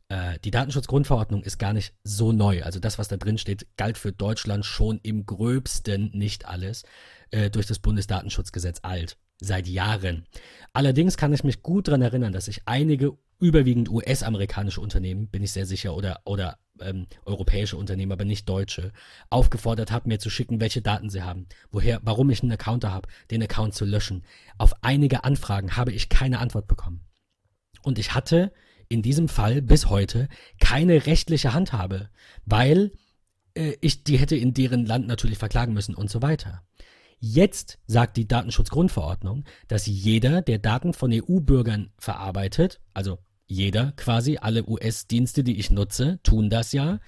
Äh, 0.10 0.40
die 0.40 0.52
Datenschutzgrundverordnung 0.52 1.44
ist 1.44 1.58
gar 1.58 1.74
nicht 1.74 1.94
so 2.04 2.32
neu. 2.32 2.64
Also 2.64 2.80
das, 2.80 2.98
was 2.98 3.10
da 3.10 3.18
drin 3.18 3.38
steht, 3.38 3.68
galt 3.76 3.98
für 3.98 4.14
Deutschland 4.14 4.66
schon 4.66 5.00
im 5.04 5.26
gröbsten, 5.26 6.12
nicht 6.14 6.46
alles, 6.46 6.84
äh, 7.32 7.50
durch 7.50 7.66
das 7.66 7.80
Bundesdatenschutzgesetz 7.80 8.80
alt 8.84 9.18
seit 9.40 9.68
Jahren. 9.68 10.26
Allerdings 10.74 11.18
kann 11.18 11.34
ich 11.34 11.44
mich 11.44 11.62
gut 11.64 11.88
daran 11.88 12.02
erinnern, 12.02 12.34
dass 12.34 12.48
ich 12.48 12.62
einige 12.66 13.18
überwiegend 13.40 13.90
US-amerikanische 13.90 14.82
Unternehmen, 14.82 15.28
bin 15.28 15.44
ich 15.44 15.52
sehr 15.52 15.66
sicher, 15.66 15.96
oder, 15.96 16.22
oder 16.26 16.58
ähm, 16.82 17.08
europäische 17.26 17.78
Unternehmen, 17.78 18.12
aber 18.12 18.26
nicht 18.26 18.50
deutsche, 18.50 18.92
aufgefordert 19.30 19.92
habe, 19.92 20.10
mir 20.10 20.20
zu 20.20 20.30
schicken, 20.30 20.60
welche 20.60 20.82
Daten 20.82 21.10
sie 21.10 21.22
haben, 21.22 21.48
woher, 21.72 22.00
warum 22.04 22.30
ich 22.30 22.42
einen 22.42 22.52
Account 22.52 22.84
habe, 22.86 23.08
den 23.30 23.44
Account 23.44 23.76
zu 23.76 23.86
löschen. 23.86 24.24
Auf 24.58 24.74
einige 24.84 25.24
Anfragen 25.24 25.76
habe 25.76 25.92
ich 25.92 26.10
keine 26.10 26.40
Antwort 26.40 26.68
bekommen. 26.68 27.02
Und 27.84 28.00
ich 28.00 28.14
hatte 28.14 28.52
in 28.90 29.02
diesem 29.02 29.28
Fall 29.28 29.62
bis 29.62 29.90
heute 29.90 30.30
keine 30.60 31.06
rechtliche 31.06 31.54
Handhabe, 31.54 32.10
weil 32.46 32.92
äh, 33.54 33.76
ich 33.82 34.04
die 34.04 34.18
hätte 34.18 34.36
in 34.36 34.54
deren 34.54 34.86
Land 34.86 35.08
natürlich 35.08 35.38
verklagen 35.38 35.74
müssen 35.74 35.96
und 35.96 36.10
so 36.10 36.22
weiter. 36.22 36.64
Jetzt 37.20 37.80
sagt 37.88 38.18
die 38.18 38.28
Datenschutzgrundverordnung, 38.28 39.44
dass 39.68 39.88
jeder, 39.88 40.42
der 40.42 40.60
Daten 40.60 40.94
von 40.94 41.12
EU-Bürgern 41.12 41.92
verarbeitet, 41.98 42.80
also 42.94 43.18
jeder 43.48 43.94
quasi, 43.96 44.38
alle 44.38 44.68
US-Dienste, 44.68 45.44
die 45.44 45.60
ich 45.60 45.72
nutze, 45.72 46.20
tun 46.22 46.50
das 46.50 46.74
ja, 46.74 47.00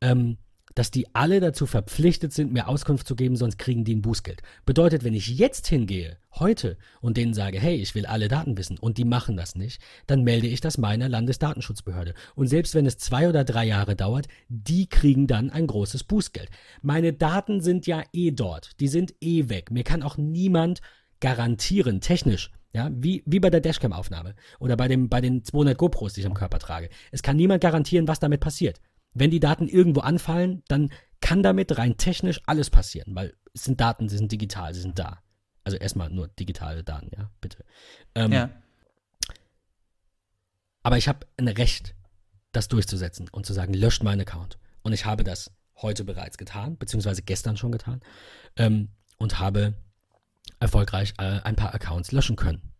ähm, 0.00 0.38
dass 0.74 0.90
die 0.90 1.14
alle 1.14 1.40
dazu 1.40 1.66
verpflichtet 1.66 2.32
sind, 2.32 2.52
mir 2.52 2.68
Auskunft 2.68 3.06
zu 3.06 3.16
geben, 3.16 3.36
sonst 3.36 3.58
kriegen 3.58 3.84
die 3.84 3.94
ein 3.94 4.02
Bußgeld. 4.02 4.42
Bedeutet, 4.64 5.04
wenn 5.04 5.14
ich 5.14 5.28
jetzt 5.28 5.66
hingehe, 5.66 6.18
heute, 6.34 6.76
und 7.00 7.16
denen 7.16 7.34
sage, 7.34 7.60
hey, 7.60 7.76
ich 7.76 7.94
will 7.94 8.06
alle 8.06 8.28
Daten 8.28 8.56
wissen, 8.56 8.78
und 8.78 8.98
die 8.98 9.04
machen 9.04 9.36
das 9.36 9.54
nicht, 9.54 9.80
dann 10.06 10.22
melde 10.22 10.46
ich 10.46 10.60
das 10.60 10.78
meiner 10.78 11.08
Landesdatenschutzbehörde. 11.08 12.14
Und 12.34 12.46
selbst 12.46 12.74
wenn 12.74 12.86
es 12.86 12.98
zwei 12.98 13.28
oder 13.28 13.44
drei 13.44 13.64
Jahre 13.64 13.96
dauert, 13.96 14.28
die 14.48 14.88
kriegen 14.88 15.26
dann 15.26 15.50
ein 15.50 15.66
großes 15.66 16.04
Bußgeld. 16.04 16.48
Meine 16.80 17.12
Daten 17.12 17.60
sind 17.60 17.86
ja 17.86 18.02
eh 18.12 18.30
dort, 18.30 18.80
die 18.80 18.88
sind 18.88 19.14
eh 19.20 19.48
weg. 19.48 19.70
Mir 19.70 19.84
kann 19.84 20.02
auch 20.02 20.16
niemand 20.16 20.80
garantieren, 21.20 22.00
technisch, 22.00 22.50
ja, 22.72 22.90
wie, 22.92 23.22
wie 23.26 23.40
bei 23.40 23.50
der 23.50 23.60
Dashcam-Aufnahme 23.60 24.34
oder 24.58 24.76
bei, 24.76 24.88
dem, 24.88 25.08
bei 25.08 25.20
den 25.20 25.44
200 25.44 25.76
GoPros, 25.76 26.14
die 26.14 26.20
ich 26.20 26.26
am 26.26 26.34
Körper 26.34 26.58
trage. 26.58 26.88
Es 27.10 27.22
kann 27.22 27.36
niemand 27.36 27.60
garantieren, 27.60 28.08
was 28.08 28.18
damit 28.18 28.40
passiert. 28.40 28.80
Wenn 29.14 29.30
die 29.30 29.40
Daten 29.40 29.68
irgendwo 29.68 30.00
anfallen, 30.00 30.62
dann 30.68 30.90
kann 31.20 31.42
damit 31.42 31.76
rein 31.78 31.96
technisch 31.96 32.40
alles 32.46 32.70
passieren, 32.70 33.14
weil 33.14 33.34
es 33.54 33.64
sind 33.64 33.80
Daten, 33.80 34.08
sie 34.08 34.16
sind 34.16 34.32
digital, 34.32 34.74
sie 34.74 34.80
sind 34.80 34.98
da. 34.98 35.22
Also 35.64 35.76
erstmal 35.76 36.10
nur 36.10 36.28
digitale 36.28 36.82
Daten, 36.82 37.10
ja, 37.16 37.30
bitte. 37.40 37.64
Ähm, 38.14 38.32
ja. 38.32 38.50
Aber 40.82 40.98
ich 40.98 41.08
habe 41.08 41.26
ein 41.36 41.48
Recht, 41.48 41.94
das 42.50 42.68
durchzusetzen 42.68 43.28
und 43.30 43.46
zu 43.46 43.52
sagen, 43.52 43.72
löscht 43.72 44.02
meinen 44.02 44.22
Account. 44.22 44.58
Und 44.82 44.92
ich 44.92 45.04
habe 45.04 45.22
das 45.22 45.52
heute 45.76 46.04
bereits 46.04 46.38
getan, 46.38 46.76
beziehungsweise 46.76 47.22
gestern 47.22 47.56
schon 47.56 47.72
getan, 47.72 48.00
ähm, 48.56 48.88
und 49.18 49.38
habe 49.38 49.74
erfolgreich 50.58 51.14
äh, 51.18 51.40
ein 51.42 51.56
paar 51.56 51.74
Accounts 51.74 52.12
löschen 52.12 52.36
können. 52.36 52.71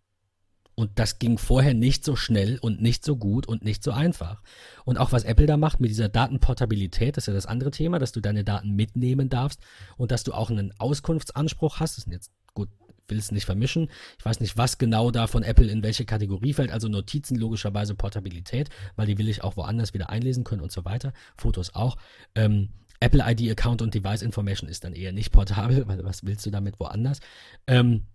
Und 0.74 0.98
das 0.98 1.18
ging 1.18 1.36
vorher 1.38 1.74
nicht 1.74 2.04
so 2.04 2.16
schnell 2.16 2.58
und 2.58 2.80
nicht 2.80 3.04
so 3.04 3.16
gut 3.16 3.46
und 3.46 3.64
nicht 3.64 3.82
so 3.84 3.92
einfach. 3.92 4.42
Und 4.84 4.98
auch 4.98 5.12
was 5.12 5.24
Apple 5.24 5.46
da 5.46 5.56
macht 5.56 5.80
mit 5.80 5.90
dieser 5.90 6.08
Datenportabilität, 6.08 7.16
das 7.16 7.24
ist 7.24 7.28
ja 7.28 7.34
das 7.34 7.46
andere 7.46 7.70
Thema, 7.70 7.98
dass 7.98 8.12
du 8.12 8.20
deine 8.20 8.42
Daten 8.42 8.74
mitnehmen 8.74 9.28
darfst 9.28 9.60
und 9.96 10.10
dass 10.10 10.24
du 10.24 10.32
auch 10.32 10.50
einen 10.50 10.72
Auskunftsanspruch 10.78 11.80
hast. 11.80 11.98
Das 11.98 12.04
sind 12.04 12.12
jetzt 12.12 12.30
gut, 12.54 12.70
will 13.08 13.18
es 13.18 13.32
nicht 13.32 13.44
vermischen. 13.44 13.90
Ich 14.18 14.24
weiß 14.24 14.40
nicht, 14.40 14.56
was 14.56 14.78
genau 14.78 15.10
da 15.10 15.26
von 15.26 15.42
Apple 15.42 15.70
in 15.70 15.82
welche 15.82 16.06
Kategorie 16.06 16.54
fällt. 16.54 16.70
Also 16.70 16.88
Notizen 16.88 17.36
logischerweise 17.36 17.94
Portabilität, 17.94 18.70
weil 18.96 19.06
die 19.06 19.18
will 19.18 19.28
ich 19.28 19.44
auch 19.44 19.56
woanders 19.56 19.92
wieder 19.92 20.08
einlesen 20.08 20.44
können 20.44 20.62
und 20.62 20.72
so 20.72 20.84
weiter. 20.84 21.12
Fotos 21.36 21.74
auch. 21.74 21.96
Ähm, 22.34 22.70
Apple 23.00 23.22
ID 23.26 23.50
Account 23.50 23.82
und 23.82 23.94
Device 23.94 24.22
Information 24.22 24.70
ist 24.70 24.84
dann 24.84 24.94
eher 24.94 25.12
nicht 25.12 25.32
portabel, 25.32 25.86
weil 25.88 26.02
was 26.04 26.24
willst 26.24 26.46
du 26.46 26.50
damit 26.50 26.80
woanders? 26.80 27.20
Ähm, 27.66 28.06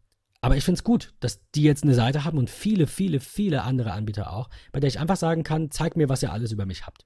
aber 0.41 0.55
ich 0.55 0.63
finde 0.63 0.77
es 0.79 0.83
gut, 0.83 1.13
dass 1.19 1.41
die 1.55 1.63
jetzt 1.63 1.83
eine 1.83 1.95
Seite 1.95 2.23
haben 2.23 2.37
und 2.37 2.49
viele, 2.49 2.87
viele, 2.87 3.19
viele 3.19 3.63
andere 3.63 3.91
Anbieter 3.91 4.31
auch, 4.33 4.49
bei 4.71 4.79
der 4.79 4.87
ich 4.87 4.99
einfach 4.99 5.17
sagen 5.17 5.43
kann, 5.43 5.71
zeig 5.71 5.95
mir, 5.95 6.09
was 6.09 6.23
ihr 6.23 6.31
alles 6.31 6.51
über 6.51 6.65
mich 6.65 6.85
habt. 6.85 7.05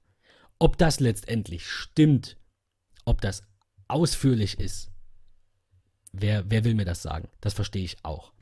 Ob 0.58 0.76
das 0.78 1.00
letztendlich 1.00 1.66
stimmt, 1.66 2.36
ob 3.04 3.20
das 3.20 3.42
ausführlich 3.88 4.60
ist, 4.60 4.90
wer, 6.12 6.50
wer 6.50 6.64
will 6.64 6.74
mir 6.74 6.84
das 6.84 7.02
sagen? 7.02 7.28
Das 7.40 7.54
verstehe 7.54 7.84
ich 7.84 7.96
auch. 8.02 8.32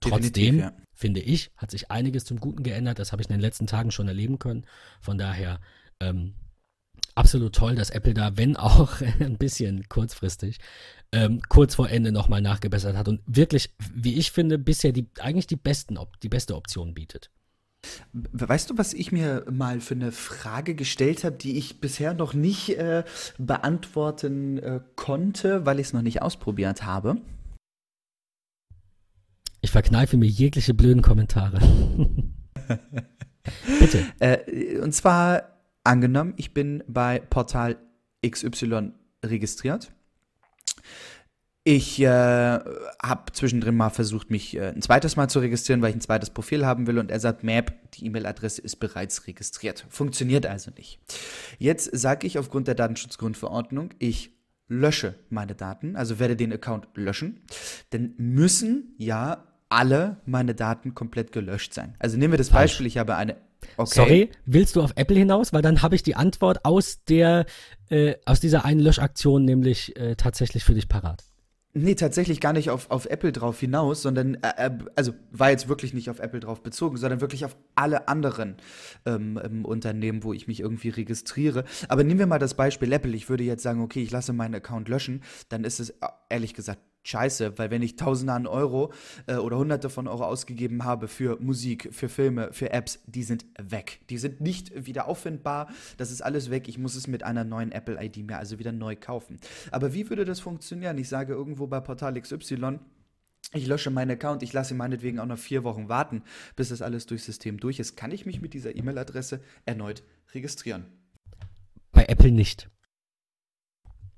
Trotzdem, 0.00 0.58
ja. 0.58 0.72
finde 0.92 1.20
ich, 1.20 1.50
hat 1.56 1.70
sich 1.70 1.90
einiges 1.90 2.24
zum 2.26 2.38
Guten 2.38 2.62
geändert. 2.62 2.98
Das 2.98 3.12
habe 3.12 3.22
ich 3.22 3.28
in 3.28 3.34
den 3.34 3.40
letzten 3.40 3.66
Tagen 3.66 3.90
schon 3.90 4.08
erleben 4.08 4.38
können. 4.38 4.66
Von 5.00 5.16
daher 5.16 5.60
ähm, 6.00 6.34
absolut 7.14 7.54
toll, 7.54 7.74
dass 7.74 7.90
Apple 7.90 8.14
da, 8.14 8.36
wenn 8.36 8.56
auch 8.56 9.00
ein 9.20 9.38
bisschen 9.38 9.88
kurzfristig, 9.88 10.58
ähm, 11.12 11.40
kurz 11.48 11.76
vor 11.76 11.88
Ende 11.88 12.12
nochmal 12.12 12.40
nachgebessert 12.40 12.96
hat 12.96 13.08
und 13.08 13.20
wirklich, 13.26 13.70
wie 13.94 14.14
ich 14.14 14.32
finde, 14.32 14.58
bisher 14.58 14.92
die, 14.92 15.06
eigentlich 15.20 15.46
die, 15.46 15.56
besten, 15.56 15.98
die 16.22 16.28
beste 16.28 16.56
Option 16.56 16.94
bietet. 16.94 17.30
Weißt 18.12 18.70
du, 18.70 18.78
was 18.78 18.94
ich 18.94 19.12
mir 19.12 19.44
mal 19.50 19.80
für 19.80 19.94
eine 19.94 20.10
Frage 20.10 20.74
gestellt 20.74 21.22
habe, 21.22 21.36
die 21.36 21.58
ich 21.58 21.80
bisher 21.80 22.14
noch 22.14 22.32
nicht 22.32 22.70
äh, 22.78 23.04
beantworten 23.38 24.58
äh, 24.58 24.80
konnte, 24.96 25.66
weil 25.66 25.78
ich 25.78 25.88
es 25.88 25.92
noch 25.92 26.00
nicht 26.00 26.22
ausprobiert 26.22 26.84
habe? 26.84 27.18
Ich 29.60 29.70
verkneife 29.70 30.16
mir 30.16 30.28
jegliche 30.28 30.72
blöden 30.72 31.02
Kommentare. 31.02 31.60
Bitte. 33.80 34.06
Äh, 34.18 34.78
und 34.78 34.94
zwar 34.94 35.53
angenommen, 35.84 36.34
ich 36.36 36.54
bin 36.54 36.82
bei 36.88 37.20
Portal 37.20 37.78
XY 38.26 38.92
registriert 39.24 39.92
ich 41.66 41.98
äh, 42.00 42.06
habe 42.06 43.32
zwischendrin 43.32 43.74
mal 43.74 43.88
versucht, 43.88 44.30
mich 44.30 44.54
äh, 44.54 44.68
ein 44.68 44.82
zweites 44.82 45.16
Mal 45.16 45.28
zu 45.28 45.38
registrieren, 45.38 45.80
weil 45.80 45.90
ich 45.90 45.96
ein 45.96 46.02
zweites 46.02 46.28
Profil 46.28 46.66
haben 46.66 46.86
will 46.86 46.98
und 46.98 47.10
er 47.10 47.20
sagt, 47.20 47.42
Map, 47.42 47.72
die 47.94 48.04
E-Mail-Adresse 48.04 48.60
ist 48.60 48.76
bereits 48.76 49.26
registriert. 49.26 49.86
Funktioniert 49.88 50.44
also 50.44 50.70
nicht. 50.76 51.00
Jetzt 51.58 51.88
sage 51.96 52.26
ich 52.26 52.38
aufgrund 52.38 52.68
der 52.68 52.74
Datenschutzgrundverordnung, 52.74 53.90
ich 53.98 54.36
lösche 54.68 55.14
meine 55.30 55.54
Daten, 55.54 55.96
also 55.96 56.18
werde 56.18 56.36
den 56.36 56.52
Account 56.52 56.88
löschen. 56.96 57.40
Denn 57.94 58.12
müssen 58.18 58.94
ja 58.98 59.46
alle 59.70 60.18
meine 60.26 60.54
Daten 60.54 60.94
komplett 60.94 61.32
gelöscht 61.32 61.72
sein. 61.72 61.94
Also 61.98 62.18
nehmen 62.18 62.34
wir 62.34 62.38
das. 62.38 62.50
Beispiel, 62.50 62.84
ich 62.84 62.98
habe 62.98 63.16
eine 63.16 63.36
Okay. 63.76 63.94
Sorry, 63.94 64.30
willst 64.46 64.76
du 64.76 64.82
auf 64.82 64.92
Apple 64.96 65.16
hinaus? 65.16 65.52
Weil 65.52 65.62
dann 65.62 65.82
habe 65.82 65.94
ich 65.94 66.02
die 66.02 66.16
Antwort 66.16 66.64
aus 66.64 67.04
der 67.04 67.46
äh, 67.90 68.14
aus 68.24 68.40
dieser 68.40 68.64
einen 68.64 68.80
Löschaktion 68.80 69.44
nämlich 69.44 69.96
äh, 69.96 70.16
tatsächlich 70.16 70.64
für 70.64 70.74
dich 70.74 70.88
parat. 70.88 71.24
Nee, 71.76 71.96
tatsächlich 71.96 72.40
gar 72.40 72.52
nicht 72.52 72.70
auf, 72.70 72.88
auf 72.92 73.06
Apple 73.06 73.32
drauf 73.32 73.58
hinaus, 73.58 74.00
sondern, 74.00 74.36
äh, 74.36 74.52
äh, 74.56 74.70
also 74.94 75.12
war 75.32 75.50
jetzt 75.50 75.68
wirklich 75.68 75.92
nicht 75.92 76.08
auf 76.08 76.20
Apple 76.20 76.38
drauf 76.38 76.62
bezogen, 76.62 76.96
sondern 76.96 77.20
wirklich 77.20 77.44
auf 77.44 77.56
alle 77.74 78.06
anderen 78.06 78.58
ähm, 79.04 79.40
ähm, 79.44 79.64
Unternehmen, 79.64 80.22
wo 80.22 80.32
ich 80.32 80.46
mich 80.46 80.60
irgendwie 80.60 80.90
registriere. 80.90 81.64
Aber 81.88 82.04
nehmen 82.04 82.20
wir 82.20 82.28
mal 82.28 82.38
das 82.38 82.54
Beispiel 82.54 82.92
Apple. 82.92 83.12
Ich 83.16 83.28
würde 83.28 83.42
jetzt 83.42 83.64
sagen, 83.64 83.80
okay, 83.82 84.04
ich 84.04 84.12
lasse 84.12 84.32
meinen 84.32 84.54
Account 84.54 84.88
löschen, 84.88 85.24
dann 85.48 85.64
ist 85.64 85.80
es 85.80 85.90
äh, 85.90 86.06
ehrlich 86.28 86.54
gesagt 86.54 86.78
scheiße, 87.04 87.56
weil 87.58 87.70
wenn 87.70 87.82
ich 87.82 87.96
Tausende 87.96 88.32
an 88.32 88.46
Euro 88.46 88.92
äh, 89.26 89.36
oder 89.36 89.58
Hunderte 89.58 89.90
von 89.90 90.08
Euro 90.08 90.24
ausgegeben 90.24 90.84
habe 90.84 91.06
für 91.06 91.38
Musik, 91.40 91.88
für 91.92 92.08
Filme, 92.08 92.52
für 92.52 92.72
Apps, 92.72 93.00
die 93.06 93.22
sind 93.22 93.46
weg. 93.60 94.00
Die 94.10 94.18
sind 94.18 94.40
nicht 94.40 94.86
wieder 94.86 95.06
auffindbar. 95.06 95.68
Das 95.96 96.10
ist 96.10 96.22
alles 96.22 96.50
weg. 96.50 96.66
Ich 96.66 96.78
muss 96.78 96.96
es 96.96 97.06
mit 97.06 97.22
einer 97.22 97.44
neuen 97.44 97.70
Apple 97.70 98.02
ID 98.02 98.26
mir 98.26 98.38
also 98.38 98.58
wieder 98.58 98.72
neu 98.72 98.96
kaufen. 98.96 99.38
Aber 99.70 99.94
wie 99.94 100.08
würde 100.10 100.24
das 100.24 100.40
funktionieren? 100.40 100.98
Ich 100.98 101.08
sage 101.08 101.34
irgendwo 101.34 101.66
bei 101.66 101.80
Portal 101.80 102.20
XY, 102.20 102.80
ich 103.52 103.66
lösche 103.66 103.90
meinen 103.90 104.12
Account, 104.12 104.42
ich 104.42 104.52
lasse 104.52 104.74
meinetwegen 104.74 105.20
auch 105.20 105.26
noch 105.26 105.38
vier 105.38 105.62
Wochen 105.62 105.88
warten, 105.88 106.22
bis 106.56 106.70
das 106.70 106.82
alles 106.82 107.06
durchs 107.06 107.26
System 107.26 107.60
durch 107.60 107.78
ist. 107.78 107.96
Kann 107.96 108.10
ich 108.10 108.26
mich 108.26 108.40
mit 108.40 108.54
dieser 108.54 108.74
E-Mail-Adresse 108.74 109.40
erneut 109.64 110.02
registrieren? 110.32 110.86
Bei 111.92 112.06
Apple 112.06 112.32
nicht. 112.32 112.68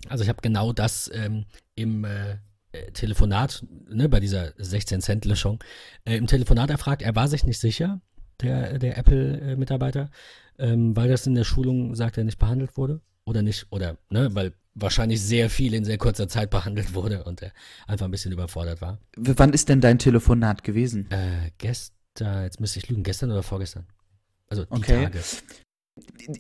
Also 0.09 0.23
ich 0.23 0.31
habe 0.31 0.41
genau 0.41 0.73
das 0.73 1.11
ähm, 1.13 1.45
im 1.75 2.05
äh, 2.05 2.39
Telefonat, 2.93 3.65
ne, 3.89 4.09
bei 4.09 4.21
dieser 4.21 4.49
16-Cent-Löschung, 4.59 5.63
äh, 6.05 6.17
im 6.17 6.27
Telefonat 6.27 6.71
erfragt, 6.71 7.03
er 7.03 7.15
war 7.15 7.29
sich 7.29 7.45
nicht 7.45 7.59
sicher, 7.59 8.01
der, 8.41 8.79
der 8.79 8.99
Apple-Mitarbeiter, 8.99 10.11
ähm, 10.59 10.97
weil 10.97 11.09
das 11.09 11.27
in 11.27 11.35
der 11.35 11.45
Schulung, 11.45 11.95
sagt 11.95 12.19
er, 12.19 12.25
nicht 12.25 12.39
behandelt 12.39 12.77
wurde. 12.77 13.01
Oder 13.25 13.43
nicht, 13.43 13.67
oder, 13.71 13.99
ne, 14.11 14.29
weil 14.35 14.53
wahrscheinlich 14.75 15.21
sehr 15.23 15.51
viel 15.51 15.75
in 15.75 15.85
sehr 15.85 15.99
kurzer 15.99 16.29
Zeit 16.29 16.51
behandelt 16.57 16.95
wurde 16.95 17.25
und 17.25 17.43
er 17.43 17.53
einfach 17.87 18.07
ein 18.07 18.11
bisschen 18.11 18.33
überfordert 18.33 18.81
war. 18.81 18.99
Wann 19.17 19.53
ist 19.53 19.69
denn 19.69 19.81
dein 19.81 19.99
Telefonat 19.99 20.63
gewesen? 20.63 21.11
Äh, 21.11 21.51
gestern, 21.59 22.45
jetzt 22.45 22.61
müsste 22.61 22.79
ich 22.79 22.89
lügen, 22.89 23.03
gestern 23.03 23.31
oder 23.31 23.43
vorgestern? 23.43 23.87
Also 24.49 24.65
die 24.65 24.73
okay. 24.73 25.05
Tage 25.05 25.21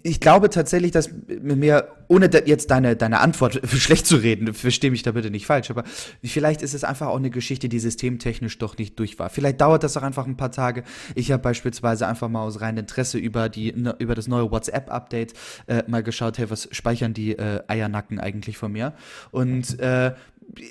ich 0.02 0.20
glaube 0.20 0.50
tatsächlich, 0.50 0.90
dass 0.90 1.10
mir, 1.28 1.88
ohne 2.08 2.28
jetzt 2.44 2.70
deine, 2.70 2.94
deine 2.94 3.20
Antwort 3.20 3.60
schlecht 3.72 4.06
zu 4.06 4.16
reden, 4.16 4.52
verstehe 4.52 4.90
mich 4.90 5.02
da 5.02 5.12
bitte 5.12 5.30
nicht 5.30 5.46
falsch, 5.46 5.70
aber 5.70 5.84
vielleicht 6.22 6.60
ist 6.60 6.74
es 6.74 6.84
einfach 6.84 7.08
auch 7.08 7.16
eine 7.16 7.30
Geschichte, 7.30 7.68
die 7.68 7.78
systemtechnisch 7.78 8.58
doch 8.58 8.76
nicht 8.76 8.98
durch 8.98 9.18
war. 9.18 9.30
Vielleicht 9.30 9.60
dauert 9.60 9.82
das 9.82 9.96
auch 9.96 10.02
einfach 10.02 10.26
ein 10.26 10.36
paar 10.36 10.52
Tage. 10.52 10.84
Ich 11.14 11.32
habe 11.32 11.42
beispielsweise 11.42 12.06
einfach 12.06 12.28
mal 12.28 12.42
aus 12.42 12.60
reinem 12.60 12.78
Interesse 12.78 13.18
über, 13.18 13.48
die, 13.48 13.72
ne, 13.72 13.94
über 13.98 14.14
das 14.14 14.28
neue 14.28 14.50
WhatsApp-Update 14.50 15.32
äh, 15.68 15.84
mal 15.86 16.02
geschaut, 16.02 16.36
hey, 16.36 16.50
was 16.50 16.68
speichern 16.72 17.14
die 17.14 17.32
äh, 17.32 17.62
Eiernacken 17.66 18.20
eigentlich 18.20 18.58
von 18.58 18.72
mir? 18.72 18.92
Und 19.30 19.78
äh, 19.80 20.14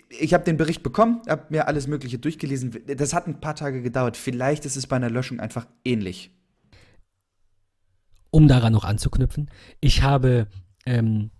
ich 0.09 0.33
habe 0.33 0.43
den 0.43 0.57
Bericht 0.57 0.83
bekommen, 0.83 1.21
habe 1.27 1.45
mir 1.49 1.67
alles 1.67 1.87
Mögliche 1.87 2.19
durchgelesen. 2.19 2.75
Das 2.85 3.13
hat 3.13 3.27
ein 3.27 3.39
paar 3.39 3.55
Tage 3.55 3.81
gedauert. 3.81 4.15
Vielleicht 4.15 4.65
ist 4.65 4.75
es 4.75 4.85
bei 4.85 4.95
einer 4.95 5.09
Löschung 5.09 5.39
einfach 5.39 5.65
ähnlich 5.83 6.31
um 8.35 8.49
daran 8.49 8.73
noch 8.73 8.83
anzuknüpfen, 8.83 9.49
ich 9.79 10.03
habe, 10.03 10.47
ähm, 10.85 11.31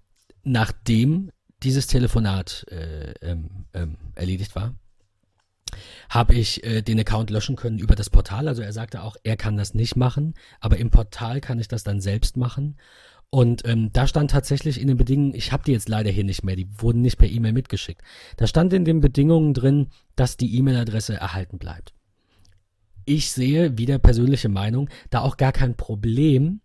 nachdem 0.45 1.30
dieses 1.61 1.88
Telefonat 1.88 2.65
äh, 2.72 3.11
ähm, 3.22 3.65
ähm, 3.73 3.97
erledigt 4.15 4.55
war, 4.55 4.76
habe 6.09 6.35
ich 6.35 6.63
äh, 6.63 6.81
den 6.81 6.97
Account 6.97 7.31
löschen 7.31 7.57
können 7.57 7.80
über 7.80 7.95
das 7.95 8.09
Portal. 8.09 8.47
Also 8.47 8.61
er 8.61 8.72
sagte 8.72 9.03
auch, 9.03 9.17
er 9.23 9.35
kann 9.35 9.57
das 9.57 9.73
nicht 9.73 9.97
machen, 9.97 10.35
aber 10.61 10.77
im 10.77 10.89
Portal 10.89 11.41
kann 11.41 11.59
ich 11.59 11.67
das 11.67 11.84
dann 11.84 11.99
selbst 11.99 12.38
machen. 12.38 12.77
Und 13.30 13.67
ähm, 13.67 13.91
da 13.91 14.07
stand 14.07 14.31
tatsächlich 14.31 14.80
in 14.80 14.88
den 14.88 14.95
Bedingungen, 14.95 15.35
ich 15.35 15.51
habe 15.51 15.65
die 15.65 15.73
jetzt 15.73 15.89
leider 15.89 16.11
hier 16.11 16.23
nicht 16.23 16.45
mehr, 16.45 16.55
die 16.55 16.69
wurden 16.77 17.01
nicht 17.01 17.17
per 17.17 17.27
E-Mail 17.27 17.51
mitgeschickt. 17.51 18.03
Da 18.38 18.47
stand 18.47 18.72
in 18.72 18.85
den 18.85 19.01
Bedingungen 19.01 19.53
drin, 19.53 19.88
dass 20.15 20.38
die 20.38 20.55
E-Mail-Adresse 20.57 21.15
erhalten 21.15 21.57
bleibt. 21.57 21.93
Ich 23.03 23.34
sehe, 23.34 23.77
wieder 23.77 23.99
persönliche 23.99 24.47
Meinung, 24.47 24.89
da 25.09 25.19
auch 25.19 25.35
gar 25.35 25.51
kein 25.51 25.76
Problem, 25.76 26.61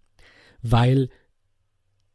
weil 0.62 1.08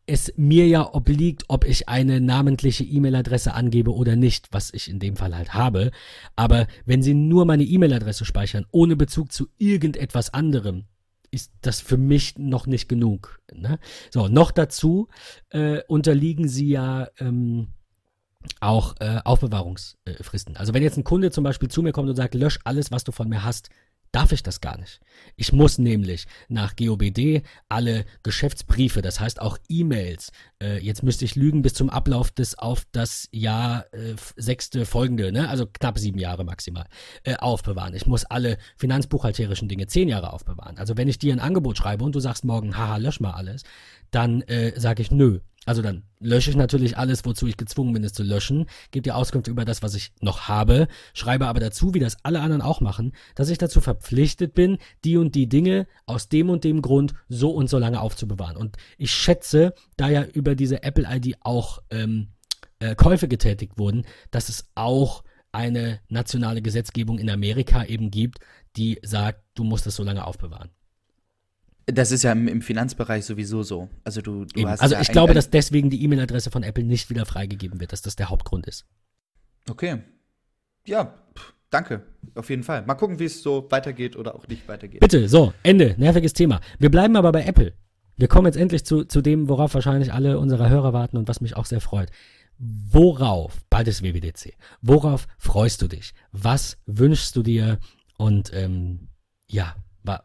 es 0.08 0.34
mir 0.38 0.68
ja 0.68 0.94
obliegt, 0.94 1.46
ob 1.48 1.66
ich 1.66 1.90
eine 1.90 2.22
namentliche 2.22 2.84
E-Mail-Adresse 2.84 3.54
angebe 3.54 3.94
oder 3.94 4.16
nicht, 4.16 4.50
was 4.52 4.72
ich 4.74 4.90
in 4.90 5.00
dem 5.00 5.16
Fall 5.16 5.36
halt 5.36 5.54
habe. 5.54 5.92
Aber 6.36 6.68
wenn 6.86 7.02
Sie 7.02 7.14
nur 7.14 7.46
meine 7.46 7.64
E-Mail-Adresse 7.64 8.26
speichern, 8.26 8.66
ohne 8.72 8.96
Bezug 8.96 9.32
zu 9.32 9.48
irgendetwas 9.58 10.34
anderem, 10.34 10.86
ist 11.32 11.52
das 11.62 11.82
für 11.82 11.98
mich 11.98 12.38
noch 12.38 12.68
nicht 12.68 12.88
genug. 12.88 13.42
Ne? 13.52 13.80
So, 14.12 14.28
noch 14.28 14.52
dazu 14.52 15.10
äh, 15.50 15.82
unterliegen 15.88 16.48
Sie 16.48 16.70
ja 16.70 17.08
ähm, 17.20 17.70
auch 18.60 18.96
äh, 19.00 19.20
Aufbewahrungsfristen. 19.24 20.56
Also 20.56 20.74
wenn 20.74 20.84
jetzt 20.84 20.98
ein 20.98 21.04
Kunde 21.04 21.32
zum 21.32 21.44
Beispiel 21.44 21.70
zu 21.70 21.82
mir 21.82 21.94
kommt 21.94 22.10
und 22.10 22.16
sagt, 22.16 22.36
lösch 22.36 22.60
alles, 22.64 22.92
was 22.92 23.04
du 23.04 23.12
von 23.12 23.28
mir 23.28 23.44
hast, 23.44 23.70
darf 24.16 24.32
ich 24.32 24.44
das 24.44 24.62
gar 24.62 24.78
nicht. 24.78 25.02
Ich 25.36 25.52
muss 25.52 25.78
nämlich 25.78 26.26
nach 26.48 26.78
GOBD 26.78 27.44
alle 27.68 28.06
Geschäftsbriefe, 28.24 29.02
das 29.02 29.20
heißt 29.20 29.42
auch 29.42 29.58
E-Mails, 29.68 30.32
äh, 30.64 30.80
jetzt 30.80 31.04
müsste 31.04 31.26
ich 31.26 31.36
lügen 31.36 31.62
bis 31.62 31.74
zum 31.74 31.90
Ablauf 31.90 32.32
des 32.32 32.58
auf 32.58 32.86
das 32.94 33.28
Jahr 33.34 33.94
äh, 33.94 34.16
sechste 34.38 34.86
folgende, 34.86 35.34
ne? 35.34 35.50
also 35.50 35.66
knapp 35.68 36.00
sieben 36.00 36.18
Jahre 36.18 36.46
maximal, 36.46 36.86
äh, 37.24 37.36
aufbewahren. 37.36 37.94
Ich 37.94 38.06
muss 38.06 38.24
alle 38.24 38.58
finanzbuchhalterischen 38.78 39.68
Dinge 39.68 39.88
zehn 39.88 40.08
Jahre 40.08 40.32
aufbewahren. 40.32 40.78
Also 40.78 40.96
wenn 40.96 41.10
ich 41.10 41.20
dir 41.20 41.34
ein 41.34 41.42
Angebot 41.42 41.78
schreibe 41.78 42.06
und 42.06 42.16
du 42.16 42.22
sagst 42.22 42.46
morgen, 42.46 42.78
haha, 42.78 42.96
lösch 42.96 43.20
mal 43.20 43.32
alles, 43.32 43.64
dann 44.12 44.44
äh, 44.44 44.80
sage 44.80 45.02
ich 45.02 45.12
nö. 45.12 45.42
Also 45.66 45.82
dann 45.82 46.04
lösche 46.20 46.52
ich 46.52 46.56
natürlich 46.56 46.98
alles, 46.98 47.26
wozu 47.26 47.48
ich 47.48 47.58
gezwungen 47.58 47.94
bin, 47.94 48.04
es 48.04 48.14
zu 48.14 48.24
löschen, 48.24 48.68
gebe 48.92 49.04
die 49.04 49.12
Auskunft 49.12 49.48
über 49.48 49.66
das, 49.66 49.82
was 49.82 49.96
ich 49.96 50.14
noch 50.22 50.48
habe, 50.48 50.88
schreibe 51.14 51.48
aber 51.48 51.60
dazu, 51.60 51.94
wie 51.94 52.00
das 52.00 52.18
alle 52.24 52.42
anderen 52.42 52.62
auch 52.62 52.82
machen, 52.82 53.14
dass 53.34 53.50
ich 53.50 53.58
dazu 53.58 53.82
verpflichtet 53.82 54.54
bin, 54.54 54.78
die 55.04 55.18
und 55.18 55.34
die 55.34 55.50
Dinge 55.50 55.88
aus 56.06 56.30
dem 56.30 56.50
und 56.50 56.64
dem 56.64 56.82
Grund 56.82 57.16
so 57.28 57.52
und 57.52 57.70
so 57.70 57.80
lange 57.80 58.00
aufzubewahren. 58.00 58.58
Und 58.58 58.78
ich 58.98 59.12
schätze, 59.12 59.74
da 59.98 60.10
ja 60.10 60.24
über 60.24 60.56
diese 60.56 60.84
Apple-ID 60.84 61.38
auch 61.42 61.82
ähm, 61.90 62.30
äh, 62.80 62.96
Käufe 62.96 63.28
getätigt 63.28 63.78
wurden, 63.78 64.06
dass 64.32 64.50
es 64.50 64.70
auch 64.76 65.24
eine 65.52 66.02
nationale 66.10 66.62
Gesetzgebung 66.62 67.18
in 67.18 67.30
Amerika 67.30 67.86
eben 67.86 68.12
gibt, 68.12 68.40
die 68.76 69.00
sagt, 69.04 69.42
du 69.56 69.64
musst 69.64 69.88
es 69.88 69.96
so 69.96 70.04
lange 70.04 70.26
aufbewahren. 70.28 70.70
Das 71.88 72.12
ist 72.12 72.24
ja 72.24 72.32
im, 72.32 72.48
im 72.48 72.62
Finanzbereich 72.62 73.26
sowieso 73.26 73.62
so. 73.62 73.90
Also 74.04 74.22
du, 74.22 74.46
du 74.46 74.68
hast 74.68 74.82
Also 74.82 74.96
ja 74.96 75.02
ich 75.02 75.10
glaube, 75.10 75.34
dass 75.34 75.52
deswegen 75.52 75.90
die 75.90 76.04
E-Mail-Adresse 76.04 76.50
von 76.50 76.64
Apple 76.64 76.84
nicht 76.84 77.10
wieder 77.10 77.26
freigegeben 77.26 77.80
wird, 77.80 77.94
dass 77.94 78.02
das 78.02 78.16
der 78.16 78.30
Hauptgrund 78.30 78.66
ist. 78.66 78.86
Okay. 79.70 80.02
Ja, 80.88 81.14
danke. 81.70 82.04
Auf 82.34 82.50
jeden 82.50 82.64
Fall. 82.64 82.86
Mal 82.86 82.96
gucken, 82.96 83.20
wie 83.20 83.26
es 83.26 83.44
so 83.44 83.68
weitergeht 83.70 84.16
oder 84.16 84.36
auch 84.36 84.48
nicht 84.48 84.68
weitergeht. 84.68 85.00
Bitte, 85.00 85.30
so, 85.30 85.54
Ende, 85.62 85.96
nerviges 85.98 86.34
Thema. 86.34 86.60
Wir 86.80 86.90
bleiben 86.90 87.16
aber 87.16 87.32
bei 87.32 87.44
Apple. 87.44 87.74
Wir 88.18 88.28
kommen 88.28 88.46
jetzt 88.48 88.58
endlich 88.58 88.86
zu, 88.86 89.04
zu 89.04 89.22
dem, 89.22 89.50
worauf 89.50 89.74
wahrscheinlich 89.74 90.14
alle 90.14 90.40
unsere 90.40 90.70
Hörer 90.70 90.94
warten 90.94 91.18
und 91.18 91.28
was 91.28 91.42
mich 91.42 91.56
auch 91.56 91.66
sehr 91.66 91.82
freut. 91.82 92.10
Worauf, 92.58 93.62
bald 93.70 93.88
ist 93.90 94.02
WWDC, 94.02 94.54
worauf 94.82 95.28
freust 95.38 95.82
du 95.82 95.88
dich? 95.88 96.14
Was 96.32 96.78
wünschst 96.86 97.36
du 97.36 97.44
dir? 97.44 97.80
Und 98.18 98.54
ähm, 98.54 99.10
ja, 99.48 99.76
wa 100.04 100.24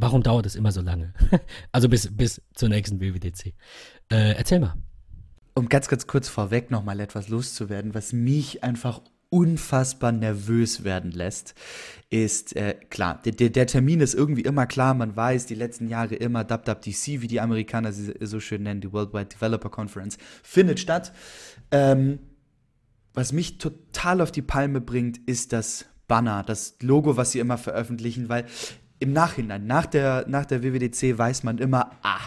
warum 0.00 0.22
dauert 0.22 0.46
es 0.46 0.56
immer 0.56 0.72
so 0.72 0.80
lange? 0.80 1.12
also 1.72 1.88
bis, 1.88 2.14
bis 2.16 2.42
zur 2.54 2.68
nächsten 2.68 3.00
WWDC. 3.00 3.54
Äh, 4.10 4.34
erzähl 4.34 4.60
mal. 4.60 4.74
Um 5.54 5.68
ganz, 5.68 5.88
ganz 5.88 6.06
kurz 6.06 6.28
vorweg 6.28 6.70
noch 6.70 6.84
mal 6.84 7.00
etwas 7.00 7.28
loszuwerden, 7.28 7.94
was 7.94 8.12
mich 8.12 8.62
einfach 8.62 9.00
unfassbar 9.30 10.10
nervös 10.10 10.82
werden 10.82 11.12
lässt, 11.12 11.54
ist 12.10 12.56
äh, 12.56 12.74
klar, 12.90 13.20
der, 13.24 13.32
der, 13.32 13.50
der 13.50 13.66
Termin 13.66 14.00
ist 14.00 14.14
irgendwie 14.14 14.42
immer 14.42 14.66
klar, 14.66 14.92
man 14.94 15.14
weiß, 15.14 15.46
die 15.46 15.54
letzten 15.54 15.88
Jahre 15.88 16.16
immer 16.16 16.44
WWDC, 16.44 17.20
wie 17.20 17.28
die 17.28 17.40
Amerikaner 17.40 17.92
sie 17.92 18.12
so 18.20 18.40
schön 18.40 18.64
nennen, 18.64 18.80
die 18.80 18.92
Worldwide 18.92 19.26
Developer 19.26 19.70
Conference, 19.70 20.18
findet 20.42 20.80
statt. 20.80 21.12
Ähm, 21.70 22.18
was 23.14 23.32
mich 23.32 23.58
total 23.58 24.20
auf 24.20 24.32
die 24.32 24.42
Palme 24.42 24.80
bringt, 24.80 25.18
ist 25.28 25.52
das 25.52 25.86
Banner, 26.08 26.42
das 26.42 26.76
Logo, 26.82 27.16
was 27.16 27.30
sie 27.30 27.38
immer 27.38 27.56
veröffentlichen, 27.56 28.28
weil 28.28 28.44
im 29.00 29.12
Nachhinein, 29.12 29.66
nach 29.66 29.86
der, 29.86 30.26
nach 30.28 30.44
der 30.44 30.62
WWDC 30.62 31.18
weiß 31.18 31.42
man 31.42 31.58
immer, 31.58 31.90
ah, 32.02 32.20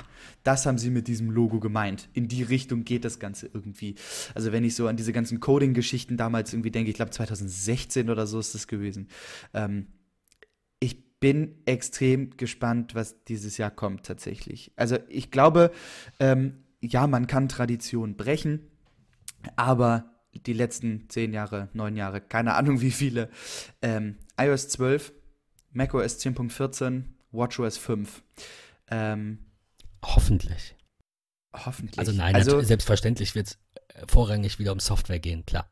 das 0.44 0.66
haben 0.66 0.78
sie 0.78 0.90
mit 0.90 1.08
diesem 1.08 1.30
Logo 1.30 1.60
gemeint. 1.60 2.10
In 2.14 2.28
die 2.28 2.44
Richtung 2.44 2.84
geht 2.84 3.06
das 3.06 3.20
Ganze 3.20 3.50
irgendwie. 3.54 3.96
Also 4.34 4.52
wenn 4.52 4.64
ich 4.64 4.76
so 4.76 4.88
an 4.88 4.98
diese 4.98 5.14
ganzen 5.14 5.40
Coding-Geschichten 5.40 6.18
damals 6.18 6.52
irgendwie 6.52 6.72
denke, 6.72 6.90
ich 6.90 6.96
glaube 6.96 7.12
2016 7.12 8.10
oder 8.10 8.28
so 8.28 8.40
ist 8.40 8.56
das 8.56 8.68
gewesen. 8.68 9.08
Ähm, 9.54 9.88
ich 10.80 11.20
bin 11.20 11.62
extrem 11.66 12.36
gespannt, 12.36 12.96
was 12.96 13.24
dieses 13.24 13.58
Jahr 13.58 13.72
kommt 13.72 14.06
tatsächlich. 14.06 14.74
Also 14.76 14.98
ich 15.08 15.30
glaube, 15.30 15.72
ähm, 16.20 16.64
ja, 16.82 17.08
man 17.08 17.28
kann 17.28 17.48
Tradition 17.48 18.18
brechen, 18.18 18.68
aber 19.56 20.12
die 20.34 20.54
letzten 20.54 21.08
zehn 21.10 21.34
Jahre, 21.34 21.70
neun 21.74 21.96
Jahre, 21.96 22.20
keine 22.20 22.56
Ahnung 22.56 22.82
wie 22.82 22.92
viele, 22.92 23.30
ähm, 23.84 24.18
iOS 24.38 24.70
12, 24.70 25.14
macOS 25.74 26.20
10.14, 26.20 27.04
WatchOS 27.32 27.78
5. 27.78 28.24
Ähm, 28.90 29.40
Hoffentlich. 30.04 30.76
hoffentlich. 31.54 32.00
Also 32.00 32.12
nein, 32.12 32.36
also, 32.36 32.62
selbstverständlich 32.62 33.36
wird 33.36 33.48
es 33.48 33.58
vorrangig 34.08 34.60
wieder 34.60 34.72
um 34.72 34.80
Software 34.80 35.20
gehen, 35.20 35.46
klar. 35.46 35.70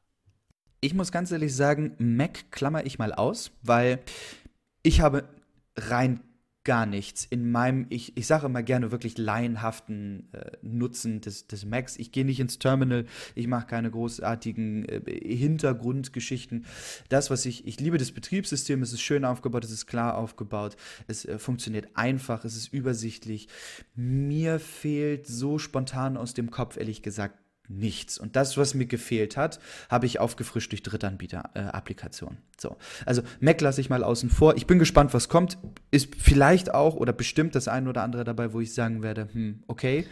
ich 0.79 0.93
muss 0.93 1.11
ganz 1.11 1.31
ehrlich 1.31 1.55
sagen, 1.55 1.95
Mac 1.99 2.51
klammer 2.51 2.85
ich 2.85 2.97
mal 2.97 3.13
aus, 3.13 3.51
weil 3.61 3.99
ich 4.83 5.01
habe 5.01 5.27
rein 5.75 6.21
gar 6.63 6.85
nichts 6.85 7.25
in 7.25 7.49
meinem, 7.51 7.87
ich, 7.89 8.15
ich 8.15 8.27
sage 8.27 8.45
immer 8.45 8.61
gerne 8.61 8.91
wirklich 8.91 9.17
laienhaften 9.17 10.31
äh, 10.33 10.51
Nutzen 10.61 11.19
des, 11.21 11.47
des 11.47 11.65
Macs. 11.65 11.97
Ich 11.97 12.11
gehe 12.11 12.23
nicht 12.23 12.39
ins 12.39 12.59
Terminal, 12.59 13.05
ich 13.33 13.47
mache 13.47 13.65
keine 13.65 13.89
großartigen 13.89 14.85
äh, 14.85 15.35
Hintergrundgeschichten. 15.35 16.65
Das, 17.09 17.31
was 17.31 17.45
ich, 17.45 17.65
ich 17.65 17.79
liebe 17.79 17.97
das 17.97 18.11
Betriebssystem, 18.11 18.81
es 18.83 18.93
ist 18.93 19.01
schön 19.01 19.25
aufgebaut, 19.25 19.63
es 19.63 19.71
ist 19.71 19.87
klar 19.87 20.17
aufgebaut, 20.17 20.77
es 21.07 21.25
äh, 21.25 21.39
funktioniert 21.39 21.89
einfach, 21.95 22.45
es 22.45 22.55
ist 22.55 22.71
übersichtlich. 22.71 23.47
Mir 23.95 24.59
fehlt 24.59 25.25
so 25.25 25.57
spontan 25.57 26.15
aus 26.15 26.35
dem 26.35 26.51
Kopf, 26.51 26.77
ehrlich 26.77 27.01
gesagt, 27.01 27.40
nichts. 27.77 28.17
Und 28.17 28.35
das, 28.35 28.57
was 28.57 28.73
mir 28.73 28.85
gefehlt 28.85 29.37
hat, 29.37 29.59
habe 29.89 30.05
ich 30.05 30.19
aufgefrischt 30.19 30.71
durch 30.71 30.83
Drittanbieter-Applikationen. 30.83 32.37
so. 32.59 32.77
Also 33.05 33.21
Mac 33.39 33.61
lasse 33.61 33.81
ich 33.81 33.89
mal 33.89 34.03
außen 34.03 34.29
vor. 34.29 34.55
Ich 34.55 34.67
bin 34.67 34.79
gespannt, 34.79 35.13
was 35.13 35.29
kommt. 35.29 35.57
Ist 35.91 36.15
vielleicht 36.15 36.73
auch 36.73 36.95
oder 36.95 37.13
bestimmt 37.13 37.55
das 37.55 37.67
ein 37.67 37.87
oder 37.87 38.03
andere 38.03 38.23
dabei, 38.23 38.53
wo 38.53 38.59
ich 38.61 38.73
sagen 38.73 39.03
werde, 39.03 39.27
hm, 39.31 39.63
okay. 39.67 40.05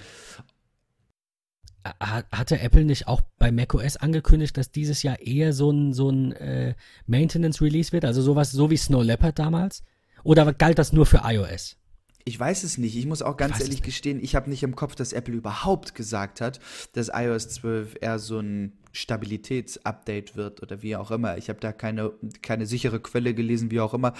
Ha- 1.85 2.23
Hatte 2.31 2.59
Apple 2.59 2.83
nicht 2.85 3.07
auch 3.07 3.21
bei 3.37 3.51
macOS 3.51 3.97
angekündigt, 3.97 4.57
dass 4.57 4.71
dieses 4.71 5.01
Jahr 5.01 5.19
eher 5.21 5.53
so 5.53 5.71
ein, 5.71 5.93
so 5.93 6.09
ein 6.09 6.33
äh, 6.33 6.75
Maintenance-Release 7.07 7.91
wird? 7.93 8.05
Also 8.05 8.21
sowas, 8.21 8.51
so 8.51 8.69
wie 8.69 8.77
Snow 8.77 9.03
Leopard 9.03 9.39
damals? 9.39 9.83
Oder 10.23 10.51
galt 10.53 10.77
das 10.77 10.91
nur 10.91 11.05
für 11.05 11.21
iOS? 11.23 11.77
Ich 12.29 12.39
weiß 12.39 12.63
es 12.63 12.77
nicht. 12.77 12.95
Ich 12.95 13.07
muss 13.07 13.23
auch 13.23 13.37
ganz 13.37 13.59
ehrlich 13.59 13.81
gestehen, 13.81 14.19
ich 14.23 14.35
habe 14.35 14.49
nicht 14.51 14.61
im 14.61 14.75
Kopf, 14.75 14.93
dass 14.93 15.13
Apple 15.13 15.33
überhaupt 15.33 15.95
gesagt 15.95 16.41
hat, 16.41 16.59
dass 16.93 17.09
iOS 17.11 17.49
12 17.49 17.97
eher 18.01 18.19
so 18.19 18.39
ein 18.39 18.73
Stabilitätsupdate 18.91 20.35
wird 20.35 20.61
oder 20.61 20.83
wie 20.83 20.95
auch 20.95 21.09
immer. 21.09 21.37
Ich 21.37 21.49
habe 21.49 21.59
da 21.59 21.71
keine, 21.71 22.11
keine 22.43 22.65
sichere 22.67 22.99
Quelle 22.99 23.33
gelesen, 23.33 23.71
wie 23.71 23.79
auch 23.79 23.93
immer. 23.95 24.13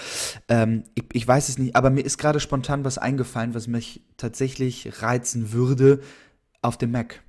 Ähm, 0.48 0.84
ich, 0.96 1.04
ich 1.14 1.28
weiß 1.28 1.50
es 1.50 1.60
nicht, 1.60 1.76
aber 1.76 1.92
mir 1.92 2.02
ist 2.02 2.18
gerade 2.18 2.40
spontan 2.40 2.84
was 2.84 2.98
eingefallen, 2.98 3.54
was 3.54 3.68
mich 3.68 4.02
tatsächlich 4.18 5.02
reizen 5.04 5.52
würde 5.52 6.02
auf 6.62 6.78
dem 6.78 6.92
Mac. 6.92 7.22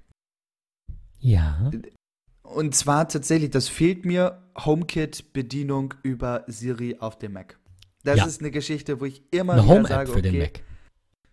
Ja. 1.18 1.70
Und 2.42 2.74
zwar 2.74 3.06
tatsächlich, 3.08 3.50
das 3.50 3.68
fehlt 3.68 4.04
mir, 4.04 4.42
HomeKit-Bedienung 4.56 5.94
über 6.02 6.44
Siri 6.46 6.96
auf 6.98 7.18
dem 7.18 7.34
Mac. 7.34 7.58
Das 8.02 8.18
Ja. 8.18 8.24
ist 8.26 8.40
eine 8.40 8.50
Geschichte, 8.50 9.00
wo 9.00 9.04
ich 9.04 9.22
immer 9.30 9.54
Eine 9.54 9.64
wieder 9.64 9.74
Home-App 9.74 9.88
sage, 9.88 10.12
für 10.12 10.18
okay, 10.18 10.30
den 10.30 10.38
Mac. 10.40 10.60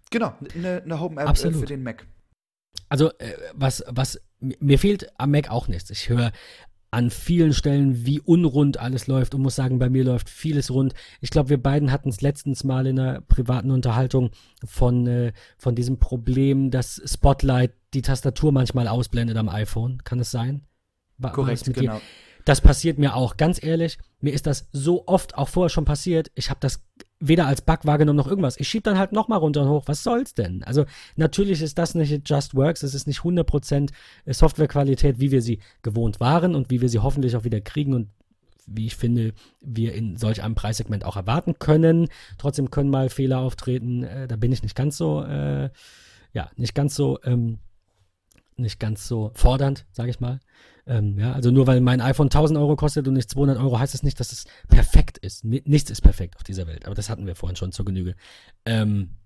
Genau, 0.10 0.34
eine, 0.56 0.82
eine 0.84 1.00
Home-App 1.00 1.30
äh, 1.38 1.52
für 1.52 1.66
den 1.66 1.84
Mac. 1.84 2.08
Also, 2.90 3.10
äh, 3.20 3.34
was, 3.54 3.84
was, 3.90 4.22
mi- 4.40 4.58
mir 4.60 4.80
fehlt 4.80 5.12
am 5.20 5.32
Mac 5.32 5.50
auch 5.50 5.68
nichts. 5.68 5.90
Ich 5.90 6.10
höre 6.10 6.32
an 6.90 7.10
vielen 7.10 7.52
Stellen, 7.54 8.06
wie 8.06 8.22
unrund 8.22 8.78
alles 8.78 9.08
läuft 9.08 9.36
und 9.36 9.42
muss 9.42 9.56
sagen, 9.56 9.78
bei 9.78 9.90
mir 9.90 10.06
läuft 10.06 10.30
vieles 10.30 10.72
rund. 10.72 10.94
Ich 11.20 11.30
glaube, 11.32 11.50
wir 11.50 11.62
beiden 11.62 11.92
hatten 11.92 12.08
es 12.08 12.22
letztens 12.22 12.64
mal 12.64 12.88
in 12.88 12.98
einer 12.98 13.20
privaten 13.20 13.72
Unterhaltung 13.72 14.32
von, 14.64 15.06
äh, 15.06 15.34
von 15.58 15.76
diesem 15.76 16.00
Problem, 16.00 16.72
dass 16.72 17.02
Spotlight 17.06 17.74
die 17.94 18.02
Tastatur 18.02 18.54
manchmal 18.54 18.88
ausblendet 18.88 19.36
am 19.36 19.50
iPhone. 19.50 20.02
Kann 20.06 20.20
es 20.22 20.32
sein? 20.32 20.64
War, 21.18 21.34
Korrekt, 21.34 21.68
mit 21.68 21.76
dir? 21.76 21.82
genau. 21.82 22.02
Das 22.46 22.62
passiert 22.62 22.98
mir 22.98 23.16
auch. 23.16 23.36
Ganz 23.36 23.62
ehrlich, 23.62 23.98
mir 24.22 24.32
ist 24.34 24.48
das 24.48 24.70
so 24.72 25.06
oft 25.08 25.36
auch 25.38 25.50
vorher 25.50 25.70
schon 25.70 25.84
passiert. 25.84 26.32
Ich 26.36 26.50
habe 26.50 26.62
das 26.62 26.82
weder 27.20 27.48
als 27.48 27.62
Bug 27.62 27.80
wahrgenommen 27.84 28.18
noch 28.18 28.28
irgendwas. 28.28 28.60
Ich 28.60 28.68
schieb 28.68 28.84
dann 28.84 28.98
halt 28.98 29.12
nochmal 29.12 29.40
runter 29.40 29.62
und 29.64 29.70
hoch. 29.70 29.84
Was 29.88 30.04
soll's 30.04 30.34
denn? 30.34 30.64
Also 30.64 30.86
natürlich 31.16 31.62
ist 31.62 31.78
das 31.78 31.96
nicht 31.96 32.30
Just 32.30 32.56
Works. 32.56 32.84
Es 32.84 32.94
ist 32.94 33.08
nicht 33.08 33.22
100% 33.22 33.90
Softwarequalität, 34.28 35.20
wie 35.20 35.32
wir 35.32 35.42
sie 35.42 35.60
gewohnt 35.82 36.20
waren 36.20 36.56
und 36.56 36.70
wie 36.70 36.82
wir 36.82 36.90
sie 36.90 37.00
hoffentlich 37.00 37.36
auch 37.36 37.44
wieder 37.44 37.62
kriegen 37.62 37.94
und 37.94 38.10
wie 38.68 38.86
ich 38.86 38.96
finde, 38.98 39.34
wir 39.62 39.94
in 39.94 40.18
solch 40.18 40.44
einem 40.44 40.56
Preissegment 40.56 41.06
auch 41.06 41.16
erwarten 41.16 41.58
können. 41.58 42.10
Trotzdem 42.38 42.70
können 42.70 42.90
mal 42.90 43.10
Fehler 43.10 43.40
auftreten. 43.40 44.04
Äh, 44.04 44.28
da 44.28 44.36
bin 44.36 44.52
ich 44.52 44.62
nicht 44.62 44.76
ganz 44.76 44.98
so, 44.98 45.24
äh, 45.24 45.70
ja, 46.34 46.52
nicht 46.58 46.76
ganz 46.76 46.94
so, 46.94 47.20
ähm, 47.24 47.60
nicht 48.60 48.80
ganz 48.80 49.08
so 49.08 49.32
fordernd, 49.34 49.86
sage 49.92 50.10
ich 50.10 50.20
mal. 50.20 50.40
Ähm, 50.86 51.18
ja, 51.20 51.34
also 51.34 51.52
nur 51.52 51.68
weil 51.68 51.82
mein 51.82 52.02
iPhone 52.02 52.30
1000 52.30 52.58
Euro 52.60 52.76
kostet 52.76 53.08
und 53.08 53.14
nicht 53.14 53.30
200 53.30 53.58
Euro, 53.58 53.80
heißt 53.80 53.94
es 53.94 54.00
das 54.02 54.04
nicht, 54.06 54.20
dass 54.20 54.32
es 54.32 54.46
perfekt 54.68 55.18
ist. 55.18 55.44
Ni- 55.44 55.64
Nichts 55.66 55.92
ist 55.92 56.02
perfekt 56.02 56.36
auf 56.38 56.44
dieser 56.44 56.68
Welt, 56.68 56.86
aber 56.86 56.96
das 56.96 57.10
hatten 57.10 57.26
wir 57.28 57.36
vorhin 57.36 57.56
schon 57.56 57.72
zur 57.72 57.86
Genüge. 57.86 58.16
Ähm, 58.66 59.18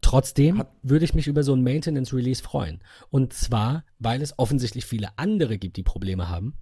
trotzdem 0.00 0.64
würde 0.82 1.04
ich 1.04 1.14
mich 1.14 1.26
über 1.28 1.42
so 1.42 1.54
ein 1.54 1.62
Maintenance 1.62 2.12
Release 2.14 2.42
freuen. 2.42 2.82
Und 3.10 3.32
zwar, 3.32 3.84
weil 3.98 4.20
es 4.22 4.38
offensichtlich 4.38 4.84
viele 4.84 5.16
andere 5.18 5.58
gibt, 5.58 5.76
die 5.76 5.82
Probleme 5.82 6.28
haben. 6.28 6.54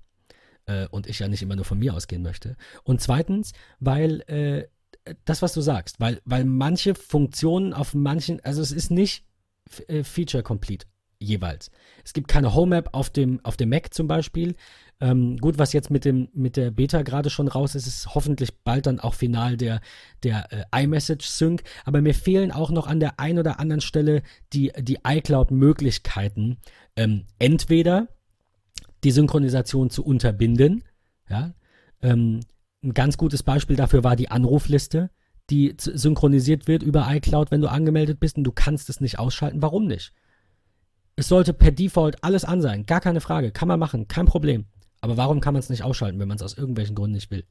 Äh, 0.66 0.86
und 0.88 1.06
ich 1.08 1.18
ja 1.20 1.28
nicht 1.28 1.42
immer 1.42 1.56
nur 1.56 1.64
von 1.64 1.78
mir 1.78 1.94
ausgehen 1.94 2.22
möchte. 2.22 2.56
Und 2.84 3.00
zweitens, 3.00 3.52
weil 3.80 4.20
äh, 4.28 4.68
das, 5.24 5.42
was 5.42 5.54
du 5.54 5.60
sagst, 5.62 6.00
weil, 6.00 6.20
weil 6.24 6.44
manche 6.44 6.94
Funktionen 6.94 7.72
auf 7.74 7.94
manchen, 7.94 8.40
also 8.44 8.60
es 8.62 8.72
ist 8.72 8.90
nicht 8.90 9.24
äh, 9.88 10.04
feature 10.04 10.42
complete 10.42 10.86
jeweils. 11.20 11.70
Es 12.04 12.12
gibt 12.12 12.28
keine 12.28 12.54
Home 12.54 12.76
App 12.76 12.90
auf 12.92 13.10
dem, 13.10 13.44
auf 13.44 13.56
dem 13.56 13.68
Mac 13.68 13.92
zum 13.92 14.08
Beispiel. 14.08 14.56
Ähm, 15.00 15.36
gut, 15.38 15.58
was 15.58 15.72
jetzt 15.72 15.90
mit, 15.90 16.04
dem, 16.04 16.28
mit 16.32 16.56
der 16.56 16.70
Beta 16.70 17.02
gerade 17.02 17.30
schon 17.30 17.48
raus 17.48 17.74
ist, 17.74 17.86
ist 17.86 18.14
hoffentlich 18.14 18.62
bald 18.64 18.86
dann 18.86 19.00
auch 19.00 19.14
final 19.14 19.56
der, 19.56 19.80
der 20.22 20.48
äh, 20.72 20.82
iMessage 20.82 21.26
Sync. 21.26 21.62
Aber 21.84 22.00
mir 22.00 22.14
fehlen 22.14 22.52
auch 22.52 22.70
noch 22.70 22.86
an 22.86 23.00
der 23.00 23.20
einen 23.20 23.38
oder 23.38 23.60
anderen 23.60 23.80
Stelle 23.82 24.22
die, 24.52 24.72
die 24.78 24.98
iCloud-Möglichkeiten. 25.06 26.58
Ähm, 26.96 27.26
entweder 27.38 28.08
die 29.04 29.10
Synchronisation 29.10 29.90
zu 29.90 30.04
unterbinden. 30.04 30.84
Ja? 31.28 31.54
Ähm, 32.02 32.40
ein 32.82 32.94
ganz 32.94 33.18
gutes 33.18 33.42
Beispiel 33.42 33.76
dafür 33.76 34.04
war 34.04 34.16
die 34.16 34.30
Anrufliste, 34.30 35.10
die 35.50 35.74
synchronisiert 35.76 36.68
wird 36.68 36.82
über 36.82 37.06
iCloud, 37.10 37.50
wenn 37.50 37.60
du 37.60 37.68
angemeldet 37.68 38.20
bist 38.20 38.36
und 38.36 38.44
du 38.44 38.52
kannst 38.52 38.88
es 38.88 39.00
nicht 39.00 39.18
ausschalten. 39.18 39.62
Warum 39.62 39.86
nicht? 39.86 40.12
Es 41.16 41.28
sollte 41.28 41.52
per 41.52 41.72
Default 41.72 42.22
alles 42.24 42.44
an 42.44 42.62
sein, 42.62 42.86
gar 42.86 43.00
keine 43.00 43.20
Frage, 43.20 43.50
kann 43.50 43.68
man 43.68 43.80
machen, 43.80 44.08
kein 44.08 44.26
Problem. 44.26 44.66
Aber 45.02 45.16
warum 45.16 45.40
kann 45.40 45.54
man 45.54 45.60
es 45.60 45.70
nicht 45.70 45.82
ausschalten, 45.82 46.18
wenn 46.18 46.28
man 46.28 46.36
es 46.36 46.42
aus 46.42 46.56
irgendwelchen 46.56 46.94
Gründen 46.94 47.14
nicht 47.14 47.30
will? 47.30 47.44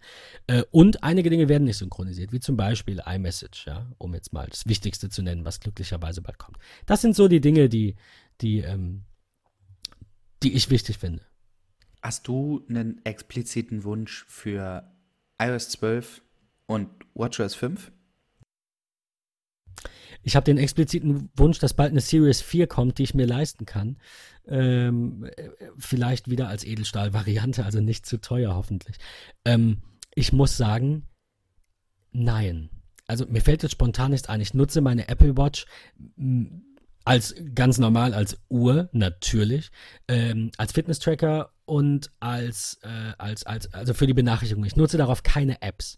Äh, 0.48 0.64
und 0.72 1.04
einige 1.04 1.30
Dinge 1.30 1.50
werden 1.50 1.64
nicht 1.64 1.78
synchronisiert, 1.78 2.32
wie 2.32 2.40
zum 2.40 2.58
Beispiel 2.58 3.02
iMessage, 3.06 3.66
ja, 3.66 3.92
um 3.98 4.14
jetzt 4.14 4.34
mal 4.34 4.48
das 4.48 4.68
Wichtigste 4.68 5.10
zu 5.10 5.24
nennen, 5.24 5.46
was 5.46 5.60
glücklicherweise 5.60 6.22
bald 6.22 6.38
kommt. 6.38 6.58
Das 6.86 7.02
sind 7.02 7.16
so 7.16 7.28
die 7.28 7.42
Dinge, 7.42 7.68
die, 7.68 7.96
die, 8.42 8.60
ähm, 8.60 9.06
die 10.44 10.54
ich 10.54 10.70
wichtig 10.70 11.00
finde. 11.00 11.26
Hast 12.02 12.28
du 12.28 12.64
einen 12.70 13.04
expliziten 13.04 13.84
Wunsch 13.84 14.26
für 14.28 14.90
iOS 15.42 15.70
12 15.70 16.22
und 16.70 16.88
WatchOS 17.16 17.56
5? 17.56 17.92
Ich 20.22 20.36
habe 20.36 20.44
den 20.44 20.58
expliziten 20.58 21.30
Wunsch, 21.36 21.60
dass 21.60 21.74
bald 21.74 21.92
eine 21.92 22.02
Series 22.02 22.42
4 22.42 22.68
kommt, 22.68 22.98
die 22.98 23.04
ich 23.04 23.14
mir 23.14 23.26
leisten 23.26 23.66
kann. 23.66 23.98
Ähm, 24.48 25.30
vielleicht 25.78 26.30
wieder 26.30 26.48
als 26.48 26.64
Edelstahl-Variante, 26.64 27.66
also 27.66 27.80
nicht 27.80 28.06
zu 28.06 28.22
teuer 28.22 28.54
hoffentlich. 28.54 28.98
Ähm, 29.46 29.82
ich 30.14 30.32
muss 30.32 30.58
sagen, 30.58 31.08
nein. 32.12 32.70
Also 33.08 33.26
mir 33.26 33.42
fällt 33.42 33.64
jetzt 33.64 33.72
spontan 33.72 34.12
nichts 34.12 34.30
ein. 34.30 34.42
Ich 34.42 34.54
nutze 34.54 34.82
meine 34.82 35.08
Apple 35.08 35.38
Watch 35.38 35.66
als 37.04 37.34
ganz 37.56 37.80
normal 37.80 38.14
als 38.14 38.38
Uhr 38.50 38.90
natürlich, 38.92 39.72
ähm, 40.08 40.52
als 40.58 40.74
Fitness-Tracker 40.74 41.52
und 41.66 42.12
als, 42.20 42.78
äh, 42.84 43.14
als, 43.18 43.46
als, 43.46 43.74
also 43.74 43.96
für 43.96 44.06
die 44.06 44.14
Benachrichtigung. 44.14 44.66
Ich 44.66 44.76
nutze 44.76 44.98
darauf 44.98 45.24
keine 45.24 45.62
Apps. 45.64 45.98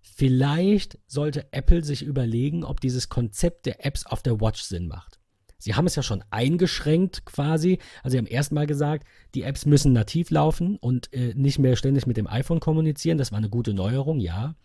Vielleicht 0.00 0.98
sollte 1.06 1.52
Apple 1.52 1.84
sich 1.84 2.02
überlegen, 2.02 2.64
ob 2.64 2.80
dieses 2.80 3.08
Konzept 3.08 3.66
der 3.66 3.84
Apps 3.84 4.06
auf 4.06 4.22
der 4.22 4.40
Watch 4.40 4.62
Sinn 4.62 4.86
macht. 4.86 5.18
Sie 5.58 5.74
haben 5.74 5.86
es 5.86 5.94
ja 5.94 6.02
schon 6.02 6.24
eingeschränkt 6.30 7.26
quasi. 7.26 7.78
Also 8.02 8.12
sie 8.12 8.18
haben 8.18 8.26
erstmal 8.26 8.66
gesagt, 8.66 9.06
die 9.34 9.42
Apps 9.42 9.66
müssen 9.66 9.92
nativ 9.92 10.30
laufen 10.30 10.76
und 10.76 11.12
äh, 11.12 11.34
nicht 11.34 11.58
mehr 11.58 11.76
ständig 11.76 12.06
mit 12.06 12.16
dem 12.16 12.26
iPhone 12.26 12.60
kommunizieren. 12.60 13.18
Das 13.18 13.30
war 13.30 13.38
eine 13.38 13.50
gute 13.50 13.74
Neuerung, 13.74 14.20
ja. 14.20 14.56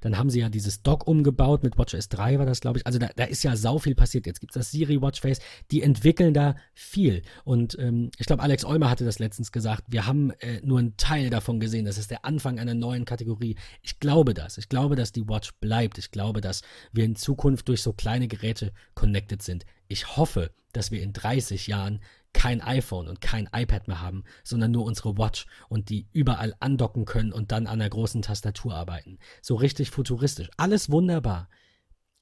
Dann 0.00 0.18
haben 0.18 0.30
sie 0.30 0.40
ja 0.40 0.48
dieses 0.48 0.82
Dock 0.82 1.06
umgebaut 1.06 1.62
mit 1.62 1.78
WatchOS 1.78 2.08
3 2.08 2.38
war 2.38 2.46
das, 2.46 2.60
glaube 2.60 2.78
ich. 2.78 2.86
Also 2.86 2.98
da, 2.98 3.10
da, 3.14 3.24
ist 3.24 3.42
ja 3.42 3.56
sau 3.56 3.78
viel 3.78 3.94
passiert. 3.94 4.26
Jetzt 4.26 4.40
gibt 4.40 4.54
es 4.56 4.60
das 4.60 4.70
Siri 4.70 5.00
Watchface. 5.00 5.40
Die 5.70 5.82
entwickeln 5.82 6.34
da 6.34 6.56
viel. 6.74 7.22
Und 7.44 7.78
ähm, 7.78 8.10
ich 8.18 8.26
glaube, 8.26 8.42
Alex 8.42 8.64
Eumer 8.64 8.90
hatte 8.90 9.04
das 9.04 9.18
letztens 9.18 9.52
gesagt. 9.52 9.84
Wir 9.88 10.06
haben 10.06 10.30
äh, 10.40 10.60
nur 10.62 10.78
einen 10.78 10.96
Teil 10.96 11.30
davon 11.30 11.60
gesehen. 11.60 11.84
Das 11.84 11.98
ist 11.98 12.10
der 12.10 12.24
Anfang 12.24 12.58
einer 12.58 12.74
neuen 12.74 13.04
Kategorie. 13.04 13.56
Ich 13.82 14.00
glaube 14.00 14.34
das. 14.34 14.58
Ich 14.58 14.68
glaube, 14.68 14.96
dass 14.96 15.12
die 15.12 15.28
Watch 15.28 15.52
bleibt. 15.60 15.98
Ich 15.98 16.10
glaube, 16.10 16.40
dass 16.40 16.62
wir 16.92 17.04
in 17.04 17.16
Zukunft 17.16 17.68
durch 17.68 17.82
so 17.82 17.92
kleine 17.92 18.28
Geräte 18.28 18.72
connected 18.94 19.42
sind. 19.42 19.64
Ich 19.88 20.16
hoffe, 20.16 20.50
dass 20.72 20.90
wir 20.90 21.02
in 21.02 21.12
30 21.12 21.66
Jahren 21.66 22.00
kein 22.32 22.60
iPhone 22.60 23.08
und 23.08 23.20
kein 23.20 23.48
iPad 23.52 23.88
mehr 23.88 24.00
haben, 24.00 24.24
sondern 24.44 24.70
nur 24.70 24.84
unsere 24.84 25.18
Watch 25.18 25.46
und 25.68 25.88
die 25.88 26.06
überall 26.12 26.54
andocken 26.60 27.04
können 27.04 27.32
und 27.32 27.52
dann 27.52 27.66
an 27.66 27.80
der 27.80 27.90
großen 27.90 28.22
Tastatur 28.22 28.74
arbeiten. 28.74 29.18
So 29.42 29.56
richtig 29.56 29.90
futuristisch. 29.90 30.50
Alles 30.56 30.90
wunderbar. 30.90 31.48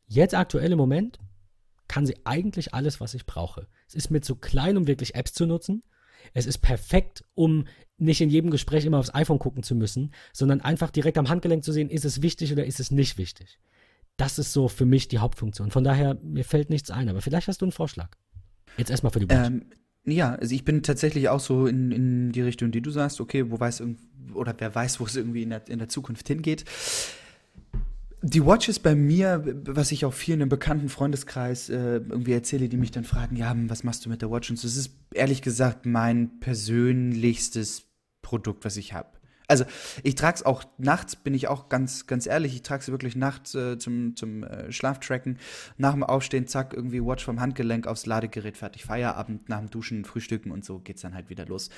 Jetzt 0.06 0.34
aktuell 0.34 0.72
im 0.72 0.78
Moment 0.78 1.18
kann 1.86 2.06
sie 2.06 2.16
eigentlich 2.24 2.74
alles, 2.74 3.00
was 3.00 3.14
ich 3.14 3.26
brauche. 3.26 3.66
Es 3.86 3.94
ist 3.94 4.10
mir 4.10 4.20
zu 4.20 4.36
klein, 4.36 4.76
um 4.76 4.86
wirklich 4.86 5.14
Apps 5.14 5.32
zu 5.32 5.46
nutzen. 5.46 5.82
Es 6.34 6.46
ist 6.46 6.58
perfekt, 6.58 7.24
um 7.34 7.66
nicht 7.96 8.20
in 8.20 8.30
jedem 8.30 8.50
Gespräch 8.50 8.84
immer 8.84 8.98
aufs 8.98 9.14
iPhone 9.14 9.38
gucken 9.38 9.62
zu 9.62 9.74
müssen, 9.74 10.12
sondern 10.32 10.60
einfach 10.60 10.90
direkt 10.90 11.18
am 11.18 11.28
Handgelenk 11.28 11.64
zu 11.64 11.72
sehen, 11.72 11.90
ist 11.90 12.04
es 12.04 12.22
wichtig 12.22 12.52
oder 12.52 12.64
ist 12.64 12.80
es 12.80 12.90
nicht 12.90 13.18
wichtig. 13.18 13.58
Das 14.16 14.38
ist 14.38 14.52
so 14.52 14.68
für 14.68 14.84
mich 14.86 15.08
die 15.08 15.18
Hauptfunktion. 15.18 15.70
Von 15.70 15.84
daher, 15.84 16.16
mir 16.22 16.44
fällt 16.44 16.70
nichts 16.70 16.90
ein, 16.90 17.08
aber 17.08 17.20
vielleicht 17.20 17.48
hast 17.48 17.60
du 17.60 17.66
einen 17.66 17.72
Vorschlag. 17.72 18.10
Jetzt 18.76 18.90
erstmal 18.90 19.12
für 19.12 19.20
die 19.20 19.28
Watch. 19.28 19.46
Ähm, 19.46 19.70
ja, 20.10 20.34
also 20.34 20.54
ich 20.54 20.64
bin 20.64 20.82
tatsächlich 20.82 21.28
auch 21.28 21.40
so 21.40 21.66
in, 21.66 21.92
in 21.92 22.32
die 22.32 22.42
Richtung, 22.42 22.70
die 22.70 22.80
du 22.80 22.90
sagst, 22.90 23.20
okay, 23.20 23.50
wo 23.50 23.58
weiß 23.58 23.82
oder 24.34 24.54
wer 24.58 24.74
weiß, 24.74 25.00
wo 25.00 25.04
es 25.04 25.16
irgendwie 25.16 25.42
in 25.42 25.50
der, 25.50 25.68
in 25.68 25.78
der 25.78 25.88
Zukunft 25.88 26.28
hingeht. 26.28 26.64
Die 28.20 28.44
Watch 28.44 28.68
ist 28.68 28.80
bei 28.80 28.96
mir, 28.96 29.44
was 29.64 29.92
ich 29.92 30.04
auch 30.04 30.12
vielen 30.12 30.40
im 30.40 30.48
bekannten 30.48 30.88
Freundeskreis 30.88 31.68
äh, 31.68 31.96
irgendwie 31.96 32.32
erzähle, 32.32 32.68
die 32.68 32.76
mich 32.76 32.90
dann 32.90 33.04
fragen, 33.04 33.36
ja, 33.36 33.54
was 33.68 33.84
machst 33.84 34.04
du 34.04 34.10
mit 34.10 34.22
der 34.22 34.30
Watch? 34.30 34.50
Und 34.50 34.56
so, 34.56 34.66
es 34.66 34.76
ist 34.76 34.90
ehrlich 35.14 35.40
gesagt 35.40 35.86
mein 35.86 36.40
persönlichstes 36.40 37.84
Produkt, 38.22 38.64
was 38.64 38.76
ich 38.76 38.92
habe. 38.92 39.17
Also 39.48 39.64
ich 40.02 40.14
trage 40.14 40.36
es 40.36 40.42
auch 40.44 40.64
nachts, 40.76 41.16
bin 41.16 41.32
ich 41.32 41.48
auch 41.48 41.70
ganz, 41.70 42.06
ganz 42.06 42.26
ehrlich, 42.26 42.54
ich 42.54 42.62
trage 42.62 42.82
es 42.82 42.90
wirklich 42.90 43.16
nachts 43.16 43.54
äh, 43.54 43.78
zum, 43.78 44.14
zum 44.14 44.44
äh, 44.44 44.70
Schlaftracken. 44.70 45.38
Nach 45.78 45.92
dem 45.94 46.04
Aufstehen, 46.04 46.46
zack, 46.46 46.74
irgendwie 46.74 47.02
Watch 47.02 47.24
vom 47.24 47.40
Handgelenk 47.40 47.86
aufs 47.86 48.04
Ladegerät, 48.04 48.58
fertig, 48.58 48.84
Feierabend, 48.84 49.48
nach 49.48 49.58
dem 49.58 49.70
Duschen, 49.70 50.04
Frühstücken 50.04 50.50
und 50.50 50.66
so 50.66 50.78
geht's 50.80 51.00
dann 51.00 51.14
halt 51.14 51.30
wieder 51.30 51.46
los. 51.46 51.70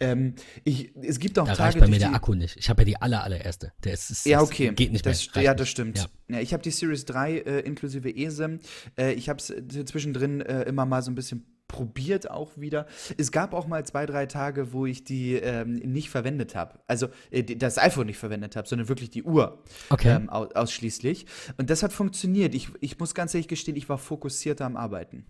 Ähm, 0.00 0.34
ich, 0.64 0.94
es 1.00 1.18
gibt 1.18 1.38
auch 1.38 1.46
da 1.46 1.54
Tage, 1.54 1.62
reicht 1.62 1.80
bei 1.80 1.88
mir 1.88 1.98
der 1.98 2.14
Akku 2.14 2.34
nicht. 2.34 2.58
Ich 2.58 2.68
habe 2.68 2.82
ja 2.82 2.84
die 2.84 2.96
aller, 3.00 3.24
allererste. 3.24 3.72
Der 3.84 3.94
ist, 3.94 4.10
ist 4.10 4.26
ja, 4.26 4.42
okay. 4.42 4.72
geht 4.74 4.92
nicht 4.92 5.06
das, 5.06 5.34
mehr. 5.34 5.44
Ja, 5.44 5.54
das 5.54 5.70
stimmt. 5.70 5.96
Ja. 5.96 6.36
ja 6.36 6.40
ich 6.40 6.52
habe 6.52 6.62
die 6.62 6.70
Series 6.70 7.06
3 7.06 7.38
äh, 7.38 7.60
inklusive 7.60 8.14
ESIM. 8.14 8.60
Äh, 8.98 9.14
ich 9.14 9.30
habe 9.30 9.38
es 9.38 9.46
zwischendrin 9.86 10.42
äh, 10.42 10.62
immer 10.64 10.84
mal 10.84 11.00
so 11.00 11.10
ein 11.10 11.14
bisschen 11.14 11.53
probiert 11.68 12.30
auch 12.30 12.52
wieder. 12.56 12.86
Es 13.16 13.32
gab 13.32 13.54
auch 13.54 13.66
mal 13.66 13.84
zwei, 13.84 14.06
drei 14.06 14.26
Tage, 14.26 14.72
wo 14.72 14.86
ich 14.86 15.04
die 15.04 15.34
ähm, 15.34 15.74
nicht 15.76 16.10
verwendet 16.10 16.54
habe. 16.54 16.78
Also 16.86 17.08
äh, 17.30 17.42
das 17.42 17.78
iPhone 17.78 18.06
nicht 18.06 18.18
verwendet 18.18 18.56
habe, 18.56 18.68
sondern 18.68 18.88
wirklich 18.88 19.10
die 19.10 19.22
Uhr 19.22 19.62
okay. 19.90 20.14
ähm, 20.14 20.30
aus 20.30 20.52
ausschließlich. 20.54 21.26
Und 21.56 21.70
das 21.70 21.82
hat 21.82 21.92
funktioniert. 21.92 22.54
Ich, 22.54 22.68
ich 22.80 22.98
muss 22.98 23.14
ganz 23.14 23.34
ehrlich 23.34 23.48
gestehen, 23.48 23.76
ich 23.76 23.88
war 23.88 23.98
fokussierter 23.98 24.64
am 24.64 24.76
Arbeiten. 24.76 25.26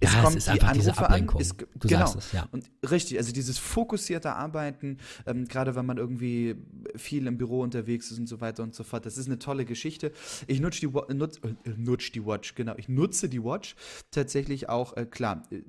Es 0.00 0.12
ja, 0.12 0.22
kommt 0.22 0.36
es 0.36 0.44
ist 0.44 0.48
einfach 0.48 0.72
die 0.72 0.78
diese 0.78 0.98
Ablenkung. 0.98 1.36
An, 1.36 1.42
es, 1.42 1.56
du 1.56 1.88
genau. 1.88 2.06
sagst 2.06 2.16
es, 2.16 2.32
ja. 2.32 2.46
Und 2.52 2.70
richtig, 2.90 3.18
also 3.18 3.32
dieses 3.32 3.58
fokussierte 3.58 4.32
Arbeiten, 4.32 4.98
ähm, 5.26 5.46
gerade 5.46 5.74
wenn 5.74 5.86
man 5.86 5.96
irgendwie 5.96 6.56
viel 6.96 7.26
im 7.26 7.38
Büro 7.38 7.62
unterwegs 7.62 8.10
ist 8.10 8.18
und 8.18 8.26
so 8.26 8.40
weiter 8.40 8.62
und 8.62 8.74
so 8.74 8.84
fort, 8.84 9.06
das 9.06 9.16
ist 9.16 9.26
eine 9.26 9.38
tolle 9.38 9.64
Geschichte. 9.64 10.12
Ich 10.46 10.60
nutze 10.60 10.80
die, 10.80 11.14
nutz, 11.14 11.38
äh, 11.38 11.70
nutz 11.76 12.12
die 12.12 12.24
Watch, 12.24 12.54
genau. 12.54 12.74
Ich 12.76 12.88
nutze 12.88 13.28
die 13.28 13.42
Watch 13.42 13.74
tatsächlich 14.10 14.68
auch, 14.68 14.96
äh, 14.96 15.06
klar, 15.06 15.42
äh, 15.50 15.62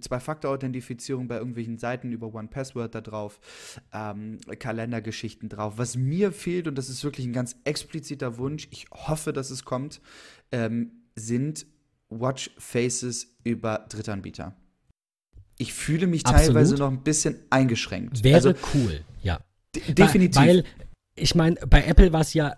Zwei-Faktor-Authentifizierung 0.00 1.28
bei 1.28 1.36
irgendwelchen 1.36 1.78
Seiten 1.78 2.12
über 2.12 2.32
One-Password 2.32 2.94
da 2.94 3.00
drauf, 3.00 3.38
ähm, 3.92 4.38
Kalendergeschichten 4.58 5.48
drauf. 5.48 5.74
Was 5.76 5.96
mir 5.96 6.32
fehlt, 6.32 6.68
und 6.68 6.76
das 6.76 6.88
ist 6.88 7.04
wirklich 7.04 7.26
ein 7.26 7.32
ganz 7.32 7.56
expliziter 7.64 8.38
Wunsch, 8.38 8.68
ich 8.70 8.86
hoffe, 8.90 9.32
dass 9.32 9.50
es 9.50 9.64
kommt, 9.64 10.00
ähm, 10.52 10.92
sind 11.14 11.66
Watch 12.08 12.50
Faces 12.58 13.36
über 13.44 13.86
Drittanbieter. 13.88 14.56
Ich 15.58 15.72
fühle 15.72 16.06
mich 16.06 16.26
Absolut. 16.26 16.46
teilweise 16.46 16.74
noch 16.76 16.90
ein 16.90 17.02
bisschen 17.02 17.38
eingeschränkt. 17.50 18.22
Wäre 18.22 18.36
also, 18.36 18.54
cool, 18.74 19.04
ja. 19.22 19.40
Definitiv. 19.74 20.40
Weil, 20.40 20.64
ich 21.14 21.34
meine, 21.34 21.56
bei 21.66 21.84
Apple 21.84 22.12
war 22.12 22.20
es 22.20 22.34
ja, 22.34 22.56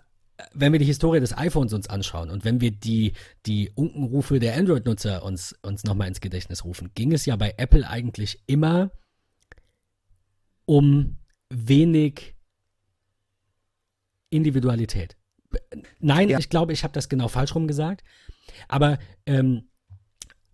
wenn 0.53 0.71
wir 0.71 0.79
die 0.79 0.85
Historie 0.85 1.19
des 1.19 1.37
iPhones 1.37 1.73
uns 1.73 1.89
anschauen 1.89 2.29
und 2.29 2.45
wenn 2.45 2.61
wir 2.61 2.71
die, 2.71 3.13
die 3.45 3.71
Unkenrufe 3.75 4.39
der 4.39 4.55
Android-Nutzer 4.55 5.23
uns, 5.23 5.55
uns 5.61 5.83
nochmal 5.83 6.07
ins 6.07 6.21
Gedächtnis 6.21 6.63
rufen, 6.65 6.91
ging 6.93 7.13
es 7.13 7.25
ja 7.25 7.35
bei 7.35 7.53
Apple 7.57 7.87
eigentlich 7.87 8.41
immer 8.47 8.91
um 10.65 11.17
wenig 11.49 12.35
Individualität. 14.29 15.17
Nein, 15.99 16.29
ja. 16.29 16.39
ich 16.39 16.49
glaube, 16.49 16.73
ich 16.73 16.83
habe 16.83 16.93
das 16.93 17.09
genau 17.09 17.27
falsch 17.27 17.55
rum 17.55 17.67
gesagt. 17.67 18.03
Aber 18.67 18.97
ähm, 19.25 19.69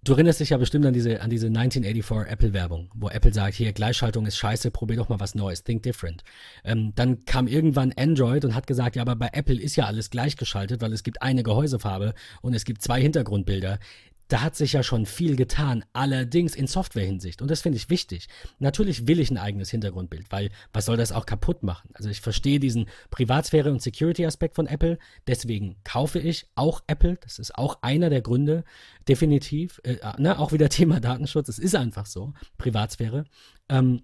du 0.06 0.14
erinnerst 0.14 0.40
dich 0.40 0.52
ja 0.52 0.58
bestimmt 0.58 0.86
an 0.86 0.94
diese, 0.94 1.22
an 1.22 1.30
diese 1.30 1.48
1984 1.48 2.32
Apple-Werbung, 2.32 2.90
wo 2.96 3.10
Apple 3.10 3.34
sagt, 3.34 3.56
hier, 3.56 3.74
Gleichschaltung 3.74 4.26
ist 4.26 4.38
scheiße, 4.38 4.72
probier 4.72 4.98
doch 4.98 5.10
mal 5.10 5.20
was 5.20 5.36
Neues, 5.36 5.64
think 5.64 5.84
different. 5.84 6.24
Ähm, 6.64 6.94
dann 6.96 7.26
kam 7.26 7.48
irgendwann 7.48 7.92
Android 7.98 8.46
und 8.46 8.56
hat 8.56 8.68
gesagt, 8.68 8.96
ja, 8.96 9.02
aber 9.02 9.16
bei 9.16 9.30
Apple 9.34 9.60
ist 9.60 9.76
ja 9.76 9.86
alles 9.86 10.10
gleichgeschaltet, 10.10 10.82
weil 10.82 10.94
es 10.94 11.04
gibt 11.04 11.22
eine 11.22 11.44
Gehäusefarbe 11.44 12.14
und 12.42 12.54
es 12.54 12.66
gibt 12.66 12.82
zwei 12.82 13.02
Hintergrundbilder. 13.02 13.80
Da 14.28 14.42
hat 14.42 14.56
sich 14.56 14.74
ja 14.74 14.84
schon 14.84 15.06
viel 15.06 15.36
getan, 15.36 15.86
allerdings 15.94 16.56
in 16.56 16.68
Software-Hinsicht. 16.68 17.42
Und 17.42 17.52
das 17.52 17.62
finde 17.62 17.78
ich 17.78 17.90
wichtig. 17.90 18.28
Natürlich 18.60 19.08
will 19.08 19.20
ich 19.20 19.30
ein 19.30 19.38
eigenes 19.38 19.70
Hintergrundbild, 19.70 20.32
weil 20.32 20.50
was 20.74 20.86
soll 20.86 20.98
das 20.98 21.12
auch 21.12 21.26
kaputt 21.26 21.64
machen? 21.64 21.90
Also 21.94 22.10
ich 22.10 22.22
verstehe 22.22 22.60
diesen 22.60 22.88
Privatsphäre- 23.12 23.72
und 23.72 23.82
Security-Aspekt 23.82 24.56
von 24.56 24.68
Apple, 24.68 24.98
deswegen 25.28 25.76
kaufe 25.84 26.20
ich 26.20 26.48
auch 26.56 26.82
Apple. 26.88 27.18
Das 27.22 27.40
ist 27.40 27.56
auch 27.56 27.80
einer 27.82 28.10
der 28.10 28.22
Gründe, 28.22 28.64
definitiv. 29.08 29.80
Äh, 29.84 29.98
ne, 30.18 30.40
auch 30.40 30.52
wieder 30.52 30.70
Thema 30.76 31.00
Datenschutz, 31.00 31.50
es 31.50 31.60
ist 31.60 31.76
einfach 31.76 32.06
so, 32.06 32.34
Privatsphäre. 32.58 33.26
Ähm, 33.70 34.02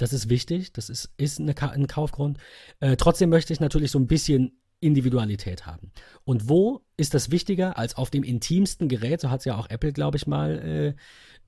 das 0.00 0.12
ist 0.14 0.30
wichtig, 0.30 0.72
das 0.72 0.88
ist, 0.88 1.10
ist 1.18 1.40
eine, 1.40 1.54
ein 1.72 1.86
Kaufgrund. 1.86 2.38
Äh, 2.80 2.96
trotzdem 2.96 3.28
möchte 3.28 3.52
ich 3.52 3.60
natürlich 3.60 3.90
so 3.90 3.98
ein 3.98 4.06
bisschen 4.06 4.59
Individualität 4.80 5.66
haben. 5.66 5.92
Und 6.24 6.48
wo 6.48 6.82
ist 6.96 7.14
das 7.14 7.30
wichtiger 7.30 7.76
als 7.78 7.96
auf 7.96 8.10
dem 8.10 8.22
intimsten 8.22 8.88
Gerät, 8.88 9.20
so 9.20 9.30
hat 9.30 9.40
es 9.40 9.44
ja 9.44 9.56
auch 9.56 9.68
Apple, 9.68 9.92
glaube 9.92 10.16
ich, 10.16 10.26
mal 10.26 10.96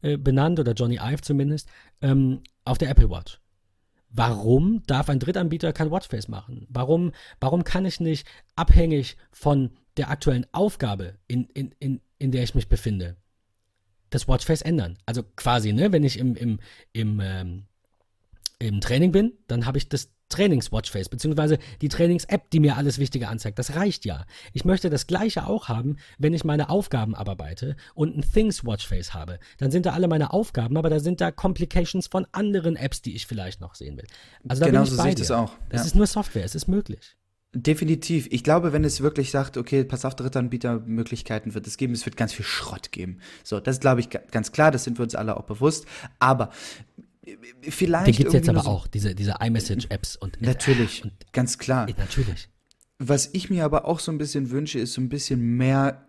äh, 0.03 0.13
äh, 0.13 0.17
benannt, 0.17 0.61
oder 0.61 0.73
Johnny 0.73 0.97
Ive 0.97 1.23
zumindest, 1.23 1.69
ähm, 2.01 2.43
auf 2.65 2.79
der 2.79 2.91
Apple 2.91 3.11
Watch. 3.11 3.41
Warum 4.11 4.83
darf 4.87 5.09
ein 5.09 5.19
Drittanbieter 5.19 5.73
kein 5.73 5.91
Watchface 5.91 6.29
machen? 6.29 6.67
Warum, 6.69 7.13
warum 7.41 7.65
kann 7.65 7.87
ich 7.87 7.99
nicht 7.99 8.27
abhängig 8.57 9.17
von 9.31 9.71
der 9.97 10.11
aktuellen 10.11 10.47
Aufgabe, 10.53 11.19
in, 11.29 11.45
in, 11.55 11.75
in, 11.79 12.01
in 12.19 12.31
der 12.31 12.43
ich 12.43 12.55
mich 12.55 12.69
befinde, 12.69 13.17
das 14.11 14.29
Watchface 14.29 14.63
ändern? 14.63 14.99
Also 15.07 15.23
quasi, 15.37 15.73
ne, 15.73 15.93
wenn 15.93 16.05
ich 16.05 16.19
im, 16.19 16.37
im, 16.37 16.61
im, 16.93 17.21
ähm, 17.21 17.65
im 18.69 18.81
Training 18.81 19.13
bin, 19.13 19.33
dann 19.49 19.67
habe 19.67 19.79
ich 19.79 19.89
das 19.89 20.11
Trainings-Watchface, 20.29 21.11
beziehungsweise 21.11 21.59
die 21.83 21.89
Trainings-App, 21.89 22.49
die 22.51 22.61
mir 22.61 22.79
alles 22.79 22.99
Wichtige 22.99 23.29
anzeigt. 23.29 23.59
Das 23.59 23.75
reicht 23.75 24.07
ja. 24.07 24.25
Ich 24.55 24.65
möchte 24.65 24.89
das 24.89 25.07
Gleiche 25.07 25.47
auch 25.47 25.69
haben, 25.69 25.97
wenn 26.19 26.33
ich 26.33 26.43
meine 26.45 26.71
Aufgaben 26.71 27.15
abarbeite 27.15 27.77
und 27.95 28.17
ein 28.17 28.23
Things-Watchface 28.23 29.13
habe. 29.13 29.39
Dann 29.59 29.71
sind 29.71 29.85
da 29.85 29.93
alle 29.93 30.09
meine 30.09 30.33
Aufgaben, 30.33 30.79
aber 30.79 30.89
da 30.89 31.01
sind 31.01 31.21
da 31.21 31.31
Complications 31.31 32.07
von 32.07 32.27
anderen 32.33 32.77
Apps, 32.77 33.03
die 33.03 33.15
ich 33.15 33.27
vielleicht 33.27 33.61
noch 33.61 33.75
sehen 33.75 33.99
will. 33.99 34.07
Also 34.49 34.61
da 34.61 34.67
genau 34.67 34.79
bin 34.81 34.85
ich 34.85 34.91
so 34.91 34.97
bei 34.97 35.03
sehe 35.03 35.11
ich 35.13 35.17
das 35.19 35.31
auch. 35.33 35.53
Es 35.69 35.81
Ja. 35.83 35.87
ist 35.89 35.95
nur 35.97 36.07
Software, 36.07 36.45
es 36.45 36.55
ist 36.55 36.67
möglich. 36.67 37.15
Definitiv. 37.55 38.29
Ich 38.31 38.43
glaube, 38.43 38.73
wenn 38.73 38.85
es 38.85 39.03
wirklich 39.03 39.31
sagt, 39.31 39.59
okay, 39.59 39.85
pass 39.85 40.07
auf, 40.07 40.17
Drittanbietermöglichkeiten 40.17 41.53
wird 41.53 41.67
es 41.67 41.77
geben, 41.77 41.93
es 41.93 42.07
wird 42.07 42.17
ganz 42.17 42.33
viel 42.33 42.47
Schrott 42.47 42.93
geben. 42.93 43.19
So, 43.45 43.61
das 43.61 43.81
glaube 43.81 44.01
ich 44.01 44.09
ga- 44.09 44.23
ganz 44.31 44.53
klar, 44.53 44.71
das 44.71 44.85
sind 44.85 44.99
wir 44.99 45.03
uns 45.03 45.15
alle 45.15 45.37
auch 45.37 45.45
bewusst. 45.45 45.85
Aber 46.19 46.49
vielleicht. 47.69 48.07
Die 48.09 48.13
gibt 48.13 48.29
es 48.29 48.35
jetzt 48.35 48.49
aber 48.49 48.63
so- 48.63 48.71
auch, 48.71 48.87
diese, 48.87 49.15
diese 49.15 49.37
iMessage-Apps 49.41 50.17
und 50.17 50.41
Natürlich, 50.43 51.05
Und, 51.05 51.13
ganz 51.33 51.59
klar. 51.59 51.87
natürlich. 51.97 52.49
Was 52.99 53.31
ich 53.33 53.51
mir 53.51 53.65
aber 53.65 53.85
auch 53.87 53.99
so 54.01 54.13
ein 54.13 54.19
bisschen 54.19 54.51
wünsche, 54.51 54.79
ist 54.79 54.93
so 54.95 55.01
ein 55.01 55.09
bisschen 55.09 55.41
mehr 55.57 56.07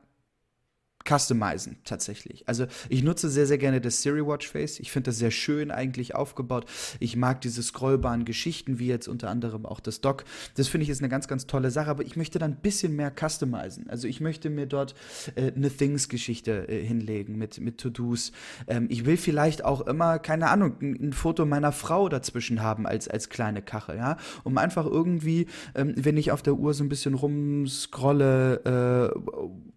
customizen 1.08 1.78
tatsächlich. 1.84 2.48
Also 2.48 2.66
ich 2.90 3.04
nutze 3.04 3.30
sehr, 3.30 3.46
sehr 3.46 3.58
gerne 3.58 3.82
das 3.82 4.02
Siri 4.02 4.26
Watch 4.26 4.50
Face. 4.50 4.80
Ich 4.80 4.92
finde 4.92 5.10
das 5.10 5.18
sehr 5.18 5.32
schön 5.32 5.72
eigentlich 5.72 6.16
aufgebaut. 6.16 6.66
Ich 7.00 7.16
mag 7.16 7.42
diese 7.42 7.62
scrollbaren 7.62 8.26
Geschichten, 8.26 8.80
wie 8.80 8.88
jetzt 8.88 9.08
unter 9.08 9.30
anderem 9.30 9.66
auch 9.66 9.80
das 9.80 10.02
Dock. 10.02 10.24
Das 10.56 10.68
finde 10.68 10.84
ich 10.84 10.90
ist 10.90 11.00
eine 11.00 11.10
ganz, 11.10 11.28
ganz 11.28 11.46
tolle 11.46 11.72
Sache, 11.72 11.90
aber 11.90 12.06
ich 12.06 12.16
möchte 12.16 12.40
dann 12.40 12.52
ein 12.52 12.62
bisschen 12.62 12.96
mehr 12.96 13.12
customizen. 13.12 13.90
Also 13.90 14.08
ich 14.08 14.22
möchte 14.22 14.50
mir 14.50 14.66
dort 14.66 14.96
äh, 15.36 15.52
eine 15.52 15.70
Things-Geschichte 15.70 16.70
äh, 16.70 16.84
hinlegen 16.86 17.38
mit, 17.38 17.60
mit 17.60 17.80
To-Dos. 17.80 18.32
Ähm, 18.68 18.88
ich 18.90 19.06
will 19.06 19.18
vielleicht 19.18 19.66
auch 19.66 19.82
immer, 19.82 20.20
keine 20.20 20.50
Ahnung, 20.50 20.76
ein, 20.82 21.10
ein 21.10 21.14
Foto 21.14 21.46
meiner 21.46 21.72
Frau 21.72 22.10
dazwischen 22.10 22.62
haben 22.62 22.86
als, 22.86 23.08
als 23.08 23.30
kleine 23.30 23.62
Kachel, 23.62 23.98
ja, 23.98 24.18
um 24.44 24.58
einfach 24.58 24.86
irgendwie, 24.86 25.48
ähm, 25.76 25.94
wenn 25.98 26.18
ich 26.18 26.32
auf 26.32 26.42
der 26.42 26.54
Uhr 26.56 26.74
so 26.74 26.84
ein 26.84 26.90
bisschen 26.90 27.14
rumscrolle, 27.14 29.12
äh, 29.14 29.73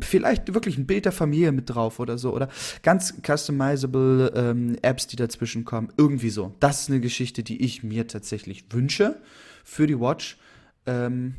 vielleicht 0.00 0.52
wirklich 0.52 0.76
ein 0.76 0.86
Bild 0.86 1.04
der 1.04 1.12
Familie 1.12 1.52
mit 1.52 1.70
drauf 1.70 1.98
oder 1.98 2.18
so 2.18 2.34
oder 2.34 2.48
ganz 2.82 3.14
customizable 3.24 4.32
ähm, 4.34 4.76
Apps, 4.82 5.06
die 5.06 5.16
dazwischen 5.16 5.64
kommen. 5.64 5.92
Irgendwie 5.96 6.30
so. 6.30 6.54
Das 6.60 6.82
ist 6.82 6.90
eine 6.90 7.00
Geschichte, 7.00 7.42
die 7.42 7.62
ich 7.62 7.82
mir 7.82 8.06
tatsächlich 8.06 8.66
wünsche 8.70 9.20
für 9.64 9.86
die 9.86 9.98
Watch. 9.98 10.38
Ähm, 10.86 11.36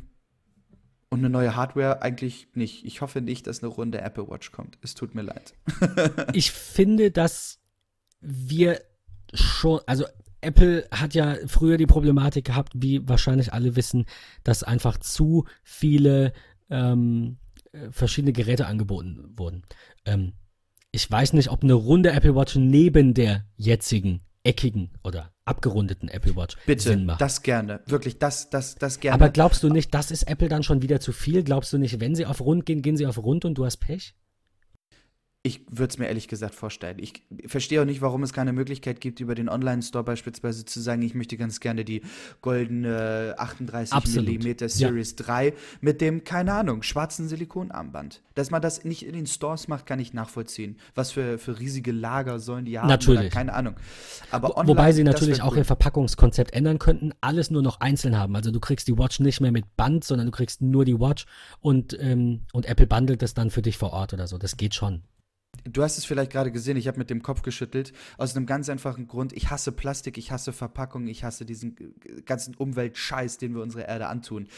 und 1.10 1.20
eine 1.20 1.30
neue 1.30 1.56
Hardware 1.56 2.02
eigentlich 2.02 2.48
nicht. 2.54 2.84
Ich 2.84 3.00
hoffe 3.00 3.22
nicht, 3.22 3.46
dass 3.46 3.62
eine 3.62 3.72
runde 3.72 4.00
Apple 4.02 4.28
Watch 4.28 4.52
kommt. 4.52 4.78
Es 4.82 4.94
tut 4.94 5.14
mir 5.14 5.22
leid. 5.22 5.54
ich 6.34 6.50
finde, 6.50 7.10
dass 7.10 7.60
wir 8.20 8.80
schon, 9.32 9.80
also 9.86 10.04
Apple 10.40 10.86
hat 10.90 11.14
ja 11.14 11.36
früher 11.46 11.78
die 11.78 11.86
Problematik 11.86 12.44
gehabt, 12.44 12.72
wie 12.76 13.08
wahrscheinlich 13.08 13.52
alle 13.52 13.74
wissen, 13.74 14.04
dass 14.44 14.62
einfach 14.62 14.98
zu 14.98 15.46
viele 15.62 16.32
ähm, 16.68 17.38
äh, 17.47 17.47
verschiedene 17.90 18.32
Geräte 18.32 18.66
angeboten 18.66 19.34
wurden. 19.36 19.62
Ähm, 20.04 20.32
ich 20.90 21.10
weiß 21.10 21.34
nicht, 21.34 21.50
ob 21.50 21.62
eine 21.62 21.74
runde 21.74 22.12
Apple 22.12 22.34
Watch 22.34 22.56
neben 22.56 23.14
der 23.14 23.44
jetzigen 23.56 24.22
eckigen 24.42 24.90
oder 25.04 25.32
abgerundeten 25.44 26.08
Apple 26.08 26.36
Watch 26.36 26.56
Bitte, 26.64 26.82
Sinn 26.82 27.04
macht. 27.04 27.20
das 27.20 27.42
gerne. 27.42 27.80
Wirklich, 27.86 28.18
das, 28.18 28.50
das, 28.50 28.76
das 28.76 29.00
gerne. 29.00 29.14
Aber 29.14 29.30
glaubst 29.30 29.62
du 29.62 29.68
nicht, 29.68 29.92
das 29.94 30.10
ist 30.10 30.22
Apple 30.24 30.48
dann 30.48 30.62
schon 30.62 30.80
wieder 30.82 31.00
zu 31.00 31.12
viel? 31.12 31.42
Glaubst 31.42 31.72
du 31.72 31.78
nicht, 31.78 32.00
wenn 32.00 32.14
sie 32.14 32.26
auf 32.26 32.40
rund 32.40 32.64
gehen, 32.64 32.82
gehen 32.82 32.96
sie 32.96 33.06
auf 33.06 33.18
rund 33.18 33.44
und 33.44 33.56
du 33.56 33.64
hast 33.64 33.78
Pech? 33.78 34.14
Ich 35.44 35.64
würde 35.70 35.90
es 35.92 35.98
mir 35.98 36.08
ehrlich 36.08 36.26
gesagt 36.26 36.56
vorstellen. 36.56 36.98
Ich 36.98 37.22
verstehe 37.46 37.80
auch 37.80 37.84
nicht, 37.84 38.00
warum 38.00 38.24
es 38.24 38.32
keine 38.32 38.52
Möglichkeit 38.52 39.00
gibt, 39.00 39.20
über 39.20 39.36
den 39.36 39.48
Online-Store 39.48 40.02
beispielsweise 40.02 40.64
zu 40.64 40.80
sagen, 40.80 41.00
ich 41.02 41.14
möchte 41.14 41.36
ganz 41.36 41.60
gerne 41.60 41.84
die 41.84 42.02
goldene 42.42 43.36
38 43.38 43.94
Absolut. 43.94 44.44
mm 44.44 44.66
Series 44.66 45.14
3 45.14 45.54
mit 45.80 46.00
dem, 46.00 46.24
keine 46.24 46.54
Ahnung, 46.54 46.82
schwarzen 46.82 47.28
Silikonarmband. 47.28 48.20
Dass 48.34 48.50
man 48.50 48.60
das 48.60 48.84
nicht 48.84 49.06
in 49.06 49.12
den 49.12 49.26
Stores 49.26 49.68
macht, 49.68 49.86
kann 49.86 50.00
ich 50.00 50.12
nachvollziehen. 50.12 50.76
Was 50.96 51.12
für, 51.12 51.38
für 51.38 51.60
riesige 51.60 51.92
Lager 51.92 52.40
sollen 52.40 52.64
die 52.64 52.76
haben? 52.80 52.88
Natürlich. 52.88 53.20
Oder 53.20 53.28
keine 53.30 53.54
Ahnung. 53.54 53.76
Aber 54.32 54.56
online, 54.56 54.68
Wobei 54.76 54.92
sie 54.92 55.04
natürlich 55.04 55.40
auch 55.40 55.52
cool. 55.52 55.58
ihr 55.58 55.64
Verpackungskonzept 55.64 56.52
ändern 56.52 56.80
könnten, 56.80 57.12
alles 57.20 57.52
nur 57.52 57.62
noch 57.62 57.80
einzeln 57.80 58.18
haben. 58.18 58.34
Also 58.34 58.50
du 58.50 58.58
kriegst 58.58 58.88
die 58.88 58.98
Watch 58.98 59.20
nicht 59.20 59.40
mehr 59.40 59.52
mit 59.52 59.76
Band, 59.76 60.02
sondern 60.02 60.26
du 60.26 60.32
kriegst 60.32 60.62
nur 60.62 60.84
die 60.84 60.98
Watch 60.98 61.26
und, 61.60 61.96
ähm, 62.00 62.40
und 62.52 62.66
Apple 62.66 62.88
bundelt 62.88 63.22
das 63.22 63.34
dann 63.34 63.50
für 63.50 63.62
dich 63.62 63.78
vor 63.78 63.92
Ort 63.92 64.12
oder 64.12 64.26
so. 64.26 64.36
Das 64.36 64.56
geht 64.56 64.74
schon. 64.74 65.02
Du 65.64 65.82
hast 65.82 65.98
es 65.98 66.04
vielleicht 66.04 66.32
gerade 66.32 66.50
gesehen, 66.52 66.76
ich 66.76 66.88
habe 66.88 66.98
mit 66.98 67.10
dem 67.10 67.22
Kopf 67.22 67.42
geschüttelt. 67.42 67.92
Aus 68.16 68.34
einem 68.36 68.46
ganz 68.46 68.68
einfachen 68.68 69.06
Grund. 69.06 69.32
Ich 69.32 69.50
hasse 69.50 69.72
Plastik, 69.72 70.18
ich 70.18 70.30
hasse 70.30 70.52
Verpackung, 70.52 71.06
ich 71.06 71.24
hasse 71.24 71.44
diesen 71.44 71.76
ganzen 72.24 72.54
Umweltscheiß, 72.54 73.38
den 73.38 73.54
wir 73.54 73.62
unserer 73.62 73.86
Erde 73.88 74.08
antun. 74.08 74.48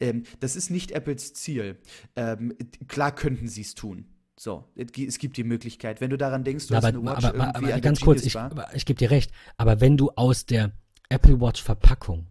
Ähm, 0.00 0.24
das 0.40 0.56
ist 0.56 0.70
nicht 0.70 0.92
Apples 0.92 1.34
Ziel. 1.34 1.78
Ähm, 2.16 2.54
klar 2.88 3.14
könnten 3.14 3.48
sie 3.48 3.62
es 3.62 3.74
tun. 3.74 4.06
So, 4.38 4.64
es 4.74 4.92
gi- 4.92 5.06
es 5.06 5.18
gibt 5.18 5.36
die 5.36 5.44
Möglichkeit. 5.44 6.00
Wenn 6.00 6.10
du 6.10 6.16
daran 6.16 6.44
denkst, 6.44 6.66
du 6.68 6.74
Ja, 6.74 6.78
hast 6.78 6.84
aber, 6.86 6.98
eine 6.98 7.06
Watch 7.06 7.24
aber, 7.24 7.28
aber, 7.28 7.46
irgendwie 7.48 7.64
aber 7.66 7.74
an 7.74 7.80
ganz 7.82 8.00
kurz, 8.00 8.22
ich, 8.24 8.36
aber 8.36 8.74
ich 8.74 8.86
gebe 8.86 8.98
dir 8.98 9.10
recht, 9.10 9.32
aber 9.58 9.80
wenn 9.82 9.96
du 9.98 10.10
aus 10.12 10.46
der 10.46 10.72
Apple 11.10 11.40
Watch 11.40 11.62
Verpackung, 11.62 12.26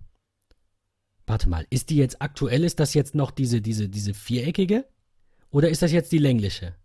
warte 1.27 1.47
mal, 1.47 1.67
ist 1.69 1.89
die 1.91 1.97
jetzt 1.97 2.21
aktuell, 2.21 2.63
ist 2.63 2.79
das 2.79 2.93
jetzt 2.95 3.13
noch 3.13 3.29
diese, 3.29 3.61
diese, 3.61 3.89
diese 3.89 4.13
viereckige? 4.15 4.85
Oder 5.51 5.69
ist 5.69 5.81
das 5.81 5.91
jetzt 5.91 6.11
die 6.11 6.17
längliche? 6.17 6.75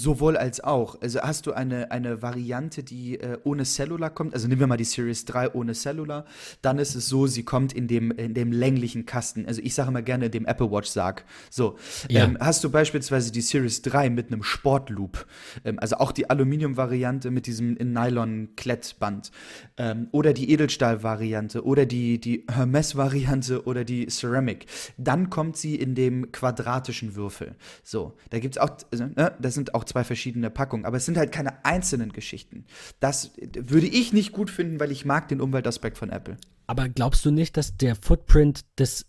Sowohl 0.00 0.36
als 0.36 0.62
auch. 0.62 1.02
Also 1.02 1.22
hast 1.22 1.48
du 1.48 1.52
eine, 1.54 1.90
eine 1.90 2.22
Variante, 2.22 2.84
die 2.84 3.18
äh, 3.18 3.36
ohne 3.42 3.64
Cellular 3.64 4.10
kommt. 4.10 4.32
Also 4.32 4.46
nehmen 4.46 4.60
wir 4.60 4.68
mal 4.68 4.76
die 4.76 4.84
Series 4.84 5.24
3 5.24 5.54
ohne 5.54 5.74
Cellular. 5.74 6.24
Dann 6.62 6.78
ist 6.78 6.94
es 6.94 7.08
so, 7.08 7.26
sie 7.26 7.42
kommt 7.42 7.72
in 7.72 7.88
dem, 7.88 8.12
in 8.12 8.32
dem 8.32 8.52
länglichen 8.52 9.06
Kasten. 9.06 9.44
Also 9.44 9.60
ich 9.60 9.74
sage 9.74 9.88
immer 9.88 10.02
gerne 10.02 10.30
dem 10.30 10.46
Apple 10.46 10.70
Watch 10.70 10.88
Sarg. 10.88 11.24
So. 11.50 11.78
Ja. 12.08 12.22
Ähm, 12.22 12.38
hast 12.38 12.62
du 12.62 12.70
beispielsweise 12.70 13.32
die 13.32 13.40
Series 13.40 13.82
3 13.82 14.10
mit 14.10 14.28
einem 14.28 14.44
Sportloop. 14.44 15.26
Ähm, 15.64 15.80
also 15.80 15.96
auch 15.96 16.12
die 16.12 16.30
Aluminium-Variante 16.30 17.32
mit 17.32 17.48
diesem 17.48 17.72
Nylon-Klettband. 17.72 19.32
Ähm, 19.78 20.06
oder 20.12 20.32
die 20.32 20.52
Edelstahl-Variante. 20.52 21.64
Oder 21.64 21.86
die, 21.86 22.20
die 22.20 22.46
Hermes-Variante 22.48 23.64
oder 23.64 23.82
die 23.82 24.06
Ceramic. 24.06 24.66
Dann 24.96 25.28
kommt 25.28 25.56
sie 25.56 25.74
in 25.74 25.96
dem 25.96 26.30
quadratischen 26.30 27.16
Würfel. 27.16 27.56
So. 27.82 28.16
Da 28.30 28.38
gibt 28.38 28.54
es 28.54 28.62
auch, 28.62 28.76
also, 28.92 29.06
ne, 29.06 29.32
das 29.40 29.54
sind 29.54 29.74
auch 29.74 29.87
zwei 29.88 30.04
verschiedene 30.04 30.50
Packungen. 30.50 30.84
Aber 30.84 30.96
es 30.96 31.06
sind 31.06 31.16
halt 31.16 31.32
keine 31.32 31.64
einzelnen 31.64 32.12
Geschichten. 32.12 32.66
Das 33.00 33.32
würde 33.36 33.86
ich 33.86 34.12
nicht 34.12 34.32
gut 34.32 34.50
finden, 34.50 34.78
weil 34.80 34.92
ich 34.92 35.04
mag 35.04 35.28
den 35.28 35.40
Umweltaspekt 35.40 35.98
von 35.98 36.10
Apple. 36.10 36.36
Aber 36.66 36.88
glaubst 36.88 37.24
du 37.24 37.30
nicht, 37.30 37.56
dass 37.56 37.76
der 37.76 37.96
Footprint 37.96 38.64
des 38.78 39.06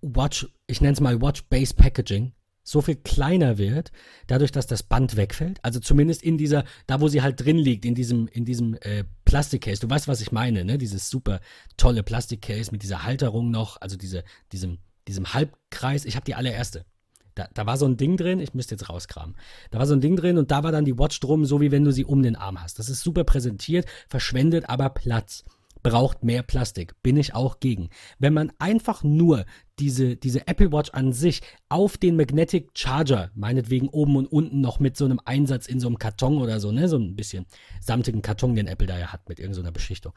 Watch, 0.00 0.48
ich 0.66 0.80
nenne 0.80 0.94
es 0.94 1.00
mal 1.00 1.20
Watch-Based 1.20 1.76
Packaging, 1.76 2.32
so 2.62 2.80
viel 2.80 2.96
kleiner 2.96 3.58
wird, 3.58 3.92
dadurch, 4.26 4.50
dass 4.50 4.66
das 4.66 4.82
Band 4.82 5.16
wegfällt? 5.16 5.58
Also 5.62 5.80
zumindest 5.80 6.22
in 6.22 6.38
dieser, 6.38 6.64
da 6.86 7.00
wo 7.00 7.08
sie 7.08 7.22
halt 7.22 7.44
drin 7.44 7.58
liegt, 7.58 7.84
in 7.84 7.94
diesem, 7.94 8.26
in 8.28 8.44
diesem 8.44 8.74
äh, 8.80 9.04
Plastikcase. 9.26 9.80
Du 9.80 9.90
weißt, 9.90 10.08
was 10.08 10.22
ich 10.22 10.32
meine, 10.32 10.64
ne? 10.64 10.78
Dieses 10.78 11.10
super 11.10 11.40
tolle 11.76 12.02
Plastikcase 12.02 12.72
mit 12.72 12.82
dieser 12.82 13.04
Halterung 13.04 13.50
noch, 13.50 13.80
also 13.80 13.96
diese, 13.96 14.24
diesem, 14.52 14.78
diesem 15.06 15.34
Halbkreis. 15.34 16.06
Ich 16.06 16.16
habe 16.16 16.24
die 16.24 16.34
allererste. 16.34 16.86
Da, 17.34 17.48
da 17.52 17.66
war 17.66 17.76
so 17.76 17.86
ein 17.86 17.96
Ding 17.96 18.16
drin, 18.16 18.40
ich 18.40 18.54
müsste 18.54 18.74
jetzt 18.74 18.88
rauskramen. 18.88 19.36
Da 19.70 19.78
war 19.78 19.86
so 19.86 19.94
ein 19.94 20.00
Ding 20.00 20.16
drin 20.16 20.38
und 20.38 20.50
da 20.50 20.62
war 20.62 20.72
dann 20.72 20.84
die 20.84 20.98
Watch 20.98 21.18
drum, 21.20 21.44
so 21.44 21.60
wie 21.60 21.72
wenn 21.72 21.84
du 21.84 21.92
sie 21.92 22.04
um 22.04 22.22
den 22.22 22.36
Arm 22.36 22.62
hast. 22.62 22.78
Das 22.78 22.88
ist 22.88 23.02
super 23.02 23.24
präsentiert, 23.24 23.86
verschwendet 24.08 24.68
aber 24.68 24.88
Platz. 24.90 25.44
braucht 25.84 26.24
mehr 26.24 26.42
Plastik. 26.42 27.00
Bin 27.02 27.16
ich 27.16 27.34
auch 27.34 27.60
gegen. 27.60 27.90
Wenn 28.18 28.32
man 28.32 28.52
einfach 28.58 29.04
nur 29.04 29.44
diese, 29.78 30.16
diese 30.16 30.46
Apple 30.48 30.72
Watch 30.72 30.90
an 30.90 31.12
sich 31.12 31.42
auf 31.68 31.98
den 31.98 32.16
Magnetic 32.16 32.70
Charger, 32.74 33.30
meinetwegen 33.34 33.88
oben 33.88 34.16
und 34.16 34.26
unten 34.26 34.60
noch 34.60 34.80
mit 34.80 34.96
so 34.96 35.04
einem 35.04 35.20
Einsatz 35.24 35.66
in 35.66 35.80
so 35.80 35.86
einem 35.86 35.98
Karton 35.98 36.38
oder 36.38 36.58
so, 36.58 36.72
ne, 36.72 36.88
so 36.88 36.96
ein 36.96 37.16
bisschen 37.16 37.46
samtigen 37.80 38.22
Karton, 38.22 38.54
den 38.54 38.66
Apple 38.66 38.86
da 38.86 38.98
ja 38.98 39.12
hat 39.12 39.28
mit 39.28 39.38
irgendeiner 39.38 39.72
Beschichtung, 39.72 40.12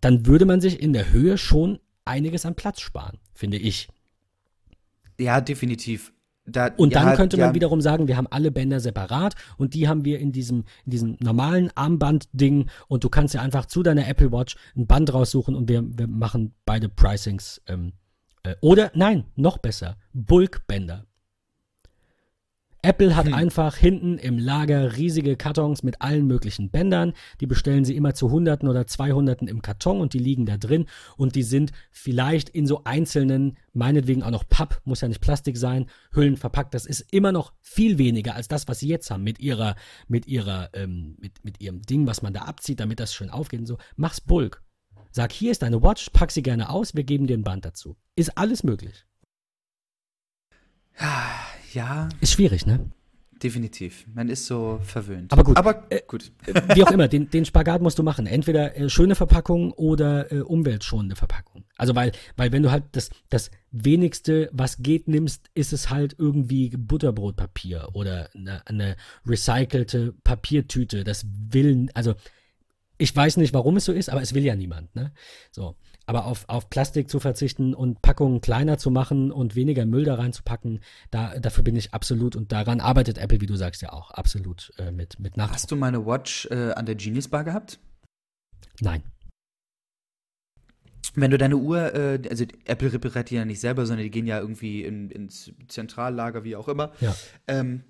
dann 0.00 0.26
würde 0.26 0.44
man 0.44 0.60
sich 0.60 0.82
in 0.82 0.92
der 0.92 1.12
Höhe 1.12 1.38
schon 1.38 1.78
einiges 2.04 2.44
an 2.44 2.56
Platz 2.56 2.80
sparen, 2.80 3.18
finde 3.32 3.58
ich. 3.58 3.88
Ja, 5.20 5.40
definitiv. 5.40 6.12
Da, 6.46 6.70
und 6.76 6.92
ja, 6.92 7.04
dann 7.04 7.16
könnte 7.16 7.36
man 7.36 7.50
ja, 7.50 7.54
wiederum 7.54 7.80
sagen, 7.80 8.08
wir 8.08 8.16
haben 8.16 8.26
alle 8.26 8.50
Bänder 8.50 8.80
separat 8.80 9.34
und 9.56 9.74
die 9.74 9.88
haben 9.88 10.04
wir 10.04 10.18
in 10.18 10.32
diesem, 10.32 10.64
in 10.84 10.90
diesem 10.90 11.16
normalen 11.20 11.70
Armband-Ding 11.74 12.68
und 12.88 13.04
du 13.04 13.08
kannst 13.08 13.34
ja 13.34 13.42
einfach 13.42 13.66
zu 13.66 13.82
deiner 13.82 14.08
Apple 14.08 14.32
Watch 14.32 14.56
ein 14.76 14.86
Band 14.86 15.12
raussuchen 15.12 15.54
und 15.54 15.68
wir, 15.68 15.82
wir 15.86 16.08
machen 16.08 16.54
beide 16.64 16.88
Pricings. 16.88 17.60
Ähm, 17.66 17.92
äh, 18.42 18.56
oder 18.60 18.90
nein, 18.94 19.24
noch 19.36 19.58
besser, 19.58 19.96
Bulkbänder. 20.12 21.06
Apple 22.82 23.14
hat 23.14 23.26
Hm. 23.26 23.34
einfach 23.34 23.76
hinten 23.76 24.16
im 24.16 24.38
Lager 24.38 24.96
riesige 24.96 25.36
Kartons 25.36 25.82
mit 25.82 26.00
allen 26.00 26.26
möglichen 26.26 26.70
Bändern. 26.70 27.12
Die 27.40 27.46
bestellen 27.46 27.84
sie 27.84 27.94
immer 27.94 28.14
zu 28.14 28.30
Hunderten 28.30 28.68
oder 28.68 28.86
Zweihunderten 28.86 29.48
im 29.48 29.60
Karton 29.60 30.00
und 30.00 30.14
die 30.14 30.18
liegen 30.18 30.46
da 30.46 30.56
drin 30.56 30.86
und 31.16 31.34
die 31.34 31.42
sind 31.42 31.72
vielleicht 31.90 32.48
in 32.48 32.66
so 32.66 32.84
einzelnen, 32.84 33.58
meinetwegen 33.72 34.22
auch 34.22 34.30
noch 34.30 34.48
Papp, 34.48 34.80
muss 34.84 35.02
ja 35.02 35.08
nicht 35.08 35.20
Plastik 35.20 35.58
sein, 35.58 35.86
Hüllen 36.12 36.36
verpackt. 36.36 36.72
Das 36.72 36.86
ist 36.86 37.12
immer 37.12 37.32
noch 37.32 37.52
viel 37.60 37.98
weniger 37.98 38.34
als 38.34 38.48
das, 38.48 38.66
was 38.66 38.78
sie 38.78 38.88
jetzt 38.88 39.10
haben 39.10 39.24
mit 39.24 39.40
ihrer, 39.40 39.76
mit 40.08 40.26
ihrer, 40.26 40.70
ähm, 40.72 41.16
mit, 41.20 41.44
mit 41.44 41.60
ihrem 41.60 41.82
Ding, 41.82 42.06
was 42.06 42.22
man 42.22 42.32
da 42.32 42.42
abzieht, 42.42 42.80
damit 42.80 43.00
das 43.00 43.12
schön 43.12 43.30
aufgeht 43.30 43.60
und 43.60 43.66
so. 43.66 43.76
Mach's 43.96 44.20
Bulk. 44.20 44.62
Sag, 45.12 45.32
hier 45.32 45.50
ist 45.50 45.62
deine 45.62 45.82
Watch, 45.82 46.08
pack 46.10 46.30
sie 46.30 46.42
gerne 46.42 46.70
aus, 46.70 46.94
wir 46.94 47.04
geben 47.04 47.26
dir 47.26 47.36
ein 47.36 47.44
Band 47.44 47.64
dazu. 47.64 47.96
Ist 48.14 48.38
alles 48.38 48.62
möglich. 48.62 49.06
Ja, 51.00 51.46
Ist 52.20 52.32
schwierig, 52.32 52.66
ne? 52.66 52.90
definitiv. 53.42 54.06
Man 54.14 54.28
ist 54.28 54.46
so 54.46 54.80
verwöhnt. 54.82 55.32
Aber 55.32 55.44
gut. 55.44 55.56
Aber 55.56 55.84
Äh, 55.90 56.02
gut. 56.06 56.30
Wie 56.74 56.82
auch 56.84 56.90
immer, 56.90 57.08
den, 57.08 57.30
den 57.30 57.44
Spagat 57.44 57.80
musst 57.82 57.98
du 57.98 58.02
machen. 58.02 58.26
Entweder 58.26 58.76
äh, 58.76 58.88
schöne 58.88 59.14
Verpackung 59.14 59.72
oder 59.72 60.30
äh, 60.32 60.40
umweltschonende 60.40 61.16
Verpackung. 61.16 61.64
Also 61.76 61.94
weil, 61.94 62.12
weil 62.36 62.52
wenn 62.52 62.62
du 62.62 62.70
halt 62.70 62.84
das, 62.92 63.10
das 63.28 63.50
wenigste, 63.70 64.50
was 64.52 64.78
geht, 64.78 65.08
nimmst, 65.08 65.50
ist 65.54 65.72
es 65.72 65.90
halt 65.90 66.14
irgendwie 66.18 66.70
Butterbrotpapier 66.70 67.88
oder 67.92 68.28
eine, 68.34 68.66
eine 68.66 68.96
recycelte 69.26 70.14
Papiertüte. 70.24 71.04
Das 71.04 71.26
will, 71.50 71.88
also 71.94 72.14
ich 72.98 73.14
weiß 73.14 73.38
nicht, 73.38 73.54
warum 73.54 73.76
es 73.76 73.86
so 73.86 73.92
ist, 73.92 74.10
aber 74.10 74.20
es 74.20 74.34
will 74.34 74.44
ja 74.44 74.54
niemand, 74.54 74.94
ne? 74.94 75.12
So. 75.50 75.76
Aber 76.10 76.26
auf, 76.26 76.44
auf 76.48 76.68
Plastik 76.68 77.08
zu 77.08 77.20
verzichten 77.20 77.72
und 77.72 78.02
Packungen 78.02 78.40
kleiner 78.40 78.78
zu 78.78 78.90
machen 78.90 79.30
und 79.30 79.54
weniger 79.54 79.86
Müll 79.86 80.02
da 80.02 80.16
reinzupacken, 80.16 80.80
da, 81.12 81.38
dafür 81.38 81.62
bin 81.62 81.76
ich 81.76 81.94
absolut 81.94 82.34
und 82.34 82.50
daran 82.50 82.80
arbeitet 82.80 83.16
Apple, 83.16 83.40
wie 83.40 83.46
du 83.46 83.54
sagst, 83.54 83.80
ja 83.80 83.92
auch 83.92 84.10
absolut 84.10 84.72
äh, 84.78 84.90
mit, 84.90 85.20
mit 85.20 85.36
Nachdruck. 85.36 85.54
Hast 85.54 85.70
du 85.70 85.76
meine 85.76 86.04
Watch 86.04 86.48
äh, 86.50 86.72
an 86.72 86.84
der 86.84 86.96
Genius 86.96 87.28
Bar 87.28 87.44
gehabt? 87.44 87.78
Nein. 88.80 89.04
Wenn 91.14 91.30
du 91.30 91.38
deine 91.38 91.58
Uhr, 91.58 91.94
äh, 91.94 92.20
also 92.28 92.44
Apple 92.64 92.92
repariert 92.92 93.30
die 93.30 93.36
ja 93.36 93.44
nicht 93.44 93.60
selber, 93.60 93.86
sondern 93.86 94.02
die 94.02 94.10
gehen 94.10 94.26
ja 94.26 94.40
irgendwie 94.40 94.82
in, 94.82 95.12
ins 95.12 95.52
Zentrallager, 95.68 96.42
wie 96.42 96.56
auch 96.56 96.66
immer. 96.66 96.90
Ja. 97.00 97.14
Ähm, 97.46 97.84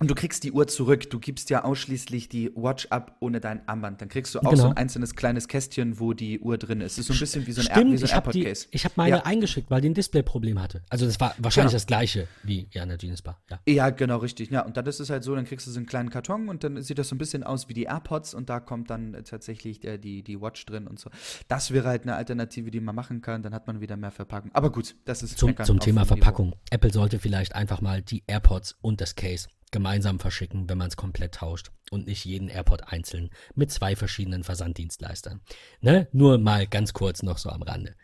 und 0.00 0.10
du 0.10 0.14
kriegst 0.14 0.44
die 0.44 0.52
Uhr 0.52 0.66
zurück. 0.66 1.08
Du 1.10 1.18
gibst 1.18 1.48
ja 1.50 1.64
ausschließlich 1.64 2.28
die 2.28 2.50
Watch 2.54 2.86
ab 2.90 3.16
ohne 3.20 3.40
dein 3.40 3.66
Armband. 3.68 4.00
Dann 4.00 4.08
kriegst 4.08 4.34
du 4.34 4.40
auch 4.40 4.50
Genau. 4.50 4.56
so 4.62 4.68
ein 4.68 4.76
einzelnes 4.76 5.14
kleines 5.14 5.48
Kästchen, 5.48 5.98
wo 5.98 6.12
die 6.12 6.38
Uhr 6.40 6.58
drin 6.58 6.80
ist. 6.80 6.92
Es 6.92 6.98
ist 6.98 7.06
so 7.06 7.12
ein 7.14 7.18
bisschen 7.20 7.46
wie 7.46 7.52
so 7.52 7.60
ein, 7.62 7.66
Air, 7.68 7.72
Stimmt, 7.76 7.92
wie 7.92 7.96
so 7.96 8.04
ein 8.04 8.06
ich 8.08 8.14
habe 8.14 8.26
AirPod-Case. 8.30 8.66
ich 8.70 8.84
hab 8.84 8.96
meine 8.96 9.16
Ja. 9.16 9.22
eingeschickt, 9.24 9.70
weil 9.70 9.80
die 9.80 9.88
ein 9.88 9.94
Displayproblem 9.94 10.60
hatte. 10.60 10.82
Also 10.90 11.06
das 11.06 11.18
war 11.20 11.34
wahrscheinlich 11.38 11.70
Genau. 11.70 11.76
das 11.76 11.86
gleiche 11.86 12.28
wie 12.42 12.68
ja, 12.72 12.82
in 12.82 12.88
der 12.90 12.98
Genius 12.98 13.22
Bar. 13.22 13.40
Ja. 13.50 13.58
Ja, 13.66 13.90
genau, 13.90 14.18
richtig. 14.18 14.50
Ja, 14.50 14.62
und 14.62 14.76
dann 14.76 14.86
ist 14.86 15.00
es 15.00 15.08
halt 15.10 15.24
so, 15.24 15.34
dann 15.34 15.44
kriegst 15.44 15.66
du 15.66 15.70
so 15.70 15.78
einen 15.78 15.86
kleinen 15.86 16.10
Karton 16.10 16.48
und 16.48 16.62
dann 16.64 16.82
sieht 16.82 16.98
das 16.98 17.08
so 17.08 17.14
ein 17.14 17.18
bisschen 17.18 17.42
aus 17.42 17.68
wie 17.68 17.74
die 17.74 17.84
AirPods 17.84 18.34
und 18.34 18.50
da 18.50 18.60
kommt 18.60 18.90
dann 18.90 19.14
äh, 19.14 19.22
tatsächlich 19.22 19.82
äh, 19.84 19.98
die, 19.98 20.22
die 20.22 20.40
Watch 20.40 20.66
drin 20.66 20.86
und 20.86 20.98
so. 21.00 21.10
Das 21.48 21.70
wäre 21.70 21.88
halt 21.88 22.02
eine 22.02 22.16
Alternative, 22.16 22.70
die 22.70 22.80
man 22.80 22.94
machen 22.94 23.22
kann. 23.22 23.42
Dann 23.42 23.54
hat 23.54 23.66
man 23.66 23.80
wieder 23.80 23.96
mehr 23.96 24.10
Verpackung. 24.10 24.50
Aber 24.52 24.70
gut, 24.70 24.94
das 25.06 25.22
ist 25.22 25.38
Zum, 25.38 25.56
zum 25.64 25.80
Thema 25.80 26.02
hohem 26.02 26.04
Niveau. 26.08 26.14
Verpackung. 26.16 26.54
Apple 26.70 26.92
sollte 26.92 27.18
vielleicht 27.18 27.54
einfach 27.54 27.80
mal 27.80 28.02
die 28.02 28.22
AirPods 28.26 28.76
und 28.82 29.00
das 29.00 29.14
Case 29.14 29.48
gemeinsam 29.72 30.18
verschicken, 30.18 30.68
wenn 30.68 30.78
man 30.78 30.88
es 30.88 30.96
komplett 30.96 31.34
tauscht 31.34 31.70
und 31.90 32.06
nicht 32.06 32.24
jeden 32.24 32.48
AirPod 32.48 32.84
einzeln 32.86 33.30
mit 33.54 33.70
zwei 33.70 33.96
verschiedenen 33.96 34.44
Versanddienstleistern. 34.44 35.40
Ne? 35.80 36.08
Nur 36.12 36.38
mal 36.38 36.66
ganz 36.66 36.92
kurz 36.92 37.22
noch 37.22 37.38
so 37.38 37.50
am 37.50 37.62
Rande. 37.62 37.94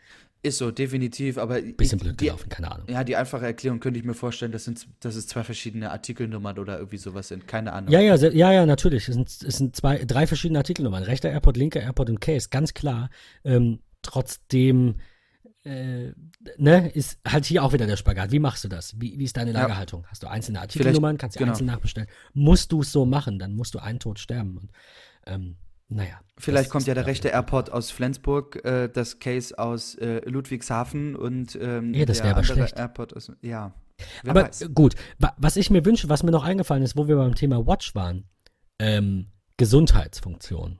Ist 0.45 0.57
so, 0.57 0.71
definitiv, 0.71 1.37
aber 1.37 1.61
Bisschen 1.61 1.99
blöd 1.99 2.19
die, 2.19 2.25
gelaufen, 2.25 2.49
keine 2.49 2.69
Ahnung. 2.69 2.87
Ja, 2.89 3.05
die 3.05 3.15
einfache 3.15 3.45
Erklärung 3.45 3.79
könnte 3.79 3.97
ich 3.97 4.05
mir 4.05 4.13
vorstellen, 4.13 4.51
das 4.51 4.65
sind, 4.65 4.85
dass 4.99 5.15
es 5.15 5.25
zwei 5.25 5.41
verschiedene 5.45 5.89
Artikelnummern 5.89 6.59
oder 6.59 6.79
irgendwie 6.79 6.97
sowas 6.97 7.29
sind. 7.29 7.47
Keine 7.47 7.71
Ahnung. 7.71 7.89
Ja, 7.89 8.01
ja, 8.01 8.15
ja, 8.15 8.51
ja, 8.51 8.65
natürlich. 8.65 9.07
Es 9.07 9.15
sind, 9.15 9.29
es 9.29 9.57
sind 9.57 9.73
zwei, 9.73 10.03
drei 10.03 10.27
verschiedene 10.27 10.59
Artikelnummern. 10.59 11.03
Rechter 11.03 11.29
AirPod, 11.29 11.55
linker 11.55 11.81
AirPod 11.81 12.09
und 12.09 12.19
Case, 12.19 12.49
ganz 12.51 12.73
klar. 12.73 13.09
Ähm, 13.45 13.79
trotzdem, 14.01 14.95
äh, 15.63 16.11
ne, 16.57 16.89
ist 16.89 17.19
halt 17.27 17.45
hier 17.45 17.63
auch 17.63 17.73
wieder 17.73 17.87
der 17.87 17.97
Spagat. 17.97 18.31
Wie 18.31 18.39
machst 18.39 18.63
du 18.63 18.67
das? 18.67 18.99
Wie, 18.99 19.17
wie 19.17 19.23
ist 19.23 19.37
deine 19.37 19.51
Ja. 19.51 19.61
Lagerhaltung? 19.61 20.05
Hast 20.07 20.23
du 20.23 20.27
einzelne 20.27 20.59
Artikelnummern, 20.61 21.17
kannst 21.17 21.35
du 21.35 21.39
genau. 21.39 21.51
einzeln 21.51 21.67
nachbestellen? 21.67 22.09
Musst 22.33 22.71
du 22.71 22.81
es 22.81 22.91
so 22.91 23.05
machen, 23.05 23.39
dann 23.39 23.55
musst 23.55 23.73
du 23.73 23.79
einen 23.79 23.99
Tod 23.99 24.19
sterben. 24.19 24.57
Und, 24.57 24.71
ähm, 25.25 25.55
naja. 25.87 26.19
Vielleicht 26.37 26.69
kommt 26.69 26.87
ja 26.87 26.93
der 26.93 27.05
rechte 27.05 27.29
AirPod 27.29 27.69
aus 27.69 27.91
Flensburg, 27.91 28.63
äh, 28.65 28.89
das 28.89 29.19
Case 29.19 29.57
aus 29.57 29.95
äh, 29.95 30.27
Ludwigshafen 30.29 31.15
und 31.15 31.57
ähm, 31.61 31.93
Ja, 31.93 32.05
das 32.05 32.17
der 32.17 32.31
aber 32.31 32.39
andere 32.39 32.55
schlecht. 32.55 32.77
AirPod 32.77 33.15
aus. 33.15 33.31
Ja. 33.41 33.73
Aber 34.27 34.43
weiß. 34.47 34.69
gut, 34.73 34.95
wa 35.19 35.33
was 35.37 35.55
ich 35.55 35.69
mir 35.69 35.85
wünsche, 35.85 36.09
was 36.09 36.23
mir 36.23 36.31
noch 36.31 36.43
eingefallen 36.43 36.83
ist, 36.83 36.97
wo 36.97 37.07
wir 37.07 37.15
beim 37.15 37.35
Thema 37.35 37.65
Watch 37.65 37.95
waren, 37.95 38.25
ähm, 38.79 39.27
Gesundheitsfunktion. 39.57 40.79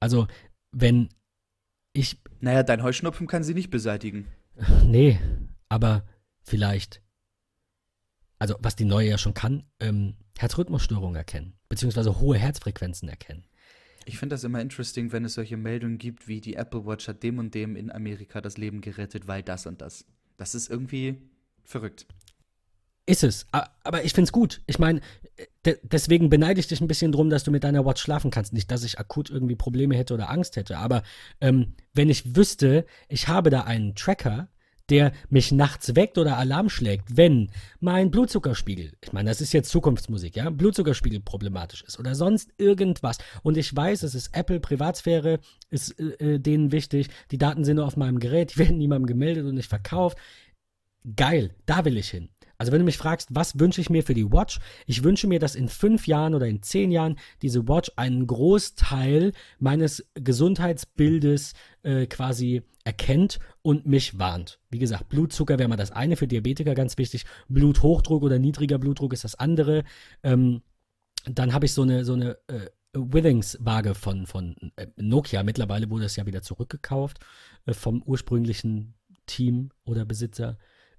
Also, 0.00 0.26
wenn 0.70 1.08
ich 1.94 2.20
Naja, 2.40 2.62
dein 2.62 2.82
Heuschnupfen 2.82 3.26
kann 3.26 3.44
sie 3.44 3.54
nicht 3.54 3.70
beseitigen. 3.70 4.26
Nee, 4.84 5.20
aber 5.68 6.06
vielleicht, 6.42 7.02
also 8.38 8.54
was 8.60 8.76
die 8.76 8.86
neue 8.86 9.10
ja 9.10 9.18
schon 9.18 9.34
kann, 9.34 9.64
ähm, 9.80 10.14
Herzrhythmusstörungen 10.38 11.16
erkennen, 11.16 11.54
beziehungsweise 11.68 12.20
hohe 12.20 12.38
Herzfrequenzen 12.38 13.08
erkennen. 13.08 13.44
Ich 14.06 14.18
finde 14.18 14.34
das 14.34 14.44
immer 14.44 14.60
interesting, 14.60 15.12
wenn 15.12 15.24
es 15.24 15.34
solche 15.34 15.56
Meldungen 15.56 15.98
gibt, 15.98 16.28
wie 16.28 16.40
die 16.40 16.54
Apple 16.54 16.86
Watch 16.86 17.08
hat 17.08 17.22
dem 17.22 17.38
und 17.38 17.54
dem 17.54 17.74
in 17.74 17.90
Amerika 17.90 18.40
das 18.40 18.56
Leben 18.56 18.80
gerettet, 18.80 19.26
weil 19.26 19.42
das 19.42 19.66
und 19.66 19.82
das. 19.82 20.06
Das 20.36 20.54
ist 20.54 20.70
irgendwie 20.70 21.20
verrückt. 21.64 22.06
Ist 23.06 23.24
es, 23.24 23.46
aber 23.50 24.04
ich 24.04 24.12
find's 24.12 24.32
gut. 24.32 24.62
Ich 24.66 24.78
meine, 24.78 25.00
de 25.66 25.78
deswegen 25.82 26.30
beneide 26.30 26.60
ich 26.60 26.68
dich 26.68 26.80
ein 26.80 26.88
bisschen 26.88 27.12
drum, 27.12 27.28
dass 27.28 27.44
du 27.44 27.50
mit 27.50 27.64
deiner 27.64 27.84
Watch 27.84 28.02
schlafen 28.02 28.30
kannst. 28.30 28.52
Nicht, 28.52 28.70
dass 28.70 28.84
ich 28.84 28.98
akut 28.98 29.30
irgendwie 29.30 29.56
Probleme 29.56 29.96
hätte 29.96 30.14
oder 30.14 30.30
Angst 30.30 30.56
hätte, 30.56 30.78
aber 30.78 31.02
ähm, 31.40 31.74
wenn 31.92 32.08
ich 32.08 32.36
wüsste, 32.36 32.86
ich 33.08 33.28
habe 33.28 33.50
da 33.50 33.62
einen 33.62 33.94
Tracker, 33.94 34.48
der 34.88 35.12
mich 35.28 35.50
nachts 35.50 35.96
weckt 35.96 36.16
oder 36.16 36.36
Alarm 36.36 36.68
schlägt, 36.68 37.16
wenn 37.16 37.50
mein 37.80 38.10
Blutzuckerspiegel, 38.10 38.92
ich 39.02 39.12
meine, 39.12 39.28
das 39.28 39.40
ist 39.40 39.52
jetzt 39.52 39.70
Zukunftsmusik, 39.70 40.36
ja, 40.36 40.48
Blutzuckerspiegel 40.50 41.20
problematisch 41.20 41.82
ist 41.82 41.98
oder 41.98 42.14
sonst 42.14 42.50
irgendwas. 42.58 43.18
Und 43.42 43.56
ich 43.56 43.74
weiß, 43.74 44.04
es 44.04 44.14
ist 44.14 44.36
Apple, 44.36 44.60
Privatsphäre 44.60 45.40
ist 45.70 45.98
äh, 45.98 46.34
äh, 46.34 46.38
denen 46.38 46.70
wichtig, 46.70 47.08
die 47.30 47.38
Daten 47.38 47.64
sind 47.64 47.76
nur 47.76 47.86
auf 47.86 47.96
meinem 47.96 48.20
Gerät, 48.20 48.54
die 48.54 48.58
werden 48.58 48.78
niemandem 48.78 49.06
gemeldet 49.06 49.44
und 49.46 49.56
nicht 49.56 49.68
verkauft. 49.68 50.18
Geil, 51.16 51.54
da 51.66 51.84
will 51.84 51.96
ich 51.96 52.10
hin. 52.10 52.28
Also 52.58 52.72
wenn 52.72 52.78
du 52.78 52.84
mich 52.84 52.98
fragst, 52.98 53.28
was 53.32 53.58
wünsche 53.58 53.80
ich 53.80 53.90
mir 53.90 54.02
für 54.02 54.14
die 54.14 54.30
Watch? 54.30 54.60
Ich 54.86 55.04
wünsche 55.04 55.26
mir, 55.26 55.38
dass 55.38 55.54
in 55.54 55.68
fünf 55.68 56.06
Jahren 56.06 56.34
oder 56.34 56.46
in 56.46 56.62
zehn 56.62 56.90
Jahren 56.90 57.16
diese 57.42 57.68
Watch 57.68 57.90
einen 57.96 58.26
Großteil 58.26 59.32
meines 59.58 60.08
Gesundheitsbildes 60.14 61.54
äh, 61.82 62.06
quasi 62.06 62.62
erkennt 62.84 63.40
und 63.62 63.86
mich 63.86 64.18
warnt. 64.18 64.60
Wie 64.70 64.78
gesagt, 64.78 65.08
Blutzucker 65.08 65.58
wäre 65.58 65.68
mal 65.68 65.76
das 65.76 65.90
eine, 65.90 66.16
für 66.16 66.28
Diabetiker 66.28 66.74
ganz 66.74 66.96
wichtig. 66.98 67.24
Bluthochdruck 67.48 68.22
oder 68.22 68.38
niedriger 68.38 68.78
Blutdruck 68.78 69.12
ist 69.12 69.24
das 69.24 69.34
andere. 69.34 69.82
Ähm, 70.22 70.62
dann 71.24 71.52
habe 71.52 71.66
ich 71.66 71.74
so 71.74 71.82
eine, 71.82 72.04
so 72.04 72.12
eine 72.12 72.38
äh, 72.46 72.68
Withings-Waage 72.94 73.94
von, 73.94 74.26
von 74.26 74.56
äh, 74.76 74.86
Nokia. 74.96 75.42
Mittlerweile 75.42 75.90
wurde 75.90 76.04
es 76.04 76.16
ja 76.16 76.26
wieder 76.26 76.42
zurückgekauft 76.42 77.18
äh, 77.66 77.74
vom 77.74 78.02
ursprünglichen 78.02 78.94
Team 79.26 79.70
oder 79.84 80.04
Besitzer 80.04 80.56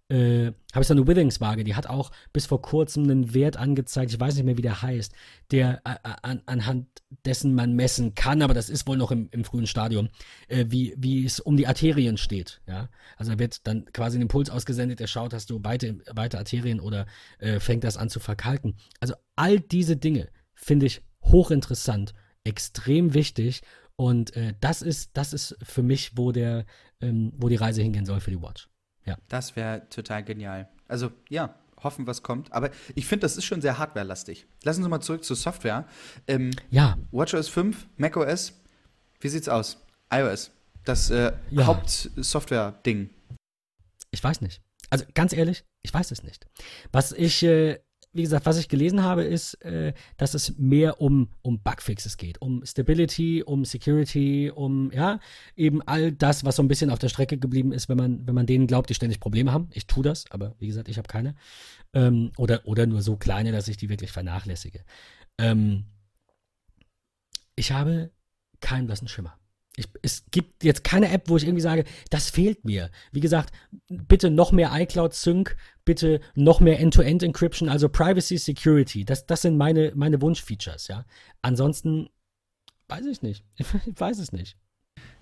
äh, 0.09 0.51
habe 0.73 0.81
ich 0.81 0.87
so 0.87 0.93
eine 0.93 1.07
Withings-Waage, 1.07 1.63
die 1.63 1.75
hat 1.75 1.87
auch 1.87 2.11
bis 2.31 2.45
vor 2.45 2.61
kurzem 2.61 3.03
einen 3.03 3.33
Wert 3.33 3.57
angezeigt, 3.57 4.11
ich 4.11 4.19
weiß 4.19 4.35
nicht 4.35 4.45
mehr, 4.45 4.57
wie 4.57 4.61
der 4.61 4.81
heißt, 4.81 5.13
der 5.51 5.81
äh, 5.85 5.95
an, 6.21 6.41
anhand 6.45 6.87
dessen 7.25 7.53
man 7.55 7.73
messen 7.73 8.15
kann, 8.15 8.41
aber 8.41 8.53
das 8.53 8.69
ist 8.69 8.87
wohl 8.87 8.97
noch 8.97 9.11
im, 9.11 9.27
im 9.31 9.43
frühen 9.43 9.67
Stadium, 9.67 10.09
äh, 10.47 10.65
wie, 10.69 10.93
wie 10.97 11.25
es 11.25 11.39
um 11.39 11.57
die 11.57 11.67
Arterien 11.67 12.17
steht. 12.17 12.61
Ja? 12.67 12.89
Also 13.17 13.31
da 13.33 13.39
wird 13.39 13.67
dann 13.67 13.85
quasi 13.91 14.17
ein 14.17 14.23
Impuls 14.23 14.49
ausgesendet, 14.49 14.99
der 14.99 15.07
schaut, 15.07 15.33
hast 15.33 15.49
du 15.49 15.63
weite, 15.63 15.97
weite 16.13 16.37
Arterien 16.37 16.79
oder 16.79 17.05
äh, 17.39 17.59
fängt 17.59 17.83
das 17.83 17.97
an 17.97 18.09
zu 18.09 18.19
verkalken. 18.19 18.75
Also 18.99 19.15
all 19.35 19.59
diese 19.59 19.97
Dinge 19.97 20.29
finde 20.53 20.85
ich 20.85 21.01
hochinteressant, 21.23 22.13
extrem 22.43 23.13
wichtig 23.13 23.61
Und 23.97 24.35
äh, 24.35 24.53
das 24.59 24.81
ist, 24.81 25.17
das 25.17 25.33
ist 25.33 25.57
für 25.61 25.83
mich, 25.83 26.15
wo 26.15 26.31
der, 26.31 26.65
ähm, 27.01 27.33
wo 27.35 27.49
die 27.49 27.55
Reise 27.55 27.81
hingehen 27.81 28.05
soll 28.05 28.19
für 28.19 28.31
die 28.31 28.41
Watch. 28.41 28.69
Ja. 29.07 29.17
Das 29.29 29.55
wäre 29.55 29.87
total 29.89 30.23
genial. 30.23 30.67
Also 30.87 31.11
ja, 31.29 31.55
hoffen, 31.83 32.07
was 32.07 32.23
kommt. 32.23 32.51
Aber 32.51 32.69
ich 32.95 33.05
finde, 33.05 33.21
das 33.21 33.37
ist 33.37 33.45
schon 33.45 33.61
sehr 33.61 33.77
hardwarelastig. 33.77 34.45
Lassen 34.63 34.83
Sie 34.83 34.89
mal 34.89 35.01
zurück 35.01 35.23
zur 35.23 35.35
Software. 35.35 35.85
Ähm, 36.27 36.51
ja. 36.69 36.97
WatchOS 37.11 37.47
5, 37.49 37.87
macOS, 37.97 38.53
wie 39.19 39.29
sieht's 39.29 39.49
aus? 39.49 39.83
iOS, 40.11 40.51
das 40.85 41.09
äh, 41.09 41.33
ja. 41.51 41.65
Hauptsoftware-Ding. 41.65 43.09
Ich 44.11 44.23
weiß 44.23 44.41
nicht. 44.41 44.61
Also 44.89 45.05
ganz 45.13 45.33
ehrlich, 45.33 45.65
ich 45.81 45.93
weiß 45.93 46.11
es 46.11 46.23
nicht. 46.23 46.47
Was 46.91 47.11
ich 47.11 47.43
äh, 47.43 47.79
wie 48.17 48.23
gesagt, 48.23 48.45
was 48.45 48.57
ich 48.57 48.67
gelesen 48.67 49.03
habe, 49.03 49.23
ist, 49.23 49.53
äh, 49.63 49.93
dass 50.17 50.33
es 50.33 50.57
mehr 50.57 50.99
um, 50.99 51.29
um 51.41 51.59
Bugfixes 51.59 52.17
geht, 52.17 52.41
um 52.41 52.65
Stability, 52.65 53.43
um 53.43 53.63
Security, 53.63 54.51
um 54.53 54.91
ja, 54.91 55.19
eben 55.55 55.81
all 55.83 56.11
das, 56.11 56.43
was 56.43 56.57
so 56.57 56.63
ein 56.63 56.67
bisschen 56.67 56.89
auf 56.89 56.99
der 56.99 57.09
Strecke 57.09 57.37
geblieben 57.37 57.71
ist, 57.71 57.87
wenn 57.89 57.97
man, 57.97 58.27
wenn 58.27 58.35
man 58.35 58.45
denen 58.45 58.67
glaubt, 58.67 58.89
die 58.89 58.95
ständig 58.95 59.19
Probleme 59.19 59.51
haben. 59.53 59.69
Ich 59.73 59.87
tue 59.87 60.03
das, 60.03 60.25
aber 60.31 60.55
wie 60.59 60.67
gesagt, 60.67 60.89
ich 60.89 60.97
habe 60.97 61.07
keine. 61.07 61.35
Ähm, 61.93 62.31
oder, 62.37 62.61
oder 62.65 62.85
nur 62.87 63.01
so 63.01 63.15
kleine, 63.15 63.51
dass 63.51 63.67
ich 63.67 63.77
die 63.77 63.89
wirklich 63.89 64.11
vernachlässige. 64.11 64.83
Ähm, 65.37 65.85
ich 67.55 67.71
habe 67.71 68.11
keinen 68.59 68.87
blassen 68.87 69.07
Schimmer. 69.07 69.37
Ich, 69.79 69.87
es 70.01 70.25
gibt 70.31 70.63
jetzt 70.63 70.83
keine 70.83 71.11
App, 71.11 71.29
wo 71.29 71.37
ich 71.37 71.43
irgendwie 71.43 71.61
sage, 71.61 71.85
das 72.09 72.29
fehlt 72.29 72.65
mir. 72.65 72.89
Wie 73.11 73.19
gesagt, 73.19 73.53
bitte 73.87 74.31
noch 74.31 74.51
mehr 74.51 74.71
iCloud 74.73 75.13
Sync, 75.13 75.55
bitte 75.85 76.19
noch 76.33 76.59
mehr 76.59 76.79
End-to-End-Encryption, 76.79 77.69
also 77.69 77.87
Privacy 77.87 78.37
Security. 78.37 79.05
Das, 79.05 79.27
das 79.27 79.43
sind 79.43 79.55
meine, 79.55 79.93
meine 79.95 80.19
Wunschfeatures, 80.21 80.87
ja. 80.87 81.05
Ansonsten 81.43 82.09
weiß 82.87 83.05
ich 83.05 83.21
nicht. 83.21 83.45
Ich 83.85 83.99
weiß 83.99 84.17
es 84.17 84.31
nicht. 84.31 84.57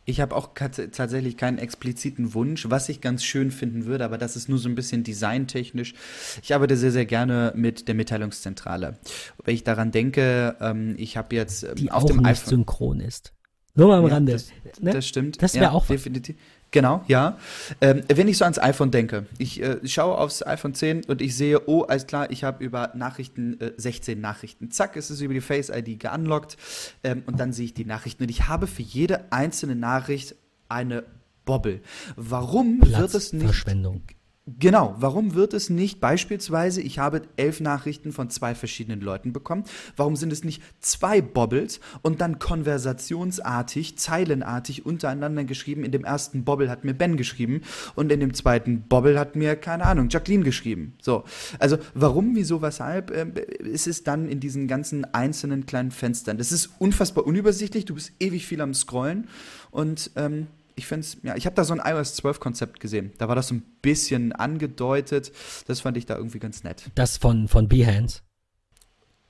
Ich 0.08 0.22
habe 0.22 0.36
auch 0.36 0.52
tatsächlich 0.54 1.36
keinen 1.36 1.58
expliziten 1.58 2.36
Wunsch, 2.36 2.70
was 2.70 2.90
ich 2.90 3.02
ganz 3.02 3.24
schön 3.24 3.50
finden 3.50 3.86
würde, 3.86 4.06
aber 4.06 4.20
das 4.20 4.36
ist 4.36 4.48
nur 4.48 4.60
so 4.60 4.70
ein 4.70 4.76
bisschen 4.76 5.04
designtechnisch. 5.04 5.96
Ich 6.44 6.54
arbeite 6.54 6.78
sehr, 6.78 6.92
sehr 6.92 7.08
gerne 7.08 7.52
mit 7.56 7.88
der 7.88 7.96
Mitteilungszentrale. 7.96 9.00
Wenn 9.44 9.56
ich 9.56 9.64
daran 9.64 9.92
denke, 9.92 10.56
ähm, 10.62 10.94
ich 10.98 11.18
habe 11.18 11.36
jetzt 11.36 11.64
ähm, 11.64 11.76
Die 11.76 11.92
auf 11.92 12.04
auch 12.04 12.08
dem 12.08 12.18
nicht 12.18 12.28
iPhone 12.28 12.50
synchron 12.50 13.00
ist. 13.00 13.34
Nur 13.76 13.90
mal 13.90 14.00
am 14.00 14.08
ja, 14.08 14.14
Rande. 14.14 14.34
Das, 14.34 14.52
ne? 14.80 14.92
das 14.92 15.08
stimmt. 15.08 15.42
Das 15.42 15.54
wäre 15.54 15.66
ja, 15.66 15.72
auch 15.72 15.86
definitiv. 15.86 16.36
Genau, 16.72 17.04
ja. 17.08 17.38
Ähm, 17.80 18.04
wenn 18.08 18.28
ich 18.28 18.38
so 18.38 18.44
ans 18.44 18.60
iPhone 18.60 18.92
denke, 18.92 19.28
ich 19.38 19.62
äh, 19.62 19.78
schaue 19.88 20.18
aufs 20.18 20.46
iPhone 20.46 20.74
10 20.74 21.06
und 21.06 21.22
ich 21.22 21.36
sehe, 21.36 21.68
oh, 21.68 21.84
alles 21.84 22.06
klar, 22.06 22.32
ich 22.32 22.44
habe 22.44 22.64
über 22.64 22.92
Nachrichten 22.96 23.60
äh, 23.62 23.72
16 23.78 24.20
Nachrichten. 24.20 24.72
Zack, 24.72 24.98
es 24.98 25.10
ist 25.10 25.22
über 25.22 25.34
die 25.34 25.42
Face 25.42 25.70
ID 25.70 26.00
geunlockt 26.00 26.58
ähm, 27.04 27.24
und 27.28 27.40
dann 27.40 27.54
sehe 27.54 27.66
ich 27.66 27.74
die 27.74 27.86
Nachrichten 27.86 28.24
und 28.24 28.30
ich 28.30 28.48
habe 28.48 28.68
für 28.68 28.82
jede 28.82 29.32
einzelne 29.32 29.76
Nachricht 29.76 30.36
eine 30.68 31.04
Bobble. 31.46 31.80
Warum 32.18 32.82
wird 32.82 33.14
es 33.14 33.32
nicht 33.32 33.46
Verschwendung. 33.46 34.02
Genau, 34.48 34.94
warum 35.00 35.34
wird 35.34 35.56
es 35.56 35.72
nicht 35.72 36.00
beispielsweise, 36.00 36.80
ich 36.80 37.00
habe 37.00 37.24
elf 37.36 37.62
Nachrichten 37.62 38.12
von 38.12 38.30
zwei 38.30 38.54
verschiedenen 38.54 39.02
Leuten 39.02 39.34
bekommen, 39.34 39.64
warum 39.98 40.16
sind 40.16 40.32
es 40.32 40.44
nicht 40.44 40.62
zwei 40.82 41.20
Bobbles 41.20 41.80
und 42.04 42.22
dann 42.22 42.38
konversationsartig, 42.38 43.98
zeilenartig 43.98 44.86
untereinander 44.86 45.46
geschrieben, 45.46 45.84
in 45.84 45.92
dem 45.92 46.04
ersten 46.04 46.44
Bobble 46.44 46.70
hat 46.70 46.84
mir 46.84 46.94
Ben 46.94 47.18
geschrieben 47.18 47.62
und 47.96 48.12
in 48.12 48.20
dem 48.20 48.36
zweiten 48.36 48.82
Bobble 48.82 49.18
hat 49.18 49.36
mir, 49.36 49.56
keine 49.56 49.88
Ahnung, 49.88 50.10
Jacqueline 50.10 50.44
geschrieben. 50.44 50.94
So, 51.02 51.24
also 51.58 51.80
warum, 51.96 52.36
wieso, 52.36 52.62
weshalb 52.62 53.10
äh, 53.10 53.26
ist 53.64 53.88
es 53.88 54.04
dann 54.04 54.30
in 54.30 54.42
diesen 54.42 54.68
ganzen 54.68 55.12
einzelnen 55.12 55.66
kleinen 55.66 55.90
Fenstern? 55.90 56.38
Das 56.38 56.52
ist 56.52 56.70
unfassbar 56.78 57.26
unübersichtlich, 57.26 57.86
du 57.86 57.96
bist 57.96 58.12
ewig 58.20 58.46
viel 58.46 58.62
am 58.62 58.76
Scrollen 58.76 59.28
und 59.72 60.12
ähm, 60.16 60.46
ich 60.76 60.86
finde 60.88 61.08
es, 61.08 61.18
ja, 61.24 61.36
ich 61.36 61.46
habe 61.46 61.56
da 61.56 61.64
so 61.64 61.74
ein 61.74 61.82
iOS 61.84 62.16
12 62.16 62.40
Konzept 62.40 62.80
gesehen. 62.80 63.14
Da 63.18 63.28
war 63.28 63.36
das 63.36 63.48
so 63.48 63.56
ein 63.56 63.64
bisschen 63.82 64.34
angedeutet. 64.34 65.32
Das 65.68 65.82
fand 65.82 65.98
ich 65.98 66.06
da 66.06 66.18
irgendwie 66.18 66.40
ganz 66.40 66.64
nett. 66.64 66.90
Das 66.96 67.18
von, 67.18 67.48
von 67.48 67.68
Behance? 67.68 68.22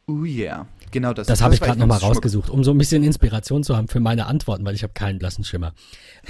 Oh 0.07 0.23
yeah, 0.23 0.67
genau 0.91 1.13
das. 1.13 1.27
Das, 1.27 1.39
das 1.39 1.43
habe 1.43 1.55
ich 1.55 1.61
gerade 1.61 1.79
nochmal 1.79 1.97
rausgesucht, 1.97 2.49
um 2.49 2.63
so 2.63 2.71
ein 2.71 2.77
bisschen 2.77 3.03
Inspiration 3.03 3.63
zu 3.63 3.75
haben 3.75 3.87
für 3.87 3.99
meine 3.99 4.27
Antworten, 4.27 4.63
weil 4.63 4.75
ich 4.75 4.83
habe 4.83 4.93
keinen 4.93 5.17
blassen 5.17 5.43
Schimmer. 5.43 5.73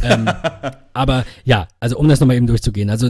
ähm, 0.02 0.30
aber 0.94 1.26
ja, 1.44 1.68
also 1.80 1.98
um 1.98 2.08
das 2.08 2.20
nochmal 2.20 2.38
eben 2.38 2.48
durchzugehen. 2.48 2.90
Also 2.90 3.10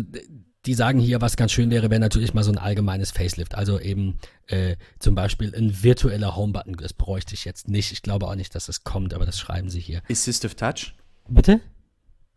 die 0.65 0.73
sagen 0.73 0.99
hier, 0.99 1.21
was 1.21 1.37
ganz 1.37 1.51
schön 1.51 1.69
wäre, 1.69 1.91
wäre 1.91 1.99
natürlich 1.99 2.33
mal 2.33 2.43
so 2.43 2.51
ein 2.51 2.57
allgemeines 2.57 3.11
Facelift. 3.11 3.53
Also 3.53 3.79
eben 3.79 4.17
äh, 4.47 4.75
zum 4.97 5.13
Beispiel 5.13 5.53
ein 5.55 5.83
virtueller 5.83 6.35
Homebutton. 6.35 6.75
Das 6.77 6.93
bräuchte 6.93 7.35
ich 7.35 7.45
jetzt 7.45 7.67
nicht. 7.67 7.91
Ich 7.91 8.01
glaube 8.01 8.27
auch 8.27 8.35
nicht, 8.35 8.55
dass 8.55 8.65
das 8.65 8.83
kommt, 8.83 9.13
aber 9.13 9.27
das 9.27 9.37
schreiben 9.37 9.69
sie 9.69 9.79
hier. 9.79 10.01
Assistive 10.09 10.55
Touch? 10.55 10.95
Bitte? 11.27 11.61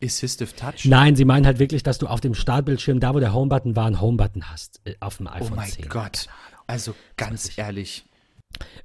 Assistive 0.03 0.55
Touch? 0.55 0.85
Nein, 0.85 1.16
sie 1.16 1.25
meinen 1.25 1.47
halt 1.47 1.59
wirklich, 1.59 1.83
dass 1.83 1.99
du 1.99 2.07
auf 2.07 2.20
dem 2.20 2.35
Startbildschirm, 2.35 3.01
da 3.01 3.15
wo 3.15 3.20
der 3.20 3.33
Home-Button 3.33 3.77
war, 3.77 3.87
einen 3.87 4.01
Home-Button 4.01 4.51
hast. 4.51 4.81
Äh, 4.85 4.95
auf 5.01 5.16
dem 5.19 5.27
iPhone 5.27 5.49
10. 5.49 5.53
Oh 5.53 5.57
mein 5.57 5.70
10. 5.70 5.89
Gott. 5.89 6.29
Also 6.66 6.95
ganz 7.16 7.57
ehrlich. 7.57 8.05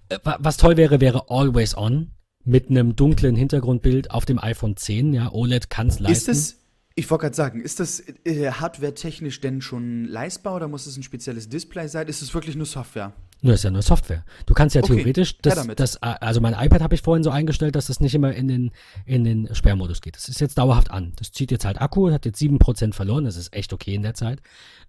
Äh, 0.10 0.20
was 0.24 0.58
toll 0.58 0.78
wäre, 0.78 1.02
wäre 1.02 1.30
Always 1.30 1.76
On 1.78 2.12
mit 2.46 2.70
einem 2.70 2.96
dunklen 2.96 3.36
Hintergrundbild 3.36 4.12
auf 4.12 4.26
dem 4.26 4.40
iPhone 4.40 4.76
10. 4.76 5.14
Ja, 5.14 5.32
OLED 5.32 5.70
kann 5.70 5.88
es 5.88 6.00
leisten. 6.00 6.32
Ist 6.32 6.38
es, 6.38 6.60
ich 6.96 7.10
wollte 7.10 7.24
gerade 7.24 7.36
sagen, 7.36 7.62
ist 7.62 7.80
das 7.80 8.04
äh, 8.26 8.52
hardware-technisch 8.52 9.40
denn 9.42 9.62
schon 9.62 10.06
leistbar 10.06 10.56
oder 10.56 10.68
muss 10.68 10.86
es 10.86 10.98
ein 10.98 11.04
spezielles 11.04 11.50
Display 11.50 11.88
sein? 11.88 12.08
Ist 12.08 12.22
es 12.22 12.34
wirklich 12.34 12.56
nur 12.56 12.66
Software? 12.66 13.14
Nur 13.44 13.56
ist 13.56 13.64
ja 13.64 13.72
nur 13.72 13.82
Software. 13.82 14.24
Du 14.46 14.54
kannst 14.54 14.74
ja 14.74 14.82
okay, 14.82 14.96
theoretisch, 14.96 15.38
das, 15.40 15.68
das, 15.76 16.02
also 16.02 16.40
mein 16.40 16.54
iPad 16.54 16.82
habe 16.82 16.96
ich 16.96 17.02
vorhin 17.02 17.24
so 17.24 17.30
eingestellt, 17.30 17.76
dass 17.76 17.88
das 17.88 18.00
nicht 18.00 18.16
immer 18.16 18.34
in 18.34 18.48
den, 18.48 18.72
in 19.06 19.26
den 19.26 19.54
Sperrmodus 19.54 20.00
geht. 20.00 20.16
Das 20.16 20.30
ist 20.30 20.40
jetzt 20.40 20.58
dauerhaft 20.58 20.92
an. 20.92 21.12
Das 21.18 21.34
zieht 21.34 21.52
jetzt 21.52 21.66
halt 21.66 21.82
Akku, 21.82 22.10
hat 22.10 22.26
jetzt 22.26 22.42
7% 22.42 22.94
verloren, 22.94 23.26
das 23.26 23.36
ist 23.36 23.54
echt 23.54 23.74
okay 23.74 23.96
in 23.96 24.02
der 24.02 24.14
Zeit. 24.14 24.40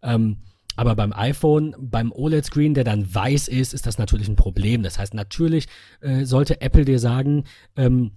Ähm, 0.03 0.37
aber 0.77 0.95
beim 0.95 1.13
iPhone, 1.13 1.75
beim 1.79 2.13
OLED-Screen, 2.13 2.75
der 2.75 2.85
dann 2.85 3.13
weiß 3.13 3.49
ist, 3.49 3.75
ist 3.75 3.87
das 3.87 3.99
natürlich 3.99 4.29
ein 4.29 4.37
Problem. 4.37 4.85
Das 4.85 5.01
heißt, 5.01 5.15
natürlich 5.15 5.67
äh, 6.01 6.25
sollte 6.25 6.61
Apple 6.61 6.85
dir 6.85 7.01
sagen, 7.01 7.45
ähm, 7.75 8.13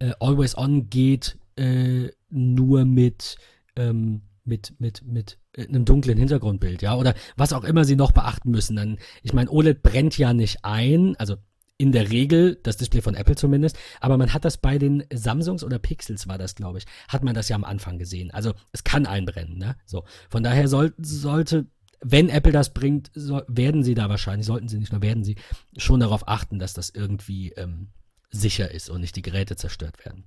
äh, 0.00 0.14
Always 0.18 0.58
On 0.58 0.90
geht 0.90 1.38
äh, 1.54 2.08
nur 2.28 2.84
mit, 2.84 3.36
ähm, 3.76 4.22
mit, 4.44 4.78
mit, 4.78 5.02
mit 5.04 5.38
einem 5.56 5.84
dunklen 5.84 6.18
Hintergrundbild, 6.18 6.82
ja, 6.82 6.94
oder 6.96 7.14
was 7.36 7.52
auch 7.52 7.64
immer 7.64 7.84
sie 7.84 7.96
noch 7.96 8.12
beachten 8.12 8.50
müssen. 8.50 8.76
Dann, 8.76 8.98
ich 9.22 9.32
meine, 9.32 9.50
OLED 9.50 9.82
brennt 9.82 10.18
ja 10.18 10.32
nicht 10.34 10.64
ein, 10.64 11.16
also 11.16 11.36
in 11.76 11.92
der 11.92 12.10
Regel, 12.10 12.58
das 12.62 12.76
Display 12.76 13.02
von 13.02 13.14
Apple 13.14 13.34
zumindest, 13.34 13.76
aber 14.00 14.16
man 14.16 14.32
hat 14.32 14.44
das 14.44 14.58
bei 14.58 14.78
den 14.78 15.04
Samsungs 15.12 15.64
oder 15.64 15.78
Pixels 15.78 16.28
war 16.28 16.38
das, 16.38 16.54
glaube 16.54 16.78
ich, 16.78 16.84
hat 17.08 17.24
man 17.24 17.34
das 17.34 17.48
ja 17.48 17.56
am 17.56 17.64
Anfang 17.64 17.98
gesehen. 17.98 18.30
Also 18.30 18.54
es 18.72 18.84
kann 18.84 19.06
einbrennen, 19.06 19.58
ne? 19.58 19.76
So. 19.84 20.04
Von 20.30 20.44
daher 20.44 20.68
soll, 20.68 20.94
sollte, 20.98 21.66
wenn 22.00 22.28
Apple 22.28 22.52
das 22.52 22.72
bringt, 22.74 23.10
so, 23.14 23.42
werden 23.48 23.82
sie 23.82 23.94
da 23.94 24.08
wahrscheinlich, 24.08 24.46
sollten 24.46 24.68
sie 24.68 24.78
nicht 24.78 24.92
nur, 24.92 25.02
werden 25.02 25.24
sie 25.24 25.36
schon 25.76 26.00
darauf 26.00 26.28
achten, 26.28 26.58
dass 26.60 26.74
das 26.74 26.90
irgendwie 26.90 27.52
ähm, 27.52 27.88
sicher 28.30 28.70
ist 28.70 28.88
und 28.88 29.00
nicht 29.00 29.16
die 29.16 29.22
Geräte 29.22 29.56
zerstört 29.56 30.04
werden. 30.04 30.24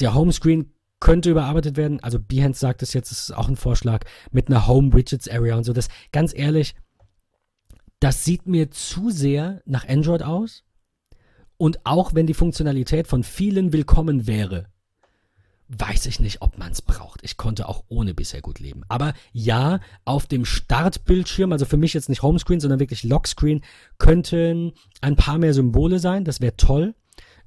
Der 0.00 0.14
Homescreen 0.14 0.72
könnte 1.00 1.30
überarbeitet 1.30 1.76
werden. 1.76 2.00
Also 2.02 2.18
Behance 2.18 2.60
sagt 2.60 2.82
es 2.82 2.92
jetzt, 2.92 3.12
es 3.12 3.28
ist 3.28 3.36
auch 3.36 3.48
ein 3.48 3.56
Vorschlag 3.56 4.04
mit 4.30 4.48
einer 4.48 4.66
Home 4.66 4.92
Widgets 4.92 5.28
Area 5.28 5.56
und 5.56 5.64
so. 5.64 5.72
Das 5.72 5.88
ganz 6.12 6.32
ehrlich, 6.34 6.74
das 8.00 8.24
sieht 8.24 8.46
mir 8.46 8.70
zu 8.70 9.10
sehr 9.10 9.62
nach 9.64 9.88
Android 9.88 10.22
aus. 10.22 10.64
Und 11.58 11.84
auch 11.84 12.14
wenn 12.14 12.26
die 12.26 12.34
Funktionalität 12.34 13.06
von 13.06 13.22
vielen 13.22 13.72
willkommen 13.72 14.26
wäre, 14.26 14.66
weiß 15.68 16.06
ich 16.06 16.20
nicht, 16.20 16.42
ob 16.42 16.58
man 16.58 16.72
es 16.72 16.82
braucht. 16.82 17.24
Ich 17.24 17.36
konnte 17.36 17.68
auch 17.68 17.84
ohne 17.88 18.14
bisher 18.14 18.40
gut 18.40 18.60
leben. 18.60 18.82
Aber 18.88 19.14
ja, 19.32 19.80
auf 20.04 20.26
dem 20.26 20.44
Startbildschirm, 20.44 21.52
also 21.52 21.64
für 21.64 21.76
mich 21.76 21.94
jetzt 21.94 22.08
nicht 22.08 22.22
Homescreen, 22.22 22.60
sondern 22.60 22.78
wirklich 22.78 23.02
Lockscreen, 23.02 23.62
könnten 23.98 24.72
ein 25.00 25.16
paar 25.16 25.38
mehr 25.38 25.54
Symbole 25.54 25.98
sein. 25.98 26.24
Das 26.24 26.40
wäre 26.40 26.56
toll. 26.56 26.94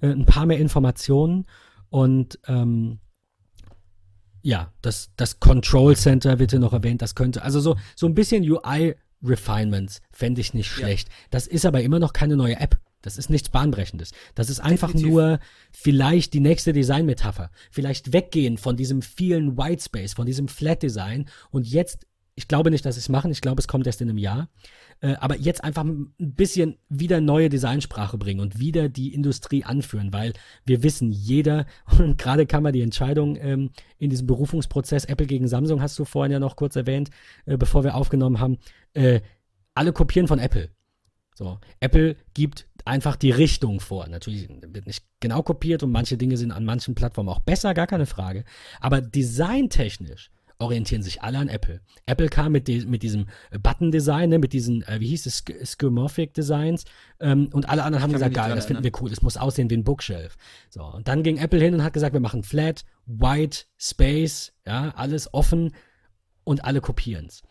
Äh, 0.02 0.08
ein 0.08 0.26
paar 0.26 0.46
mehr 0.46 0.58
Informationen. 0.58 1.46
Und 1.90 2.40
ähm, 2.48 3.00
ja, 4.41 4.72
das, 4.82 5.11
das 5.16 5.40
Control 5.40 5.95
Center 5.95 6.40
wird 6.40 6.52
hier 6.52 6.60
noch 6.60 6.74
erwähnt, 6.74 7.02
das 7.02 7.16
könnte, 7.16 7.41
also 7.44 7.60
so, 7.60 7.76
so 7.95 8.07
ein 8.07 8.16
bisschen 8.16 8.44
UI 8.49 8.95
Refinements 9.24 10.02
fände 10.11 10.41
ich 10.41 10.53
nicht 10.53 10.70
schlecht. 10.70 11.10
Ja. 11.10 11.14
Das 11.32 11.48
ist 11.48 11.66
aber 11.66 11.82
immer 11.82 11.99
noch 11.99 12.14
keine 12.14 12.38
neue 12.38 12.60
App. 12.60 12.78
Das 13.02 13.18
ist 13.18 13.30
nichts 13.30 13.49
Bahnbrechendes. 13.49 14.11
Das 14.36 14.49
ist 14.49 14.60
einfach 14.60 14.90
Definitiv. 14.90 15.11
nur 15.11 15.40
vielleicht 15.72 16.34
die 16.34 16.41
nächste 16.41 16.74
Designmetapher. 16.74 17.49
Vielleicht 17.72 18.11
weggehen 18.11 18.57
von 18.57 18.76
diesem 18.76 19.02
vielen 19.02 19.57
Whitespace, 19.57 20.14
von 20.14 20.26
diesem 20.26 20.49
Flat 20.49 20.84
Design 20.84 21.30
und 21.49 21.66
jetzt, 21.66 22.06
ich 22.40 22.48
glaube 22.48 22.72
nicht, 22.72 22.86
dass 22.86 22.95
sie 22.95 23.02
es 23.02 23.10
machen, 23.10 23.32
ich 23.32 23.41
glaube, 23.41 23.60
es 23.60 23.68
kommt 23.68 23.86
erst 23.86 23.99
in 23.99 24.07
einem 24.07 24.18
Jahr, 24.18 24.48
äh, 25.02 25.16
aber 25.16 25.36
jetzt 25.36 25.61
einfach 25.61 25.84
ein 25.84 26.14
bisschen 26.18 26.78
wieder 26.88 27.20
neue 27.20 27.49
Designsprache 27.49 28.18
bringen 28.18 28.40
und 28.40 28.60
wieder 28.60 28.88
die 28.88 29.14
Industrie 29.14 29.66
anführen, 29.66 30.14
weil 30.14 30.32
wir 30.66 30.82
wissen, 30.82 31.11
jeder, 31.11 31.66
und 31.99 32.18
gerade 32.18 32.45
kann 32.45 32.64
man 32.64 32.72
die 32.72 32.82
Entscheidung 32.82 33.36
ähm, 33.36 33.72
in 33.98 34.10
diesem 34.10 34.26
Berufungsprozess, 34.26 35.03
Apple 35.03 35.28
gegen 35.28 35.49
Samsung 35.49 35.82
hast 35.82 35.99
du 35.99 36.06
vorhin 36.06 36.32
ja 36.32 36.40
noch 36.40 36.56
kurz 36.56 36.78
erwähnt, 36.78 37.10
äh, 37.45 37.57
bevor 37.57 37.84
wir 37.84 37.95
aufgenommen 37.95 38.40
haben, 38.40 38.57
äh, 38.94 39.20
alle 39.76 39.91
kopieren 39.91 40.30
von 40.30 40.40
Apple. 40.40 40.70
So, 41.36 41.60
Apple 41.82 42.16
gibt 42.34 42.68
einfach 42.86 43.18
die 43.18 43.32
Richtung 43.32 43.82
vor. 43.82 44.07
Natürlich 44.07 44.48
wird 44.49 44.88
nicht 44.88 45.03
genau 45.20 45.44
kopiert 45.44 45.84
und 45.84 45.91
manche 45.91 46.16
Dinge 46.16 46.38
sind 46.38 46.53
an 46.53 46.64
manchen 46.64 46.95
Plattformen 46.95 47.30
auch 47.30 47.40
besser, 47.40 47.74
gar 47.74 47.88
keine 47.88 48.06
Frage. 48.06 48.45
Aber 48.80 49.02
designtechnisch 49.02 50.32
orientieren 50.60 51.02
sich 51.02 51.22
alle 51.22 51.38
an 51.38 51.48
Apple. 51.48 51.80
Apple 52.06 52.27
kam 52.27 52.52
mit, 52.52 52.68
die, 52.68 52.86
mit 52.86 53.02
diesem 53.02 53.27
Button-Design, 53.52 54.30
ne, 54.30 54.40
mit 54.40 54.52
diesen, 54.52 54.84
äh, 54.84 54.99
wie 54.99 55.07
hieß 55.07 55.26
es, 55.26 55.44
Skeuomorphic 55.64 56.34
Designs 56.34 56.84
ähm, 57.22 57.49
und 57.53 57.69
alle 57.69 57.84
anderen 57.84 58.03
haben 58.03 58.11
gesagt, 58.11 58.34
geil, 58.34 58.53
das 58.53 58.65
finden 58.65 58.84
wir 58.84 58.91
cool, 58.99 59.11
es 59.11 59.22
muss 59.22 59.38
aussehen 59.38 59.69
wie 59.69 59.77
ein 59.77 59.86
Bookshelf. 59.86 60.36
So, 60.69 60.84
und 60.84 61.07
dann 61.07 61.23
ging 61.23 61.38
Apple 61.38 61.60
hin 61.60 61.73
und 61.73 61.84
hat 61.84 61.94
gesagt, 61.94 62.14
wir 62.14 62.19
machen 62.19 62.44
Flat, 62.44 62.84
White, 63.06 63.65
Space, 63.77 64.52
ja, 64.65 64.94
alles 64.95 65.34
offen 65.34 65.73
und 66.44 66.65
alle 66.65 66.81
kopieren 66.81 67.27
es. 67.27 67.41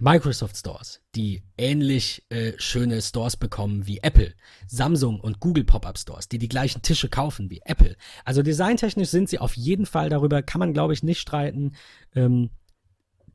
Microsoft 0.00 0.56
Stores, 0.56 1.00
die 1.14 1.42
ähnlich 1.58 2.24
äh, 2.30 2.52
schöne 2.56 3.00
Stores 3.02 3.36
bekommen 3.36 3.86
wie 3.86 3.98
Apple, 3.98 4.34
Samsung 4.66 5.20
und 5.20 5.40
Google 5.40 5.64
Pop-up 5.64 5.98
Stores, 5.98 6.28
die 6.28 6.38
die 6.38 6.48
gleichen 6.48 6.82
Tische 6.82 7.08
kaufen 7.08 7.50
wie 7.50 7.60
Apple. 7.64 7.96
Also 8.24 8.42
designtechnisch 8.42 9.10
sind 9.10 9.28
sie 9.28 9.38
auf 9.38 9.56
jeden 9.56 9.86
Fall 9.86 10.08
darüber, 10.08 10.42
kann 10.42 10.58
man 10.58 10.72
glaube 10.72 10.92
ich 10.92 11.02
nicht 11.02 11.20
streiten, 11.20 11.72
ähm, 12.14 12.50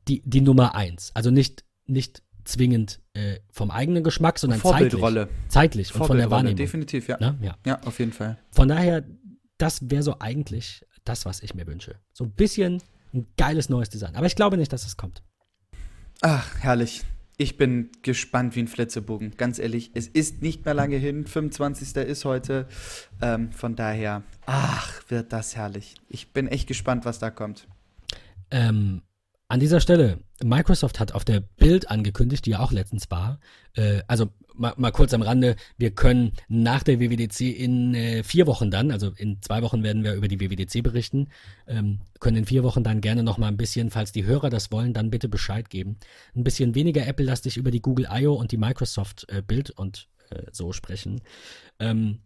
die, 0.08 0.22
die 0.24 0.40
Nummer 0.40 0.74
eins. 0.74 1.10
Also 1.14 1.30
nicht, 1.30 1.64
nicht 1.86 2.22
zwingend 2.44 3.00
äh, 3.12 3.40
vom 3.50 3.70
eigenen 3.70 4.02
Geschmack, 4.02 4.38
sondern 4.38 4.60
Vorbildrolle. 4.60 5.28
zeitlich. 5.48 5.48
Zeitlich 5.48 5.94
und 5.94 6.06
von 6.06 6.16
der 6.16 6.30
Wahrnehmung. 6.30 6.56
Definitiv, 6.56 7.08
ja. 7.08 7.18
Na, 7.20 7.38
ja. 7.40 7.56
Ja, 7.64 7.80
auf 7.82 7.98
jeden 7.98 8.12
Fall. 8.12 8.38
Von 8.50 8.68
daher, 8.68 9.04
das 9.58 9.90
wäre 9.90 10.02
so 10.02 10.16
eigentlich 10.18 10.84
das, 11.04 11.24
was 11.24 11.42
ich 11.42 11.54
mir 11.54 11.66
wünsche. 11.66 11.96
So 12.12 12.24
ein 12.24 12.32
bisschen 12.32 12.82
ein 13.12 13.26
geiles 13.36 13.68
neues 13.68 13.88
Design. 13.90 14.16
Aber 14.16 14.26
ich 14.26 14.36
glaube 14.36 14.56
nicht, 14.56 14.72
dass 14.72 14.86
es 14.86 14.96
kommt. 14.96 15.22
Ach, 16.20 16.58
herrlich. 16.60 17.04
Ich 17.36 17.56
bin 17.56 17.90
gespannt 18.02 18.56
wie 18.56 18.60
ein 18.60 18.68
Flitzebogen. 18.68 19.36
Ganz 19.36 19.60
ehrlich, 19.60 19.92
es 19.94 20.08
ist 20.08 20.42
nicht 20.42 20.64
mehr 20.64 20.74
lange 20.74 20.96
hin. 20.96 21.24
25. 21.24 21.94
ist 21.96 22.24
heute. 22.24 22.66
Ähm, 23.22 23.52
von 23.52 23.76
daher, 23.76 24.24
ach, 24.44 25.00
wird 25.08 25.32
das 25.32 25.54
herrlich. 25.54 25.94
Ich 26.08 26.32
bin 26.32 26.48
echt 26.48 26.66
gespannt, 26.66 27.04
was 27.04 27.20
da 27.20 27.30
kommt. 27.30 27.68
Ähm, 28.50 29.02
an 29.48 29.60
dieser 29.60 29.80
Stelle, 29.80 30.18
Microsoft 30.44 31.00
hat 31.00 31.12
auf 31.12 31.24
der 31.24 31.40
Bild 31.40 31.90
angekündigt, 31.90 32.44
die 32.44 32.50
ja 32.50 32.60
auch 32.60 32.70
letztens 32.70 33.10
war, 33.10 33.40
äh, 33.74 34.02
also 34.06 34.28
mal, 34.54 34.74
mal, 34.76 34.90
kurz 34.90 35.14
am 35.14 35.22
Rande, 35.22 35.56
wir 35.78 35.90
können 35.90 36.32
nach 36.48 36.82
der 36.82 37.00
WWDC 37.00 37.40
in 37.40 37.94
äh, 37.94 38.22
vier 38.22 38.46
Wochen 38.46 38.70
dann, 38.70 38.90
also 38.90 39.10
in 39.16 39.40
zwei 39.40 39.62
Wochen 39.62 39.82
werden 39.82 40.04
wir 40.04 40.12
über 40.12 40.28
die 40.28 40.38
WWDC 40.38 40.82
berichten, 40.82 41.28
ähm, 41.66 42.00
können 42.20 42.36
in 42.36 42.44
vier 42.44 42.62
Wochen 42.62 42.84
dann 42.84 43.00
gerne 43.00 43.22
noch 43.22 43.38
mal 43.38 43.48
ein 43.48 43.56
bisschen, 43.56 43.90
falls 43.90 44.12
die 44.12 44.26
Hörer 44.26 44.50
das 44.50 44.70
wollen, 44.70 44.92
dann 44.92 45.10
bitte 45.10 45.30
Bescheid 45.30 45.70
geben. 45.70 45.96
Ein 46.36 46.44
bisschen 46.44 46.74
weniger 46.74 47.06
Apple-lastig 47.06 47.56
über 47.56 47.70
die 47.70 47.80
Google 47.80 48.08
I.O. 48.12 48.34
und 48.34 48.52
die 48.52 48.58
Microsoft 48.58 49.26
äh, 49.30 49.40
Bild 49.40 49.70
und 49.70 50.08
äh, 50.28 50.42
so 50.52 50.72
sprechen. 50.72 51.22
Ähm, 51.78 52.18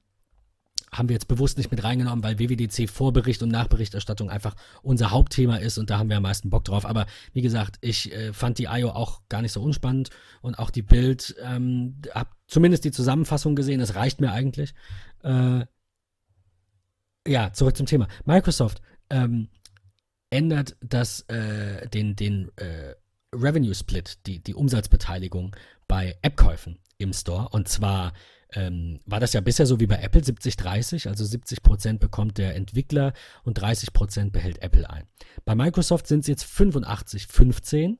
haben 0.91 1.09
wir 1.09 1.15
jetzt 1.15 1.29
bewusst 1.29 1.59
nicht 1.59 1.71
mit 1.71 1.85
reingenommen, 1.85 2.25
weil 2.25 2.39
WWDC 2.39 2.89
Vorbericht 2.89 3.43
und 3.43 3.51
Nachberichterstattung 3.51 4.31
einfach 4.31 4.55
unser 4.83 5.11
Hauptthema 5.11 5.57
ist 5.57 5.79
und 5.79 5.91
da 5.91 5.99
haben 5.99 6.09
wir 6.09 6.17
am 6.17 6.23
meisten 6.23 6.51
Bock 6.51 6.65
drauf. 6.65 6.87
Aber 6.87 7.07
wie 7.33 7.43
gesagt, 7.43 7.77
ich 7.81 8.13
äh, 8.13 8.33
fand 8.33 8.59
die 8.59 8.65
IO 8.65 8.91
auch 8.91 9.23
gar 9.29 9.43
nicht 9.43 9.53
so 9.53 9.63
unspannend 9.63 10.11
und 10.41 10.59
auch 10.59 10.71
die 10.71 10.83
Bild, 10.83 11.35
ähm, 11.43 12.01
hab 12.15 12.35
zumindest 12.47 12.85
die 12.85 12.91
Zusammenfassung 12.91 13.55
gesehen, 13.55 13.81
das 13.81 13.95
reicht 13.95 14.21
mir 14.21 14.33
eigentlich. 14.33 14.75
Äh, 15.23 15.65
ja, 17.27 17.53
zurück 17.53 17.77
zum 17.77 17.87
Thema. 17.87 18.09
Microsoft 18.25 18.83
ähm, 19.11 19.49
ändert 20.31 20.77
das, 20.81 21.21
äh, 21.29 21.89
den, 21.89 22.17
den 22.17 22.51
äh, 22.57 22.95
Revenue 23.35 23.75
Split, 23.75 24.19
die, 24.27 24.43
die 24.43 24.55
Umsatzbeteiligung 24.55 25.55
bei 25.89 26.19
App-Käufen 26.23 26.79
im 26.99 27.13
Store 27.13 27.49
und 27.51 27.69
zwar 27.69 28.13
ähm, 28.55 29.01
war 29.07 29.21
das 29.21 29.33
ja 29.33 29.41
bisher 29.41 29.67
so 29.67 29.81
wie 29.81 29.87
bei 29.87 29.97
Apple 29.97 30.21
70-30, 30.21 31.09
also 31.09 31.25
70 31.25 31.63
Prozent 31.63 32.01
bekommt 32.01 32.39
der 32.39 32.55
Entwickler 32.57 33.13
und 33.45 33.55
30 33.55 33.93
Prozent 33.93 34.33
behält 34.33 34.63
Apple 34.63 34.89
ein. 34.89 35.05
Bei 35.45 35.55
Microsoft 35.55 36.07
sind 36.07 36.21
es 36.21 36.27
jetzt 36.27 36.45
85-15. 36.45 37.99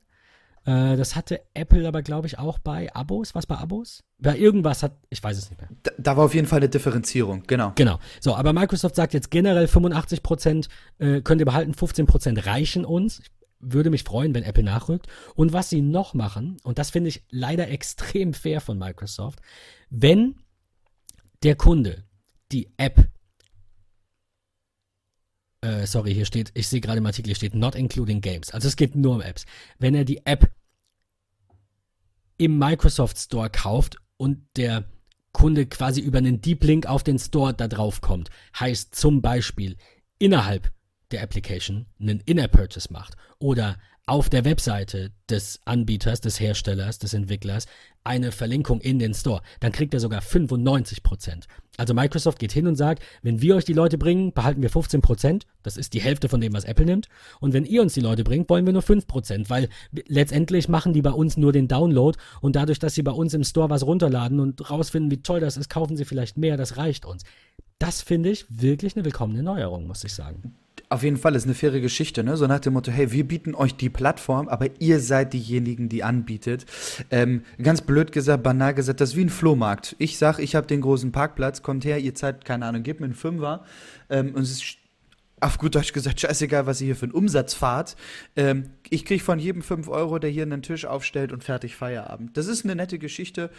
Äh, 0.65 0.95
das 0.95 1.15
hatte 1.15 1.41
Apple 1.53 1.87
aber, 1.87 2.01
glaube 2.01 2.27
ich, 2.27 2.39
auch 2.39 2.59
bei 2.59 2.93
Abos. 2.93 3.35
Was 3.35 3.45
bei 3.45 3.55
Abos? 3.55 4.03
Bei 4.19 4.37
irgendwas 4.37 4.83
hat, 4.83 4.97
ich 5.09 5.21
weiß 5.21 5.37
es 5.37 5.49
nicht 5.49 5.59
mehr. 5.59 5.69
Da, 5.83 5.91
da, 5.97 6.17
war 6.17 6.25
auf 6.25 6.33
jeden 6.33 6.47
Fall 6.47 6.57
eine 6.57 6.69
Differenzierung, 6.69 7.43
genau. 7.47 7.73
Genau. 7.75 7.99
So, 8.19 8.35
aber 8.35 8.53
Microsoft 8.53 8.95
sagt 8.95 9.13
jetzt 9.13 9.31
generell 9.31 9.67
85 9.67 10.23
Prozent 10.23 10.69
äh, 10.99 11.21
könnt 11.21 11.41
ihr 11.41 11.45
behalten, 11.45 11.73
15 11.73 12.05
Prozent 12.05 12.45
reichen 12.45 12.85
uns. 12.85 13.19
Ich 13.19 13.31
würde 13.59 13.89
mich 13.89 14.03
freuen, 14.03 14.33
wenn 14.33 14.43
Apple 14.43 14.63
nachrückt. 14.63 15.07
Und 15.35 15.53
was 15.53 15.69
sie 15.69 15.81
noch 15.81 16.13
machen, 16.13 16.57
und 16.63 16.79
das 16.79 16.89
finde 16.89 17.09
ich 17.09 17.23
leider 17.29 17.69
extrem 17.69 18.33
fair 18.33 18.61
von 18.61 18.77
Microsoft, 18.77 19.39
wenn 19.89 20.35
der 21.43 21.55
Kunde 21.55 22.05
die 22.51 22.71
App, 22.77 23.09
äh, 25.61 25.85
sorry, 25.85 26.13
hier 26.13 26.25
steht, 26.25 26.51
ich 26.53 26.67
sehe 26.67 26.81
gerade 26.81 26.99
im 26.99 27.05
Artikel, 27.05 27.27
hier 27.27 27.35
steht 27.35 27.55
not 27.55 27.75
including 27.75 28.21
games. 28.21 28.51
Also 28.51 28.67
es 28.67 28.75
geht 28.75 28.95
nur 28.95 29.15
um 29.15 29.21
Apps. 29.21 29.45
Wenn 29.79 29.95
er 29.95 30.05
die 30.05 30.25
App 30.25 30.51
im 32.37 32.57
Microsoft 32.57 33.17
Store 33.17 33.49
kauft 33.49 33.97
und 34.17 34.45
der 34.55 34.85
Kunde 35.31 35.65
quasi 35.65 36.01
über 36.01 36.19
einen 36.19 36.41
Deep 36.41 36.63
Link 36.63 36.85
auf 36.85 37.03
den 37.03 37.19
Store 37.19 37.53
da 37.53 37.67
drauf 37.67 38.01
kommt, 38.01 38.29
heißt 38.59 38.95
zum 38.95 39.21
Beispiel 39.21 39.77
innerhalb 40.19 40.71
der 41.13 41.23
Application 41.23 41.85
einen 41.99 42.19
In-App-Purchase 42.25 42.91
macht 42.91 43.15
oder 43.39 43.77
auf 44.05 44.29
der 44.29 44.43
Webseite 44.43 45.11
des 45.29 45.61
Anbieters, 45.63 46.19
des 46.19 46.39
Herstellers, 46.39 46.99
des 46.99 47.13
Entwicklers 47.13 47.67
eine 48.03 48.33
Verlinkung 48.33 48.81
in 48.81 48.99
den 48.99 49.13
Store, 49.13 49.41
dann 49.61 49.71
kriegt 49.71 49.93
er 49.93 50.01
sogar 50.01 50.21
95 50.21 51.03
Prozent. 51.03 51.47
Also 51.77 51.93
Microsoft 51.93 52.37
geht 52.37 52.51
hin 52.51 52.67
und 52.67 52.75
sagt, 52.75 53.01
wenn 53.21 53.41
wir 53.41 53.55
euch 53.55 53.63
die 53.63 53.73
Leute 53.73 53.97
bringen, 53.97 54.33
behalten 54.33 54.61
wir 54.61 54.69
15 54.69 55.01
Prozent. 55.01 55.45
Das 55.63 55.77
ist 55.77 55.93
die 55.93 56.01
Hälfte 56.01 56.27
von 56.27 56.41
dem, 56.41 56.51
was 56.51 56.65
Apple 56.65 56.85
nimmt. 56.85 57.07
Und 57.39 57.53
wenn 57.53 57.63
ihr 57.63 57.81
uns 57.81 57.93
die 57.93 58.01
Leute 58.01 58.25
bringt, 58.25 58.49
wollen 58.49 58.65
wir 58.65 58.73
nur 58.73 58.81
5 58.81 59.07
Prozent, 59.07 59.49
weil 59.49 59.69
letztendlich 60.07 60.67
machen 60.67 60.91
die 60.91 61.01
bei 61.01 61.11
uns 61.11 61.37
nur 61.37 61.53
den 61.53 61.69
Download 61.69 62.19
und 62.41 62.57
dadurch, 62.57 62.79
dass 62.79 62.95
sie 62.95 63.03
bei 63.03 63.11
uns 63.11 63.33
im 63.33 63.45
Store 63.45 63.69
was 63.69 63.85
runterladen 63.85 64.41
und 64.41 64.69
rausfinden, 64.69 65.11
wie 65.11 65.23
toll 65.23 65.39
das 65.39 65.55
ist, 65.55 65.69
kaufen 65.69 65.95
sie 65.95 66.05
vielleicht 66.05 66.37
mehr. 66.37 66.57
Das 66.57 66.75
reicht 66.75 67.05
uns. 67.05 67.23
Das 67.79 68.01
finde 68.01 68.29
ich 68.31 68.45
wirklich 68.49 68.95
eine 68.95 69.05
willkommene 69.05 69.43
Neuerung, 69.43 69.87
muss 69.87 70.03
ich 70.03 70.13
sagen. 70.13 70.55
Auf 70.93 71.01
jeden 71.01 71.17
Fall 71.17 71.33
ist 71.33 71.45
eine 71.45 71.55
faire 71.55 71.81
Geschichte, 71.81 72.23
ne? 72.23 72.37
So 72.37 72.45
nach 72.45 72.59
dem 72.59 72.73
Motto, 72.73 72.91
hey, 72.91 73.11
wir 73.11 73.27
bieten 73.27 73.55
euch 73.55 73.75
die 73.75 73.89
Plattform, 73.89 74.47
aber 74.47 74.67
ihr 74.79 74.99
seid 74.99 75.33
diejenigen, 75.33 75.89
die 75.89 76.03
anbietet. 76.03 76.67
Ähm, 77.09 77.41
ganz 77.59 77.81
blöd 77.81 78.11
gesagt, 78.11 78.43
banal 78.43 78.75
gesagt, 78.75 79.01
das 79.01 79.09
ist 79.09 79.15
wie 79.15 79.23
ein 79.25 79.31
Flohmarkt. 79.31 79.95
Ich 79.97 80.19
sag, 80.19 80.37
ich 80.37 80.53
habe 80.53 80.67
den 80.67 80.81
großen 80.81 81.11
Parkplatz, 81.11 81.63
kommt 81.63 81.83
her, 81.83 81.97
ihr 81.97 82.13
zahlt, 82.13 82.45
keine 82.45 82.67
Ahnung, 82.67 82.83
gebt 82.83 82.99
mir 82.99 83.07
einen 83.07 83.15
Fünfer. 83.15 83.65
Ähm, 84.07 84.35
und 84.35 84.43
es 84.43 84.51
ist 84.51 84.77
auf 85.39 85.57
gut 85.57 85.73
Deutsch 85.73 85.93
gesagt, 85.93 86.21
scheißegal, 86.21 86.67
was 86.67 86.79
ihr 86.79 86.85
hier 86.85 86.95
für 86.95 87.05
einen 87.05 87.13
Umsatz 87.13 87.55
fahrt. 87.55 87.95
Ähm, 88.35 88.69
ich 88.91 89.03
kriege 89.03 89.23
von 89.23 89.39
jedem 89.39 89.63
5 89.63 89.87
Euro, 89.87 90.19
der 90.19 90.29
hier 90.29 90.43
einen 90.43 90.61
Tisch 90.61 90.85
aufstellt 90.85 91.31
und 91.31 91.43
fertig 91.43 91.75
Feierabend. 91.75 92.37
Das 92.37 92.45
ist 92.45 92.65
eine 92.65 92.75
nette 92.75 92.99
Geschichte. 92.99 93.49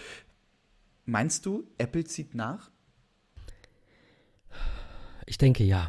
Meinst 1.05 1.47
du, 1.47 1.65
Apple 1.79 2.05
zieht 2.05 2.37
nach? 2.37 2.71
Ich 5.27 5.37
denke 5.37 5.65
ja. 5.65 5.89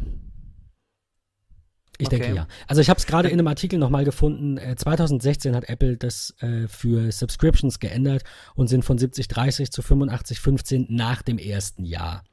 Ich 1.97 2.07
okay. 2.07 2.19
denke 2.19 2.35
ja. 2.35 2.47
Also 2.67 2.81
ich 2.81 2.89
habe 2.89 2.97
es 2.97 3.05
gerade 3.05 3.30
in 3.30 3.39
einem 3.39 3.47
Artikel 3.47 3.80
nochmal 3.80 4.03
gefunden. 4.03 4.57
Äh, 4.57 4.76
2016 4.76 5.55
hat 5.55 5.69
Apple 5.69 5.97
das 5.97 6.34
äh, 6.41 6.67
für 6.67 7.11
Subscriptions 7.11 7.80
geändert 7.80 8.23
und 8.55 8.67
sind 8.67 8.84
von 8.84 8.97
70-30 8.97 9.72
zu 9.72 9.81
85-15 9.81 10.88
nach 10.89 11.22
dem 11.22 11.38
ersten 11.38 11.85
Jahr. 11.85 12.23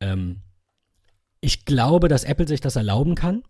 Ähm, 0.00 0.42
ich 1.40 1.64
glaube, 1.64 2.08
dass 2.08 2.24
Apple 2.24 2.48
sich 2.48 2.60
das 2.60 2.76
erlauben 2.76 3.14
kann. 3.14 3.42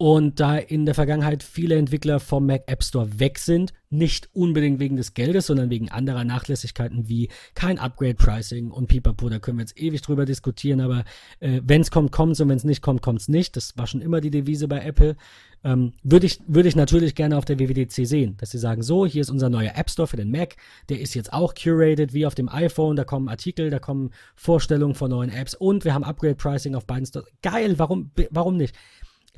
Und 0.00 0.38
da 0.38 0.56
in 0.56 0.86
der 0.86 0.94
Vergangenheit 0.94 1.42
viele 1.42 1.74
Entwickler 1.74 2.20
vom 2.20 2.46
Mac 2.46 2.62
App 2.66 2.84
Store 2.84 3.18
weg 3.18 3.40
sind, 3.40 3.72
nicht 3.90 4.28
unbedingt 4.32 4.78
wegen 4.78 4.94
des 4.94 5.12
Geldes, 5.12 5.48
sondern 5.48 5.70
wegen 5.70 5.88
anderer 5.88 6.22
Nachlässigkeiten 6.22 7.08
wie 7.08 7.30
kein 7.54 7.80
Upgrade-Pricing 7.80 8.70
und 8.70 8.86
Pipapo, 8.86 9.28
da 9.28 9.40
können 9.40 9.58
wir 9.58 9.62
jetzt 9.62 9.76
ewig 9.76 10.00
drüber 10.02 10.24
diskutieren, 10.24 10.80
aber 10.80 11.04
äh, 11.40 11.60
wenn 11.64 11.80
es 11.80 11.90
kommt, 11.90 12.12
kommt 12.12 12.34
es 12.34 12.40
und 12.40 12.48
wenn 12.48 12.58
es 12.58 12.62
nicht 12.62 12.80
kommt, 12.80 13.02
kommt 13.02 13.22
es 13.22 13.28
nicht. 13.28 13.56
Das 13.56 13.76
war 13.76 13.88
schon 13.88 14.00
immer 14.00 14.20
die 14.20 14.30
Devise 14.30 14.68
bei 14.68 14.78
Apple. 14.82 15.16
Ähm, 15.64 15.94
Würde 16.04 16.26
ich, 16.26 16.38
würd 16.46 16.66
ich 16.66 16.76
natürlich 16.76 17.16
gerne 17.16 17.36
auf 17.36 17.44
der 17.44 17.58
WWDC 17.58 18.06
sehen, 18.06 18.36
dass 18.36 18.52
sie 18.52 18.58
sagen, 18.58 18.84
so, 18.84 19.04
hier 19.04 19.22
ist 19.22 19.30
unser 19.30 19.50
neuer 19.50 19.72
App 19.74 19.90
Store 19.90 20.06
für 20.06 20.16
den 20.16 20.30
Mac, 20.30 20.54
der 20.90 21.00
ist 21.00 21.14
jetzt 21.14 21.32
auch 21.32 21.54
curated 21.54 22.14
wie 22.14 22.24
auf 22.24 22.36
dem 22.36 22.48
iPhone, 22.48 22.94
da 22.94 23.02
kommen 23.02 23.28
Artikel, 23.28 23.68
da 23.68 23.80
kommen 23.80 24.10
Vorstellungen 24.36 24.94
von 24.94 25.10
neuen 25.10 25.30
Apps 25.30 25.54
und 25.54 25.84
wir 25.84 25.92
haben 25.94 26.04
Upgrade-Pricing 26.04 26.76
auf 26.76 26.86
beiden 26.86 27.06
Stores. 27.06 27.26
Geil, 27.42 27.80
warum, 27.80 28.12
warum 28.30 28.56
nicht? 28.56 28.76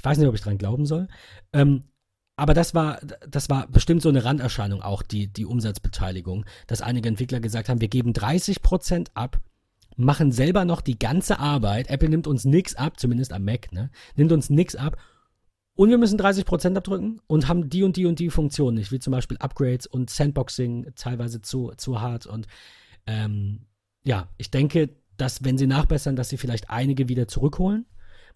Ich 0.01 0.05
weiß 0.05 0.17
nicht, 0.17 0.29
ob 0.29 0.35
ich 0.35 0.41
dran 0.41 0.57
glauben 0.57 0.87
soll. 0.87 1.09
Ähm, 1.53 1.85
aber 2.35 2.55
das 2.55 2.75
war, 2.75 2.99
das 3.29 3.51
war 3.51 3.67
bestimmt 3.67 4.01
so 4.01 4.09
eine 4.09 4.25
Randerscheinung 4.25 4.81
auch, 4.81 5.03
die, 5.03 5.27
die 5.27 5.45
Umsatzbeteiligung, 5.45 6.47
dass 6.67 6.81
einige 6.81 7.07
Entwickler 7.07 7.39
gesagt 7.39 7.69
haben, 7.69 7.83
wir 7.83 7.89
geben 7.89 8.15
30% 8.15 9.09
ab, 9.13 9.43
machen 9.97 10.33
selber 10.33 10.65
noch 10.65 10.81
die 10.81 10.99
ganze 10.99 11.39
Arbeit. 11.39 11.91
Apple 11.91 12.09
nimmt 12.09 12.27
uns 12.27 12.47
nichts 12.47 12.75
ab, 12.77 12.99
zumindest 12.99 13.35
am 13.35 13.45
Mac, 13.45 13.73
ne? 13.73 13.91
Nimmt 14.17 14.33
uns 14.33 14.49
nichts 14.49 14.75
ab. 14.75 14.97
Und 15.75 15.91
wir 15.91 15.99
müssen 15.99 16.19
30% 16.19 16.79
abdrücken 16.79 17.21
und 17.27 17.47
haben 17.47 17.69
die 17.69 17.83
und 17.83 17.99
die 17.99 18.07
und 18.07 18.19
die 18.19 18.31
Funktionen 18.31 18.79
nicht, 18.79 18.91
wie 18.93 19.01
zum 19.01 19.11
Beispiel 19.11 19.37
Upgrades 19.37 19.87
und 19.87 20.09
Sandboxing 20.09 20.93
teilweise 20.97 21.43
zu, 21.43 21.73
zu 21.77 22.01
hart. 22.01 22.25
Und 22.25 22.47
ähm, 23.07 23.67
ja, 24.03 24.31
ich 24.39 24.51
denke, 24.51 24.89
dass 25.19 25.45
wenn 25.45 25.59
sie 25.59 25.67
nachbessern, 25.67 26.17
dass 26.17 26.31
sie 26.31 26.39
vielleicht 26.39 26.71
einige 26.71 27.11
wieder 27.11 27.29
zurückholen. 27.29 27.85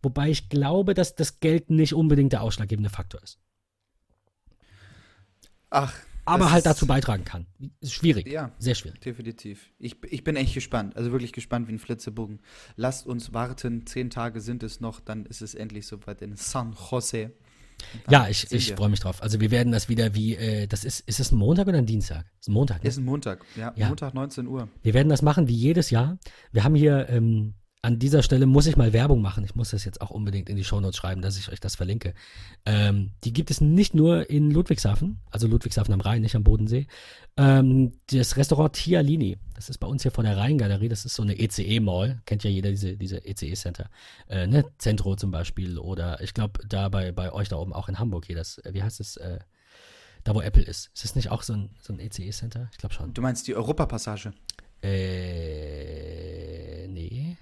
Wobei 0.05 0.31
ich 0.31 0.49
glaube, 0.49 0.95
dass 0.95 1.15
das 1.15 1.41
Geld 1.41 1.71
nicht 1.71 1.95
unbedingt 1.95 2.33
der 2.33 2.43
ausschlaggebende 2.43 2.91
Faktor 2.91 3.23
ist. 3.23 3.39
Ach. 5.71 5.95
Aber 6.27 6.51
halt 6.51 6.65
dazu 6.65 6.87
beitragen 6.87 7.25
kann. 7.25 7.47
Ist 7.81 7.93
schwierig. 7.93 8.27
Ja. 8.27 8.53
Sehr 8.59 8.75
schwierig. 8.75 9.01
Definitiv. 9.01 9.71
Ich, 9.79 9.97
ich 10.05 10.25
bin 10.25 10.37
echt 10.37 10.55
gespannt. 10.55 10.97
Also 10.97 11.13
wirklich 11.13 11.33
gespannt 11.33 11.69
wie 11.69 11.73
ein 11.73 11.79
Flitzebogen. 11.79 12.41
Lasst 12.77 13.07
uns 13.07 13.35
warten. 13.35 13.87
Zehn 13.87 14.09
Tage 14.09 14.41
sind 14.41 14.63
es 14.63 14.81
noch. 14.81 15.01
Dann 15.01 15.27
ist 15.27 15.43
es 15.43 15.55
endlich 15.55 15.87
soweit 15.87 16.23
in 16.23 16.37
San 16.37 16.75
Jose. 16.91 17.33
Ja, 18.09 18.29
ich, 18.29 18.51
ich 18.53 18.73
freue 18.75 18.89
mich 18.89 19.01
drauf. 19.01 19.23
Also 19.23 19.41
wir 19.41 19.51
werden 19.51 19.73
das 19.73 19.89
wieder 19.89 20.15
wie, 20.15 20.37
äh, 20.37 20.67
das 20.67 20.85
ist, 20.85 21.01
ist 21.01 21.21
es 21.21 21.33
ein 21.33 21.37
Montag 21.37 21.67
oder 21.67 21.79
ein 21.79 21.87
Dienstag? 21.87 22.25
Ist 22.41 22.49
ein 22.49 22.53
Montag, 22.53 22.83
ne? 22.83 22.89
Ist 22.89 22.97
ein 22.97 23.05
Montag, 23.05 23.45
ja, 23.57 23.73
ja. 23.77 23.89
Montag 23.89 24.15
19 24.15 24.47
Uhr. 24.47 24.69
Wir 24.83 24.95
werden 24.95 25.09
das 25.09 25.23
machen 25.23 25.49
wie 25.49 25.55
jedes 25.55 25.91
Jahr. 25.91 26.19
Wir 26.53 26.65
haben 26.65 26.75
hier 26.75 27.09
ähm, 27.11 27.55
an 27.85 27.99
dieser 27.99 28.23
Stelle 28.23 28.47
muss 28.47 28.67
ich 28.67 28.79
mal 28.79 28.95
Werbung 28.95 29.21
machen. 29.21 29.45
Ich 29.45 29.55
muss 29.55 29.71
das 29.71 29.85
jetzt 29.85 30.01
auch 30.01 30.11
unbedingt 30.11 30.49
in 30.49 30.57
die 30.57 30.65
Shownotes 30.65 30.97
schreiben, 30.97 31.21
dass 31.21 31.39
ich 31.39 31.53
euch 31.53 31.61
das 31.61 31.77
verlinke. 31.77 32.15
Ähm, 32.65 33.11
die 33.25 33.35
gibt 33.35 33.51
es 33.51 33.61
nicht 33.61 33.95
nur 33.95 34.31
in 34.31 34.51
Ludwigshafen, 34.51 35.21
also 35.31 35.47
Ludwigshafen 35.49 35.93
am 35.93 36.01
Rhein, 36.01 36.23
nicht 36.23 36.35
am 36.35 36.45
Bodensee. 36.45 36.87
Ähm, 37.37 37.93
das 38.07 38.39
Restaurant 38.39 38.73
Tialini, 38.73 39.37
das 39.55 39.69
ist 39.69 39.77
bei 39.79 39.87
uns 39.87 40.01
hier 40.01 40.13
vor 40.13 40.25
der 40.25 40.39
Rheingalerie, 40.39 40.89
das 40.89 41.05
ist 41.05 41.15
so 41.15 41.23
eine 41.23 41.39
ECE-Mall, 41.39 42.23
kennt 42.25 42.43
ja 42.43 42.49
jeder 42.49 42.71
diese, 42.71 42.97
diese 42.97 43.23
ECE-Center. 43.23 43.91
Äh, 44.29 44.47
ne? 44.47 44.65
Centro 44.79 45.15
zum 45.17 45.31
Beispiel 45.31 45.79
oder 45.79 46.23
ich 46.23 46.33
glaube 46.33 46.67
da 46.67 46.89
bei, 46.89 47.13
bei 47.13 47.35
euch 47.35 47.51
da 47.51 47.57
oben 47.57 47.75
auch 47.75 47.91
in 47.91 47.99
Hamburg 47.99 48.25
hier, 48.25 48.37
das, 48.37 48.63
wie 48.65 48.83
heißt 48.83 49.01
es, 49.01 49.19
äh, 49.19 49.41
da 50.23 50.35
wo 50.35 50.41
Apple 50.41 50.63
ist. 50.63 50.91
Ist 50.95 51.05
das 51.05 51.17
nicht 51.17 51.31
auch 51.31 51.43
so 51.43 51.53
ein, 51.53 51.69
so 51.83 51.93
ein 51.93 52.01
ECE-Center? 52.01 52.71
Ich 52.73 52.79
glaube 52.79 52.95
schon. 52.95 53.13
Du 53.13 53.21
meinst 53.21 53.47
die 53.47 53.55
Europapassage? 53.55 54.33
Äh, 54.83 56.89
nee. 56.89 57.37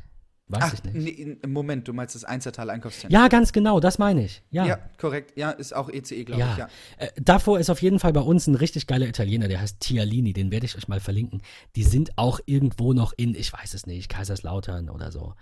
Weiß 0.53 0.63
Ach, 0.65 0.75
ich 0.75 0.85
nicht. 0.85 1.19
Nee, 1.19 1.39
Moment, 1.47 1.89
du 1.89 1.95
meinst 1.95 2.15
das 2.15 2.25
Einzertal 2.25 2.69
Einkaufszentrum. 2.69 3.19
Ja, 3.19 3.29
ganz 3.29 3.53
genau, 3.53 3.81
das 3.81 3.99
meine 3.99 4.23
ich. 4.23 4.43
Ja, 4.51 4.67
ja 4.67 4.79
korrekt. 4.99 5.33
Ja, 5.35 5.51
ist 5.51 5.75
auch 5.75 5.89
ECE, 5.89 6.25
glaube 6.25 6.41
ja. 6.41 6.53
ich. 6.53 6.59
Ja. 6.59 6.69
Äh, 6.99 7.09
davor 7.17 7.59
ist 7.59 7.71
auf 7.71 7.81
jeden 7.81 7.99
Fall 7.99 8.13
bei 8.13 8.21
uns 8.21 8.47
ein 8.47 8.55
richtig 8.55 8.87
geiler 8.87 9.07
Italiener, 9.07 9.49
der 9.49 9.63
heißt 9.63 9.81
Tialini, 9.81 10.35
den 10.35 10.51
werde 10.51 10.67
ich 10.67 10.77
euch 10.77 10.89
mal 10.89 11.01
verlinken. 11.01 11.41
Die 11.75 11.85
sind 11.85 12.19
auch 12.19 12.39
irgendwo 12.45 12.93
noch 12.93 13.15
in, 13.17 13.35
ich 13.35 13.51
weiß 13.51 13.73
es 13.73 13.87
nicht, 13.87 14.11
Kaiserslautern 14.11 14.91
oder 14.91 15.11
so. 15.11 15.33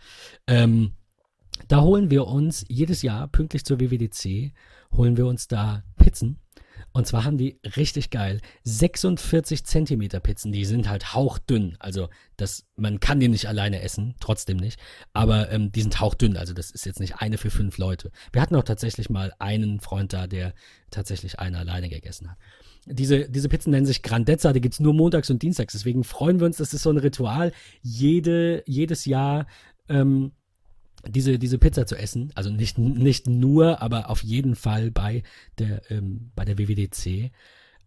Ähm, 0.46 0.92
da 1.66 1.80
holen 1.80 2.12
wir 2.12 2.28
uns 2.28 2.64
jedes 2.68 3.02
Jahr, 3.02 3.26
pünktlich 3.26 3.64
zur 3.64 3.80
WWDC, 3.80 4.52
holen 4.92 5.16
wir 5.16 5.26
uns 5.26 5.48
da 5.48 5.82
Pizzen 5.96 6.38
und 6.92 7.06
zwar 7.06 7.24
haben 7.24 7.38
die 7.38 7.60
richtig 7.76 8.10
geil 8.10 8.40
46 8.64 9.64
Zentimeter 9.64 10.18
Pizzen. 10.18 10.50
Die 10.50 10.64
sind 10.64 10.88
halt 10.88 11.14
hauchdünn. 11.14 11.76
Also 11.78 12.08
das, 12.36 12.66
man 12.76 12.98
kann 12.98 13.20
die 13.20 13.28
nicht 13.28 13.46
alleine 13.46 13.80
essen, 13.82 14.16
trotzdem 14.20 14.56
nicht. 14.56 14.80
Aber 15.12 15.52
ähm, 15.52 15.70
die 15.70 15.82
sind 15.82 16.00
hauchdünn. 16.00 16.36
Also 16.36 16.52
das 16.52 16.70
ist 16.70 16.86
jetzt 16.86 16.98
nicht 16.98 17.16
eine 17.16 17.38
für 17.38 17.50
fünf 17.50 17.78
Leute. 17.78 18.10
Wir 18.32 18.42
hatten 18.42 18.56
auch 18.56 18.64
tatsächlich 18.64 19.08
mal 19.08 19.32
einen 19.38 19.80
Freund 19.80 20.12
da, 20.12 20.26
der 20.26 20.52
tatsächlich 20.90 21.38
eine 21.38 21.58
alleine 21.58 21.88
gegessen 21.88 22.30
hat. 22.30 22.38
Diese, 22.86 23.28
diese 23.28 23.48
Pizzen 23.48 23.70
nennen 23.70 23.86
sich 23.86 24.02
Grandezza, 24.02 24.52
die 24.52 24.60
gibt 24.60 24.74
es 24.74 24.80
nur 24.80 24.94
montags 24.94 25.30
und 25.30 25.42
dienstags. 25.42 25.74
Deswegen 25.74 26.02
freuen 26.02 26.40
wir 26.40 26.46
uns, 26.46 26.56
das 26.56 26.74
ist 26.74 26.82
so 26.82 26.90
ein 26.90 26.98
Ritual. 26.98 27.52
Jede, 27.82 28.64
jedes 28.66 29.04
Jahr 29.04 29.46
ähm, 29.88 30.32
diese, 31.08 31.38
diese 31.38 31.58
Pizza 31.58 31.86
zu 31.86 31.96
essen. 31.96 32.30
Also 32.34 32.50
nicht, 32.50 32.78
nicht 32.78 33.26
nur, 33.26 33.82
aber 33.82 34.10
auf 34.10 34.22
jeden 34.22 34.54
Fall 34.54 34.90
bei 34.90 35.22
der, 35.58 35.82
ähm, 35.90 36.30
bei 36.34 36.44
der 36.44 36.58
WWDC. 36.58 37.30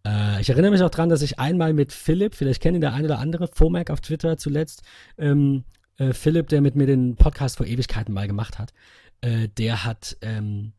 Äh, 0.06 0.40
ich 0.40 0.50
erinnere 0.50 0.70
mich 0.70 0.82
auch 0.82 0.90
daran, 0.90 1.08
dass 1.08 1.22
ich 1.22 1.38
einmal 1.38 1.72
mit 1.72 1.92
Philipp, 1.92 2.34
vielleicht 2.34 2.62
kennen 2.62 2.76
ihn 2.76 2.80
der 2.80 2.92
eine 2.92 3.06
oder 3.06 3.18
andere, 3.18 3.48
Fomac 3.48 3.90
auf 3.90 4.00
Twitter 4.00 4.36
zuletzt, 4.36 4.82
ähm, 5.18 5.64
äh, 5.98 6.12
Philipp, 6.12 6.48
der 6.48 6.60
mit 6.60 6.76
mir 6.76 6.86
den 6.86 7.16
Podcast 7.16 7.56
vor 7.56 7.66
Ewigkeiten 7.66 8.12
mal 8.12 8.26
gemacht 8.26 8.58
hat, 8.58 8.72
äh, 9.20 9.48
der 9.48 9.84
hat, 9.84 10.16
ähm, 10.20 10.72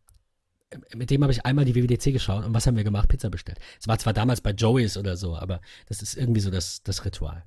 mit 0.94 1.10
dem 1.10 1.24
habe 1.24 1.32
ich 1.32 1.46
einmal 1.46 1.66
die 1.66 1.76
WWDC 1.76 2.12
geschaut 2.12 2.44
und 2.44 2.54
was 2.54 2.68
haben 2.68 2.76
wir 2.76 2.84
gemacht? 2.84 3.08
Pizza 3.08 3.30
bestellt. 3.30 3.60
Es 3.80 3.88
war 3.88 3.98
zwar 3.98 4.14
damals 4.14 4.42
bei 4.42 4.52
Joey's 4.52 4.98
oder 4.98 5.16
so, 5.16 5.36
aber 5.36 5.62
das 5.88 6.02
ist 6.02 6.18
irgendwie 6.18 6.42
so 6.42 6.52
das, 6.52 6.84
das 6.84 7.06
Ritual. 7.06 7.44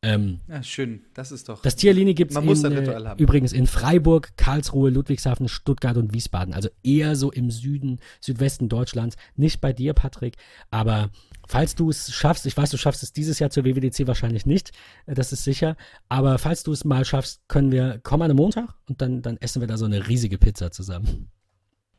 Ähm, 0.00 0.40
ja, 0.46 0.62
schön, 0.62 1.04
das 1.14 1.32
ist 1.32 1.48
doch. 1.48 1.60
Das 1.62 1.74
Tierlinie 1.74 2.14
gibt 2.14 2.30
es 2.30 2.36
äh, 2.36 3.14
übrigens 3.16 3.52
in 3.52 3.66
Freiburg, 3.66 4.36
Karlsruhe, 4.36 4.90
Ludwigshafen, 4.90 5.48
Stuttgart 5.48 5.96
und 5.96 6.14
Wiesbaden. 6.14 6.54
Also 6.54 6.68
eher 6.84 7.16
so 7.16 7.32
im 7.32 7.50
Süden, 7.50 7.98
Südwesten 8.20 8.68
Deutschlands. 8.68 9.16
Nicht 9.34 9.60
bei 9.60 9.72
dir, 9.72 9.94
Patrick, 9.94 10.36
aber 10.70 11.10
falls 11.48 11.74
du 11.74 11.90
es 11.90 12.12
schaffst, 12.12 12.46
ich 12.46 12.56
weiß, 12.56 12.70
du 12.70 12.76
schaffst 12.76 13.02
es 13.02 13.12
dieses 13.12 13.40
Jahr 13.40 13.50
zur 13.50 13.64
WWDC 13.64 14.06
wahrscheinlich 14.06 14.46
nicht, 14.46 14.70
äh, 15.06 15.14
das 15.14 15.32
ist 15.32 15.42
sicher, 15.42 15.76
aber 16.08 16.38
falls 16.38 16.62
du 16.62 16.70
es 16.70 16.84
mal 16.84 17.04
schaffst, 17.04 17.40
können 17.48 17.72
wir, 17.72 17.98
komm 18.04 18.22
an 18.22 18.30
einem 18.30 18.36
Montag 18.36 18.74
und 18.88 19.02
dann, 19.02 19.20
dann 19.22 19.36
essen 19.38 19.60
wir 19.60 19.66
da 19.66 19.76
so 19.76 19.84
eine 19.84 20.06
riesige 20.06 20.38
Pizza 20.38 20.70
zusammen. 20.70 21.28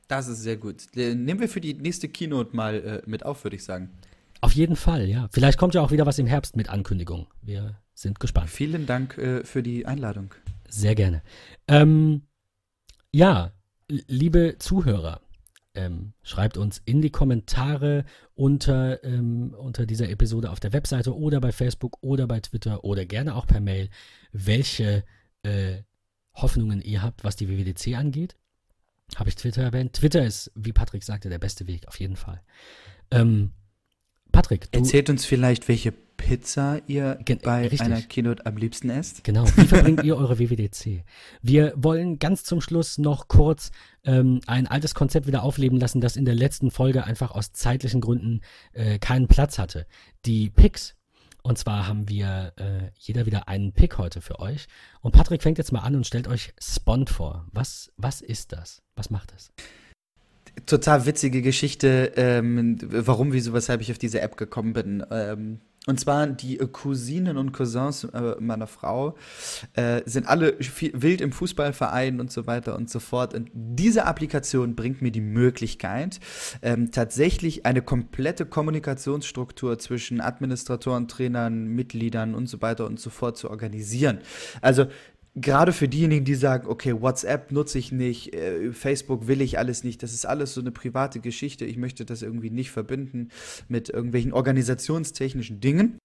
Das 0.08 0.28
ist 0.28 0.42
sehr 0.42 0.58
gut. 0.58 0.96
Äh, 0.96 1.16
nehmen 1.16 1.42
wir 1.42 1.50
für 1.50 1.62
die 1.62 1.74
nächste 1.74 2.08
Keynote 2.08 2.56
mal 2.56 2.76
äh, 2.76 3.02
mit 3.06 3.26
auf, 3.26 3.44
würde 3.44 3.58
ich 3.58 3.64
sagen. 3.64 3.92
Auf 4.42 4.54
jeden 4.54 4.76
Fall, 4.76 5.08
ja. 5.08 5.28
Vielleicht 5.32 5.58
kommt 5.58 5.74
ja 5.76 5.82
auch 5.82 5.92
wieder 5.92 6.06
was 6.06 6.20
im 6.20 6.28
Herbst 6.28 6.56
mit 6.56 6.70
Ankündigung. 6.70 7.28
Wir 7.42 7.80
sind 7.94 8.20
gespannt. 8.20 8.50
Vielen 8.50 8.86
Dank 8.86 9.18
äh, 9.18 9.44
für 9.44 9.62
die 9.62 9.86
Einladung. 9.86 10.34
Sehr 10.68 10.96
gerne. 10.96 11.22
Ähm, 11.68 12.24
ja, 13.12 13.52
liebe 13.90 14.56
Zuhörer, 14.60 15.22
ähm, 15.74 16.14
schreibt 16.24 16.58
uns 16.58 16.82
in 16.86 17.02
die 17.02 17.10
Kommentare 17.10 18.06
unter, 18.36 19.04
ähm, 19.04 19.54
unter 19.58 19.86
dieser 19.86 20.10
Episode 20.10 20.52
auf 20.52 20.60
der 20.60 20.74
Webseite 20.74 21.16
oder 21.16 21.42
bei 21.42 21.52
Facebook 21.52 21.98
oder 22.02 22.28
bei 22.28 22.40
Twitter 22.40 22.84
oder 22.84 23.06
gerne 23.06 23.36
auch 23.36 23.46
per 23.46 23.60
Mail, 23.60 23.90
welche 24.32 25.04
äh, 25.44 25.84
Hoffnungen 26.34 26.82
ihr 26.82 27.02
habt, 27.02 27.24
was 27.24 27.36
die 27.36 27.50
WWDC 27.50 27.98
angeht. 27.98 28.36
Habe 29.16 29.30
ich 29.30 29.36
Twitter 29.36 29.64
erwähnt? 29.64 29.94
Twitter 29.94 30.24
ist, 30.24 30.52
wie 30.56 30.74
Patrick 30.74 31.04
sagte, 31.04 31.30
der 31.30 31.40
beste 31.40 31.68
Weg, 31.68 31.88
auf 31.88 32.00
jeden 32.00 32.16
Fall. 32.16 32.42
Ähm, 33.12 33.54
Patrick, 34.32 34.72
du 34.72 34.80
erzählt 34.80 35.10
uns 35.10 35.26
vielleicht, 35.26 35.68
welche 35.68 35.94
Pizza 36.20 36.82
ihr 36.88 37.18
bei 37.44 37.62
richtig. 37.62 37.82
einer 37.82 38.02
Keynote 38.02 38.46
am 38.46 38.58
liebsten 38.58 38.90
esst. 38.90 39.24
Genau. 39.24 39.46
Wie 39.56 39.66
verbringt 39.66 40.04
ihr 40.04 40.18
eure 40.18 40.38
WWDC? 40.38 41.04
Wir 41.42 41.74
wollen 41.76 42.20
ganz 42.20 42.44
zum 42.44 42.62
Schluss 42.62 42.98
noch 42.98 43.30
kurz 43.30 43.72
ähm, 44.04 44.42
ein 44.46 44.68
altes 44.68 44.94
Konzept 44.94 45.28
wieder 45.28 45.44
aufleben 45.44 45.80
lassen, 45.80 46.02
das 46.02 46.18
in 46.18 46.26
der 46.26 46.36
letzten 46.36 46.72
Folge 46.72 47.06
einfach 47.06 47.32
aus 47.32 47.54
zeitlichen 47.54 48.02
Gründen 48.02 48.42
äh, 48.74 49.00
keinen 49.00 49.28
Platz 49.28 49.58
hatte. 49.58 49.88
Die 50.26 50.50
Picks. 50.50 50.96
Und 51.42 51.58
zwar 51.58 51.88
haben 51.88 52.10
wir 52.10 52.52
äh, 52.58 52.92
jeder 52.98 53.26
wieder 53.26 53.48
einen 53.48 53.72
Pick 53.72 53.98
heute 53.98 54.20
für 54.20 54.40
euch. 54.40 54.68
Und 55.00 55.14
Patrick 55.14 55.42
fängt 55.42 55.58
jetzt 55.58 55.72
mal 55.72 55.80
an 55.80 55.96
und 55.96 56.06
stellt 56.06 56.28
euch 56.28 56.54
Spond 56.62 57.10
vor. 57.10 57.48
Was, 57.54 57.94
was 57.96 58.20
ist 58.20 58.52
das? 58.52 58.82
Was 58.96 59.10
macht 59.10 59.32
das? 59.34 59.54
Total 60.66 61.06
witzige 61.06 61.42
Geschichte, 61.42 62.14
ähm, 62.16 62.78
warum, 62.82 63.34
wieso, 63.34 63.54
weshalb 63.54 63.82
ich 63.82 63.92
auf 63.92 63.98
diese 63.98 64.22
App 64.22 64.38
gekommen 64.38 64.74
bin. 64.74 65.04
Ähm, 65.12 65.60
und 65.88 66.00
zwar 66.00 66.28
die 66.28 66.58
Cousinen 66.58 67.38
und 67.38 67.52
Cousins 67.52 68.04
äh, 68.04 68.36
meiner 68.40 68.68
Frau 68.68 69.16
äh, 69.74 70.02
sind 70.06 70.28
alle 70.28 70.56
wild 70.60 71.22
im 71.22 71.32
Fußballverein 71.32 72.20
und 72.20 72.32
so 72.32 72.46
weiter 72.48 72.76
und 72.76 72.90
so 72.90 73.00
fort. 73.00 73.34
Und 73.34 73.50
diese 73.54 74.06
Applikation 74.06 74.76
bringt 74.76 75.02
mir 75.02 75.12
die 75.12 75.22
Möglichkeit, 75.22 76.20
ähm, 76.62 76.92
tatsächlich 76.92 77.66
eine 77.66 77.82
komplette 77.82 78.46
Kommunikationsstruktur 78.46 79.80
zwischen 79.80 80.22
Administratoren, 80.22 81.08
Trainern, 81.08 81.66
Mitgliedern 81.68 82.36
und 82.36 82.48
so 82.48 82.62
weiter 82.62 82.86
und 82.86 83.00
so 83.00 83.10
fort 83.10 83.38
zu 83.38 83.50
organisieren. 83.50 84.20
Also 84.62 84.86
gerade 85.36 85.74
für 85.74 85.88
diejenigen, 85.88 86.26
die 86.26 86.36
sagen, 86.36 86.68
okay, 86.68 87.02
WhatsApp 87.02 87.52
nutze 87.52 87.80
ich 87.80 87.92
nicht, 87.92 88.34
äh, 88.34 88.72
Facebook 88.72 89.28
will 89.28 89.42
ich 89.42 89.58
alles 89.58 89.84
nicht, 89.84 90.04
das 90.04 90.14
ist 90.14 90.26
alles 90.26 90.54
so 90.54 90.62
eine 90.62 90.72
private 90.72 91.20
Geschichte, 91.20 91.66
ich 91.66 91.78
möchte 91.78 92.06
das 92.06 92.22
irgendwie 92.22 92.50
nicht 92.50 92.72
verbinden 92.72 93.30
mit 93.68 93.90
irgendwelchen 93.90 94.34
organisationstechnischen 94.34 95.60
Dingen. 95.60 96.00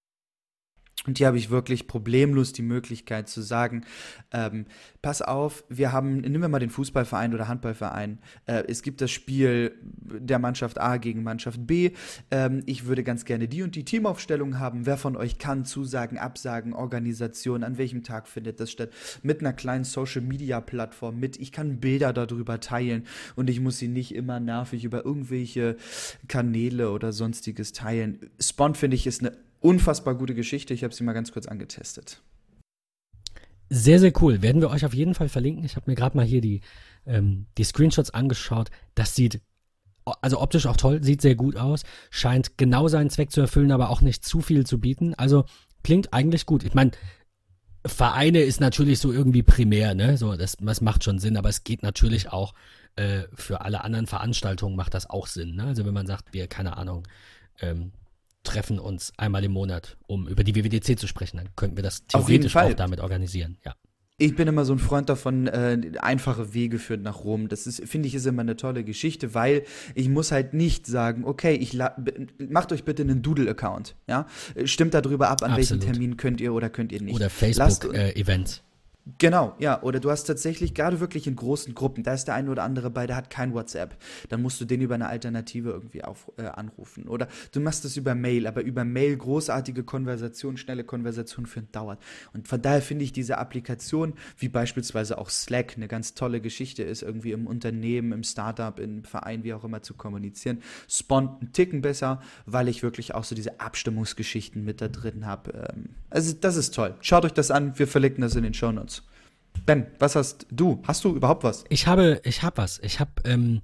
Und 1.05 1.17
hier 1.17 1.27
habe 1.27 1.37
ich 1.37 1.49
wirklich 1.49 1.87
problemlos 1.87 2.53
die 2.53 2.61
Möglichkeit 2.61 3.29
zu 3.29 3.41
sagen, 3.41 3.85
ähm, 4.31 4.65
pass 5.01 5.21
auf, 5.21 5.63
wir 5.69 5.91
haben, 5.91 6.21
nehmen 6.21 6.41
wir 6.41 6.49
mal 6.49 6.59
den 6.59 6.69
Fußballverein 6.69 7.33
oder 7.33 7.47
Handballverein, 7.47 8.19
äh, 8.45 8.63
es 8.67 8.81
gibt 8.81 9.01
das 9.01 9.11
Spiel 9.11 9.75
der 9.83 10.39
Mannschaft 10.39 10.79
A 10.79 10.97
gegen 10.97 11.23
Mannschaft 11.23 11.65
B, 11.67 11.91
ähm, 12.31 12.63
ich 12.65 12.85
würde 12.85 13.03
ganz 13.03 13.25
gerne 13.25 13.47
die 13.47 13.63
und 13.63 13.75
die 13.75 13.85
Teamaufstellung 13.85 14.59
haben, 14.59 14.85
wer 14.85 14.97
von 14.97 15.15
euch 15.15 15.37
kann 15.37 15.65
Zusagen, 15.65 16.17
Absagen, 16.17 16.73
Organisation, 16.73 17.63
an 17.63 17.77
welchem 17.77 18.03
Tag 18.03 18.27
findet 18.27 18.59
das 18.59 18.71
statt, 18.71 18.89
mit 19.21 19.41
einer 19.41 19.53
kleinen 19.53 19.83
Social-Media-Plattform 19.83 21.19
mit, 21.19 21.37
ich 21.37 21.51
kann 21.51 21.79
Bilder 21.79 22.13
darüber 22.13 22.59
teilen 22.59 23.05
und 23.35 23.49
ich 23.49 23.59
muss 23.59 23.77
sie 23.77 23.87
nicht 23.87 24.13
immer 24.15 24.39
nervig 24.39 24.83
über 24.83 25.05
irgendwelche 25.05 25.77
Kanäle 26.27 26.91
oder 26.91 27.11
sonstiges 27.11 27.73
teilen. 27.73 28.19
Spawn, 28.39 28.75
finde 28.75 28.95
ich, 28.95 29.07
ist 29.07 29.21
eine 29.21 29.33
unfassbar 29.65 30.15
gute 30.15 30.35
Geschichte. 30.35 30.73
Ich 30.73 30.83
habe 30.83 30.93
sie 30.93 31.03
mal 31.03 31.13
ganz 31.13 31.31
kurz 31.31 31.47
angetestet. 31.47 32.21
Sehr, 33.69 33.99
sehr 33.99 34.13
cool. 34.21 34.41
Werden 34.41 34.61
wir 34.61 34.69
euch 34.69 34.85
auf 34.85 34.93
jeden 34.93 35.15
Fall 35.15 35.27
verlinken. 35.27 35.65
Ich 35.65 35.75
habe 35.75 35.89
mir 35.89 35.95
gerade 35.95 36.15
mal 36.15 36.25
hier 36.25 36.41
die, 36.41 36.61
ähm, 37.07 37.47
die 37.57 37.63
Screenshots 37.63 38.11
angeschaut. 38.11 38.69
Das 38.93 39.15
sieht, 39.15 39.41
also 40.21 40.39
optisch 40.39 40.67
auch 40.67 40.77
toll, 40.77 41.03
sieht 41.03 41.21
sehr 41.21 41.35
gut 41.35 41.57
aus. 41.57 41.81
Scheint 42.11 42.57
genau 42.57 42.87
seinen 42.87 43.09
Zweck 43.09 43.31
zu 43.31 43.41
erfüllen, 43.41 43.71
aber 43.71 43.89
auch 43.89 44.01
nicht 44.01 44.23
zu 44.23 44.41
viel 44.41 44.67
zu 44.67 44.79
bieten. 44.79 45.15
Also 45.15 45.45
klingt 45.83 46.13
eigentlich 46.13 46.45
gut. 46.45 46.63
Ich 46.63 46.75
meine, 46.75 46.91
Vereine 47.85 48.41
ist 48.41 48.61
natürlich 48.61 48.99
so 48.99 49.11
irgendwie 49.11 49.43
primär, 49.43 49.95
ne? 49.95 50.17
So, 50.17 50.35
das, 50.35 50.57
das 50.59 50.81
macht 50.81 51.03
schon 51.03 51.19
Sinn, 51.19 51.37
aber 51.37 51.49
es 51.49 51.63
geht 51.63 51.83
natürlich 51.83 52.31
auch 52.31 52.53
äh, 52.95 53.23
für 53.33 53.61
alle 53.61 53.83
anderen 53.83 54.07
Veranstaltungen 54.07 54.75
macht 54.75 54.93
das 54.93 55.09
auch 55.09 55.27
Sinn, 55.27 55.55
ne? 55.55 55.65
Also 55.65 55.85
wenn 55.85 55.93
man 55.93 56.07
sagt, 56.07 56.33
wir, 56.33 56.47
keine 56.47 56.77
Ahnung, 56.77 57.07
ähm, 57.61 57.91
treffen 58.45 58.79
uns 58.79 59.11
einmal 59.17 59.43
im 59.43 59.51
Monat, 59.51 59.97
um 60.07 60.27
über 60.27 60.43
die 60.43 60.55
WWDC 60.55 60.97
zu 60.97 61.07
sprechen, 61.07 61.37
dann 61.37 61.49
könnten 61.55 61.75
wir 61.75 61.83
das 61.83 62.05
theoretisch 62.05 62.55
auch 62.55 62.73
damit 62.73 62.99
organisieren, 63.01 63.57
ja. 63.65 63.75
Ich 64.17 64.33
bin 64.37 64.47
immer 64.47 64.63
so 64.63 64.71
ein 64.71 64.79
Freund 64.79 65.09
davon, 65.09 65.47
äh, 65.47 65.77
einfache 65.99 66.53
Wege 66.53 66.79
führen 66.79 67.01
nach 67.01 67.25
Rom. 67.25 67.49
Das 67.49 67.67
ist, 67.67 67.85
finde 67.85 68.07
ich, 68.07 68.15
ist 68.15 68.25
immer 68.25 68.43
eine 68.43 68.55
tolle 68.55 68.85
Geschichte, 68.85 69.33
weil 69.33 69.63
ich 69.93 70.07
muss 70.07 70.31
halt 70.31 70.53
nicht 70.53 70.87
sagen, 70.87 71.25
okay, 71.25 71.53
ich 71.55 71.77
macht 72.49 72.71
euch 72.71 72.85
bitte 72.85 73.03
einen 73.03 73.21
Doodle-Account, 73.21 73.97
ja, 74.07 74.25
stimmt 74.63 74.93
darüber 74.93 75.29
ab, 75.29 75.43
an 75.43 75.51
Absolut. 75.51 75.81
welchen 75.81 75.93
Termin 75.93 76.15
könnt 76.15 76.39
ihr 76.39 76.53
oder 76.53 76.69
könnt 76.69 76.93
ihr 76.93 77.01
nicht. 77.01 77.13
Oder 77.13 77.29
Facebook-Events. 77.29 78.57
Äh, 78.57 78.61
Genau, 79.19 79.55
ja. 79.59 79.83
Oder 79.83 79.99
du 79.99 80.09
hast 80.09 80.23
tatsächlich 80.23 80.73
gerade 80.73 80.99
wirklich 80.99 81.27
in 81.27 81.35
großen 81.35 81.75
Gruppen, 81.75 82.03
da 82.03 82.15
ist 82.15 82.25
der 82.25 82.33
eine 82.33 82.49
oder 82.49 82.63
andere 82.63 82.89
bei, 82.89 83.05
der 83.05 83.15
hat 83.15 83.29
kein 83.29 83.53
WhatsApp. 83.53 83.95
Dann 84.29 84.41
musst 84.41 84.59
du 84.59 84.65
den 84.65 84.81
über 84.81 84.95
eine 84.95 85.07
Alternative 85.07 85.69
irgendwie 85.69 86.03
auf, 86.03 86.31
äh, 86.37 86.45
anrufen. 86.47 87.07
Oder 87.07 87.27
du 87.51 87.59
machst 87.59 87.85
es 87.85 87.97
über 87.97 88.15
Mail, 88.15 88.47
aber 88.47 88.63
über 88.63 88.83
Mail 88.83 89.15
großartige 89.15 89.83
Konversation, 89.83 90.57
schnelle 90.57 90.83
Konversation 90.83 91.45
führen 91.45 91.67
dauert. 91.71 91.99
Und 92.33 92.47
von 92.47 92.59
daher 92.59 92.81
finde 92.81 93.03
ich 93.03 93.13
diese 93.13 93.37
Applikation, 93.37 94.15
wie 94.39 94.49
beispielsweise 94.49 95.19
auch 95.19 95.29
Slack, 95.29 95.73
eine 95.75 95.87
ganz 95.87 96.15
tolle 96.15 96.41
Geschichte 96.41 96.81
ist, 96.81 97.03
irgendwie 97.03 97.31
im 97.31 97.45
Unternehmen, 97.45 98.11
im 98.11 98.23
Startup, 98.23 98.79
im 98.79 99.03
Verein, 99.03 99.43
wie 99.43 99.53
auch 99.53 99.63
immer 99.63 99.83
zu 99.83 99.93
kommunizieren. 99.93 100.63
Spont 100.89 101.41
einen 101.41 101.53
Ticken 101.53 101.83
besser, 101.83 102.21
weil 102.47 102.67
ich 102.69 102.81
wirklich 102.81 103.13
auch 103.13 103.23
so 103.23 103.35
diese 103.35 103.59
Abstimmungsgeschichten 103.59 104.65
mit 104.65 104.81
da 104.81 104.87
drin 104.87 105.27
habe. 105.27 105.69
Ähm, 105.71 105.89
also 106.09 106.33
das 106.33 106.55
ist 106.55 106.73
toll. 106.73 106.95
Schaut 107.01 107.23
euch 107.23 107.33
das 107.33 107.51
an, 107.51 107.77
wir 107.77 107.87
verlinken 107.87 108.21
das 108.21 108.35
in 108.35 108.41
den 108.41 108.55
Show 108.55 108.71
Notes. 108.71 108.94
Ben, 109.65 109.87
was 109.99 110.15
hast 110.15 110.47
du? 110.51 110.81
Hast 110.85 111.03
du 111.03 111.15
überhaupt 111.15 111.43
was? 111.43 111.65
Ich 111.69 111.87
habe, 111.87 112.21
ich 112.23 112.43
habe 112.43 112.57
was. 112.57 112.79
Ich 112.83 112.99
habe 112.99 113.11
ähm, 113.25 113.61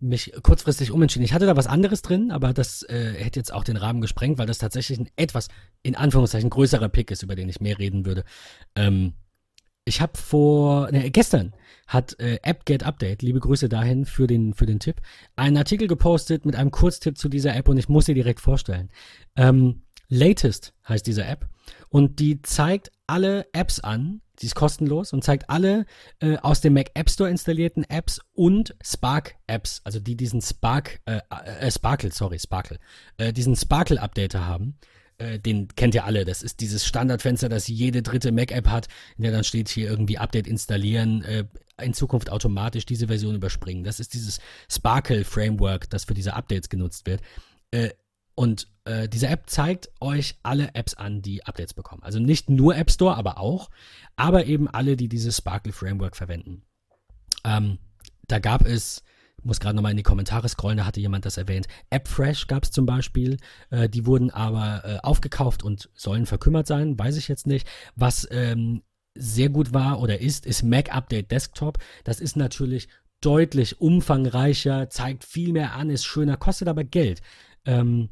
mich 0.00 0.32
kurzfristig 0.42 0.90
umentschieden. 0.90 1.24
Ich 1.24 1.32
hatte 1.32 1.46
da 1.46 1.56
was 1.56 1.66
anderes 1.66 2.02
drin, 2.02 2.30
aber 2.30 2.52
das 2.52 2.82
äh, 2.84 3.14
hätte 3.16 3.40
jetzt 3.40 3.52
auch 3.52 3.64
den 3.64 3.76
Rahmen 3.76 4.00
gesprengt, 4.00 4.38
weil 4.38 4.46
das 4.46 4.58
tatsächlich 4.58 4.98
ein 4.98 5.08
etwas, 5.16 5.48
in 5.82 5.96
Anführungszeichen, 5.96 6.50
größerer 6.50 6.88
Pick 6.88 7.10
ist, 7.10 7.22
über 7.22 7.36
den 7.36 7.48
ich 7.48 7.60
mehr 7.60 7.78
reden 7.78 8.04
würde. 8.04 8.24
Ähm, 8.74 9.14
ich 9.84 10.00
habe 10.00 10.16
vor, 10.16 10.90
ne, 10.90 11.10
gestern 11.10 11.54
hat 11.86 12.18
äh, 12.18 12.38
AppGet 12.42 13.22
liebe 13.22 13.40
Grüße 13.40 13.68
dahin 13.68 14.06
für 14.06 14.26
den, 14.26 14.54
für 14.54 14.66
den 14.66 14.80
Tipp, 14.80 15.00
einen 15.36 15.58
Artikel 15.58 15.88
gepostet 15.88 16.46
mit 16.46 16.56
einem 16.56 16.70
Kurztipp 16.70 17.18
zu 17.18 17.28
dieser 17.28 17.54
App 17.54 17.68
und 17.68 17.76
ich 17.76 17.88
muss 17.88 18.06
sie 18.06 18.14
direkt 18.14 18.40
vorstellen. 18.40 18.90
Ähm, 19.36 19.82
Latest 20.08 20.74
heißt 20.88 21.06
diese 21.06 21.24
App 21.24 21.48
und 21.88 22.18
die 22.18 22.40
zeigt 22.42 22.92
alle 23.06 23.46
Apps 23.52 23.80
an, 23.80 24.22
Sie 24.38 24.46
ist 24.46 24.54
kostenlos 24.54 25.12
und 25.12 25.22
zeigt 25.22 25.48
alle 25.48 25.86
äh, 26.20 26.36
aus 26.38 26.60
dem 26.60 26.74
Mac 26.74 26.90
App 26.94 27.08
Store 27.08 27.30
installierten 27.30 27.84
Apps 27.84 28.20
und 28.32 28.74
Spark 28.82 29.36
Apps, 29.46 29.80
also 29.84 30.00
die 30.00 30.16
diesen 30.16 30.40
Spark, 30.42 31.00
äh, 31.04 31.20
äh, 31.30 31.70
Sparkle, 31.70 32.10
sorry, 32.10 32.38
Sparkle, 32.38 32.78
äh, 33.16 33.32
diesen 33.32 33.54
Sparkle 33.56 34.00
Updater 34.00 34.46
haben. 34.46 34.76
Äh, 35.18 35.38
den 35.38 35.68
kennt 35.68 35.94
ihr 35.94 36.04
alle. 36.04 36.24
Das 36.24 36.42
ist 36.42 36.60
dieses 36.60 36.84
Standardfenster, 36.84 37.48
das 37.48 37.68
jede 37.68 38.02
dritte 38.02 38.32
Mac 38.32 38.50
App 38.50 38.68
hat, 38.68 38.88
in 39.16 39.22
der 39.22 39.32
dann 39.32 39.44
steht 39.44 39.68
hier 39.68 39.88
irgendwie 39.88 40.18
Update 40.18 40.48
installieren, 40.48 41.22
äh, 41.22 41.44
in 41.80 41.94
Zukunft 41.94 42.30
automatisch 42.30 42.86
diese 42.86 43.06
Version 43.06 43.36
überspringen. 43.36 43.84
Das 43.84 44.00
ist 44.00 44.14
dieses 44.14 44.40
Sparkle 44.68 45.24
Framework, 45.24 45.88
das 45.90 46.04
für 46.04 46.14
diese 46.14 46.34
Updates 46.34 46.68
genutzt 46.68 47.06
wird. 47.06 47.20
Und 48.34 48.68
äh, 48.84 49.08
diese 49.08 49.28
App 49.28 49.48
zeigt 49.48 49.90
euch 50.00 50.36
alle 50.42 50.74
Apps 50.74 50.94
an, 50.94 51.22
die 51.22 51.44
Updates 51.46 51.74
bekommen. 51.74 52.02
Also 52.02 52.18
nicht 52.18 52.50
nur 52.50 52.76
App 52.76 52.90
Store, 52.90 53.16
aber 53.16 53.38
auch, 53.38 53.70
aber 54.16 54.46
eben 54.46 54.68
alle, 54.68 54.96
die 54.96 55.08
dieses 55.08 55.36
Sparkle 55.36 55.72
Framework 55.72 56.16
verwenden. 56.16 56.62
Ähm, 57.44 57.78
da 58.26 58.38
gab 58.38 58.66
es, 58.66 59.02
ich 59.38 59.44
muss 59.44 59.60
gerade 59.60 59.76
nochmal 59.76 59.92
in 59.92 59.96
die 59.96 60.02
Kommentare 60.02 60.48
scrollen, 60.48 60.78
da 60.78 60.86
hatte 60.86 61.00
jemand 61.00 61.26
das 61.26 61.36
erwähnt. 61.36 61.68
AppFresh 61.90 62.46
gab 62.46 62.64
es 62.64 62.70
zum 62.72 62.86
Beispiel, 62.86 63.36
äh, 63.70 63.88
die 63.88 64.06
wurden 64.06 64.30
aber 64.30 64.82
äh, 64.84 64.98
aufgekauft 65.02 65.62
und 65.62 65.90
sollen 65.94 66.26
verkümmert 66.26 66.66
sein, 66.66 66.98
weiß 66.98 67.16
ich 67.16 67.28
jetzt 67.28 67.46
nicht. 67.46 67.68
Was 67.94 68.26
ähm, 68.30 68.82
sehr 69.14 69.48
gut 69.48 69.72
war 69.72 70.00
oder 70.00 70.20
ist, 70.20 70.44
ist 70.44 70.64
Mac 70.64 70.92
Update 70.92 71.30
Desktop. 71.30 71.78
Das 72.02 72.20
ist 72.20 72.36
natürlich 72.36 72.88
deutlich 73.20 73.80
umfangreicher, 73.80 74.90
zeigt 74.90 75.24
viel 75.24 75.52
mehr 75.52 75.74
an, 75.74 75.88
ist 75.88 76.04
schöner, 76.04 76.36
kostet 76.36 76.68
aber 76.68 76.84
Geld. 76.84 77.22
Ähm, 77.64 78.10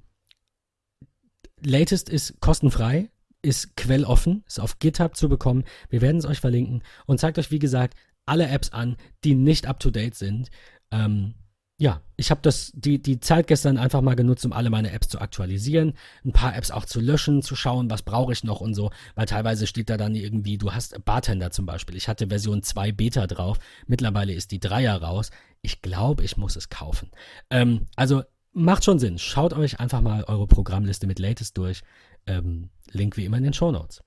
Latest 1.64 2.08
ist 2.08 2.40
kostenfrei, 2.40 3.10
ist 3.42 3.76
quelloffen, 3.76 4.44
ist 4.46 4.60
auf 4.60 4.78
GitHub 4.78 5.16
zu 5.16 5.28
bekommen. 5.28 5.64
Wir 5.90 6.00
werden 6.00 6.18
es 6.18 6.26
euch 6.26 6.40
verlinken 6.40 6.82
und 7.06 7.18
zeigt 7.18 7.38
euch, 7.38 7.50
wie 7.50 7.58
gesagt, 7.58 7.94
alle 8.24 8.48
Apps 8.48 8.70
an, 8.70 8.96
die 9.24 9.34
nicht 9.34 9.66
up-to-date 9.66 10.14
sind. 10.14 10.50
Ähm, 10.90 11.34
ja, 11.78 12.00
ich 12.16 12.30
habe 12.30 12.48
die, 12.74 13.02
die 13.02 13.18
Zeit 13.18 13.48
gestern 13.48 13.76
einfach 13.76 14.02
mal 14.02 14.14
genutzt, 14.14 14.46
um 14.46 14.52
alle 14.52 14.70
meine 14.70 14.92
Apps 14.92 15.08
zu 15.08 15.20
aktualisieren, 15.20 15.94
ein 16.24 16.32
paar 16.32 16.54
Apps 16.54 16.70
auch 16.70 16.84
zu 16.84 17.00
löschen, 17.00 17.42
zu 17.42 17.56
schauen, 17.56 17.90
was 17.90 18.02
brauche 18.02 18.32
ich 18.32 18.44
noch 18.44 18.60
und 18.60 18.74
so, 18.74 18.92
weil 19.16 19.26
teilweise 19.26 19.66
steht 19.66 19.90
da 19.90 19.96
dann 19.96 20.14
irgendwie, 20.14 20.58
du 20.58 20.72
hast 20.72 21.04
Bartender 21.04 21.50
zum 21.50 21.66
Beispiel. 21.66 21.96
Ich 21.96 22.06
hatte 22.06 22.28
Version 22.28 22.62
2 22.62 22.92
Beta 22.92 23.26
drauf, 23.26 23.58
mittlerweile 23.88 24.32
ist 24.32 24.52
die 24.52 24.60
3er 24.60 25.00
raus. 25.00 25.32
Ich 25.60 25.82
glaube, 25.82 26.22
ich 26.22 26.36
muss 26.36 26.54
es 26.54 26.68
kaufen. 26.68 27.10
Ähm, 27.50 27.86
also 27.96 28.22
macht 28.52 28.84
schon 28.84 28.98
Sinn. 28.98 29.18
Schaut 29.18 29.52
euch 29.52 29.80
einfach 29.80 30.00
mal 30.00 30.24
eure 30.24 30.46
Programmliste 30.46 31.06
mit 31.06 31.18
Latest 31.18 31.56
durch. 31.58 31.82
Ähm, 32.26 32.70
Link 32.90 33.16
wie 33.16 33.24
immer 33.24 33.38
in 33.38 33.44
den 33.44 33.52
Show 33.52 33.72
Notes. 33.72 34.02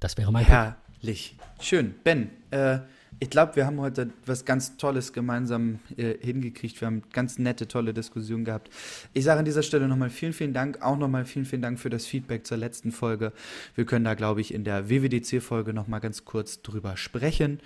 Das 0.00 0.16
wäre 0.16 0.32
mein 0.32 0.44
Herrlich. 0.44 1.36
Punkt. 1.38 1.64
Schön. 1.64 1.94
Ben, 2.04 2.30
äh, 2.50 2.80
ich 3.22 3.30
glaube, 3.30 3.54
wir 3.54 3.66
haben 3.66 3.80
heute 3.80 4.10
was 4.26 4.44
ganz 4.44 4.76
Tolles 4.76 5.12
gemeinsam 5.12 5.78
äh, 5.96 6.14
hingekriegt. 6.20 6.80
Wir 6.80 6.86
haben 6.86 7.02
ganz 7.12 7.38
nette, 7.38 7.68
tolle 7.68 7.94
Diskussionen 7.94 8.44
gehabt. 8.44 8.68
Ich 9.12 9.24
sage 9.24 9.38
an 9.38 9.44
dieser 9.44 9.62
Stelle 9.62 9.86
nochmal 9.86 10.10
vielen, 10.10 10.32
vielen 10.32 10.52
Dank. 10.52 10.82
Auch 10.82 10.98
nochmal 10.98 11.24
vielen, 11.24 11.44
vielen 11.44 11.62
Dank 11.62 11.78
für 11.78 11.90
das 11.90 12.04
Feedback 12.04 12.46
zur 12.46 12.56
letzten 12.56 12.90
Folge. 12.90 13.32
Wir 13.76 13.84
können 13.84 14.04
da, 14.04 14.14
glaube 14.14 14.40
ich, 14.40 14.52
in 14.52 14.64
der 14.64 14.90
WWDC-Folge 14.90 15.72
nochmal 15.72 16.00
ganz 16.00 16.24
kurz 16.24 16.62
drüber 16.62 16.96
sprechen, 16.96 17.60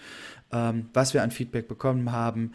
ähm, 0.53 0.91
was 0.93 1.15
wir 1.15 1.23
an 1.23 1.31
Feedback 1.31 1.69
bekommen 1.69 2.13
haben. 2.13 2.53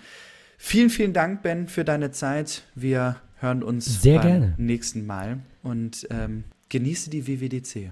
Vielen, 0.63 0.91
vielen 0.91 1.11
Dank, 1.11 1.41
Ben, 1.41 1.67
für 1.67 1.83
deine 1.83 2.11
Zeit. 2.11 2.61
Wir 2.75 3.15
hören 3.39 3.63
uns 3.63 4.03
Sehr 4.03 4.19
beim 4.19 4.27
gerne. 4.27 4.53
nächsten 4.57 5.07
Mal 5.07 5.39
und 5.63 6.07
ähm, 6.11 6.43
genieße 6.69 7.09
die 7.09 7.27
WWDC. 7.27 7.91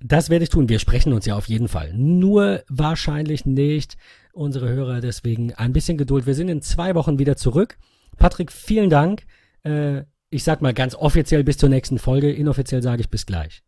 Das 0.00 0.30
werde 0.30 0.44
ich 0.44 0.48
tun. 0.48 0.70
Wir 0.70 0.78
sprechen 0.78 1.12
uns 1.12 1.26
ja 1.26 1.36
auf 1.36 1.48
jeden 1.50 1.68
Fall. 1.68 1.92
Nur 1.92 2.64
wahrscheinlich 2.68 3.44
nicht 3.44 3.98
unsere 4.32 4.70
Hörer. 4.70 5.02
Deswegen 5.02 5.52
ein 5.52 5.74
bisschen 5.74 5.98
Geduld. 5.98 6.26
Wir 6.26 6.34
sind 6.34 6.48
in 6.48 6.62
zwei 6.62 6.94
Wochen 6.94 7.18
wieder 7.18 7.36
zurück. 7.36 7.76
Patrick, 8.16 8.52
vielen 8.52 8.88
Dank. 8.88 9.24
Äh, 9.62 10.04
ich 10.30 10.44
sag 10.44 10.62
mal 10.62 10.72
ganz 10.72 10.94
offiziell 10.94 11.44
bis 11.44 11.58
zur 11.58 11.68
nächsten 11.68 11.98
Folge. 11.98 12.32
Inoffiziell 12.32 12.82
sage 12.82 13.02
ich 13.02 13.10
bis 13.10 13.26
gleich. 13.26 13.62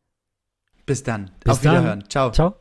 Bis 0.87 1.03
dann. 1.03 1.31
Bis 1.45 1.53
auf 1.53 1.61
dann. 1.61 1.75
Wiederhören. 1.75 2.05
Ciao. 2.09 2.33
Ciao. 2.33 2.60